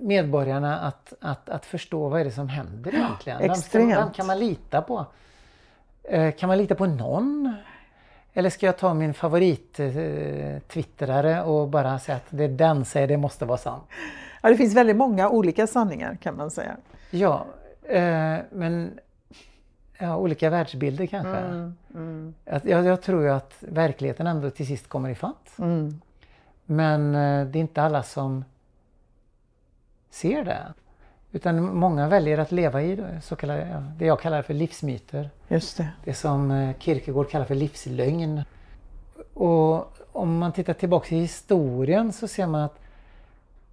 medborgarna 0.00 0.78
att, 0.78 1.12
att, 1.20 1.48
att 1.48 1.66
förstå 1.66 2.08
vad 2.08 2.20
är 2.20 2.24
det 2.24 2.30
som 2.30 2.48
händer 2.48 2.94
egentligen. 2.94 3.40
Extremt. 3.40 3.90
Vem, 3.90 3.98
vem 3.98 4.10
kan 4.10 4.26
man 4.26 4.38
lita 4.38 4.82
på? 4.82 5.06
Eh, 6.02 6.34
kan 6.34 6.48
man 6.48 6.58
lita 6.58 6.74
på 6.74 6.86
någon? 6.86 7.54
Eller 8.32 8.50
ska 8.50 8.66
jag 8.66 8.78
ta 8.78 8.94
min 8.94 9.14
favorit 9.14 9.80
eh, 9.80 11.48
och 11.48 11.68
bara 11.68 11.98
säga 11.98 12.16
att 12.16 12.26
det 12.30 12.48
den 12.48 12.84
säger 12.84 13.08
det 13.08 13.16
måste 13.16 13.44
vara 13.44 13.58
sant? 13.58 13.84
Ja, 14.42 14.48
det 14.48 14.56
finns 14.56 14.74
väldigt 14.74 14.96
många 14.96 15.28
olika 15.28 15.66
sanningar 15.66 16.16
kan 16.22 16.36
man 16.36 16.50
säga. 16.50 16.76
Ja, 17.10 17.46
eh, 17.82 18.36
men 18.50 18.98
ja, 19.98 20.16
olika 20.16 20.50
världsbilder 20.50 21.06
kanske. 21.06 21.36
Mm, 21.36 21.74
mm. 21.94 22.34
Jag, 22.44 22.84
jag, 22.84 23.02
tror 23.02 23.22
ju 23.22 23.30
att 23.30 23.54
verkligheten 23.60 24.26
ändå 24.26 24.50
till 24.50 24.66
sist 24.66 24.88
kommer 24.88 25.10
ifatt. 25.10 25.58
Mm. 25.58 26.00
Men 26.64 27.12
det 27.52 27.58
är 27.58 27.60
inte 27.60 27.82
alla 27.82 28.02
som 28.02 28.44
ser 30.16 30.44
det. 30.44 30.74
Utan 31.32 31.76
många 31.76 32.08
väljer 32.08 32.38
att 32.38 32.52
leva 32.52 32.82
i 32.82 32.98
så 33.22 33.36
kallade, 33.36 33.84
det 33.98 34.06
jag 34.06 34.20
kallar 34.20 34.42
för 34.42 34.54
livsmyter. 34.54 35.30
Just 35.48 35.76
det. 35.76 35.88
det 36.04 36.14
som 36.14 36.50
eh, 36.50 36.76
Kierkegaard 36.78 37.30
kallar 37.30 37.44
för 37.44 37.54
livslögn. 37.54 38.42
Och 39.34 39.96
om 40.12 40.38
man 40.38 40.52
tittar 40.52 40.72
tillbaka 40.72 41.14
i 41.14 41.18
historien 41.18 42.12
så 42.12 42.28
ser 42.28 42.46
man 42.46 42.60
att 42.60 42.78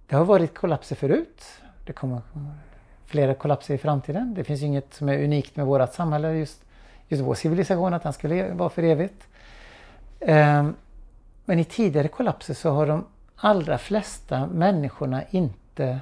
det 0.06 0.16
har 0.16 0.24
varit 0.24 0.54
kollapser 0.54 0.96
förut. 0.96 1.44
Det 1.86 1.92
kommer 1.92 2.20
flera 3.06 3.34
kollapser 3.34 3.74
i 3.74 3.78
framtiden. 3.78 4.34
Det 4.34 4.44
finns 4.44 4.62
inget 4.62 4.94
som 4.94 5.08
är 5.08 5.24
unikt 5.24 5.56
med 5.56 5.66
vårt 5.66 5.94
samhälle, 5.94 6.32
just, 6.32 6.64
just 7.08 7.22
vår 7.22 7.34
civilisation, 7.34 7.94
att 7.94 8.02
den 8.02 8.12
skulle 8.12 8.52
vara 8.52 8.68
för 8.68 8.82
evigt. 8.82 9.28
Ehm, 10.20 10.74
men 11.44 11.58
i 11.58 11.64
tidigare 11.64 12.08
kollapser 12.08 12.54
så 12.54 12.70
har 12.70 12.86
de 12.86 13.04
allra 13.36 13.78
flesta 13.78 14.46
människorna 14.46 15.22
inte 15.30 16.00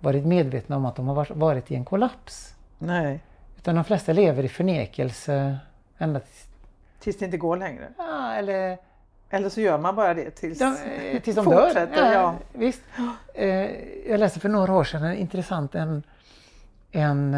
varit 0.00 0.26
medvetna 0.26 0.76
om 0.76 0.86
att 0.86 0.96
de 0.96 1.08
har 1.08 1.34
varit 1.34 1.70
i 1.70 1.74
en 1.74 1.84
kollaps. 1.84 2.54
Nej. 2.78 3.20
Utan 3.56 3.74
de 3.74 3.84
flesta 3.84 4.12
lever 4.12 4.42
i 4.42 4.48
förnekelse 4.48 5.58
ända 5.98 6.20
tills... 6.20 6.46
Tills 7.00 7.18
det 7.18 7.24
inte 7.24 7.36
går 7.36 7.56
längre? 7.56 7.88
Ja, 7.98 8.32
eller... 8.32 8.78
Eller 9.30 9.48
så 9.48 9.60
gör 9.60 9.78
man 9.78 9.96
bara 9.96 10.14
det 10.14 10.30
tills, 10.30 10.58
de, 10.58 10.64
eh, 10.66 11.22
tills 11.22 11.36
de 11.36 11.44
dör. 11.44 11.88
Ja, 11.96 12.12
ja. 12.12 12.34
Visst. 12.52 12.82
Eh, 13.34 13.48
jag 14.10 14.20
läste 14.20 14.40
för 14.40 14.48
några 14.48 14.72
år 14.72 14.84
sedan 14.84 15.04
en 15.04 15.16
intressant 15.16 15.74
en, 15.74 16.02
en 16.92 17.34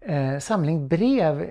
eh, 0.00 0.38
samling 0.38 0.88
brev 0.88 1.50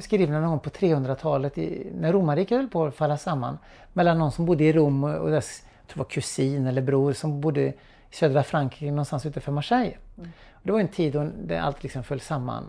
skrivna 0.00 0.40
någon 0.40 0.50
gång 0.50 0.60
på 0.60 0.70
300-talet 0.70 1.56
när 1.94 2.12
romarriket 2.12 2.58
höll 2.58 2.68
på 2.68 2.84
att 2.84 2.94
falla 2.94 3.18
samman. 3.18 3.58
Mellan 3.92 4.18
någon 4.18 4.32
som 4.32 4.46
bodde 4.46 4.64
i 4.64 4.72
Rom 4.72 5.04
och 5.04 5.30
dess 5.30 5.62
tror 5.86 5.98
var 5.98 6.10
kusin 6.10 6.66
eller 6.66 6.82
bror 6.82 7.12
som 7.12 7.40
bodde 7.40 7.60
i 7.60 7.74
södra 8.10 8.42
Frankrike 8.42 8.90
någonstans 8.90 9.26
utanför 9.26 9.52
Marseille. 9.52 9.96
Mm. 10.18 10.30
Och 10.52 10.60
det 10.62 10.72
var 10.72 10.80
en 10.80 10.88
tid 10.88 11.12
då 11.12 11.56
allt 11.56 11.82
liksom 11.82 12.04
föll 12.04 12.20
samman. 12.20 12.64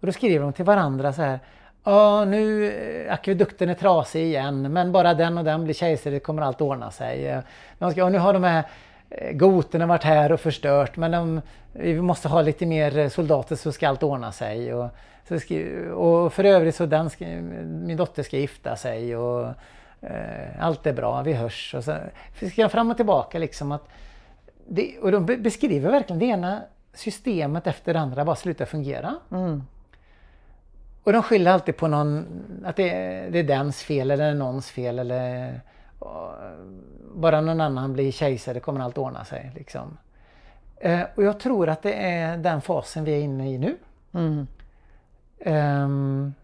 Och 0.00 0.06
då 0.06 0.12
skriver 0.12 0.44
de 0.44 0.52
till 0.52 0.64
varandra 0.64 1.12
så 1.12 1.22
här. 1.22 1.38
Ja, 1.84 2.24
nu 2.24 2.72
eh, 2.72 3.12
akvedukten 3.12 3.68
är 3.68 3.74
trasig 3.74 4.22
igen 4.22 4.72
men 4.72 4.92
bara 4.92 5.14
den 5.14 5.38
och 5.38 5.44
den 5.44 5.64
blir 5.64 5.74
kejsare, 5.74 6.14
det 6.14 6.20
kommer 6.20 6.42
allt 6.42 6.60
ordna 6.60 6.90
sig. 6.90 7.42
De 7.78 7.92
ska, 7.92 8.08
nu 8.08 8.18
har 8.18 8.32
de 8.32 8.44
här 8.44 8.64
eh, 9.10 9.32
goterna 9.32 9.86
varit 9.86 10.04
här 10.04 10.32
och 10.32 10.40
förstört 10.40 10.96
men 10.96 11.10
de, 11.10 11.40
vi 11.72 12.00
måste 12.00 12.28
ha 12.28 12.42
lite 12.42 12.66
mer 12.66 13.08
soldater 13.08 13.56
så 13.56 13.72
ska 13.72 13.88
allt 13.88 14.02
ordna 14.02 14.32
sig. 14.32 14.74
Och, 14.74 14.90
och 15.94 16.32
för 16.32 16.44
övrigt 16.44 16.74
så 16.74 16.86
den 16.86 17.10
min 17.86 17.96
dotter 17.96 18.22
ska 18.22 18.38
gifta 18.38 18.76
sig 18.76 19.16
och 19.16 19.42
eh, 19.42 19.52
allt 20.58 20.86
är 20.86 20.92
bra, 20.92 21.22
vi 21.22 21.32
hörs. 21.32 21.74
Och 21.74 21.84
så 21.84 21.96
ska 22.34 22.60
jag 22.60 22.72
fram 22.72 22.90
och 22.90 22.96
tillbaka 22.96 23.38
liksom 23.38 23.72
att 23.72 23.88
det, 24.68 24.98
och 24.98 25.12
de 25.12 25.26
beskriver 25.26 25.90
verkligen 25.90 26.18
det 26.18 26.26
ena 26.26 26.62
systemet 26.94 27.66
efter 27.66 27.94
det 27.94 28.00
andra 28.00 28.24
bara 28.24 28.36
slutar 28.36 28.64
fungera. 28.64 29.14
Mm. 29.30 29.62
Och 31.04 31.12
de 31.12 31.22
skyller 31.22 31.50
alltid 31.50 31.76
på 31.76 31.88
någon, 31.88 32.26
att 32.64 32.76
det, 32.76 32.90
det 33.30 33.38
är 33.38 33.44
dens 33.44 33.82
fel 33.82 34.10
eller 34.10 34.34
någons 34.34 34.70
fel 34.70 34.98
eller 34.98 35.60
bara 37.14 37.40
någon 37.40 37.60
annan 37.60 37.92
blir 37.92 38.12
kejsare 38.12 38.60
kommer 38.60 38.80
allt 38.80 38.98
ordna 38.98 39.24
sig. 39.24 39.52
Liksom. 39.54 39.98
Eh, 40.76 41.02
och 41.14 41.24
jag 41.24 41.40
tror 41.40 41.68
att 41.68 41.82
det 41.82 41.92
är 41.92 42.36
den 42.36 42.60
fasen 42.60 43.04
vi 43.04 43.12
är 43.12 43.20
inne 43.20 43.50
i 43.50 43.58
nu. 43.58 43.76
Mm. 44.12 44.46
Um, 45.38 46.34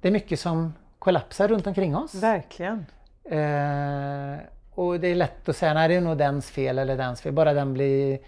det 0.00 0.08
är 0.08 0.12
mycket 0.12 0.40
som 0.40 0.72
kollapsar 1.04 1.48
runt 1.48 1.66
omkring 1.66 1.96
oss. 1.96 2.14
Verkligen. 2.14 2.86
Uh, 3.32 4.38
och 4.74 5.00
det 5.00 5.08
är 5.08 5.14
lätt 5.14 5.48
att 5.48 5.56
säga, 5.56 5.74
nej 5.74 5.88
det 5.88 5.94
är 5.94 6.00
nog 6.00 6.18
dens 6.18 6.50
fel 6.50 6.78
eller 6.78 6.96
dens 6.96 7.20
fel. 7.20 7.32
Bara 7.32 7.52
den 7.52 7.72
blir 7.72 8.18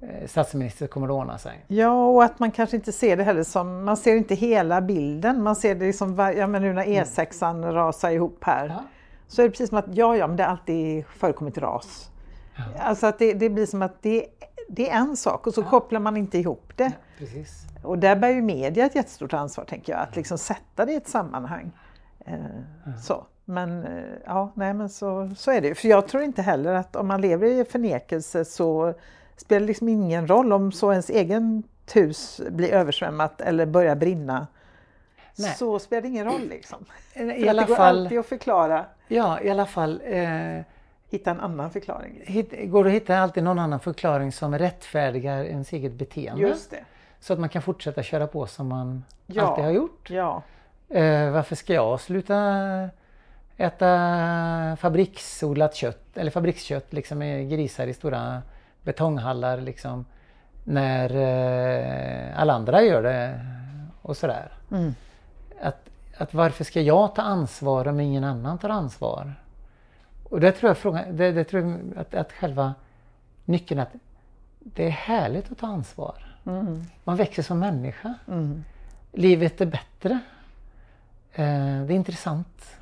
eh, 0.00 0.26
statsminister 0.26 0.86
kommer 0.86 1.06
det 1.06 1.12
ordna 1.12 1.38
sig. 1.38 1.64
Ja, 1.66 2.06
och 2.06 2.24
att 2.24 2.38
man 2.38 2.50
kanske 2.50 2.76
inte 2.76 2.92
ser 2.92 3.16
det 3.16 3.24
heller 3.24 3.42
som, 3.42 3.84
man 3.84 3.96
ser 3.96 4.16
inte 4.16 4.34
hela 4.34 4.80
bilden. 4.80 5.42
Man 5.42 5.56
ser 5.56 5.74
det 5.74 5.86
liksom, 5.86 6.32
ja 6.36 6.46
men 6.46 6.62
nu 6.62 6.72
när 6.72 6.84
E6an 6.84 7.50
mm. 7.50 7.72
rasar 7.72 8.10
ihop 8.10 8.44
här. 8.44 8.68
Ja. 8.68 8.84
Så 9.26 9.42
är 9.42 9.44
det 9.44 9.50
precis 9.50 9.68
som 9.68 9.78
att, 9.78 9.86
ja 9.88 10.16
ja, 10.16 10.26
men 10.26 10.36
det 10.36 10.42
har 10.42 10.50
alltid 10.50 11.06
förekommit 11.06 11.58
ras. 11.58 12.10
Ja. 12.56 12.62
Alltså 12.78 13.06
att 13.06 13.18
det, 13.18 13.32
det, 13.32 13.50
blir 13.50 13.66
som 13.66 13.82
att 13.82 14.02
det, 14.02 14.26
det 14.68 14.90
är 14.90 14.96
en 14.96 15.16
sak 15.16 15.46
och 15.46 15.54
så 15.54 15.60
ja. 15.60 15.70
kopplar 15.70 16.00
man 16.00 16.16
inte 16.16 16.38
ihop 16.38 16.72
det. 16.76 16.92
precis. 17.18 17.66
Och 17.82 17.98
där 17.98 18.16
bär 18.16 18.28
ju 18.28 18.42
media 18.42 18.86
ett 18.86 18.94
jättestort 18.94 19.32
ansvar 19.32 19.64
tänker 19.64 19.92
jag, 19.92 20.02
att 20.02 20.16
liksom 20.16 20.38
sätta 20.38 20.86
det 20.86 20.92
i 20.92 20.96
ett 20.96 21.08
sammanhang. 21.08 21.72
Eh, 22.26 22.96
så. 23.02 23.26
Men 23.44 23.84
eh, 23.84 24.04
ja, 24.24 24.52
nej 24.54 24.74
men 24.74 24.88
så, 24.88 25.30
så 25.36 25.50
är 25.50 25.60
det 25.60 25.68
ju. 25.68 25.74
För 25.74 25.88
jag 25.88 26.08
tror 26.08 26.22
inte 26.22 26.42
heller 26.42 26.74
att 26.74 26.96
om 26.96 27.06
man 27.06 27.20
lever 27.20 27.46
i 27.46 27.64
förnekelse 27.64 28.44
så 28.44 28.94
spelar 29.36 29.60
det 29.60 29.66
liksom 29.66 29.88
ingen 29.88 30.28
roll 30.28 30.52
om 30.52 30.72
så 30.72 30.92
ens 30.92 31.10
egen 31.10 31.62
hus 31.94 32.40
blir 32.50 32.72
översvämmat 32.72 33.40
eller 33.40 33.66
börjar 33.66 33.96
brinna. 33.96 34.46
Nej. 35.38 35.54
Så 35.54 35.78
spelar 35.78 36.02
det 36.02 36.08
ingen 36.08 36.24
roll 36.24 36.48
liksom. 36.48 36.84
I 37.14 37.48
alla 37.48 37.62
det 37.62 37.68
går 37.68 37.76
fall, 37.76 37.98
alltid 37.98 38.18
att 38.18 38.26
förklara. 38.26 38.84
Ja, 39.08 39.40
i 39.40 39.50
alla 39.50 39.66
fall. 39.66 40.02
Eh, 40.04 40.60
hitta 41.08 41.30
en 41.30 41.40
annan 41.40 41.70
förklaring. 41.70 42.22
Hit, 42.24 42.70
går 42.70 42.84
det 42.84 42.90
att 42.90 42.96
hitta 42.96 43.18
alltid 43.18 43.44
någon 43.44 43.58
annan 43.58 43.80
förklaring 43.80 44.32
som 44.32 44.58
rättfärdigar 44.58 45.44
ens 45.44 45.72
eget 45.72 45.92
beteende. 45.92 46.42
Just 46.42 46.70
det. 46.70 46.84
Så 47.20 47.32
att 47.32 47.38
man 47.38 47.48
kan 47.48 47.62
fortsätta 47.62 48.02
köra 48.02 48.26
på 48.26 48.46
som 48.46 48.68
man 48.68 49.04
ja. 49.26 49.42
alltid 49.42 49.64
har 49.64 49.72
gjort. 49.72 50.10
Ja. 50.10 50.42
Eh, 50.88 51.30
varför 51.30 51.56
ska 51.56 51.74
jag 51.74 52.00
sluta 52.00 52.88
äta 53.56 54.76
fabriksodlat 54.76 55.74
kött 55.74 56.16
eller 56.16 56.30
fabrikskött 56.30 56.92
liksom 56.92 57.18
med 57.18 57.50
grisar 57.50 57.86
i 57.86 57.94
stora 57.94 58.42
betonghallar 58.82 59.60
liksom 59.60 60.04
när 60.64 61.10
eh, 61.16 62.40
alla 62.40 62.52
andra 62.52 62.82
gör 62.82 63.02
det 63.02 63.40
och 64.02 64.16
sådär. 64.16 64.52
Mm. 64.70 64.94
Att, 65.60 65.88
att 66.16 66.34
varför 66.34 66.64
ska 66.64 66.80
jag 66.80 67.14
ta 67.14 67.22
ansvar 67.22 67.88
om 67.88 68.00
ingen 68.00 68.24
annan 68.24 68.58
tar 68.58 68.68
ansvar? 68.68 69.34
Och 70.24 70.40
det 70.40 70.52
tror 70.52 70.70
jag 70.70 70.78
frågan, 70.78 71.16
det, 71.16 71.32
det 71.32 71.44
tror 71.44 71.62
jag 71.62 71.80
att, 71.96 72.14
att 72.14 72.32
själva 72.32 72.74
nyckeln 73.44 73.80
att 73.80 73.92
det 74.58 74.86
är 74.86 74.90
härligt 74.90 75.52
att 75.52 75.58
ta 75.58 75.66
ansvar. 75.66 76.36
Mm. 76.46 76.84
Man 77.04 77.16
växer 77.16 77.42
som 77.42 77.58
människa. 77.58 78.14
Mm. 78.28 78.64
Livet 79.12 79.60
är 79.60 79.66
bättre. 79.66 80.20
Eh, 81.38 81.86
det 81.86 81.92
är 81.92 81.96
intressant 81.96 82.78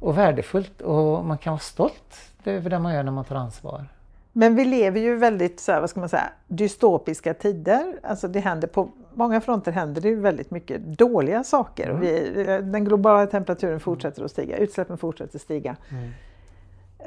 och 0.00 0.18
värdefullt 0.18 0.80
och 0.80 1.24
man 1.24 1.38
kan 1.38 1.50
vara 1.50 1.60
stolt 1.60 2.30
över 2.44 2.70
det 2.70 2.78
man 2.78 2.94
gör 2.94 3.02
när 3.02 3.12
man 3.12 3.24
tar 3.24 3.36
ansvar. 3.36 3.86
Men 4.32 4.54
vi 4.54 4.64
lever 4.64 5.00
ju 5.00 5.16
väldigt 5.16 5.60
så 5.60 5.72
här, 5.72 5.80
vad 5.80 5.90
ska 5.90 6.00
man 6.00 6.08
säga, 6.08 6.28
dystopiska 6.46 7.34
tider. 7.34 7.98
Alltså 8.02 8.28
det 8.28 8.40
händer 8.40 8.68
på 8.68 8.88
många 9.14 9.40
fronter 9.40 9.72
händer 9.72 10.00
det 10.00 10.14
väldigt 10.14 10.50
mycket 10.50 10.80
dåliga 10.80 11.44
saker. 11.44 11.90
Mm. 11.90 12.00
Vi, 12.00 12.44
den 12.62 12.84
globala 12.84 13.26
temperaturen 13.26 13.80
fortsätter 13.80 14.24
att 14.24 14.30
stiga, 14.30 14.56
utsläppen 14.56 14.98
fortsätter 14.98 15.36
att 15.36 15.42
stiga. 15.42 15.76
Mm. 15.90 16.10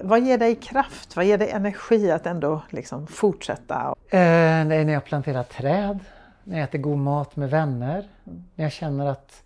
Vad 0.01 0.21
ger 0.21 0.37
dig 0.37 0.55
kraft? 0.55 1.15
Vad 1.15 1.25
ger 1.25 1.37
dig 1.37 1.49
energi 1.49 2.11
att 2.11 2.25
ändå 2.25 2.61
liksom 2.69 3.07
fortsätta? 3.07 3.95
Eh, 4.09 4.19
det 4.67 4.75
är 4.75 4.85
när 4.85 4.93
jag 4.93 5.05
planterar 5.05 5.43
träd, 5.43 5.99
när 6.43 6.57
jag 6.57 6.63
äter 6.63 6.79
god 6.79 6.97
mat 6.97 7.35
med 7.35 7.49
vänner, 7.49 8.07
när 8.55 8.65
jag 8.65 8.71
känner 8.71 9.05
att 9.05 9.43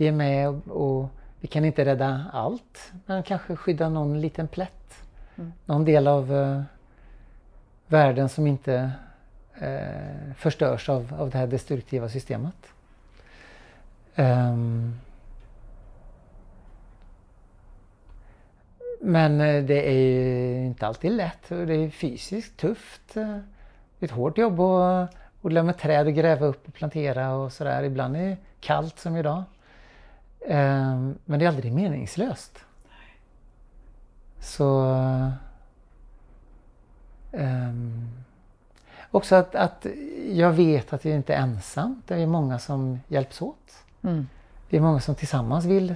vi 0.00 0.08
är 0.08 0.12
med 0.12 0.48
och, 0.48 0.66
och, 0.66 1.08
vi 1.40 1.48
kan 1.48 1.64
inte 1.64 1.84
rädda 1.84 2.24
allt, 2.32 2.92
men 3.06 3.22
kanske 3.22 3.56
skydda 3.56 3.88
någon 3.88 4.20
liten 4.20 4.48
plätt. 4.48 5.02
Mm. 5.36 5.52
Någon 5.64 5.84
del 5.84 6.06
av 6.06 6.32
uh, 6.32 6.62
världen 7.86 8.28
som 8.28 8.46
inte 8.46 8.90
uh, 9.62 10.32
förstörs 10.36 10.88
av, 10.88 11.14
av 11.18 11.30
det 11.30 11.38
här 11.38 11.46
destruktiva 11.46 12.08
systemet. 12.08 12.66
Um, 14.16 15.00
Men 19.02 19.40
eh, 19.40 19.64
det 19.64 19.90
är 19.90 20.64
inte 20.64 20.86
alltid 20.86 21.12
lätt 21.12 21.50
och 21.50 21.66
det 21.66 21.74
är 21.74 21.90
fysiskt 21.90 22.56
tufft. 22.56 23.14
Det 23.14 23.20
är 24.00 24.04
ett 24.04 24.10
hårt 24.10 24.38
jobb 24.38 24.60
att 24.60 25.14
odla 25.42 25.62
med 25.62 25.78
träd 25.78 26.06
och 26.06 26.14
gräva 26.14 26.46
upp 26.46 26.68
och 26.68 26.74
plantera 26.74 27.34
och 27.34 27.52
sådär. 27.52 27.82
Ibland 27.82 28.16
är 28.16 28.20
det 28.20 28.36
kallt 28.60 28.98
som 28.98 29.16
idag. 29.16 29.44
Ehm, 30.46 31.18
men 31.24 31.38
det 31.38 31.44
är 31.44 31.48
aldrig 31.48 31.72
meningslöst. 31.72 32.64
Så... 34.40 34.96
Um, 37.32 38.08
också 39.10 39.34
att, 39.34 39.54
att 39.54 39.86
jag 40.28 40.52
vet 40.52 40.92
att 40.92 41.04
jag 41.04 41.14
inte 41.14 41.34
är 41.34 41.42
ensam. 41.42 42.02
Det 42.06 42.14
är 42.14 42.26
många 42.26 42.58
som 42.58 43.00
hjälps 43.08 43.42
åt. 43.42 43.84
Mm. 44.02 44.28
Det 44.70 44.76
är 44.76 44.80
många 44.80 45.00
som 45.00 45.14
tillsammans 45.14 45.64
vill 45.64 45.94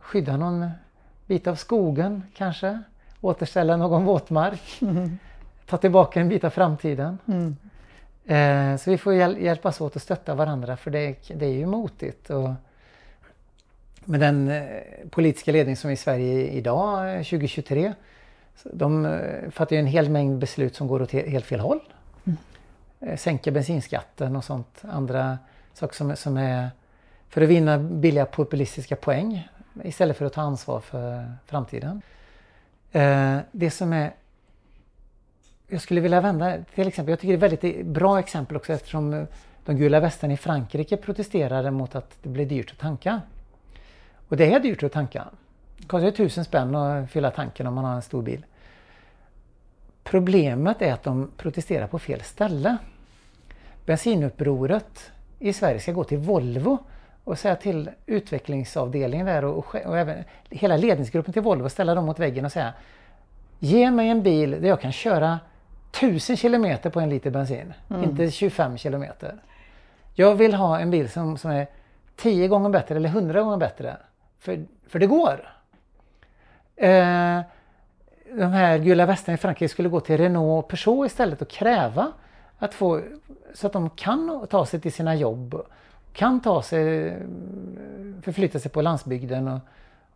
skydda 0.00 0.36
någon 0.36 0.70
bit 1.26 1.46
av 1.46 1.54
skogen 1.54 2.22
kanske, 2.34 2.82
återställa 3.20 3.76
någon 3.76 4.04
våtmark, 4.04 4.78
mm. 4.82 5.18
ta 5.66 5.76
tillbaka 5.76 6.20
en 6.20 6.28
bit 6.28 6.44
av 6.44 6.50
framtiden. 6.50 7.18
Mm. 7.26 7.56
Eh, 8.30 8.76
så 8.76 8.90
vi 8.90 8.98
får 8.98 9.14
hjäl 9.14 9.42
hjälpas 9.42 9.80
åt 9.80 9.96
att 9.96 10.02
stötta 10.02 10.34
varandra 10.34 10.76
för 10.76 10.90
det, 10.90 11.16
det 11.34 11.46
är 11.46 11.52
ju 11.52 11.66
motigt. 11.66 12.30
Och 12.30 12.50
med 14.04 14.20
den 14.20 14.48
eh, 14.48 14.82
politiska 15.10 15.52
ledning 15.52 15.76
som 15.76 15.90
är 15.90 15.94
i 15.94 15.96
Sverige 15.96 16.48
idag, 16.48 17.16
2023, 17.16 17.84
eh, 17.86 17.92
de 18.72 19.06
eh, 19.06 19.50
fattar 19.50 19.76
ju 19.76 19.80
en 19.80 19.86
hel 19.86 20.10
mängd 20.10 20.38
beslut 20.38 20.76
som 20.76 20.88
går 20.88 21.02
åt 21.02 21.10
helt 21.12 21.44
fel 21.44 21.60
håll. 21.60 21.80
Mm. 22.24 22.38
Eh, 23.00 23.16
sänka 23.16 23.50
bensinskatten 23.50 24.36
och 24.36 24.44
sånt, 24.44 24.82
andra 24.82 25.38
saker 25.74 25.94
som, 25.94 26.16
som 26.16 26.36
är 26.36 26.70
för 27.28 27.42
att 27.42 27.48
vinna 27.48 27.78
billiga 27.78 28.26
populistiska 28.26 28.96
poäng 28.96 29.48
istället 29.84 30.16
för 30.16 30.24
att 30.24 30.32
ta 30.32 30.40
ansvar 30.40 30.80
för 30.80 31.32
framtiden. 31.46 32.02
Det 33.52 33.70
som 33.70 33.92
är 33.92 34.12
jag 35.70 35.80
skulle 35.80 36.00
vilja 36.00 36.20
vända 36.20 36.58
till 36.74 36.88
exempel, 36.88 37.10
jag 37.10 37.20
tycker 37.20 37.38
det 37.38 37.46
är 37.46 37.52
ett 37.52 37.64
väldigt 37.64 37.86
bra 37.86 38.18
exempel 38.18 38.56
också 38.56 38.72
eftersom 38.72 39.12
eh, 39.12 39.24
de 39.64 39.76
gula 39.76 40.00
västarna 40.00 40.32
i 40.32 40.36
Frankrike 40.36 40.96
protesterade 40.96 41.70
mot 41.70 41.94
att 41.94 42.18
det 42.22 42.28
blev 42.28 42.48
dyrt 42.48 42.70
att 42.70 42.78
tanka. 42.78 43.20
Och 44.28 44.36
det 44.36 44.54
är 44.54 44.60
dyrt 44.60 44.82
att 44.82 44.92
tanka. 44.92 45.24
Det 45.76 45.86
kostar 45.86 46.10
tusen 46.10 46.44
spänn 46.44 46.74
att 46.74 47.10
fylla 47.10 47.30
tanken 47.30 47.66
om 47.66 47.74
man 47.74 47.84
har 47.84 47.94
en 47.94 48.02
stor 48.02 48.22
bil. 48.22 48.46
Problemet 50.04 50.82
är 50.82 50.92
att 50.92 51.02
de 51.02 51.30
protesterar 51.36 51.86
på 51.86 51.98
fel 51.98 52.20
ställe. 52.20 52.76
Bensinupproret 53.86 55.12
i 55.38 55.52
Sverige 55.52 55.80
ska 55.80 55.92
gå 55.92 56.04
till 56.04 56.18
Volvo 56.18 56.78
och 57.24 57.38
säga 57.38 57.56
till 57.56 57.90
utvecklingsavdelningen 58.06 59.26
där 59.26 59.44
och, 59.44 59.74
och, 59.74 59.98
även 59.98 60.24
hela 60.50 60.76
ledningsgruppen 60.76 61.32
till 61.32 61.42
Volvo 61.42 61.68
ställa 61.68 61.94
dem 61.94 62.06
mot 62.06 62.18
väggen 62.18 62.44
och 62.44 62.52
säga 62.52 62.72
Ge 63.62 63.90
mig 63.90 64.08
en 64.08 64.22
bil 64.22 64.50
där 64.50 64.68
jag 64.68 64.80
kan 64.80 64.92
köra 64.92 65.38
1000 65.92 66.36
kilometer 66.36 66.90
på 66.90 67.00
en 67.00 67.10
liter 67.10 67.30
bensin, 67.30 67.72
mm. 67.88 68.04
inte 68.04 68.30
25 68.30 68.78
kilometer. 68.78 69.34
Jag 70.14 70.34
vill 70.34 70.54
ha 70.54 70.78
en 70.78 70.90
bil 70.90 71.10
som, 71.10 71.38
som 71.38 71.50
är 71.50 71.66
10 72.16 72.48
gånger 72.48 72.70
bättre 72.70 72.96
eller 72.96 73.08
100 73.08 73.42
gånger 73.42 73.56
bättre. 73.56 73.96
För, 74.38 74.64
för 74.88 74.98
det 74.98 75.06
går. 75.06 75.52
Eh, 76.76 77.40
de 78.32 78.52
här 78.52 78.78
gula 78.78 79.06
västarna 79.06 79.34
i 79.34 79.38
Frankrike 79.38 79.68
skulle 79.68 79.88
gå 79.88 80.00
till 80.00 80.18
Renault 80.18 80.64
och 80.64 80.70
Peugeot 80.70 81.06
istället 81.06 81.42
och 81.42 81.48
kräva 81.48 82.12
att 82.58 82.74
få 82.74 83.00
så 83.54 83.66
att 83.66 83.72
de 83.72 83.90
kan 83.90 84.46
ta 84.50 84.66
sig 84.66 84.80
till 84.80 84.92
sina 84.92 85.14
jobb, 85.14 85.62
kan 86.12 86.40
ta 86.40 86.62
sig, 86.62 87.16
förflytta 88.22 88.58
sig 88.58 88.70
på 88.70 88.82
landsbygden 88.82 89.48
och, 89.48 89.60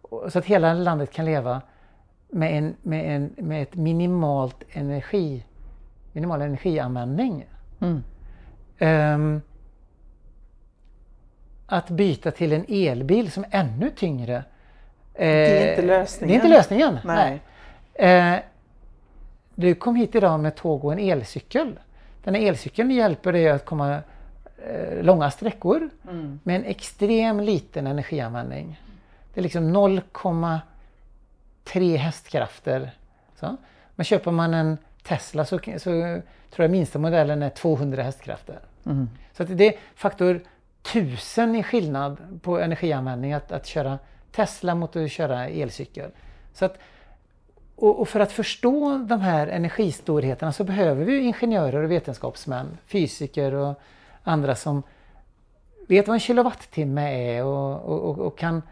och 0.02 0.32
så 0.32 0.38
att 0.38 0.44
hela 0.44 0.74
landet 0.74 1.12
kan 1.12 1.24
leva 1.24 1.62
med, 2.28 2.58
en, 2.58 2.76
med, 2.82 3.16
en, 3.16 3.34
med 3.36 3.62
ett 3.62 3.74
minimalt 3.74 4.62
energi, 4.70 5.44
minimal 6.14 6.42
energianvändning. 6.42 7.46
Mm. 7.80 8.02
Um, 8.78 9.42
att 11.66 11.90
byta 11.90 12.30
till 12.30 12.52
en 12.52 12.64
elbil 12.68 13.30
som 13.30 13.44
är 13.44 13.60
ännu 13.60 13.90
tyngre. 13.90 14.44
det 15.12 15.24
är 15.24 15.70
inte 15.70 15.82
lösningen. 15.82 16.28
Det 16.28 16.34
är 16.34 16.36
inte 16.36 16.56
lösningen. 16.56 16.98
Nej. 17.04 17.40
nej. 17.98 18.34
Uh, 18.34 18.40
du 19.54 19.74
kom 19.74 19.96
hit 19.96 20.14
idag 20.14 20.40
med 20.40 20.54
tåg 20.54 20.84
och 20.84 20.92
en 20.92 20.98
elcykel. 20.98 21.78
Den 22.24 22.34
här 22.34 22.42
elcykeln 22.42 22.90
hjälper 22.90 23.32
dig 23.32 23.48
att 23.48 23.64
komma 23.64 23.94
uh, 23.94 24.00
långa 25.02 25.30
sträckor 25.30 25.90
mm. 26.08 26.40
med 26.42 26.56
en 26.56 26.64
extrem 26.64 27.40
liten 27.40 27.86
energianvändning. 27.86 28.80
Det 29.34 29.40
är 29.40 29.42
liksom 29.42 29.76
0,3 29.76 31.96
hästkrafter. 31.96 32.90
Så. 33.40 33.56
Men 33.94 34.04
köper 34.04 34.30
man 34.30 34.54
en 34.54 34.78
Tesla 35.04 35.44
så, 35.44 35.58
så 35.58 35.90
tror 36.50 36.64
jag 36.64 36.70
minsta 36.70 36.98
modellen 36.98 37.42
är 37.42 37.50
200 37.50 38.02
hästkrafter. 38.02 38.58
Mm. 38.86 39.08
Så 39.32 39.44
det 39.44 39.66
är 39.66 39.80
faktor 39.94 40.40
tusen 40.82 41.54
i 41.54 41.62
skillnad 41.62 42.40
på 42.42 42.58
energianvändning 42.58 43.32
att, 43.32 43.52
att 43.52 43.66
köra 43.66 43.98
Tesla 44.32 44.74
mot 44.74 44.96
att 44.96 45.10
köra 45.10 45.48
elcykel. 45.48 46.10
Så 46.52 46.64
att, 46.64 46.78
och, 47.76 48.00
och, 48.00 48.08
för 48.08 48.20
att 48.20 48.32
förstå 48.32 48.98
de 48.98 49.20
här 49.20 49.46
energistorheterna 49.46 50.52
så 50.52 50.64
behöver 50.64 51.04
vi 51.04 51.18
ingenjörer 51.18 51.82
och 51.82 51.90
vetenskapsmän, 51.90 52.78
fysiker 52.86 53.54
och 53.54 53.80
andra 54.22 54.54
som 54.54 54.82
vet 55.86 56.08
vad 56.08 56.14
en 56.14 56.20
kilowattimme 56.20 57.36
är 57.36 57.44
och, 57.44 57.82
och, 57.82 58.18
och 58.18 58.38
kan, 58.38 58.62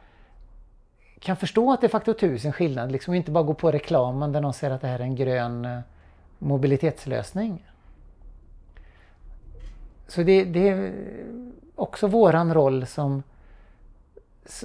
kan 1.18 1.36
förstå 1.36 1.72
att 1.72 1.80
det 1.80 1.86
är 1.86 1.88
faktor 1.88 2.12
tusen 2.12 2.52
skillnad. 2.52 2.92
Liksom 2.92 3.14
inte 3.14 3.30
bara 3.30 3.44
gå 3.44 3.54
på 3.54 3.70
reklamen 3.70 4.32
där 4.32 4.40
någon 4.40 4.54
säger 4.54 4.74
att 4.74 4.80
det 4.80 4.88
här 4.88 4.98
är 4.98 5.04
en 5.04 5.16
grön 5.16 5.64
eh, 5.64 5.80
mobilitetslösning. 6.42 7.68
Så 10.08 10.22
det, 10.22 10.44
det 10.44 10.68
är 10.68 10.92
också 11.74 12.06
våran 12.06 12.54
roll 12.54 12.86
som, 12.86 13.22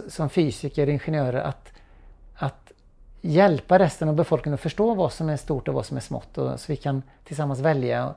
som 0.07 0.29
fysiker, 0.29 0.89
ingenjörer 0.89 1.41
att, 1.41 1.73
att 2.35 2.71
hjälpa 3.21 3.79
resten 3.79 4.09
av 4.09 4.15
befolkningen 4.15 4.53
att 4.53 4.61
förstå 4.61 4.93
vad 4.93 5.13
som 5.13 5.29
är 5.29 5.37
stort 5.37 5.67
och 5.67 5.73
vad 5.73 5.85
som 5.85 5.97
är 5.97 6.01
smått 6.01 6.37
och, 6.37 6.59
så 6.59 6.71
vi 6.71 6.75
kan 6.75 7.03
tillsammans 7.23 7.59
välja 7.59 8.15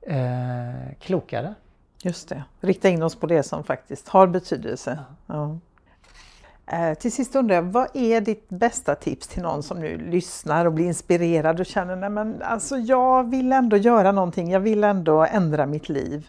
eh, 0.00 0.94
klokare. 1.00 1.54
Just 2.02 2.28
det, 2.28 2.44
rikta 2.60 2.88
in 2.88 3.02
oss 3.02 3.16
på 3.16 3.26
det 3.26 3.42
som 3.42 3.64
faktiskt 3.64 4.08
har 4.08 4.26
betydelse. 4.26 4.98
Ja. 5.26 5.44
Eh, 5.44 5.56
Eh, 6.66 6.94
till 6.94 7.12
sist 7.12 7.36
undrar 7.36 7.54
jag, 7.54 7.62
vad 7.62 7.88
är 7.94 8.20
ditt 8.20 8.48
bästa 8.48 8.94
tips 8.94 9.28
till 9.28 9.42
någon 9.42 9.62
som 9.62 9.80
nu 9.80 9.98
lyssnar 9.98 10.66
och 10.66 10.72
blir 10.72 10.86
inspirerad 10.86 11.60
och 11.60 11.66
känner 11.66 12.20
att 12.20 12.42
alltså 12.42 12.76
jag 12.76 13.30
vill 13.30 13.52
ändå 13.52 13.76
göra 13.76 14.12
någonting, 14.12 14.50
jag 14.50 14.60
vill 14.60 14.84
ändå 14.84 15.24
ändra 15.24 15.66
mitt 15.66 15.88
liv. 15.88 16.28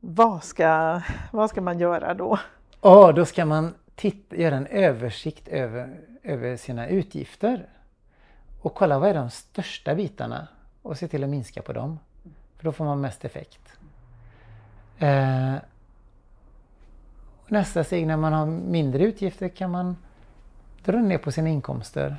Vad 0.00 0.44
ska, 0.44 1.00
vad 1.32 1.50
ska 1.50 1.60
man 1.60 1.78
göra 1.78 2.14
då? 2.14 2.38
Ja, 2.82 3.12
då 3.12 3.24
ska 3.24 3.44
man 3.44 3.74
titta, 3.94 4.36
göra 4.36 4.56
en 4.56 4.66
översikt 4.66 5.48
över, 5.48 6.00
över 6.22 6.56
sina 6.56 6.88
utgifter 6.88 7.66
och 8.62 8.74
kolla 8.74 8.98
vad 8.98 9.10
är 9.10 9.14
de 9.14 9.30
största 9.30 9.94
bitarna 9.94 10.48
och 10.82 10.98
se 10.98 11.08
till 11.08 11.24
att 11.24 11.30
minska 11.30 11.62
på 11.62 11.72
dem. 11.72 11.98
För 12.56 12.64
då 12.64 12.72
får 12.72 12.84
man 12.84 13.00
mest 13.00 13.24
effekt. 13.24 13.60
Eh, 14.98 15.54
nästa 17.52 17.84
steg 17.84 18.06
när 18.06 18.16
man 18.16 18.32
har 18.32 18.46
mindre 18.46 19.04
utgifter 19.04 19.48
kan 19.48 19.70
man 19.70 19.96
dra 20.84 20.98
ner 20.98 21.18
på 21.18 21.32
sina 21.32 21.48
inkomster. 21.48 22.16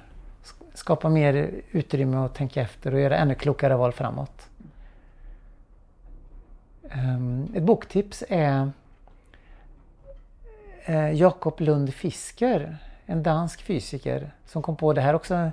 Skapa 0.74 1.10
mer 1.10 1.52
utrymme 1.72 2.18
att 2.18 2.36
tänka 2.36 2.62
efter 2.62 2.94
och 2.94 3.00
göra 3.00 3.18
ännu 3.18 3.36
klokare 3.36 3.76
val 3.76 3.92
framåt. 3.92 4.50
Ehm, 6.90 7.48
ett 7.56 7.64
boktips 7.64 8.24
är 8.30 8.72
eh, 10.86 11.12
Jakob 11.12 11.62
Lund 11.62 11.94
Fisker, 11.94 12.78
en 13.06 13.24
dansk 13.24 13.62
fysiker 13.62 14.32
som 14.46 14.62
kom 14.62 14.76
på 14.76 14.94
det 14.94 15.02
här 15.02 15.14
också. 15.14 15.36
Han 15.36 15.52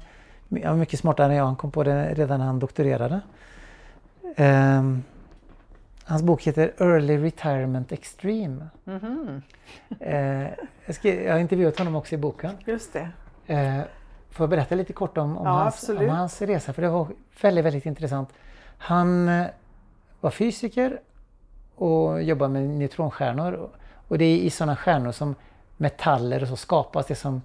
var 0.49 0.77
mycket 0.77 1.01
smartare 1.01 1.27
än 1.27 1.39
jag, 1.39 1.45
han 1.45 1.57
kom 1.57 1.71
på 1.71 1.85
det 1.85 2.15
redan 2.15 2.39
när 2.39 2.47
han 2.47 2.59
doktorerade. 2.59 3.21
Ehm, 4.37 5.03
Hans 6.11 6.23
bok 6.23 6.43
heter 6.43 6.73
Early 6.79 7.19
Retirement 7.19 7.93
Extreme. 7.93 8.69
Mm 8.87 9.01
-hmm. 9.01 9.43
eh, 10.01 10.49
jag, 11.03 11.33
har 11.33 11.39
intervjuat 11.39 11.79
honom 11.79 11.97
också 11.97 12.15
i 12.15 12.19
boken. 12.19 12.51
Just 12.65 12.93
det. 12.93 13.09
Eh, 13.47 13.81
får 14.31 14.45
jag 14.45 14.51
berätta 14.51 14.75
lite 14.75 14.93
kort 14.93 15.19
om, 15.19 15.39
om, 15.39 15.47
ja, 15.47 15.53
hans, 15.53 15.89
om, 15.89 16.09
hans, 16.09 16.43
resa? 16.43 16.73
För 16.73 16.83
det 16.83 16.89
var 16.89 17.07
väldigt, 17.43 17.65
väldigt 17.65 17.87
intressant. 17.87 18.29
Han 18.79 19.29
eh, 19.29 19.47
var 20.21 20.31
fysiker 20.31 21.01
och 21.75 22.23
jobbade 22.23 22.53
med 22.53 22.63
neutronstjärnor. 22.63 23.71
Och 24.09 24.19
det 24.19 24.25
är 24.25 24.37
i 24.37 24.51
sådana 24.51 24.77
stjärnor 24.77 25.13
som 25.13 25.35
metaller 25.77 26.43
och 26.43 26.49
så 26.49 26.57
skapas. 26.57 27.07
Det 27.07 27.15
som, 27.15 27.43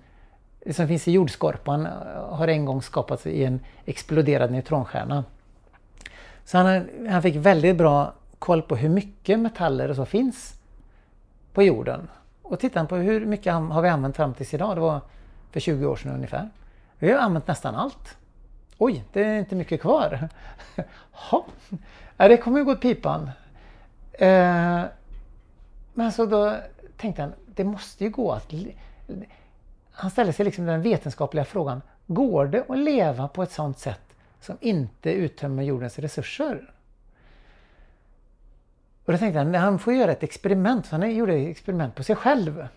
det 0.59 0.73
som 0.73 0.87
finns 0.87 1.07
i 1.07 1.11
jordskorpan 1.11 1.87
har 2.29 2.47
en 2.47 2.65
gång 2.65 2.81
skapats 2.81 3.27
i 3.27 3.43
en 3.43 3.59
exploderad 3.85 4.51
neutronstjärna. 4.51 5.23
Så 6.45 6.57
han, 6.57 6.89
han 7.09 7.21
fick 7.21 7.35
väldigt 7.35 7.77
bra 7.77 8.13
koll 8.45 8.61
på 8.61 8.75
hur 8.75 8.89
mycket 8.89 9.39
metaller 9.39 9.89
och 9.89 9.95
så 9.95 10.05
finns 10.05 10.53
på 11.53 11.63
jorden. 11.63 12.07
Och 12.41 12.59
tittar 12.59 12.85
på 12.85 12.95
hur 12.95 13.25
mycket 13.25 13.53
har 13.53 13.81
vi 13.81 13.89
använt 13.89 14.15
fram 14.15 14.33
tills 14.33 14.53
idag. 14.53 14.77
Det 14.77 14.81
var 14.81 15.01
för 15.51 15.59
20 15.59 15.85
år 15.85 15.95
sedan 15.95 16.11
ungefär. 16.11 16.49
Vi 16.99 17.11
har 17.11 17.19
använt 17.19 17.47
nästan 17.47 17.75
allt. 17.75 18.17
Oj, 18.77 19.03
det 19.13 19.23
är 19.23 19.39
inte 19.39 19.55
mycket 19.55 19.81
kvar. 19.81 20.29
ja, 21.31 22.27
det 22.27 22.37
kommer 22.37 22.59
ju 22.59 22.65
gå 22.65 22.71
åt 22.71 22.81
pipan. 22.81 23.29
Eh, 24.13 24.83
men 25.93 26.11
så 26.11 26.25
då 26.25 26.55
tänkte 26.97 27.21
han, 27.21 27.33
det 27.45 27.63
måste 27.63 28.03
ju 28.03 28.09
gå 28.09 28.31
att... 28.31 28.53
Han 29.91 30.11
ställde 30.11 30.33
sig 30.33 30.45
liksom 30.45 30.65
den 30.65 30.81
vetenskapliga 30.81 31.45
frågan, 31.45 31.81
går 32.07 32.45
det 32.45 32.65
att 32.69 32.77
leva 32.77 33.27
på 33.27 33.43
ett 33.43 33.51
sådant 33.51 33.79
sätt 33.79 34.15
som 34.39 34.57
inte 34.61 35.11
uttömmer 35.11 35.63
jordens 35.63 35.99
resurser? 35.99 36.74
Och 39.05 39.11
då 39.11 39.17
tänkte 39.17 39.39
han, 39.39 39.55
han 39.55 39.79
får 39.79 39.93
göra 39.93 40.11
ett 40.11 40.23
experiment. 40.23 40.85
Så 40.85 40.95
han 40.95 41.15
gjorde 41.15 41.33
ett 41.33 41.49
experiment 41.49 41.95
på 41.95 42.03
sig 42.03 42.15
själv. 42.15 42.67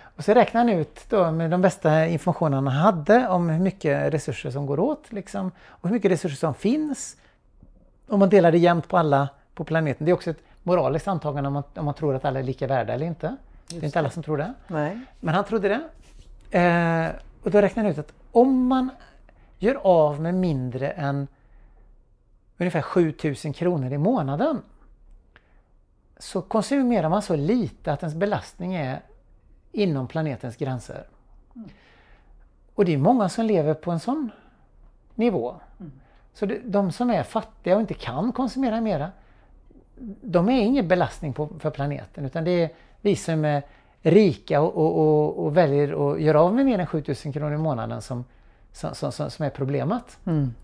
Och 0.00 0.24
så 0.24 0.34
räknade 0.34 0.70
han 0.70 0.80
ut 0.80 1.00
då 1.08 1.30
med 1.30 1.50
de 1.50 1.62
bästa 1.62 2.06
informationen 2.06 2.66
han 2.66 2.66
hade 2.66 3.28
om 3.28 3.48
hur 3.48 3.60
mycket 3.60 4.14
resurser 4.14 4.50
som 4.50 4.66
går 4.66 4.80
åt 4.80 5.12
liksom, 5.12 5.50
och 5.68 5.88
hur 5.88 5.94
mycket 5.94 6.10
resurser 6.10 6.36
som 6.36 6.54
finns. 6.54 7.16
Om 8.08 8.18
man 8.18 8.28
delar 8.28 8.52
det 8.52 8.58
jämnt 8.58 8.88
på 8.88 8.98
alla 8.98 9.28
på 9.54 9.64
planeten. 9.64 10.04
Det 10.04 10.10
är 10.10 10.14
också 10.14 10.30
ett 10.30 10.42
moraliskt 10.62 11.08
antagande 11.08 11.48
om 11.48 11.52
man, 11.52 11.62
om 11.74 11.84
man 11.84 11.94
tror 11.94 12.14
att 12.14 12.24
alla 12.24 12.38
är 12.38 12.42
lika 12.42 12.66
värda 12.66 12.92
eller 12.92 13.06
inte. 13.06 13.26
Just 13.26 13.80
det 13.80 13.84
är 13.84 13.86
inte 13.86 13.98
alla 13.98 14.10
som 14.10 14.22
tror 14.22 14.36
det. 14.36 14.54
Nej. 14.66 14.98
Men 15.20 15.34
han 15.34 15.44
trodde 15.44 15.68
det. 15.68 16.58
Eh, 16.58 17.10
och 17.42 17.50
då 17.50 17.60
räknade 17.60 17.88
han 17.88 17.92
ut 17.92 17.98
att 17.98 18.12
om 18.32 18.66
man 18.66 18.90
gör 19.58 19.74
av 19.74 20.20
med 20.20 20.34
mindre 20.34 20.90
än 20.90 21.28
ungefär 22.58 22.82
7000 22.82 23.52
kronor 23.52 23.92
i 23.92 23.98
månaden 23.98 24.62
så 26.18 26.42
konsumerar 26.42 27.08
man 27.08 27.22
så 27.22 27.36
lite 27.36 27.92
att 27.92 28.02
ens 28.02 28.14
belastning 28.14 28.74
är 28.74 29.00
inom 29.72 30.08
planetens 30.08 30.56
gränser. 30.56 31.06
Mm. 31.56 31.68
Och 32.74 32.84
det 32.84 32.94
är 32.94 32.98
många 32.98 33.28
som 33.28 33.44
lever 33.44 33.74
på 33.74 33.90
en 33.90 34.00
sån 34.00 34.30
nivå. 35.14 35.54
Mm. 35.80 35.92
Så 36.32 36.46
det, 36.46 36.58
de 36.64 36.92
som 36.92 37.10
är 37.10 37.22
fattiga 37.22 37.74
och 37.74 37.80
inte 37.80 37.94
kan 37.94 38.32
konsumera 38.32 38.80
mera, 38.80 39.10
de 40.20 40.48
är 40.48 40.60
ingen 40.60 40.88
belastning 40.88 41.32
på, 41.32 41.48
för 41.58 41.70
planeten 41.70 42.24
utan 42.24 42.44
det 42.44 42.50
är 42.50 42.70
vi 43.00 43.16
som 43.16 43.44
är 43.44 43.62
rika 44.02 44.60
och, 44.60 44.76
och, 44.76 44.98
och, 44.98 45.44
och 45.44 45.56
väljer 45.56 46.12
att 46.12 46.20
göra 46.20 46.42
av 46.42 46.54
med 46.54 46.66
mer 46.66 46.78
än 46.78 46.86
7000 46.86 47.32
kronor 47.32 47.54
i 47.54 47.58
månaden 47.58 48.02
som, 48.02 48.24
som, 48.72 48.94
som, 48.94 49.30
som 49.30 49.44
är 49.44 49.50
problemet. 49.50 50.18
Mm. 50.24 50.54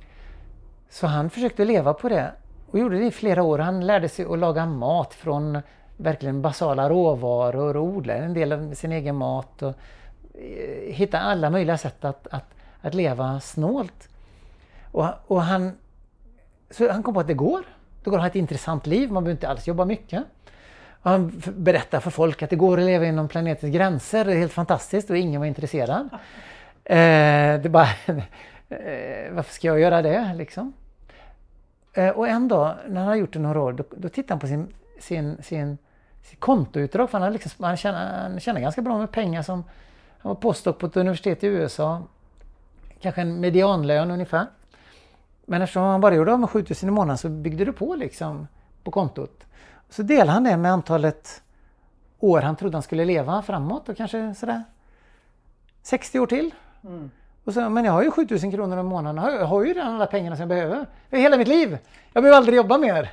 Så 0.91 1.07
han 1.07 1.31
försökte 1.31 1.65
leva 1.65 1.95
på 1.95 2.09
det 2.09 2.33
och 2.75 2.81
gjorde 2.81 2.99
det 2.99 3.07
i 3.07 3.11
flera 3.11 3.43
år. 3.43 3.59
Han 3.59 3.87
lärde 3.87 4.09
sig 4.09 4.25
att 4.25 4.39
laga 4.39 4.67
mat 4.67 5.15
från 5.15 5.63
verkligen 5.97 6.43
basala 6.43 6.89
råvaror 6.89 7.77
och 7.77 7.85
odla 7.85 8.15
en 8.15 8.35
del 8.35 8.53
av 8.53 8.75
sin 8.75 8.93
egen 8.93 9.17
mat. 9.17 9.63
Och 9.63 9.75
eh, 10.35 10.93
hitta 10.95 11.21
alla 11.21 11.51
möjliga 11.51 11.79
sätt 11.79 12.05
att, 12.05 12.27
att, 12.27 12.55
att 12.81 12.95
leva 12.95 13.41
snålt. 13.41 14.09
Och, 14.91 15.07
och 15.27 15.43
han, 15.43 15.73
så 16.71 16.93
han 16.93 17.03
kom 17.03 17.15
på 17.15 17.21
att 17.21 17.27
det 17.27 17.35
går. 17.35 17.63
Det 18.05 18.11
går 18.11 18.17
att 18.17 18.23
ha 18.23 18.29
ett 18.29 18.37
intressant 18.37 18.87
liv, 18.87 19.13
man 19.13 19.25
behöver 19.25 19.37
inte 19.37 19.49
alls 19.49 19.67
jobba 19.67 19.85
mycket. 19.85 20.25
Och 21.03 21.11
han 21.11 21.43
berättar 21.57 22.01
för 22.01 22.11
folk 22.11 22.43
att 22.43 22.51
det 22.51 22.57
går 22.57 22.79
att 22.79 22.85
leva 22.85 23.07
inom 23.07 23.29
planetens 23.29 23.75
gränser, 23.75 24.25
det 24.25 24.33
är 24.33 24.37
helt 24.39 24.53
fantastiskt 24.53 25.11
och 25.11 25.17
ingen 25.17 25.41
var 25.41 25.47
intresserad. 25.47 26.09
Eh, 26.85 27.61
det 27.61 27.71
bara 27.71 27.89
Eh, 28.69 29.33
varför 29.33 29.55
ska 29.55 29.67
jag 29.67 29.81
göra 29.81 30.03
det 30.03 30.35
liksom? 30.35 30.73
Eh, 31.95 32.09
och 32.11 32.29
en 32.29 32.49
dag 32.49 32.77
när 32.89 33.01
han 33.01 33.09
har 33.09 33.17
gjort 33.17 33.33
det 33.33 33.39
några 33.39 33.61
år, 33.61 33.73
då, 33.73 33.85
då 33.91 34.09
tittar 34.09 34.35
han 34.35 34.41
på 34.41 34.47
sin, 34.47 34.75
sin, 35.01 35.43
sin, 35.43 35.79
sin 36.23 36.39
kontoutdrag. 36.39 37.11
För 37.11 37.19
han, 37.19 37.33
liksom, 37.33 37.65
han, 37.65 37.77
tjänar, 37.77 38.21
han 38.21 38.41
tjänar 38.41 38.61
ganska 38.61 38.83
bra 38.83 38.99
med 38.99 39.13
pengar 39.13 39.43
som 39.43 39.65
han 40.19 40.29
var 40.29 40.35
postdoc 40.35 40.79
på 40.79 40.87
ett 40.87 40.97
universitet 40.97 41.45
i 41.45 41.47
USA. 41.47 42.03
Kanske 43.01 43.21
en 43.21 43.41
medianlön 43.41 44.11
ungefär. 44.11 44.47
Men 45.47 45.63
eftersom 45.63 45.83
han 45.83 46.01
bara 46.01 46.15
gjorde 46.15 46.33
av 46.33 46.41
med 46.41 46.51
7000 46.51 46.89
i 46.89 46.93
månaden 46.93 47.19
så 47.19 47.29
byggde 47.29 47.65
det 47.65 47.73
på 47.73 47.95
liksom 47.95 48.49
på 48.85 48.91
kontot. 48.91 49.47
Så 49.89 50.03
delade 50.03 50.31
han 50.31 50.45
det 50.45 50.57
med 50.57 50.73
antalet 50.73 51.43
år 52.19 52.41
han 52.41 52.57
trodde 52.57 52.77
han 52.77 52.83
skulle 52.83 53.05
leva 53.05 53.43
framåt 53.43 53.89
och 53.89 53.97
kanske 53.97 54.35
sådär 54.35 54.63
60 55.83 56.19
år 56.19 56.27
till. 56.27 56.55
Mm. 56.85 57.11
Och 57.45 57.55
så, 57.55 57.69
men 57.69 57.85
jag 57.85 57.93
har 57.93 58.03
ju 58.03 58.11
7000 58.11 58.51
kronor 58.51 58.77
om 58.77 58.87
månaden. 58.87 59.35
Jag 59.35 59.47
har 59.47 59.65
ju 59.65 59.75
redan 59.75 59.95
alla 59.95 60.07
pengarna 60.07 60.37
som 60.37 60.41
jag 60.41 60.49
behöver. 60.49 60.87
Det 61.11 61.17
är 61.17 61.21
hela 61.21 61.37
mitt 61.37 61.49
liv. 61.49 61.79
Jag 62.13 62.23
behöver 62.23 62.37
aldrig 62.37 62.57
jobba 62.57 62.79
mer. 62.79 63.11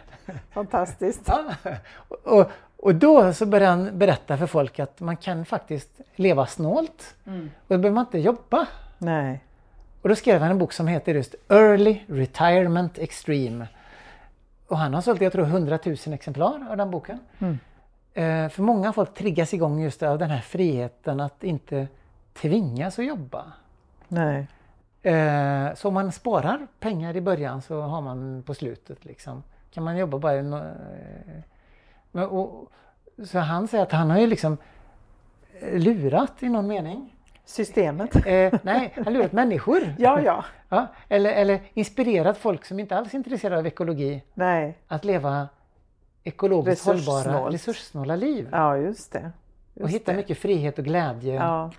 Fantastiskt. 0.54 1.30
Ja. 1.64 1.76
Och, 2.24 2.52
och 2.78 2.96
då 2.96 3.34
så 3.34 3.46
började 3.46 3.70
han 3.70 4.00
berätta 4.00 4.38
för 4.38 4.48
folk 4.48 4.80
att 4.80 5.00
man 5.00 5.18
kan 5.18 5.46
faktiskt 5.46 6.02
leva 6.16 6.46
snålt. 6.46 7.16
Mm. 7.26 7.52
Och 7.68 7.76
då 7.76 7.78
behöver 7.78 7.96
man 7.96 8.06
inte 8.06 8.20
jobba. 8.20 8.68
Nej. 8.98 9.44
Och 10.02 10.10
då 10.10 10.16
skrev 10.16 10.42
han 10.42 10.52
en 10.52 10.58
bok 10.58 10.74
som 10.74 10.88
heter 10.88 11.16
just 11.16 11.36
Early 11.50 12.00
Retirement 12.08 12.98
Extreme. 12.98 13.68
Och 14.68 14.78
han 14.78 14.94
har 14.94 15.02
sålt, 15.02 15.22
jag 15.22 15.32
tror, 15.32 15.44
100 15.44 15.80
000 15.86 15.96
exemplar 16.14 16.68
av 16.70 16.78
den 16.78 16.92
boken. 16.92 17.20
Mm. 17.40 17.58
Eh, 18.14 18.50
för 18.50 18.62
många 18.62 18.94
folk 18.94 19.14
triggas 19.14 19.54
igång 19.54 19.82
just 19.82 20.04
av 20.04 20.20
den 20.20 20.30
här 20.30 20.42
friheten 20.42 21.20
att 21.20 21.44
inte 21.44 21.88
tvingas 22.34 23.00
att 23.00 23.06
jobba. 23.06 23.52
Nej. 24.12 24.48
Eh, 25.02 25.74
så 25.74 25.88
om 25.88 25.94
man 25.94 26.12
sparar 26.12 26.68
pengar 26.80 27.16
i 27.16 27.22
början 27.22 27.62
så 27.62 27.82
har 27.82 28.02
man 28.02 28.44
på 28.44 28.54
slutet 28.54 29.06
liksom. 29.06 29.44
Kan 29.74 29.84
man 29.84 29.98
jobba 29.98 30.20
bara... 30.20 30.42
No 30.42 30.62
eh, 32.14 32.24
och, 32.24 32.72
så 33.26 33.40
han 33.40 33.68
säger 33.68 33.84
att 33.84 33.92
han 33.92 34.10
har 34.10 34.20
ju 34.20 34.28
liksom 34.28 34.58
lurat 35.74 36.44
i 36.44 36.50
någon 36.50 36.68
mening. 36.68 37.16
Systemet? 37.46 38.16
Eh, 38.16 38.54
nej, 38.64 38.94
han 38.96 39.06
har 39.06 39.12
lurat 39.12 39.32
människor. 39.32 39.96
ja, 39.98 40.22
ja. 40.22 40.46
ja 40.70 40.88
eller, 41.08 41.32
eller 41.32 41.62
inspirerat 41.74 42.38
folk 42.38 42.66
som 42.66 42.80
inte 42.80 42.98
alls 42.98 43.14
är 43.14 43.18
intresserade 43.18 43.60
av 43.60 43.68
ekologi 43.68 44.24
nej. 44.34 44.78
att 44.88 45.06
leva 45.06 45.48
ekologiskt 46.24 46.86
hållbara, 46.86 47.50
resurssnåla 47.50 48.16
liv. 48.16 48.50
Ja, 48.52 48.78
just 48.78 49.12
det. 49.12 49.32
Just 49.74 49.84
och 49.84 49.90
hitta 49.90 50.12
det. 50.12 50.18
mycket 50.18 50.38
frihet 50.38 50.80
och 50.80 50.86
glädje 50.86 51.36
ja. 51.36 51.72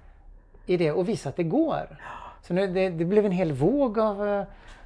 i 0.66 0.76
det 0.76 0.92
och 0.92 1.08
visa 1.08 1.28
att 1.28 1.36
det 1.36 1.42
går. 1.42 1.98
Så 2.42 2.54
nu, 2.54 2.66
det, 2.66 2.88
det 2.88 3.04
blev 3.04 3.26
en 3.26 3.32
hel 3.32 3.52
våg 3.52 3.98
av 3.98 4.22
uh, 4.22 4.42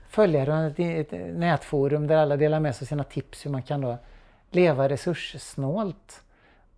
följare 0.08 0.66
och 0.66 0.80
ett, 0.80 1.12
ett, 1.12 1.36
nätforum 1.36 2.06
där 2.06 2.16
alla 2.16 2.36
delar 2.36 2.60
med 2.60 2.76
sig 2.76 2.84
av 2.84 2.86
sina 2.86 3.04
tips 3.04 3.46
hur 3.46 3.50
man 3.50 3.62
kan 3.62 3.80
då 3.80 3.98
leva 4.50 4.88
resurssnålt 4.88 6.22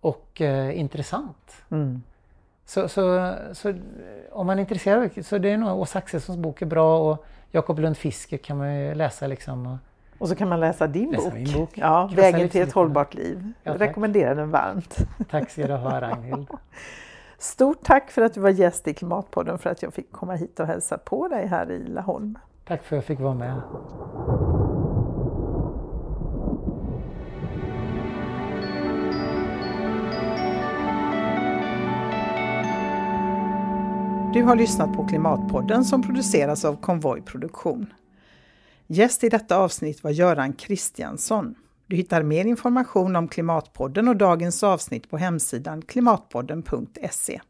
och 0.01 0.41
uh, 0.41 0.79
intressant. 0.79 1.63
Mm. 1.71 2.03
Så, 2.65 2.87
så, 2.87 3.33
så, 3.53 3.73
om 4.31 4.47
man 4.47 4.57
är 4.57 4.61
intresserad 4.61 5.25
så 5.25 5.37
det 5.37 5.49
är 5.49 5.57
nog 5.57 5.79
Åsa 5.79 5.99
Axelssons 5.99 6.37
bok 6.37 6.61
är 6.61 6.65
bra 6.65 7.11
och 7.11 7.25
Jakob 7.51 7.79
Lund 7.79 7.97
Fisker 7.97 8.37
kan 8.37 8.57
man 8.57 8.75
ju 8.75 8.95
läsa 8.95 9.27
liksom. 9.27 9.67
Och, 9.67 9.77
och 10.17 10.29
så 10.29 10.35
kan 10.35 10.49
man 10.49 10.59
läsa 10.59 10.87
din 10.87 11.11
läsa 11.11 11.23
bok. 11.23 11.33
Min 11.33 11.53
bok. 11.53 11.69
Ja, 11.73 12.11
Vägen 12.15 12.49
till 12.49 12.61
ett 12.61 12.73
hållbart 12.73 13.13
liv. 13.13 13.53
Ja, 13.63 13.71
Jag 13.71 13.81
rekommenderar 13.81 14.35
den 14.35 14.51
varmt. 14.51 14.97
Tack 15.29 15.49
ska 15.49 15.67
du 15.67 15.73
ha 15.73 16.01
Ragnhild. 16.01 16.47
Stort 17.39 17.83
tack 17.83 18.11
för 18.11 18.21
att 18.21 18.33
du 18.33 18.39
var 18.39 18.49
gäst 18.49 18.87
i 18.87 18.93
Klimatpodden 18.93 19.59
för 19.59 19.69
att 19.69 19.81
jag 19.81 19.93
fick 19.93 20.11
komma 20.11 20.35
hit 20.35 20.59
och 20.59 20.67
hälsa 20.67 20.97
på 20.97 21.27
dig 21.27 21.47
här 21.47 21.71
i 21.71 21.87
Laholm. 21.87 22.37
Tack 22.67 22.83
för 22.83 22.95
att 22.95 22.97
jag 22.97 23.05
fick 23.05 23.19
vara 23.19 23.33
med. 23.33 23.61
Du 34.33 34.43
har 34.43 34.55
lyssnat 34.55 34.93
på 34.93 35.07
Klimatpodden 35.07 35.85
som 35.85 36.03
produceras 36.03 36.65
av 36.65 36.75
Konvoj 36.81 37.21
Produktion. 37.21 37.93
Gäst 38.87 39.23
i 39.23 39.29
detta 39.29 39.57
avsnitt 39.57 40.03
var 40.03 40.11
Göran 40.11 40.53
Kristiansson. 40.53 41.55
Du 41.89 41.95
hittar 41.95 42.23
mer 42.23 42.45
information 42.45 43.15
om 43.15 43.27
Klimatpodden 43.27 44.07
och 44.07 44.15
dagens 44.15 44.63
avsnitt 44.63 45.09
på 45.09 45.17
hemsidan 45.17 45.81
klimatpodden.se. 45.81 47.41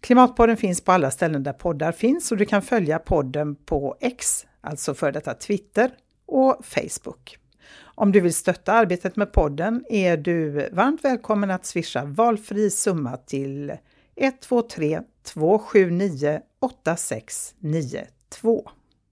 Klimatpodden 0.00 0.56
finns 0.56 0.80
på 0.80 0.92
alla 0.92 1.10
ställen 1.10 1.42
där 1.42 1.52
poddar 1.52 1.92
finns 1.92 2.32
och 2.32 2.38
du 2.38 2.44
kan 2.44 2.62
följa 2.62 2.98
podden 2.98 3.54
på 3.54 3.96
X, 4.00 4.46
alltså 4.60 4.94
för 4.94 5.12
detta 5.12 5.34
Twitter, 5.34 5.90
och 6.26 6.56
Facebook. 6.62 7.38
Om 7.80 8.12
du 8.12 8.20
vill 8.20 8.34
stötta 8.34 8.72
arbetet 8.72 9.16
med 9.16 9.32
podden 9.32 9.84
är 9.88 10.16
du 10.16 10.68
varmt 10.72 11.04
välkommen 11.04 11.50
att 11.50 11.66
swisha 11.66 12.04
valfri 12.04 12.70
summa 12.70 13.16
till 13.16 13.72
123 14.16 15.00
279 15.22 16.40
8692. 16.60 18.70